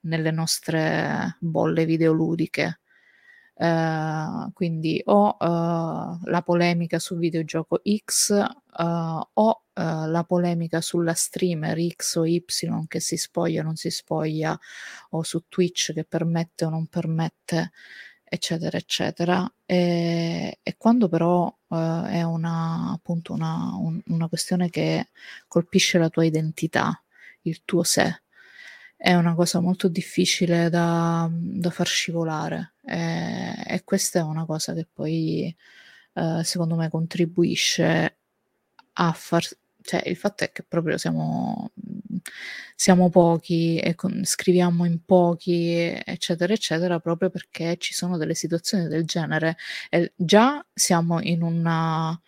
nelle 0.00 0.32
nostre 0.32 1.36
bolle 1.38 1.84
videoludiche, 1.84 2.79
Uh, 3.60 4.50
quindi 4.54 5.02
o 5.04 5.36
uh, 5.38 6.18
la 6.24 6.42
polemica 6.42 6.98
sul 6.98 7.18
videogioco 7.18 7.82
X 7.84 8.30
uh, 8.30 9.20
o 9.34 9.62
la 9.74 10.24
polemica 10.26 10.80
sulla 10.80 11.12
streamer 11.12 11.78
X 11.94 12.16
o 12.16 12.24
Y 12.24 12.42
che 12.88 13.00
si 13.00 13.18
spoglia 13.18 13.60
o 13.60 13.64
non 13.64 13.76
si 13.76 13.90
spoglia 13.90 14.58
o 15.10 15.22
su 15.22 15.44
Twitch 15.48 15.92
che 15.92 16.04
permette 16.04 16.64
o 16.64 16.70
non 16.70 16.86
permette 16.86 17.72
eccetera 18.24 18.78
eccetera. 18.78 19.50
E, 19.66 20.58
e 20.62 20.76
quando 20.78 21.08
però 21.08 21.54
è 21.68 22.22
una 22.22 22.92
appunto 22.92 23.34
una, 23.34 23.74
un, 23.78 24.00
una 24.06 24.28
questione 24.28 24.70
che 24.70 25.08
colpisce 25.48 25.98
la 25.98 26.08
tua 26.08 26.24
identità 26.24 27.02
il 27.42 27.62
tuo 27.64 27.82
sé 27.82 28.22
è 29.02 29.14
una 29.14 29.34
cosa 29.34 29.60
molto 29.60 29.88
difficile 29.88 30.68
da, 30.68 31.26
da 31.32 31.70
far 31.70 31.86
scivolare 31.86 32.74
e, 32.90 33.54
e, 33.66 33.84
questa 33.84 34.18
è 34.20 34.22
una 34.22 34.44
cosa 34.46 34.74
che 34.74 34.86
poi 34.92 35.54
eh, 36.14 36.40
secondo 36.44 36.74
me 36.74 36.88
contribuisce 36.90 38.18
a 38.94 39.12
far 39.12 39.44
cioè 39.82 40.02
il 40.06 40.16
fatto 40.16 40.44
è 40.44 40.52
che 40.52 40.62
proprio 40.62 40.98
siamo, 40.98 41.72
siamo 42.74 43.10
pochi 43.10 43.78
e 43.78 43.94
con, 43.94 44.24
scriviamo 44.24 44.84
in 44.84 45.04
pochi 45.04 45.74
eccetera 46.04 46.52
eccetera 46.52 46.98
proprio 47.00 47.30
perché 47.30 47.76
ci 47.78 47.92
sono 47.94 48.16
delle 48.16 48.34
situazioni 48.34 48.88
del 48.88 49.04
genere 49.04 49.56
e 49.90 50.12
già 50.16 50.64
siamo 50.72 51.20
in 51.20 51.42
una 51.42 52.20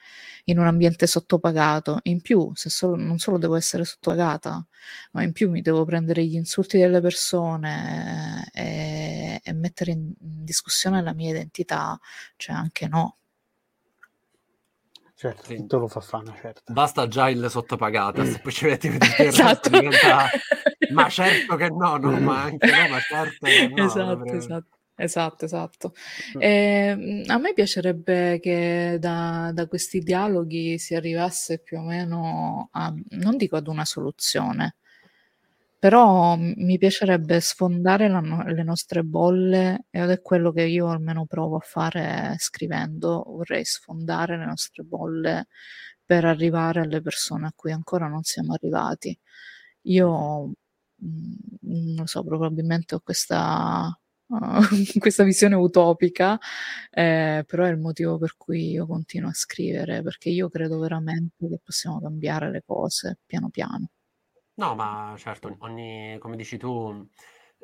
in 0.44 0.58
un 0.58 0.66
ambiente 0.66 1.06
sottopagato. 1.06 2.00
In 2.04 2.20
più, 2.20 2.50
solo, 2.54 2.96
non 2.96 3.18
solo 3.18 3.38
devo 3.38 3.56
essere 3.56 3.84
sottopagata, 3.84 4.66
ma 5.12 5.22
in 5.22 5.32
più 5.32 5.50
mi 5.50 5.62
devo 5.62 5.84
prendere 5.84 6.24
gli 6.24 6.34
insulti 6.34 6.78
delle 6.78 7.00
persone 7.00 8.48
e, 8.52 9.40
e 9.42 9.52
mettere 9.52 9.92
in, 9.92 10.12
discussione 10.18 11.02
la 11.02 11.12
mia 11.14 11.30
identità, 11.30 11.98
cioè 12.36 12.54
anche 12.56 12.88
no. 12.88 13.18
Certo, 15.22 15.44
sì. 15.44 15.54
tutto 15.54 15.78
lo 15.78 15.86
fa 15.86 16.00
fana, 16.00 16.34
certo. 16.34 16.72
Basta 16.72 17.06
già 17.06 17.28
il 17.28 17.46
sottopagata, 17.48 18.24
se 18.24 18.40
poi 18.40 18.50
ci 18.50 18.64
metti 18.64 18.88
esatto. 19.18 19.68
diventa... 19.68 20.28
Ma 20.90 21.08
certo 21.08 21.54
che 21.54 21.68
no, 21.68 21.96
no, 21.96 22.10
ma 22.18 22.42
anche 22.42 22.66
no, 22.66 22.88
ma 22.88 22.98
certo 22.98 23.46
che 23.46 23.68
no. 23.68 23.84
Esatto, 23.84 24.24
esatto. 24.24 24.76
Esatto, 24.94 25.44
esatto. 25.44 25.94
Eh, 26.38 27.22
a 27.24 27.38
me 27.38 27.52
piacerebbe 27.54 28.40
che 28.40 28.96
da, 28.98 29.52
da, 29.54 29.66
questi 29.68 30.00
dialoghi 30.00 30.78
si 30.78 30.94
arrivasse 30.94 31.60
più 31.60 31.78
o 31.78 31.82
meno 31.82 32.68
a, 32.72 32.92
non 33.10 33.36
dico 33.36 33.56
ad 33.56 33.68
una 33.68 33.84
soluzione, 33.84 34.76
però 35.82 36.36
mi 36.38 36.78
piacerebbe 36.78 37.40
sfondare 37.40 38.06
la, 38.08 38.20
le 38.20 38.62
nostre 38.62 39.02
bolle 39.02 39.86
ed 39.90 40.10
è 40.10 40.20
quello 40.22 40.52
che 40.52 40.62
io 40.62 40.88
almeno 40.88 41.26
provo 41.26 41.56
a 41.56 41.60
fare 41.60 42.36
scrivendo, 42.38 43.24
vorrei 43.26 43.64
sfondare 43.64 44.36
le 44.38 44.44
nostre 44.44 44.84
bolle 44.84 45.48
per 46.04 46.24
arrivare 46.24 46.80
alle 46.82 47.00
persone 47.02 47.48
a 47.48 47.52
cui 47.56 47.72
ancora 47.72 48.06
non 48.06 48.22
siamo 48.22 48.52
arrivati. 48.54 49.18
Io, 49.86 50.52
mm, 51.04 51.34
non 51.96 52.06
so, 52.06 52.22
probabilmente 52.24 52.94
ho 52.94 53.00
questa 53.00 53.90
questa 55.00 55.24
visione 55.24 55.56
utopica, 55.56 56.38
eh, 56.92 57.44
però 57.46 57.64
è 57.64 57.70
il 57.70 57.78
motivo 57.78 58.18
per 58.18 58.36
cui 58.36 58.70
io 58.70 58.86
continuo 58.86 59.30
a 59.30 59.34
scrivere, 59.34 60.00
perché 60.02 60.28
io 60.30 60.48
credo 60.48 60.78
veramente 60.78 61.48
che 61.48 61.58
possiamo 61.62 62.00
cambiare 62.00 62.50
le 62.52 62.62
cose 62.64 63.18
piano 63.26 63.50
piano. 63.50 63.88
No, 64.62 64.76
ma 64.76 65.12
certo, 65.18 65.56
ogni, 65.62 66.16
come 66.20 66.36
dici 66.36 66.56
tu, 66.56 67.04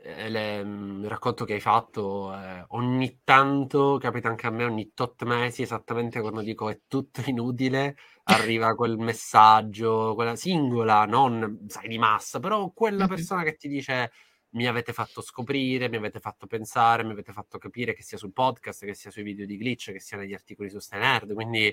eh, 0.02 0.28
le, 0.28 0.64
mm, 0.64 1.02
il 1.04 1.08
racconto 1.08 1.44
che 1.44 1.52
hai 1.52 1.60
fatto, 1.60 2.34
eh, 2.34 2.64
ogni 2.70 3.20
tanto, 3.22 3.98
capita 3.98 4.28
anche 4.28 4.48
a 4.48 4.50
me, 4.50 4.64
ogni 4.64 4.90
tot 4.94 5.22
mesi, 5.22 5.62
esattamente 5.62 6.20
quando 6.20 6.42
dico 6.42 6.68
è 6.68 6.80
tutto 6.88 7.22
inutile, 7.30 7.96
arriva 8.24 8.74
quel 8.74 8.98
messaggio, 8.98 10.14
quella 10.16 10.34
singola, 10.34 11.04
non 11.04 11.66
sai 11.68 11.86
di 11.86 11.98
massa, 11.98 12.40
però 12.40 12.72
quella 12.72 13.06
persona 13.06 13.44
che 13.44 13.54
ti 13.54 13.68
dice 13.68 14.10
mi 14.54 14.66
avete 14.66 14.92
fatto 14.92 15.20
scoprire, 15.20 15.88
mi 15.88 15.96
avete 15.98 16.18
fatto 16.18 16.48
pensare, 16.48 17.04
mi 17.04 17.12
avete 17.12 17.32
fatto 17.32 17.58
capire 17.58 17.94
che 17.94 18.02
sia 18.02 18.18
sul 18.18 18.32
podcast, 18.32 18.84
che 18.84 18.94
sia 18.94 19.12
sui 19.12 19.22
video 19.22 19.46
di 19.46 19.56
glitch, 19.56 19.92
che 19.92 20.00
sia 20.00 20.16
negli 20.16 20.34
articoli 20.34 20.68
su 20.68 20.80
Stenerd, 20.80 21.32
quindi 21.32 21.72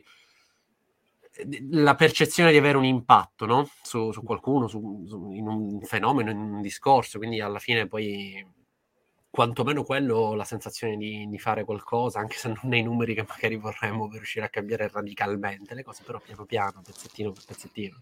la 1.70 1.96
percezione 1.96 2.52
di 2.52 2.58
avere 2.58 2.78
un 2.78 2.86
impatto 2.86 3.46
no? 3.46 3.70
su, 3.82 4.12
su, 4.12 4.24
qualcuno, 4.24 4.68
su, 4.68 5.06
su, 5.08 5.32
in 5.32 5.48
un 5.48 5.82
fenomeno, 5.82 6.32
in 6.32 6.38
un 6.38 6.62
discorso, 6.62 7.18
quindi 7.18 7.42
alla 7.42 7.60
fine 7.60 7.88
poi 7.88 8.46
quantomeno 9.30 9.84
quello, 9.84 10.34
la 10.34 10.46
sensazione 10.46 10.96
di, 10.96 11.28
di, 11.28 11.38
fare 11.38 11.66
qualcosa, 11.66 12.20
anche 12.20 12.38
se 12.38 12.48
non 12.48 12.60
nei 12.64 12.84
numeri 12.84 13.14
che 13.14 13.26
magari 13.28 13.58
vorremmo 13.58 14.08
per 14.08 14.18
riuscire 14.20 14.46
a 14.46 14.50
cambiare 14.50 14.88
radicalmente 14.88 15.76
le 15.76 15.84
cose, 15.84 16.04
però 16.06 16.20
piano 16.20 16.46
piano, 16.46 16.82
pezzettino 16.82 17.32
per 17.34 17.44
pezzettino. 17.46 18.02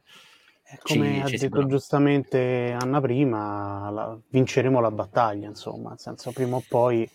Come 0.83 1.15
ci, 1.15 1.21
ha 1.21 1.25
ci 1.25 1.37
detto 1.37 1.65
giustamente 1.65 2.75
Anna 2.79 3.01
prima, 3.01 3.89
la, 3.89 4.19
vinceremo 4.29 4.79
la 4.79 4.91
battaglia, 4.91 5.47
insomma, 5.47 5.89
nel 5.89 5.99
senso 5.99 6.31
prima 6.31 6.55
o 6.57 6.63
poi 6.67 7.09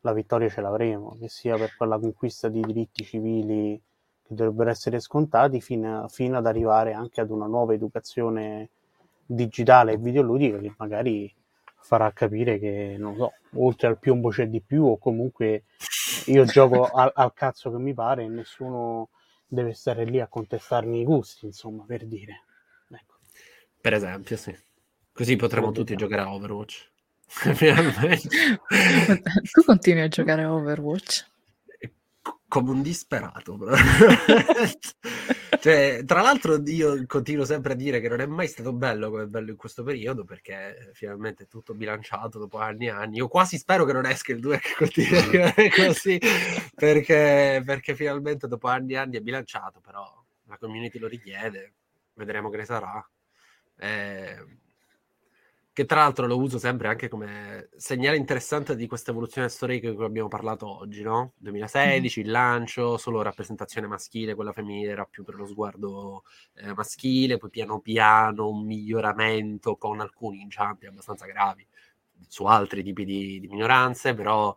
la 0.00 0.12
vittoria 0.12 0.50
ce 0.50 0.60
l'avremo, 0.60 1.16
che 1.18 1.30
sia 1.30 1.56
per 1.56 1.74
quella 1.74 1.98
conquista 1.98 2.48
di 2.48 2.60
diritti 2.60 3.02
civili 3.02 3.80
che 4.26 4.34
dovrebbero 4.34 4.70
essere 4.70 5.00
scontati 5.00 5.60
fino, 5.60 6.08
fino 6.08 6.38
ad 6.38 6.46
arrivare 6.46 6.92
anche 6.92 7.20
ad 7.20 7.30
una 7.30 7.46
nuova 7.46 7.74
educazione 7.74 8.70
digitale 9.26 9.92
e 9.92 9.98
videoludica 9.98 10.58
che 10.58 10.74
magari 10.76 11.32
farà 11.80 12.10
capire 12.12 12.58
che, 12.58 12.96
non 12.98 13.16
so, 13.16 13.32
oltre 13.56 13.88
al 13.88 13.98
piombo 13.98 14.30
c'è 14.30 14.48
di 14.48 14.62
più 14.62 14.84
o 14.84 14.98
comunque 14.98 15.64
io 16.26 16.44
gioco 16.44 16.84
al, 16.88 17.10
al 17.14 17.32
cazzo 17.34 17.70
che 17.70 17.78
mi 17.78 17.92
pare 17.92 18.24
e 18.24 18.28
nessuno 18.28 19.10
deve 19.46 19.74
stare 19.74 20.04
lì 20.04 20.20
a 20.20 20.26
contestarmi 20.26 21.00
i 21.00 21.04
gusti, 21.04 21.46
insomma, 21.46 21.84
per 21.86 22.06
dire. 22.06 22.44
Per 23.84 23.92
esempio, 23.92 24.38
sì. 24.38 24.56
Così 25.12 25.36
potremo 25.36 25.70
tutti 25.72 25.94
giocare 25.94 26.22
a 26.22 26.32
Overwatch. 26.32 26.90
tu 29.52 29.62
continui 29.66 30.00
a 30.00 30.08
giocare 30.08 30.44
a 30.44 30.54
Overwatch? 30.54 31.26
Come 32.54 32.70
un 32.70 32.82
disperato. 32.82 33.58
cioè, 35.60 36.04
tra 36.06 36.20
l'altro 36.20 36.62
io 36.66 37.04
continuo 37.04 37.44
sempre 37.44 37.72
a 37.72 37.74
dire 37.74 38.00
che 38.00 38.08
non 38.08 38.20
è 38.20 38.26
mai 38.26 38.46
stato 38.46 38.72
bello 38.72 39.10
come 39.10 39.26
bello 39.26 39.50
in 39.50 39.56
questo 39.56 39.82
periodo 39.82 40.22
perché 40.22 40.92
finalmente 40.92 41.42
è 41.42 41.46
tutto 41.48 41.74
bilanciato 41.74 42.38
dopo 42.38 42.58
anni 42.58 42.86
e 42.86 42.90
anni. 42.90 43.16
Io 43.16 43.26
quasi 43.26 43.58
spero 43.58 43.84
che 43.84 43.92
non 43.92 44.06
esca 44.06 44.30
il 44.30 44.38
2 44.38 44.60
che 44.60 44.74
continui 44.76 45.68
così 45.74 46.16
perché, 46.76 47.60
perché 47.66 47.96
finalmente 47.96 48.46
dopo 48.46 48.68
anni 48.68 48.92
e 48.92 48.98
anni 48.98 49.16
è 49.16 49.20
bilanciato, 49.20 49.80
però 49.80 50.08
la 50.46 50.56
community 50.56 51.00
lo 51.00 51.08
richiede, 51.08 51.72
vedremo 52.12 52.50
che 52.50 52.58
ne 52.58 52.64
sarà. 52.66 53.10
Eh, 53.78 54.36
che 55.74 55.86
tra 55.86 56.02
l'altro 56.02 56.28
lo 56.28 56.38
uso 56.38 56.58
sempre 56.58 56.86
anche 56.86 57.08
come 57.08 57.68
segnale 57.76 58.16
interessante 58.16 58.76
di 58.76 58.86
questa 58.86 59.10
evoluzione 59.10 59.48
storica 59.48 59.90
di 59.90 59.96
cui 59.96 60.04
abbiamo 60.04 60.28
parlato 60.28 60.68
oggi, 60.68 61.02
no? 61.02 61.32
2016, 61.38 62.20
mm. 62.20 62.24
il 62.24 62.30
lancio, 62.30 62.96
solo 62.96 63.22
rappresentazione 63.22 63.88
maschile, 63.88 64.36
quella 64.36 64.52
femminile 64.52 64.92
era 64.92 65.04
più 65.04 65.24
per 65.24 65.34
lo 65.34 65.46
sguardo 65.46 66.22
eh, 66.54 66.72
maschile, 66.74 67.38
poi 67.38 67.50
piano 67.50 67.80
piano 67.80 68.48
un 68.48 68.64
miglioramento 68.64 69.76
con 69.76 69.98
alcuni 69.98 70.42
inciampi 70.42 70.86
abbastanza 70.86 71.26
gravi 71.26 71.66
su 72.28 72.44
altri 72.44 72.84
tipi 72.84 73.04
di, 73.04 73.40
di 73.40 73.48
minoranze, 73.48 74.14
però 74.14 74.54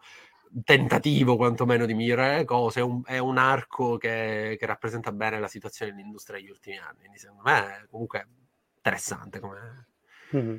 tentativo 0.64 1.35
quantomeno 1.35 1.88
di 1.88 1.95
migliorare 1.95 2.38
le 2.38 2.45
cose, 2.45 2.80
è 2.81 2.84
un, 2.84 3.02
è 3.03 3.18
un 3.18 3.39
arco 3.39 3.98
che, 3.98 4.56
che, 4.60 4.65
rappresenta 4.68 5.11
bene 5.11 5.39
la 5.39 5.48
situazione 5.48 5.91
dell'industria 5.91 6.38
negli 6.38 6.49
ultimi 6.52 6.77
anni, 6.77 6.99
quindi 6.99 7.18
secondo 7.18 7.41
me 7.44 7.88
comunque 7.89 8.27
interessante 8.76 9.39
come, 9.39 9.88
mm-hmm. 10.35 10.57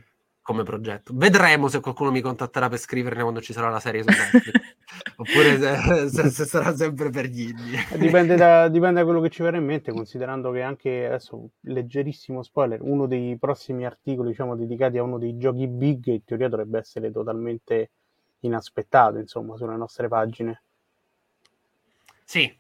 Come, 0.49 0.63
progetto. 0.63 1.13
Vedremo 1.15 1.69
se 1.69 1.81
qualcuno 1.81 2.11
mi 2.11 2.23
contatterà 2.23 2.71
per 2.71 2.79
scriverne 2.79 3.21
quando 3.21 3.43
ci 3.43 3.53
sarà 3.53 3.69
la 3.69 3.81
serie 3.81 4.03
su 4.03 4.09
Netflix. 4.09 4.61
Oppure 5.17 5.59
se, 5.59 6.09
se, 6.09 6.31
se, 6.31 6.45
sarà 6.47 6.75
sempre 6.75 7.11
per 7.11 7.27
gli 7.27 7.51
indie. 7.51 7.81
Dipende 7.99 8.35
da, 8.35 8.67
dipende 8.73 9.01
da, 9.01 9.05
quello 9.05 9.21
che 9.21 9.29
ci 9.29 9.43
verrà 9.43 9.59
in 9.59 9.67
mente, 9.67 9.93
considerando 9.93 10.51
che 10.51 10.63
anche 10.63 11.05
adesso, 11.05 11.51
leggerissimo 11.61 12.43
spoiler, 12.43 12.81
uno 12.81 13.07
dei 13.07 13.37
prossimi 13.37 13.85
articoli, 13.85 14.31
diciamo, 14.31 14.57
dedicati 14.57 14.97
a 14.97 15.03
uno 15.03 15.19
dei 15.19 15.37
giochi 15.37 15.67
big, 15.67 16.07
in 16.07 16.25
teoria 16.25 16.49
dovrebbe 16.49 16.79
essere 16.79 17.13
totalmente 17.13 17.91
inaspettato, 18.41 19.19
insomma, 19.19 19.55
sulle 19.59 19.77
nostre 19.77 20.09
pagine. 20.09 20.63
Sì. 22.25 22.59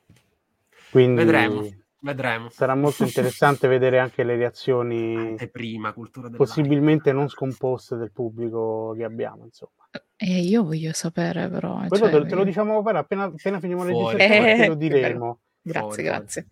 Quindi... 0.90 1.24
Vedremo 1.24 1.66
Vedremo. 2.00 2.48
Sarà 2.50 2.74
molto 2.74 3.02
interessante 3.02 3.66
vedere 3.68 3.98
anche 3.98 4.22
le 4.22 4.36
reazioni 4.36 5.34
prima, 5.50 5.94
possibilmente 6.36 7.12
non 7.12 7.28
scomposte 7.28 7.96
del 7.96 8.12
pubblico 8.12 8.94
che 8.96 9.04
abbiamo, 9.04 9.44
insomma. 9.44 9.72
E 10.16 10.40
io 10.40 10.64
voglio 10.64 10.92
sapere 10.92 11.48
però. 11.48 11.86
Cioè, 11.88 12.10
te, 12.10 12.26
te, 12.26 12.34
lo 12.34 12.44
diciamo 12.44 12.78
appena, 12.78 12.98
appena 13.00 13.58
finiamo 13.58 13.84
le 13.84 13.92
discussioni, 13.92 14.22
eh, 14.22 14.56
te 14.56 14.66
lo 14.68 14.74
diremo. 14.74 15.38
Grazie, 15.68 15.88
Fuori, 15.88 16.02
grazie. 16.02 16.46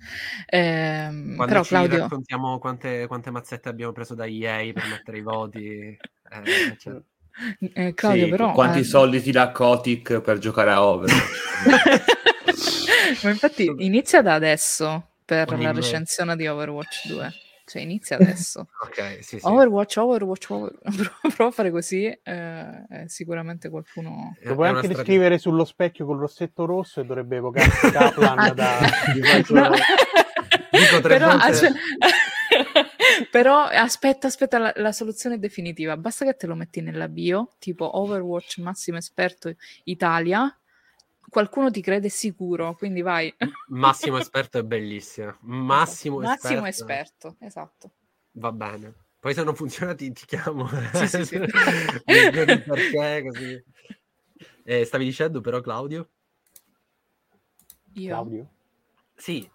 Eh, 0.44 1.06
Quando 1.08 1.46
però, 1.46 1.62
Claudio... 1.62 1.98
raccontiamo 2.00 2.58
quante, 2.58 3.06
quante, 3.06 3.30
mazzette 3.30 3.70
abbiamo 3.70 3.92
preso 3.92 4.14
da 4.14 4.26
EA 4.26 4.72
per 4.74 4.84
mettere 4.90 5.16
i 5.16 5.22
voti. 5.22 5.64
Eh, 5.64 6.76
cioè... 6.76 7.00
Eh, 7.72 7.94
Claudio, 7.94 8.24
sì, 8.24 8.30
però... 8.30 8.52
Quanti 8.52 8.80
eh... 8.80 8.84
soldi 8.84 9.22
ti 9.22 9.30
dà 9.30 9.52
Kotick 9.52 10.20
per 10.20 10.36
giocare 10.36 10.70
a 10.72 10.84
Overwatch? 10.84 11.24
Ma 13.24 13.30
infatti 13.30 13.72
inizia 13.78 14.20
da 14.20 14.34
adesso 14.34 15.15
per 15.26 15.52
Ogni 15.52 15.64
la 15.64 15.72
recensione 15.72 16.36
di 16.36 16.46
Overwatch 16.46 17.08
2. 17.08 17.32
Cioè 17.66 17.82
inizia 17.82 18.16
adesso. 18.16 18.68
ok, 18.86 19.18
sì, 19.24 19.38
sì. 19.40 19.40
Overwatch, 19.42 19.96
Overwatch, 19.96 20.50
Overwatch. 20.50 21.10
Prova 21.34 21.50
a 21.50 21.52
fare 21.52 21.72
così, 21.72 22.06
eh, 22.06 23.04
sicuramente 23.06 23.68
qualcuno... 23.68 24.36
Lo 24.42 24.54
puoi 24.54 24.68
anche 24.68 24.86
descrivere 24.86 25.36
sullo 25.38 25.64
specchio 25.64 26.06
con 26.06 26.14
il 26.14 26.20
rossetto 26.20 26.64
rosso 26.64 27.00
e 27.00 27.04
dovrebbe 27.04 27.36
evocarsi 27.36 27.90
Kaplan 27.90 28.54
da... 28.54 28.78
no. 29.48 29.70
Dico 30.70 31.00
tre 31.00 31.18
Però, 31.18 31.36
volte... 31.36 31.72
Però 33.32 33.64
aspetta, 33.64 34.28
aspetta 34.28 34.58
la, 34.58 34.72
la, 34.76 34.92
soluzione 34.92 35.40
definitiva. 35.40 35.96
Basta 35.96 36.24
che 36.24 36.36
te 36.36 36.46
lo 36.46 36.54
metti 36.54 36.80
nella 36.80 37.08
bio, 37.08 37.54
tipo 37.58 37.98
Overwatch 37.98 38.58
massimo 38.58 38.98
esperto 38.98 39.52
Italia, 39.84 40.56
qualcuno 41.28 41.70
ti 41.70 41.80
crede 41.80 42.08
sicuro, 42.08 42.74
quindi 42.74 43.02
vai. 43.02 43.34
Massimo 43.68 44.18
esperto 44.18 44.58
è 44.58 44.62
bellissimo. 44.62 45.36
Massimo, 45.42 46.20
esatto. 46.22 46.40
Massimo 46.42 46.66
esperto. 46.66 47.28
esperto, 47.28 47.36
esatto. 47.44 47.90
Va 48.32 48.52
bene. 48.52 48.94
Poi 49.18 49.34
se 49.34 49.42
non 49.42 49.54
funziona 49.54 49.94
ti, 49.94 50.12
ti 50.12 50.24
chiamo. 50.26 50.68
Sì, 50.92 51.08
sì, 51.08 51.24
sì. 51.24 51.38
perché 52.04 53.22
così. 53.24 53.64
Eh, 54.64 54.84
stavi 54.84 55.04
dicendo 55.04 55.40
però 55.40 55.60
Claudio? 55.60 56.10
Io? 57.94 58.08
Claudio? 58.08 58.50
Sì, 59.14 59.48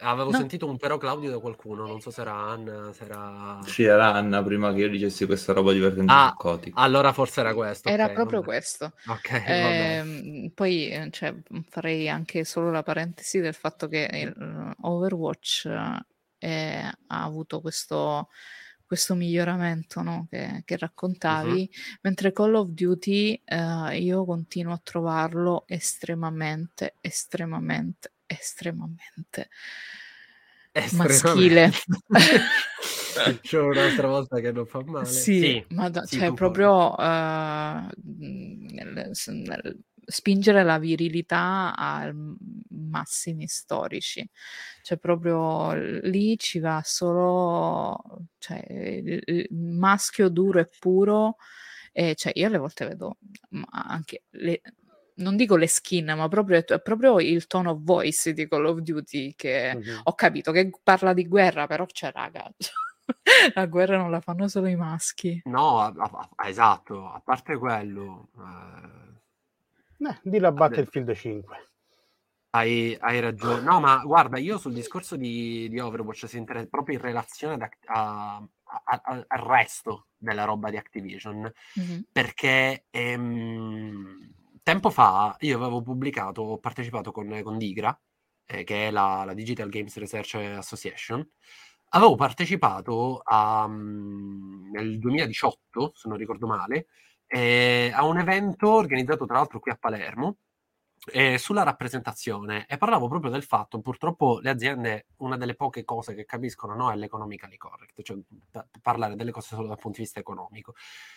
Avevo 0.00 0.30
no. 0.30 0.36
sentito 0.36 0.68
un 0.68 0.76
però 0.76 0.98
Claudio 0.98 1.30
da 1.30 1.38
qualcuno, 1.38 1.86
non 1.86 2.00
so 2.00 2.10
se 2.10 2.20
era 2.20 2.34
Anna, 2.34 2.92
se 2.92 3.04
era... 3.04 3.58
Sì, 3.64 3.84
era 3.84 4.12
Anna 4.12 4.42
prima 4.42 4.72
che 4.72 4.80
io 4.80 4.88
dicessi 4.88 5.26
questa 5.26 5.52
roba 5.52 5.72
divertente 5.72 6.12
ah, 6.12 6.36
Allora 6.74 7.12
forse 7.12 7.40
era 7.40 7.54
questo. 7.54 7.88
Era 7.88 8.04
okay, 8.04 8.14
proprio 8.14 8.40
vabbè. 8.40 8.52
questo. 8.52 8.92
Ok, 9.06 9.30
eh, 9.46 10.50
Poi 10.54 10.88
eh, 10.88 11.08
cioè, 11.10 11.34
farei 11.68 12.08
anche 12.08 12.44
solo 12.44 12.70
la 12.70 12.82
parentesi 12.82 13.40
del 13.40 13.54
fatto 13.54 13.88
che 13.88 14.08
il 14.12 14.74
Overwatch 14.80 15.66
eh, 16.38 16.90
ha 17.06 17.22
avuto 17.22 17.60
questo 17.60 18.28
questo 18.86 19.14
miglioramento 19.16 20.00
no? 20.00 20.26
che, 20.30 20.62
che, 20.64 20.76
raccontavi, 20.76 21.60
uh-huh. 21.60 21.96
mentre 22.02 22.32
Call 22.32 22.54
of 22.54 22.68
Duty 22.68 23.42
eh, 23.44 23.98
io 23.98 24.24
continuo 24.24 24.72
a 24.72 24.80
trovarlo 24.82 25.64
estremamente, 25.66 26.94
estremamente, 27.00 28.12
estremamente 28.26 29.48
maschile. 30.92 31.70
C'è 33.40 33.58
un'altra 33.60 34.08
volta 34.08 34.40
che 34.40 34.52
non 34.52 34.66
fa 34.66 34.82
male. 34.84 35.06
Sì, 35.06 35.40
sì. 35.40 35.64
ma 35.70 35.90
sì, 36.04 36.18
cioè 36.18 36.32
proprio 36.34 36.94
uh, 36.94 37.88
nel, 38.02 39.10
nel 39.26 39.78
spingere 40.04 40.62
la 40.62 40.78
virilità 40.78 41.74
a 41.76 42.12
massimi 42.68 43.46
storici. 43.46 44.28
Cioè 44.82 44.98
proprio 44.98 45.72
lì 46.02 46.38
ci 46.38 46.58
va 46.58 46.80
solo 46.84 48.28
cioè, 48.38 48.64
il 48.68 49.46
maschio 49.50 50.28
duro 50.28 50.60
e 50.60 50.68
puro. 50.78 51.36
E 51.92 52.14
cioè, 52.14 52.32
io 52.34 52.46
alle 52.46 52.58
volte 52.58 52.86
vedo 52.86 53.16
anche 53.70 54.24
le, 54.30 54.60
non 55.16 55.36
dico 55.36 55.56
le 55.56 55.68
skin, 55.68 56.12
ma 56.16 56.28
proprio, 56.28 56.64
è 56.64 56.80
proprio 56.80 57.20
il 57.20 57.46
tone 57.46 57.68
of 57.68 57.78
voice 57.80 58.32
di 58.32 58.48
Call 58.48 58.66
of 58.66 58.78
Duty 58.78 59.34
che 59.34 59.72
uh-huh. 59.74 60.00
ho 60.04 60.14
capito 60.14 60.52
che 60.52 60.70
parla 60.82 61.12
di 61.12 61.26
guerra, 61.26 61.66
però 61.66 61.86
c'è 61.86 62.10
raga. 62.12 62.50
la 63.54 63.66
guerra 63.66 63.96
non 63.96 64.10
la 64.10 64.20
fanno 64.20 64.48
solo 64.48 64.66
i 64.66 64.76
maschi. 64.76 65.40
No, 65.44 65.80
a, 65.80 65.92
a, 65.96 66.48
esatto, 66.48 67.06
a 67.08 67.20
parte 67.24 67.56
quello. 67.56 68.28
Eh... 68.38 69.06
Eh, 69.98 70.18
di 70.22 70.38
la 70.38 70.52
Battlefield 70.52 71.14
5. 71.14 71.68
Hai, 72.50 72.96
hai, 73.00 73.20
ragione. 73.20 73.62
No, 73.62 73.80
ma 73.80 74.02
guarda, 74.04 74.38
io 74.38 74.58
sul 74.58 74.72
discorso 74.72 75.16
di, 75.16 75.68
di 75.68 75.78
Overwatch 75.78 76.26
si 76.26 76.38
interessa 76.38 76.68
proprio 76.70 76.96
in 76.96 77.02
relazione 77.02 77.70
a, 77.86 78.42
al 78.84 79.26
resto 79.28 80.08
della 80.16 80.44
roba 80.44 80.70
di 80.70 80.76
Activision, 80.76 81.50
mm-hmm. 81.78 82.00
perché 82.12 82.86
ehm, 82.90 84.35
tempo 84.66 84.90
fa 84.90 85.36
io 85.42 85.56
avevo 85.58 85.80
pubblicato, 85.80 86.42
ho 86.42 86.58
partecipato 86.58 87.12
con, 87.12 87.40
con 87.44 87.56
Digra, 87.56 87.96
eh, 88.46 88.64
che 88.64 88.88
è 88.88 88.90
la, 88.90 89.22
la, 89.24 89.32
Digital 89.32 89.68
Games 89.68 89.96
Research 89.96 90.34
Association, 90.34 91.24
avevo 91.90 92.16
partecipato 92.16 93.20
a, 93.22 93.64
um, 93.64 94.68
nel 94.72 94.98
2018, 94.98 95.92
se 95.94 96.08
non 96.08 96.18
ricordo 96.18 96.48
male, 96.48 96.88
eh, 97.28 97.92
a 97.94 98.04
un 98.04 98.18
evento 98.18 98.72
organizzato 98.72 99.24
tra 99.24 99.36
l'altro 99.36 99.60
qui 99.60 99.70
a 99.70 99.76
Palermo, 99.76 100.38
eh, 101.12 101.38
sulla 101.38 101.62
rappresentazione 101.62 102.66
e 102.68 102.76
parlavo 102.76 103.08
proprio 103.08 103.30
del 103.30 103.42
fatto, 103.42 103.80
purtroppo 103.80 104.40
le 104.40 104.50
aziende, 104.50 105.06
una 105.18 105.36
delle 105.36 105.54
poche 105.54 105.84
cose 105.84 106.14
che 106.14 106.24
capiscono 106.24 106.74
no, 106.74 106.90
è 106.90 106.96
l'economically 106.96 107.56
correct, 107.56 108.02
cioè 108.02 108.16
p- 108.50 108.64
parlare 108.80 109.16
delle 109.16 109.30
cose 109.30 109.54
solo 109.54 109.68
dal 109.68 109.78
punto 109.78 109.98
di 109.98 110.04
vista 110.04 110.20
economico. 110.20 110.74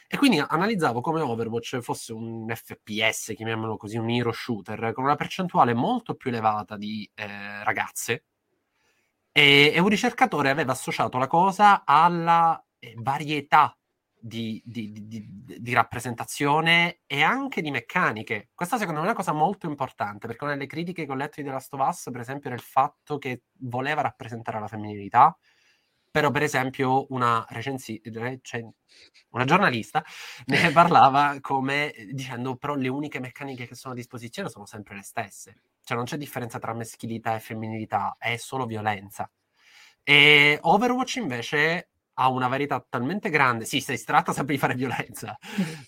E 0.07 0.17
quindi 0.17 0.39
analizzavo 0.39 1.01
come 1.01 1.21
Overwatch 1.21 1.79
fosse 1.79 2.13
un 2.13 2.51
FPS, 2.53 3.33
chiamiamolo 3.35 3.77
così, 3.77 3.97
un 3.97 4.09
hero 4.09 4.31
shooter, 4.31 4.91
con 4.93 5.03
una 5.03 5.15
percentuale 5.15 5.73
molto 5.73 6.15
più 6.15 6.29
elevata 6.29 6.77
di 6.77 7.09
eh, 7.15 7.63
ragazze 7.63 8.23
e, 9.31 9.71
e 9.73 9.79
un 9.79 9.87
ricercatore 9.87 10.49
aveva 10.49 10.73
associato 10.73 11.17
la 11.17 11.27
cosa 11.27 11.83
alla 11.85 12.61
eh, 12.79 12.93
varietà 12.97 13.73
di, 14.19 14.61
di, 14.65 14.91
di, 15.07 15.25
di, 15.59 15.73
rappresentazione 15.73 16.99
e 17.05 17.21
anche 17.21 17.61
di 17.61 17.71
meccaniche. 17.71 18.49
Questa 18.53 18.77
secondo 18.77 18.99
me 18.99 19.05
è 19.05 19.09
una 19.09 19.17
cosa 19.17 19.31
molto 19.31 19.67
importante 19.67 20.27
perché 20.27 20.43
una 20.43 20.53
delle 20.53 20.67
critiche 20.67 21.05
che 21.05 21.11
ho 21.11 21.15
letto 21.15 21.41
di 21.41 21.47
The 21.47 21.53
Last 21.53 21.73
of 21.73 21.87
Us, 21.87 22.09
per 22.11 22.21
esempio, 22.21 22.49
era 22.49 22.57
il 22.57 22.65
fatto 22.65 23.17
che 23.17 23.43
voleva 23.59 24.01
rappresentare 24.01 24.59
la 24.59 24.67
femminilità, 24.67 25.37
però 26.11 26.31
per 26.31 26.43
esempio 26.43 27.05
una 27.09 27.45
recensi- 27.49 28.01
cioè, 28.41 28.65
una 29.29 29.45
giornalista 29.45 30.03
ne 30.45 30.71
parlava 30.71 31.37
come 31.39 31.93
dicendo 32.11 32.55
però 32.55 32.75
le 32.75 32.87
uniche 32.87 33.19
meccaniche 33.19 33.67
che 33.67 33.75
sono 33.75 33.93
a 33.93 33.97
disposizione 33.97 34.49
sono 34.49 34.65
sempre 34.65 34.95
le 34.95 35.03
stesse. 35.03 35.61
Cioè 35.83 35.95
non 35.97 36.05
c'è 36.05 36.17
differenza 36.17 36.59
tra 36.59 36.73
maschilità 36.73 37.35
e 37.35 37.39
femminilità, 37.39 38.15
è 38.19 38.35
solo 38.37 38.65
violenza. 38.65 39.29
E 40.03 40.57
Overwatch 40.61 41.17
invece 41.17 41.89
ha 42.19 42.29
una 42.29 42.47
varietà 42.47 42.85
talmente 42.87 43.29
grande. 43.29 43.65
Sì, 43.65 43.79
si 43.79 44.03
tratta 44.03 44.33
sempre 44.33 44.53
di 44.53 44.59
fare 44.59 44.75
violenza, 44.75 45.37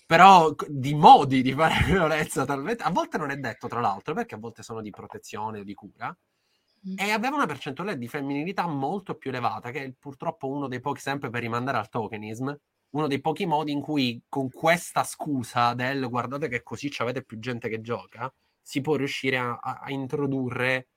però 0.06 0.54
di 0.66 0.94
modi 0.94 1.42
di 1.42 1.52
fare 1.52 1.84
violenza 1.86 2.44
talmente. 2.44 2.82
A 2.82 2.90
volte 2.90 3.18
non 3.18 3.30
è 3.30 3.36
detto, 3.36 3.68
tra 3.68 3.80
l'altro, 3.80 4.14
perché 4.14 4.34
a 4.34 4.38
volte 4.38 4.62
sono 4.62 4.80
di 4.80 4.90
protezione 4.90 5.60
o 5.60 5.64
di 5.64 5.74
cura. 5.74 6.16
Mm. 6.88 6.94
E 6.98 7.10
aveva 7.10 7.36
una 7.36 7.46
percentuale 7.46 7.98
di 7.98 8.08
femminilità 8.08 8.66
molto 8.66 9.14
più 9.14 9.30
elevata, 9.30 9.70
che 9.70 9.84
è 9.84 9.92
purtroppo 9.96 10.48
uno 10.48 10.68
dei 10.68 10.80
pochi, 10.80 11.00
sempre 11.00 11.30
per 11.30 11.42
rimandare 11.42 11.78
al 11.78 11.88
tokenism, 11.90 12.52
uno 12.90 13.06
dei 13.06 13.20
pochi 13.20 13.46
modi 13.46 13.72
in 13.72 13.80
cui 13.80 14.22
con 14.28 14.50
questa 14.50 15.04
scusa 15.04 15.74
del 15.74 16.08
guardate 16.08 16.48
che 16.48 16.62
così 16.62 16.90
avete 16.98 17.22
più 17.24 17.38
gente 17.38 17.68
che 17.68 17.80
gioca, 17.80 18.32
si 18.60 18.80
può 18.80 18.96
riuscire 18.96 19.36
a, 19.36 19.58
a 19.58 19.90
introdurre 19.90 20.88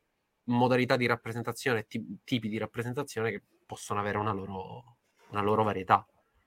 modalità 0.45 0.95
di 0.95 1.05
rappresentazione, 1.07 1.87
tipi 2.23 2.49
di 2.49 2.57
rappresentazione 2.57 3.31
che 3.31 3.43
possono 3.65 3.99
avere 3.99 4.17
una 4.17 4.33
loro 4.33 4.94
una 5.35 5.43
loro 5.43 5.63
varietà. 5.63 6.05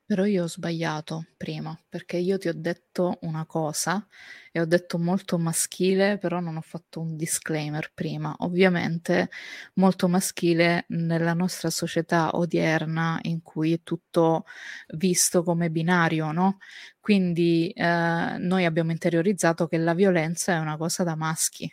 Però 0.09 0.25
io 0.25 0.45
ho 0.45 0.49
sbagliato 0.49 1.27
prima, 1.37 1.79
perché 1.87 2.17
io 2.17 2.39
ti 2.39 2.49
ho 2.49 2.55
detto 2.57 3.19
una 3.23 3.45
cosa 3.45 4.07
e 4.51 4.59
ho 4.59 4.65
detto 4.65 4.99
molto 4.99 5.37
maschile, 5.39 6.17
però 6.17 6.41
non 6.41 6.57
ho 6.57 6.63
fatto 6.63 7.01
un 7.01 7.15
disclaimer 7.15 7.93
prima. 7.93 8.35
Ovviamente 8.39 9.29
molto 9.75 10.09
maschile 10.09 10.87
nella 10.89 11.35
nostra 11.35 11.69
società 11.69 12.31
odierna 12.35 13.19
in 13.25 13.43
cui 13.43 13.75
è 13.75 13.83
tutto 13.83 14.45
visto 14.95 15.43
come 15.43 15.71
binario, 15.71 16.33
no? 16.33 16.57
Quindi 17.01 17.71
eh, 17.71 18.37
noi 18.39 18.65
abbiamo 18.65 18.93
interiorizzato 18.93 19.67
che 19.69 19.77
la 19.77 19.93
violenza 19.93 20.55
è 20.55 20.59
una 20.59 20.79
cosa 20.79 21.05
da 21.05 21.17
maschi 21.17 21.71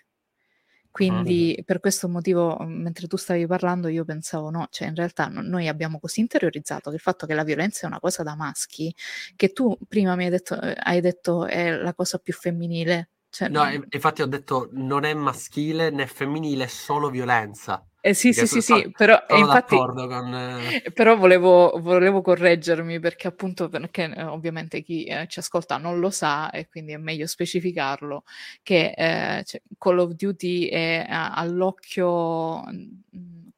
quindi 0.96 1.62
per 1.66 1.80
questo 1.82 2.08
motivo, 2.08 2.56
mhmm, 2.58 2.82
mentre 2.82 3.08
tu 3.08 3.18
stavi 3.18 3.46
parlando, 3.48 3.90
io 3.90 4.06
pensavo, 4.06 4.50
no, 4.50 4.68
cioè 4.72 4.88
in 4.88 4.96
realtà 4.96 5.28
no, 5.28 5.42
noi 5.42 5.68
abbiamo 5.68 6.00
così 6.00 6.22
interiorizzato 6.22 6.90
che 6.90 6.96
il 6.96 7.02
fatto 7.02 7.26
che 7.26 7.34
la 7.34 7.44
violenza 7.44 7.86
è 7.86 7.90
una 7.90 8.00
cosa 8.00 8.24
da 8.24 8.36
maschi, 8.36 8.94
che 9.36 9.52
tu 9.52 9.78
prima 9.90 10.16
mi 10.16 10.24
hai 10.26 10.30
detto, 10.30 10.60
eh, 10.62 10.74
hai 10.78 11.02
detto 11.02 11.46
è 11.48 11.72
la 11.76 11.94
cosa 11.94 12.18
più 12.20 12.34
femminile. 12.34 13.10
Cioè, 13.36 13.50
no, 13.50 13.70
infatti 13.90 14.22
ho 14.22 14.28
detto 14.28 14.70
non 14.72 15.04
è 15.04 15.14
maschile 15.14 15.90
né 15.90 16.08
femminile, 16.08 16.64
è 16.64 16.68
solo 16.68 17.10
violenza. 17.10 17.86
Eh, 18.00 18.14
sì, 18.14 18.32
sì, 18.32 18.48
sì, 18.48 18.62
sì, 18.62 18.92
però 18.96 19.22
infatti, 19.28 19.76
con, 19.76 20.34
eh... 20.34 20.92
però 20.94 21.18
volevo, 21.18 21.78
volevo, 21.82 22.22
correggermi 22.22 22.98
perché 23.02 23.28
appunto 23.28 23.68
perché 23.68 24.04
eh, 24.04 24.24
ovviamente 24.24 24.84
chi 24.84 25.04
eh, 25.04 25.26
ci 25.28 25.40
ascolta 25.40 25.76
non 25.76 26.00
lo 26.00 26.12
sa 26.12 26.50
e 26.50 26.70
quindi 26.70 26.94
è 26.94 26.98
meglio 26.98 27.28
specificarlo 27.28 28.24
che 28.64 28.94
eh, 28.96 29.44
cioè, 29.44 29.62
Call 29.78 29.98
of 29.98 30.12
Duty 30.12 30.68
è 30.68 31.06
all'occhio 31.10 32.64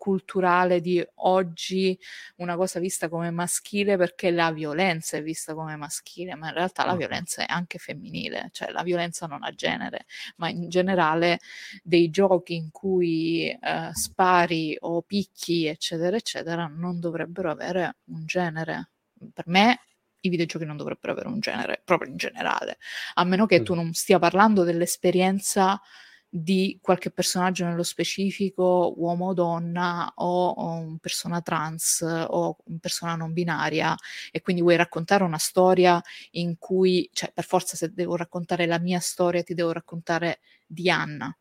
culturale 0.07 0.79
di 0.79 1.05
oggi 1.15 1.99
una 2.37 2.55
cosa 2.55 2.79
vista 2.79 3.09
come 3.09 3.29
maschile 3.29 3.97
perché 3.97 4.31
la 4.31 4.53
violenza 4.53 5.17
è 5.17 5.21
vista 5.21 5.53
come 5.53 5.75
maschile, 5.75 6.33
ma 6.35 6.47
in 6.47 6.53
realtà 6.53 6.85
la 6.85 6.95
violenza 6.95 7.41
è 7.41 7.45
anche 7.49 7.77
femminile, 7.77 8.47
cioè 8.53 8.71
la 8.71 8.83
violenza 8.83 9.27
non 9.27 9.43
ha 9.43 9.51
genere, 9.51 10.05
ma 10.37 10.47
in 10.47 10.69
generale 10.69 11.39
dei 11.83 12.09
giochi 12.09 12.55
in 12.55 12.71
cui 12.71 13.49
eh, 13.49 13.89
spari 13.91 14.77
o 14.79 15.01
picchi, 15.01 15.65
eccetera, 15.65 16.15
eccetera, 16.15 16.67
non 16.67 17.01
dovrebbero 17.01 17.51
avere 17.51 17.97
un 18.05 18.25
genere. 18.25 18.91
Per 19.33 19.47
me 19.47 19.81
i 20.21 20.29
videogiochi 20.29 20.63
non 20.63 20.77
dovrebbero 20.77 21.11
avere 21.11 21.27
un 21.27 21.41
genere, 21.41 21.81
proprio 21.83 22.09
in 22.09 22.15
generale, 22.15 22.77
a 23.15 23.25
meno 23.25 23.45
che 23.45 23.61
tu 23.61 23.73
non 23.73 23.91
stia 23.91 24.19
parlando 24.19 24.63
dell'esperienza 24.63 25.81
di 26.29 26.77
qualche 26.81 27.09
personaggio 27.11 27.65
nello 27.65 27.83
specifico, 27.83 28.93
uomo 28.97 29.27
o 29.27 29.33
donna, 29.33 30.11
o, 30.15 30.49
o 30.49 30.97
persona 30.99 31.41
trans 31.41 32.01
o 32.01 32.57
persona 32.79 33.15
non 33.15 33.33
binaria, 33.33 33.95
e 34.31 34.41
quindi 34.41 34.61
vuoi 34.61 34.75
raccontare 34.75 35.23
una 35.23 35.37
storia 35.37 36.01
in 36.31 36.57
cui, 36.57 37.09
cioè 37.13 37.31
per 37.33 37.45
forza 37.45 37.75
se 37.77 37.93
devo 37.93 38.15
raccontare 38.15 38.65
la 38.65 38.79
mia 38.79 38.99
storia, 38.99 39.43
ti 39.43 39.53
devo 39.53 39.71
raccontare 39.71 40.39
di 40.65 40.89
Anna, 40.89 41.35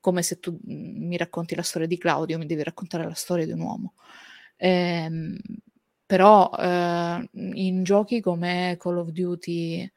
come 0.00 0.22
se 0.22 0.38
tu 0.40 0.58
mhmm, 0.62 1.06
mi 1.06 1.16
racconti 1.16 1.54
la 1.54 1.62
storia 1.62 1.86
di 1.88 1.98
Claudio, 1.98 2.38
mi 2.38 2.46
devi 2.46 2.62
raccontare 2.62 3.04
la 3.04 3.14
storia 3.14 3.44
di 3.46 3.52
un 3.52 3.60
uomo. 3.60 3.94
Ehm, 4.56 5.36
però 6.06 6.50
eh, 6.58 7.28
in 7.32 7.82
giochi 7.84 8.20
come 8.20 8.76
Call 8.78 8.98
of 8.98 9.08
Duty 9.10 9.90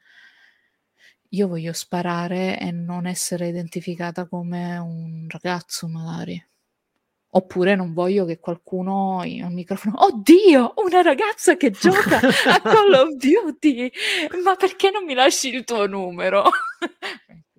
io 1.34 1.48
voglio 1.48 1.72
sparare 1.72 2.58
e 2.58 2.70
non 2.70 3.06
essere 3.06 3.48
identificata 3.48 4.26
come 4.26 4.76
un 4.78 5.26
ragazzo 5.28 5.88
magari. 5.88 6.42
Oppure 7.34 7.74
non 7.74 7.94
voglio 7.94 8.26
che 8.26 8.38
qualcuno 8.38 9.20
al 9.20 9.52
microfono, 9.52 10.04
oddio, 10.04 10.74
una 10.76 11.00
ragazza 11.00 11.56
che 11.56 11.70
gioca 11.70 12.18
a 12.18 12.60
Call 12.60 12.92
of 12.92 13.14
Duty, 13.16 13.90
ma 14.44 14.54
perché 14.54 14.90
non 14.90 15.04
mi 15.04 15.14
lasci 15.14 15.48
il 15.48 15.64
tuo 15.64 15.86
numero? 15.86 16.44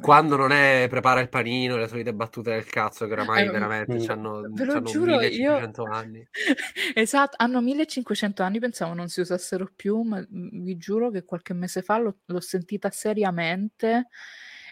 Quando 0.00 0.36
non 0.36 0.52
è 0.52 0.86
prepara 0.88 1.20
il 1.20 1.28
panino, 1.28 1.76
le 1.76 1.88
solite 1.88 2.14
battute 2.14 2.50
del 2.50 2.64
cazzo 2.64 3.06
che 3.06 3.12
oramai 3.12 3.46
eh, 3.46 3.50
veramente 3.50 3.94
mm, 3.94 4.10
hanno, 4.10 4.40
ve 4.50 4.64
lo 4.64 4.82
giuro, 4.82 5.16
1500 5.18 5.82
io... 5.82 5.90
anni. 5.90 6.28
esatto, 6.94 7.36
hanno 7.38 7.60
1500 7.60 8.42
anni, 8.42 8.58
pensavo 8.58 8.94
non 8.94 9.08
si 9.08 9.20
usassero 9.20 9.70
più, 9.74 10.02
ma 10.02 10.24
vi 10.28 10.76
giuro 10.76 11.10
che 11.10 11.24
qualche 11.24 11.54
mese 11.54 11.82
fa 11.82 11.98
l'ho, 11.98 12.16
l'ho 12.24 12.40
sentita 12.40 12.90
seriamente 12.90 14.08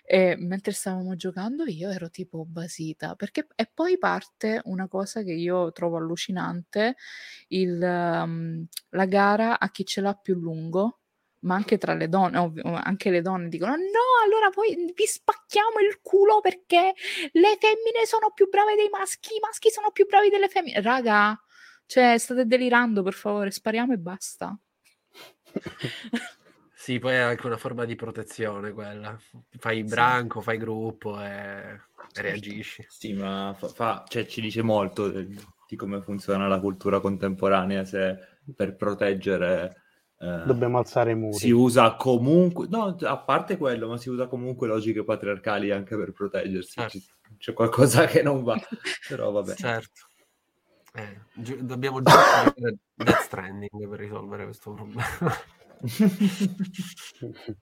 e 0.05 0.37
mentre 0.37 0.73
stavamo 0.73 1.15
giocando 1.15 1.65
io 1.65 1.89
ero 1.89 2.11
tipo 2.11 2.45
basita 2.45 3.15
perché 3.15 3.47
e 3.55 3.71
poi 3.73 3.99
parte 3.99 4.61
una 4.65 4.89
cosa 4.89 5.23
che 5.23 5.33
io 5.33 5.71
trovo 5.71 5.97
allucinante 5.97 6.97
il, 7.49 7.81
um, 7.81 8.67
la 8.91 9.07
gara 9.07 9.61
a 9.61 9.71
chi 9.71 9.85
ce 9.85 10.01
l'ha 10.01 10.15
più 10.15 10.35
lungo 10.35 11.02
ma 11.43 11.55
anche 11.55 11.79
tra 11.79 11.95
le 11.95 12.09
donne, 12.09 12.39
ovvio, 12.39 12.63
anche 12.75 13.11
le 13.11 13.21
donne 13.21 13.49
dicono 13.49 13.75
no, 13.75 14.25
allora 14.25 14.51
poi 14.51 14.93
vi 14.95 15.07
spacchiamo 15.07 15.79
il 15.81 16.01
culo 16.01 16.41
perché 16.41 16.95
le 17.33 17.59
femmine 17.59 18.05
sono 18.05 18.31
più 18.33 18.49
brave 18.49 18.75
dei 18.75 18.89
maschi, 18.91 19.37
i 19.37 19.41
maschi 19.41 19.71
sono 19.71 19.91
più 19.91 20.07
bravi 20.07 20.29
delle 20.29 20.49
femmine. 20.49 20.81
Raga, 20.81 21.41
cioè 21.87 22.17
state 22.19 22.47
delirando, 22.47 23.03
per 23.03 23.15
favore, 23.15 23.51
spariamo 23.51 23.93
e 23.93 23.99
basta. 23.99 24.57
sì, 26.75 26.99
poi 26.99 27.15
è 27.15 27.19
anche 27.19 27.47
una 27.47 27.57
forma 27.57 27.85
di 27.85 27.97
protezione 27.97 28.73
quella. 28.73 29.19
Fai 29.59 29.83
branco, 29.83 30.41
fai 30.41 30.59
gruppo 30.59 31.21
e, 31.21 31.81
e 32.15 32.23
reagisci. 32.23 32.85
Sì, 32.89 33.13
ma 33.13 33.55
fa, 33.59 33.69
fa, 33.69 34.05
cioè, 34.09 34.27
ci 34.27 34.41
dice 34.41 34.63
molto 34.63 35.11
di 35.11 35.77
come 35.77 36.03
funziona 36.03 36.49
la 36.49 36.61
cultura 36.61 37.01
contemporanea 37.01 37.85
se 37.85 38.19
per 38.55 38.77
proteggere 38.77 39.82
Dobbiamo 40.23 40.79
alzare 40.79 41.11
i 41.11 41.15
muri. 41.17 41.37
Si 41.37 41.51
usa 41.51 41.97
comunque, 41.97 42.69
no, 42.71 42.97
a 43.01 43.19
parte 43.19 43.57
quello, 43.57 43.89
ma 43.89 43.97
si 43.97 44.09
usa 44.09 44.29
comunque 44.29 44.69
logiche 44.69 45.03
patriarcali 45.03 45.73
anche 45.73 45.97
per 45.97 46.13
proteggersi. 46.13 46.75
Certo. 46.75 46.99
C'è 47.39 47.53
qualcosa 47.53 48.05
che 48.05 48.23
non 48.23 48.45
va, 48.45 48.57
però 49.09 49.33
vabbè. 49.33 49.55
Certo. 49.55 50.07
Eh, 50.95 51.19
gi- 51.35 51.65
dobbiamo 51.65 52.01
giocare 52.03 52.77
Death 52.95 53.23
Stranding 53.23 53.89
per 53.89 53.99
risolvere 53.99 54.45
questo 54.45 54.73
problema. 54.73 55.03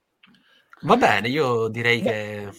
Va 0.83 0.97
bene, 0.97 1.29
io 1.29 1.67
direi 1.67 2.01
che 2.01 2.49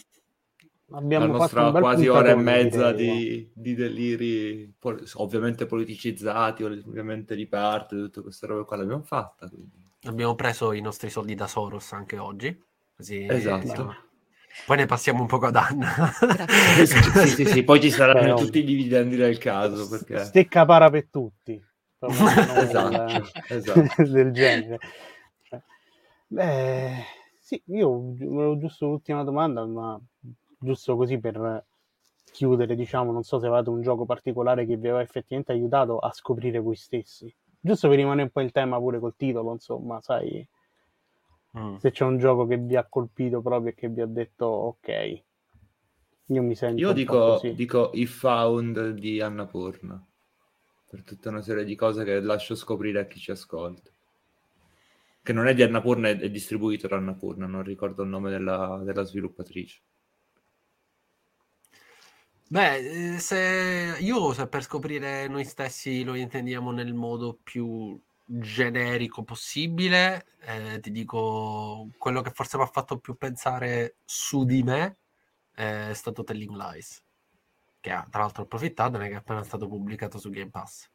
abbiamo 0.91 1.27
la 1.27 1.31
nostra 1.31 1.71
quasi 1.71 2.07
ora 2.07 2.31
e 2.31 2.35
mezza 2.35 2.91
di, 2.91 3.49
di, 3.53 3.73
deliri, 3.73 4.73
ovviamente 5.15 5.65
politicizzati, 5.65 6.63
ovviamente 6.63 7.35
di 7.35 7.47
parte, 7.47 7.95
tutte 7.95 8.21
queste 8.21 8.47
robe 8.47 8.65
qua 8.65 8.77
l'abbiamo 8.77 9.03
fatta. 9.03 9.47
Quindi. 9.49 9.82
Abbiamo 10.05 10.35
preso 10.35 10.73
i 10.73 10.81
nostri 10.81 11.09
soldi 11.09 11.33
da 11.33 11.47
Soros 11.47 11.93
anche 11.93 12.17
oggi. 12.17 12.61
Così 12.95 13.25
esatto. 13.29 13.95
Poi 14.65 14.77
ne 14.77 14.85
passiamo 14.85 15.21
un 15.21 15.27
po' 15.27 15.37
ad 15.37 15.55
Anna. 15.55 16.11
sì, 16.85 17.27
sì, 17.27 17.45
sì, 17.45 17.63
poi 17.63 17.81
ci 17.81 17.89
saranno 17.89 18.35
tutti 18.35 18.59
i 18.59 18.63
dividendi 18.63 19.15
del 19.15 19.37
caso. 19.37 19.87
Perché... 19.87 20.19
Stecca 20.19 20.65
para 20.65 20.89
per 20.89 21.07
tutti. 21.09 21.61
esatto, 22.03 23.29
esatto. 23.47 24.03
del 24.03 24.31
genere. 24.31 24.79
Beh, 26.27 27.03
sì, 27.39 27.61
io 27.67 27.89
volevo 28.17 28.57
giusto 28.57 28.87
l'ultima 28.87 29.23
domanda, 29.23 29.65
ma 29.65 29.99
giusto 30.59 30.95
così 30.97 31.17
per 31.17 31.65
chiudere, 32.31 32.75
diciamo, 32.75 33.11
non 33.11 33.23
so 33.23 33.39
se 33.39 33.47
avete 33.47 33.69
un 33.69 33.81
gioco 33.81 34.05
particolare 34.05 34.65
che 34.65 34.75
vi 34.75 34.87
aveva 34.87 35.01
effettivamente 35.01 35.53
aiutato 35.53 35.97
a 35.97 36.11
scoprire 36.11 36.59
voi 36.59 36.75
stessi 36.75 37.33
giusto 37.63 37.87
per 37.87 37.97
rimanere 37.97 38.23
un 38.23 38.29
po' 38.29 38.41
in 38.41 38.51
tema 38.51 38.77
pure 38.77 38.99
col 38.99 39.15
titolo, 39.15 39.53
insomma, 39.53 40.01
sai, 40.01 40.45
mm. 41.57 41.77
se 41.77 41.91
c'è 41.91 42.03
un 42.03 42.17
gioco 42.17 42.45
che 42.45 42.57
vi 42.57 42.75
ha 42.75 42.85
colpito 42.85 43.41
proprio 43.41 43.71
e 43.71 43.73
che 43.73 43.87
vi 43.87 44.01
ha 44.01 44.05
detto 44.05 44.45
ok, 44.45 45.23
io 46.25 46.41
mi 46.41 46.55
sento... 46.55 46.81
Io 46.81 46.91
dico, 46.91 47.39
dico 47.55 47.91
I 47.93 48.05
Found 48.05 48.89
di 48.91 49.21
Annapurna, 49.21 50.05
per 50.89 51.03
tutta 51.03 51.29
una 51.29 51.41
serie 51.41 51.63
di 51.63 51.75
cose 51.75 52.03
che 52.03 52.19
lascio 52.19 52.53
scoprire 52.55 52.99
a 52.99 53.05
chi 53.05 53.19
ci 53.19 53.31
ascolta. 53.31 53.89
Che 55.21 55.33
non 55.33 55.47
è 55.47 55.53
di 55.53 55.63
Annapurna, 55.63 56.09
è 56.09 56.29
distribuito 56.29 56.89
da 56.89 56.97
Annapurna, 56.97 57.47
non 57.47 57.63
ricordo 57.63 58.03
il 58.03 58.09
nome 58.09 58.29
della, 58.29 58.81
della 58.83 59.03
sviluppatrice. 59.03 59.81
Beh, 62.53 63.15
eh, 63.15 63.19
se 63.19 63.97
io 63.99 64.31
se 64.31 64.47
per 64.47 64.61
scoprire 64.61 65.27
noi 65.27 65.43
stessi 65.43 66.03
lo 66.03 66.13
intendiamo 66.13 66.69
nel 66.69 66.93
modo 66.93 67.39
più 67.41 67.99
generico 68.25 69.23
possibile, 69.23 70.27
eh, 70.41 70.79
ti 70.79 70.91
dico 70.91 71.89
quello 71.97 72.21
che 72.21 72.29
forse 72.29 72.57
mi 72.57 72.63
ha 72.63 72.67
fatto 72.67 72.99
più 72.99 73.17
pensare 73.17 73.95
su 74.05 74.43
di 74.45 74.61
me 74.61 74.97
eh, 75.55 75.89
è 75.89 75.93
stato 75.95 76.23
Telling 76.23 76.55
Lies, 76.55 77.01
che 77.79 77.91
ha 77.91 78.05
tra 78.07 78.21
l'altro 78.21 78.43
approfittato 78.43 78.99
che 78.99 79.09
è 79.09 79.13
appena 79.15 79.43
stato 79.43 79.67
pubblicato 79.67 80.19
su 80.19 80.29
Game 80.29 80.51
Pass. 80.51 80.89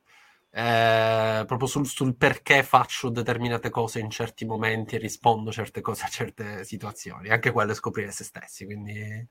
Eh, 0.50 1.44
proprio 1.44 1.66
sul, 1.68 1.86
sul, 1.86 2.14
perché 2.16 2.62
faccio 2.62 3.08
determinate 3.10 3.68
cose 3.70 3.98
in 3.98 4.10
certi 4.10 4.44
momenti 4.46 4.94
e 4.94 4.98
rispondo 4.98 5.50
certe 5.50 5.80
cose 5.80 6.04
a 6.04 6.08
certe 6.08 6.64
situazioni. 6.64 7.30
Anche 7.30 7.50
quello 7.50 7.72
è 7.72 7.74
scoprire 7.74 8.12
se 8.12 8.22
stessi, 8.24 8.64
quindi 8.64 9.26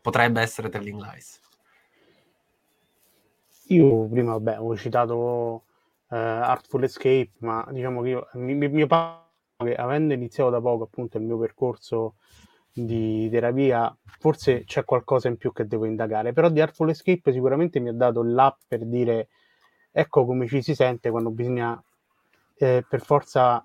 potrebbe 0.00 0.40
essere 0.40 0.68
Telling 0.68 1.00
Lies. 1.00 1.40
Io 3.68 4.06
prima, 4.08 4.32
vabbè, 4.32 4.52
avevo 4.54 4.76
citato 4.76 5.64
eh, 6.10 6.16
Artful 6.16 6.84
Escape, 6.84 7.30
ma 7.38 7.66
diciamo 7.70 8.02
che 8.02 8.08
io, 8.10 8.28
mio, 8.34 8.68
mio 8.70 8.86
padre, 8.86 9.74
avendo 9.76 10.12
iniziato 10.12 10.50
da 10.50 10.60
poco 10.60 10.84
appunto 10.84 11.16
il 11.16 11.24
mio 11.24 11.38
percorso 11.38 12.16
di 12.72 13.28
terapia, 13.30 13.96
forse 14.18 14.64
c'è 14.64 14.84
qualcosa 14.84 15.28
in 15.28 15.36
più 15.36 15.52
che 15.52 15.66
devo 15.66 15.86
indagare, 15.86 16.32
però 16.32 16.50
di 16.50 16.60
Artful 16.60 16.90
Escape 16.90 17.32
sicuramente 17.32 17.80
mi 17.80 17.88
ha 17.88 17.92
dato 17.92 18.22
l'app 18.22 18.58
per 18.66 18.84
dire 18.84 19.28
ecco 19.92 20.24
come 20.26 20.46
ci 20.48 20.60
si 20.60 20.74
sente 20.74 21.08
quando 21.10 21.30
bisogna 21.30 21.80
eh, 22.56 22.84
per 22.88 23.00
forza 23.00 23.64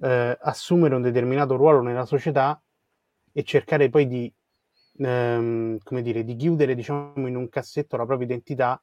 eh, 0.00 0.38
assumere 0.40 0.94
un 0.94 1.02
determinato 1.02 1.56
ruolo 1.56 1.82
nella 1.82 2.06
società 2.06 2.60
e 3.32 3.42
cercare 3.44 3.90
poi 3.90 4.06
di, 4.06 4.32
ehm, 4.98 5.78
come 5.82 6.02
dire, 6.02 6.24
di 6.24 6.34
chiudere 6.34 6.74
diciamo, 6.74 7.28
in 7.28 7.36
un 7.36 7.48
cassetto 7.48 7.96
la 7.96 8.06
propria 8.06 8.26
identità 8.26 8.82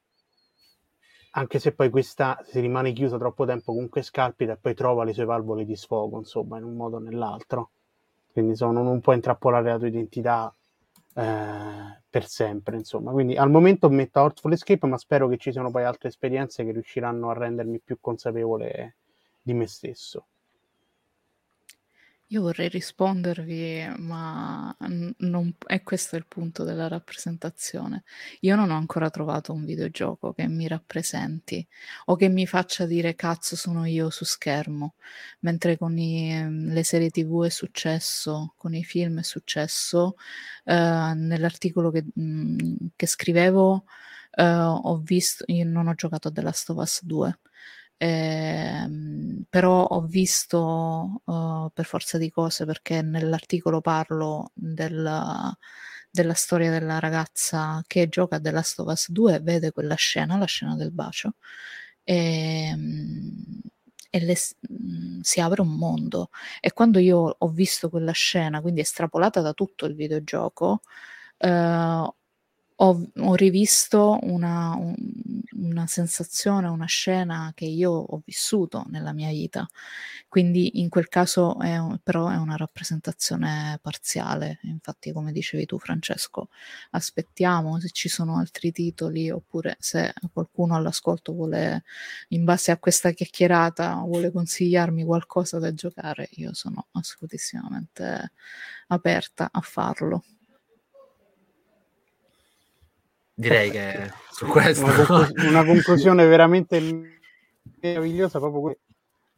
anche 1.32 1.60
se 1.60 1.74
poi 1.74 1.90
questa 1.90 2.42
se 2.46 2.60
rimane 2.60 2.94
chiusa 2.94 3.18
troppo 3.18 3.46
tempo 3.46 3.74
comunque 3.74 4.02
scalpita 4.02 4.54
e 4.54 4.58
poi 4.58 4.74
trova 4.74 5.04
le 5.04 5.14
sue 5.14 5.26
valvole 5.26 5.66
di 5.66 5.76
sfogo 5.76 6.18
insomma 6.18 6.58
in 6.58 6.64
un 6.64 6.76
modo 6.76 6.98
o 6.98 7.00
nell'altro. 7.00 7.72
Quindi 8.32 8.52
insomma, 8.52 8.82
non 8.82 9.02
puoi 9.02 9.16
intrappolare 9.16 9.70
la 9.70 9.78
tua 9.78 9.88
identità 9.88 10.54
eh, 11.16 12.02
per 12.10 12.28
sempre 12.28 12.78
insomma. 12.78 13.12
Quindi 13.12 13.36
al 13.36 13.50
momento 13.50 13.90
metto 13.90 14.20
Artful 14.20 14.54
Escape 14.54 14.88
ma 14.88 14.98
spero 14.98 15.28
che 15.28 15.38
ci 15.38 15.52
siano 15.52 15.72
poi 15.72 15.84
altre 15.84 16.10
esperienze 16.10 16.64
che 16.64 16.72
riusciranno 16.72 17.30
a 17.30 17.34
rendermi 17.34 17.80
più 17.80 17.98
consapevole 18.00 18.96
di 19.42 19.54
me 19.54 19.68
stesso 19.68 20.26
Io 22.32 22.42
vorrei 22.42 22.68
rispondervi, 22.68 23.88
ma 24.00 24.76
non 25.20 25.56
è 25.66 25.82
questo 25.82 26.18
il 26.18 26.26
punto 26.28 26.66
della 26.66 26.90
rappresentazione. 26.90 28.04
Io 28.42 28.58
non 28.58 28.70
ho 28.70 28.76
ancora 28.76 29.10
trovato 29.10 29.54
un 29.54 29.64
videogioco 29.64 30.34
che 30.34 30.46
mi 30.50 30.68
rappresenti 30.68 31.66
o 32.06 32.18
che 32.18 32.28
mi 32.28 32.46
faccia 32.46 32.86
dire 32.86 33.16
cazzo 33.16 33.56
sono 33.56 33.86
io 33.86 34.10
su 34.10 34.26
schermo, 34.26 34.96
mentre 35.40 35.78
con 35.78 35.98
i, 35.98 36.46
le 36.74 36.84
serie 36.84 37.12
TV 37.12 37.46
è 37.46 37.50
successo, 37.50 38.54
con 38.58 38.74
i 38.74 38.84
film 38.84 39.20
è 39.20 39.24
successo. 39.24 40.16
Eh, 40.66 40.74
nell'articolo 41.16 41.92
che, 41.92 42.04
mh, 42.14 42.88
che 42.98 43.08
scrivevo 43.08 43.86
eh, 44.32 44.44
ho 44.44 44.98
visto, 44.98 45.44
io 45.48 45.64
non 45.66 45.88
ho 45.88 45.94
giocato 45.94 46.28
a 46.28 46.32
The 46.32 46.42
Last 46.42 46.70
of 46.72 46.78
Us 46.78 47.04
2 47.06 47.40
eh, 47.98 48.88
però 49.50 49.84
ho 49.84 50.02
visto 50.02 51.22
uh, 51.24 51.70
per 51.74 51.86
forza 51.86 52.18
di 52.18 52.30
cose 52.30 52.66
perché 52.66 53.02
nell'articolo 53.02 53.82
parlo 53.82 54.52
del, 54.54 55.56
della 56.12 56.34
storia 56.34 56.72
della 56.72 57.00
ragazza 57.00 57.84
che 57.88 58.08
gioca 58.10 58.38
a 58.38 58.40
The 58.40 58.52
Last 58.52 58.80
of 58.80 58.88
Us 58.92 59.10
2 59.12 59.40
vede 59.40 59.72
quella 59.72 59.96
scena, 59.96 60.38
la 60.38 60.46
scena 60.46 60.76
del 60.76 60.92
bacio 60.92 61.36
e, 62.04 62.76
e 64.10 64.20
le, 64.20 64.36
si 65.22 65.40
apre 65.42 65.62
un 65.62 65.76
mondo. 65.76 66.30
E 66.60 66.74
quando 66.74 67.00
io 67.00 67.36
ho 67.38 67.48
visto 67.50 67.90
quella 67.90 68.12
scena 68.12 68.62
quindi 68.62 68.82
estrapolata 68.82 69.42
da 69.42 69.54
tutto 69.54 69.86
il 69.86 69.96
videogioco 69.96 70.82
uh, 71.40 72.14
ho, 72.80 73.10
ho 73.20 73.36
rivisto 73.36 74.20
una, 74.24 74.76
un, 74.76 74.94
una 75.54 75.88
sensazione, 75.88 76.68
una 76.68 76.86
scena 76.86 77.52
che 77.56 77.66
io 77.66 77.92
ho 77.92 78.22
vissuto 78.26 78.86
nella 78.90 79.14
mia 79.14 79.30
vita. 79.30 79.68
Quindi 80.28 80.80
in 80.80 80.90
quel 80.90 81.08
caso 81.08 81.60
è 81.60 81.78
un, 81.78 82.00
però 82.04 82.30
è 82.30 82.36
una 82.38 82.56
rappresentazione 82.56 83.80
parziale. 83.82 84.60
Infatti, 84.64 85.12
come 85.12 85.32
dicevi 85.32 85.66
tu, 85.66 85.80
Francesco, 85.80 86.50
aspettiamo 86.92 87.80
se 87.80 87.90
ci 87.90 88.10
sono 88.10 88.38
altri 88.38 88.72
titoli 88.72 89.30
oppure 89.32 89.78
se 89.80 90.14
qualcuno 90.32 90.76
all'ascolto 90.76 91.34
vuole, 91.34 91.84
in 92.30 92.44
base 92.44 92.72
a 92.72 92.78
questa 92.78 93.12
chiacchierata, 93.12 93.96
vuole 94.06 94.32
consigliarmi 94.32 95.04
qualcosa 95.04 95.60
da 95.60 95.74
giocare, 95.74 96.28
io 96.34 96.54
sono 96.54 96.88
assolutissimamente 96.92 98.32
aperta 98.88 99.50
a 99.52 99.62
farlo. 99.62 100.24
Direi 103.40 103.70
che 103.70 104.12
su 104.32 104.48
questo... 104.48 104.84
Una, 104.84 105.06
conclus- 105.06 105.32
una 105.46 105.64
conclusione 105.64 106.26
veramente 106.26 106.82
meravigliosa, 107.80 108.40
proprio 108.40 108.62
que- 108.62 108.80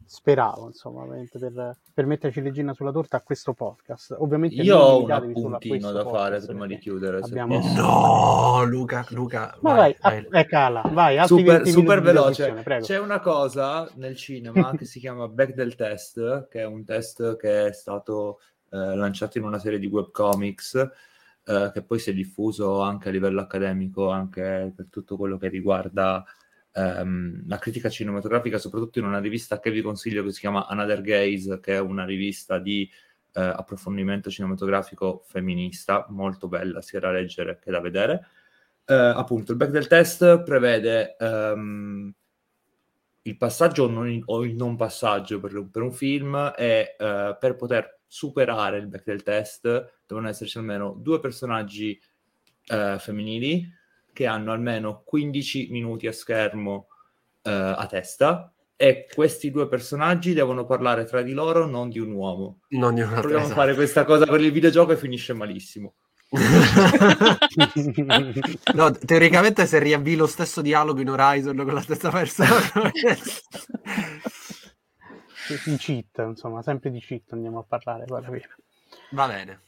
speravo, 0.06 0.68
insomma, 0.68 1.04
per, 1.04 1.76
per 1.92 2.06
metterci 2.06 2.40
regina 2.40 2.72
sulla 2.72 2.92
torta 2.92 3.18
a 3.18 3.20
questo 3.20 3.52
podcast. 3.52 4.16
Ovviamente 4.18 4.62
io 4.62 4.78
ho 4.78 5.04
un 5.04 5.10
appuntino 5.10 5.92
da 5.92 6.08
fare 6.08 6.40
prima 6.40 6.66
di 6.66 6.78
chiudere. 6.78 7.18
Abbiamo... 7.18 7.60
No, 7.74 8.64
Luca, 8.64 9.04
Luca. 9.10 9.54
Ma 9.60 9.74
vai, 9.74 9.94
vai, 10.00 10.26
vai. 10.30 10.40
Eh, 10.40 10.46
cala, 10.46 10.82
vai 10.90 11.26
super, 11.26 11.68
super 11.68 12.00
veloce. 12.00 12.54
C'è 12.80 12.98
una 12.98 13.20
cosa 13.20 13.86
nel 13.96 14.16
cinema 14.16 14.74
che 14.74 14.86
si 14.86 14.98
chiama 14.98 15.28
Bechdel 15.28 15.74
Test, 15.74 16.48
che 16.48 16.60
è 16.60 16.64
un 16.64 16.86
test 16.86 17.36
che 17.36 17.66
è 17.66 17.72
stato 17.74 18.40
eh, 18.70 18.96
lanciato 18.96 19.36
in 19.36 19.44
una 19.44 19.58
serie 19.58 19.78
di 19.78 19.86
webcomics 19.86 20.88
eh, 21.50 21.70
che 21.72 21.82
poi 21.82 21.98
si 21.98 22.10
è 22.10 22.12
diffuso 22.14 22.80
anche 22.80 23.08
a 23.08 23.12
livello 23.12 23.40
accademico, 23.40 24.10
anche 24.10 24.72
per 24.74 24.86
tutto 24.88 25.16
quello 25.16 25.36
che 25.36 25.48
riguarda 25.48 26.24
ehm, 26.72 27.42
la 27.48 27.58
critica 27.58 27.88
cinematografica, 27.88 28.56
soprattutto 28.58 29.00
in 29.00 29.06
una 29.06 29.18
rivista 29.18 29.58
che 29.58 29.72
vi 29.72 29.82
consiglio 29.82 30.22
che 30.22 30.30
si 30.30 30.38
chiama 30.38 30.68
Another 30.68 31.00
Gaze, 31.00 31.58
che 31.58 31.74
è 31.74 31.80
una 31.80 32.04
rivista 32.04 32.58
di 32.60 32.88
eh, 33.32 33.40
approfondimento 33.42 34.30
cinematografico 34.30 35.24
femminista, 35.26 36.06
molto 36.10 36.46
bella 36.46 36.80
sia 36.82 37.00
da 37.00 37.10
leggere 37.10 37.58
che 37.58 37.72
da 37.72 37.80
vedere. 37.80 38.26
Eh, 38.84 38.94
appunto, 38.94 39.50
il 39.50 39.58
back 39.58 39.72
del 39.72 39.88
test 39.88 40.44
prevede 40.44 41.16
ehm, 41.18 42.14
il 43.22 43.36
passaggio 43.36 43.84
o, 43.84 43.88
non, 43.88 44.22
o, 44.26 44.44
il 44.44 44.54
non 44.54 44.76
passaggio 44.76 45.40
per, 45.40 45.68
per 45.70 45.82
un 45.82 45.92
film 45.92 46.52
e 46.56 46.96
eh, 46.96 47.36
per 47.38 47.56
poter 47.56 47.99
superare 48.12 48.78
il 48.78 48.88
back 48.88 49.04
del 49.04 49.22
test 49.22 49.92
devono 50.04 50.28
esserci 50.28 50.58
almeno 50.58 50.96
due 50.98 51.20
personaggi 51.20 51.96
eh, 52.66 52.96
femminili 52.98 53.72
che 54.12 54.26
hanno 54.26 54.50
almeno 54.50 55.02
15 55.04 55.68
minuti 55.70 56.08
a 56.08 56.12
schermo 56.12 56.88
eh, 57.42 57.52
a 57.52 57.86
testa 57.86 58.52
e 58.74 59.06
questi 59.14 59.52
due 59.52 59.68
personaggi 59.68 60.32
devono 60.32 60.64
parlare 60.64 61.04
tra 61.04 61.22
di 61.22 61.32
loro, 61.32 61.66
non 61.66 61.88
di 61.88 62.00
un 62.00 62.10
uomo. 62.10 62.62
Non 62.70 62.94
di 62.94 63.02
una 63.02 63.20
Proviamo 63.20 63.44
a 63.44 63.50
fare 63.50 63.74
questa 63.74 64.04
cosa 64.04 64.26
per 64.26 64.40
il 64.40 64.50
videogioco 64.50 64.90
e 64.90 64.96
finisce 64.96 65.32
malissimo. 65.32 65.94
no, 68.74 68.90
teoricamente 68.92 69.66
se 69.66 69.78
riavvi 69.78 70.16
lo 70.16 70.26
stesso 70.26 70.62
dialogo 70.62 71.00
in 71.00 71.10
Horizon 71.10 71.56
con 71.56 71.74
la 71.74 71.80
stessa 71.80 72.08
persona 72.08 72.52
di 75.64 75.76
cheat, 75.76 76.18
insomma, 76.26 76.62
sempre 76.62 76.90
di 76.90 77.00
cheat 77.00 77.32
andiamo 77.32 77.58
a 77.60 77.64
parlare, 77.66 78.04
poi 78.04 78.18
alla 78.18 78.30
Va 79.10 79.26
bene. 79.26 79.62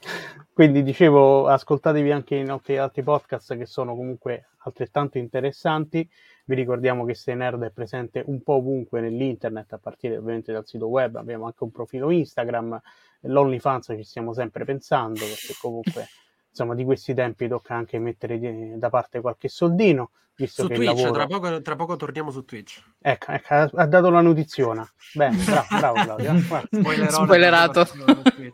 Quindi 0.52 0.82
dicevo, 0.82 1.46
ascoltatevi 1.48 2.10
anche 2.10 2.36
i 2.36 2.44
nostri 2.44 2.76
altri 2.76 3.02
podcast 3.02 3.56
che 3.56 3.66
sono 3.66 3.94
comunque 3.94 4.48
altrettanto 4.58 5.18
interessanti. 5.18 6.08
Vi 6.44 6.54
ricordiamo 6.54 7.04
che 7.04 7.14
Se 7.14 7.34
Nerd 7.34 7.62
è 7.62 7.70
presente 7.70 8.22
un 8.26 8.42
po' 8.42 8.54
ovunque 8.54 9.00
nell'internet, 9.00 9.72
a 9.72 9.78
partire 9.78 10.16
ovviamente 10.16 10.52
dal 10.52 10.66
sito 10.66 10.86
web, 10.86 11.16
abbiamo 11.16 11.46
anche 11.46 11.62
un 11.62 11.70
profilo 11.70 12.10
Instagram, 12.10 12.80
l'OnlyFans 13.22 13.94
ci 13.96 14.04
stiamo 14.04 14.32
sempre 14.32 14.64
pensando, 14.64 15.20
perché 15.20 15.54
comunque 15.60 16.06
insomma 16.52 16.74
di 16.74 16.84
questi 16.84 17.14
tempi 17.14 17.48
tocca 17.48 17.74
anche 17.74 17.98
mettere 17.98 18.38
da 18.76 18.90
parte 18.90 19.20
qualche 19.20 19.48
soldino. 19.48 20.10
Visto 20.34 20.62
su 20.62 20.68
che 20.68 20.74
Twitch, 20.74 20.88
lavoro... 20.88 21.12
tra, 21.12 21.26
poco, 21.26 21.62
tra, 21.62 21.76
poco, 21.76 21.96
torniamo 21.96 22.30
su 22.30 22.44
Twitch. 22.44 22.82
Ecco, 23.00 23.32
ecco 23.32 23.54
ha 23.54 23.86
dato 23.86 24.10
la 24.10 24.22
notiziona. 24.22 24.88
Bene, 25.12 25.36
bravo, 25.44 25.66
bravo 25.76 26.16
Claudio. 26.16 27.10
Spoilerato. 27.10 27.86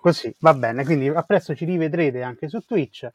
Così, 0.01 0.35
va 0.41 0.55
bene, 0.55 0.85
quindi 0.85 1.09
a 1.09 1.23
presto 1.23 1.55
ci 1.55 1.65
rivedrete 1.65 2.23
anche 2.23 2.49
su 2.49 2.61
Twitch. 2.61 3.09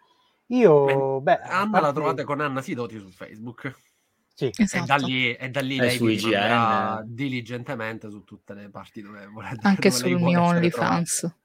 Io, 0.47 1.19
beh, 1.19 1.39
Anna 1.39 1.69
parte... 1.69 1.85
la 1.85 1.93
trovate 1.93 2.23
con 2.23 2.39
Anna 2.39 2.61
Sidoti 2.61 2.99
su 2.99 3.09
Facebook. 3.09 3.73
Sì, 4.35 4.49
esatto. 4.55 4.83
e 4.83 4.87
da 4.87 4.95
lì, 4.95 5.33
e 5.33 5.49
da 5.49 5.61
lì 5.61 5.77
lei 5.77 5.97
vi 5.99 6.19
manderà 6.21 7.01
diligentemente 7.05 8.09
su 8.09 8.23
tutte 8.23 8.53
le 8.53 8.69
parti 8.69 9.01
dove 9.01 9.27
volete. 9.27 9.59
Anche 9.61 9.89
dove 9.89 10.01
sul 10.01 10.21
mio 10.21 10.41
OnlyFans. 10.41 11.35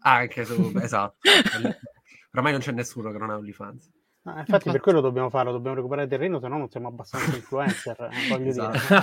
Anche 0.00 0.44
su, 0.44 0.72
esatto. 0.76 1.16
Ormai 2.32 2.52
non 2.52 2.60
c'è 2.60 2.72
nessuno 2.72 3.10
che 3.10 3.18
non 3.18 3.30
ha 3.30 3.36
OnlyFans. 3.36 3.90
Ah, 4.24 4.30
infatti, 4.30 4.50
infatti, 4.50 4.70
per 4.70 4.80
quello 4.80 5.00
dobbiamo 5.00 5.30
farlo, 5.30 5.50
dobbiamo 5.50 5.76
recuperare 5.76 6.06
terreno, 6.06 6.38
se 6.40 6.48
no 6.48 6.58
non 6.58 6.68
siamo 6.68 6.88
abbastanza 6.88 7.34
influencer. 7.34 8.08
Eh, 8.12 8.28
voglio 8.28 8.50
esatto. 8.50 8.78
dire, 8.78 9.02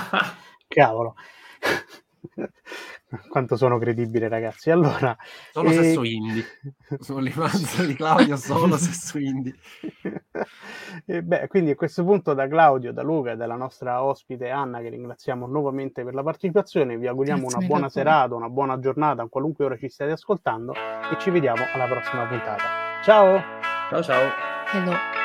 cavolo, 0.68 1.16
quanto 3.28 3.56
sono 3.58 3.80
credibile, 3.80 4.28
ragazzi. 4.28 4.70
Allora, 4.70 5.18
solo 5.52 5.70
e... 5.70 5.74
se 5.74 5.94
su 5.94 6.04
indie, 6.04 6.46
sull'IMANZ 7.00 7.86
di 7.86 7.96
Claudio, 7.96 8.38
solo 8.38 8.78
se 8.78 8.94
su 8.94 9.18
indie. 9.18 9.56
e 11.06 11.24
beh, 11.24 11.48
quindi 11.48 11.72
a 11.72 11.76
questo 11.76 12.04
punto, 12.04 12.36
da 12.36 12.48
Claudio, 12.48 12.94
da 12.94 13.02
Luca 13.02 13.32
e 13.32 13.36
dalla 13.36 13.56
nostra 13.56 14.04
ospite 14.04 14.50
Anna, 14.50 14.82
che 14.82 14.90
ringraziamo 14.90 15.48
nuovamente 15.48 16.04
per 16.04 16.14
la 16.14 16.22
partecipazione, 16.22 16.96
vi 16.96 17.08
auguriamo 17.08 17.42
Grazie 17.42 17.58
una 17.58 17.68
buona 17.68 17.90
serata, 17.90 18.36
una 18.36 18.50
buona 18.50 18.78
giornata, 18.80 19.24
a 19.24 19.28
qualunque 19.28 19.66
ora 19.66 19.78
ci 19.78 19.90
stiate 19.90 20.12
ascoltando, 20.12 20.74
e 20.74 21.18
ci 21.18 21.32
vediamo 21.32 21.64
alla 21.74 21.88
prossima 21.88 22.28
puntata. 22.28 22.87
Ciao! 23.08 23.42
Ciao 23.90 24.04
ciao! 24.04 24.34
Hello 24.74 25.17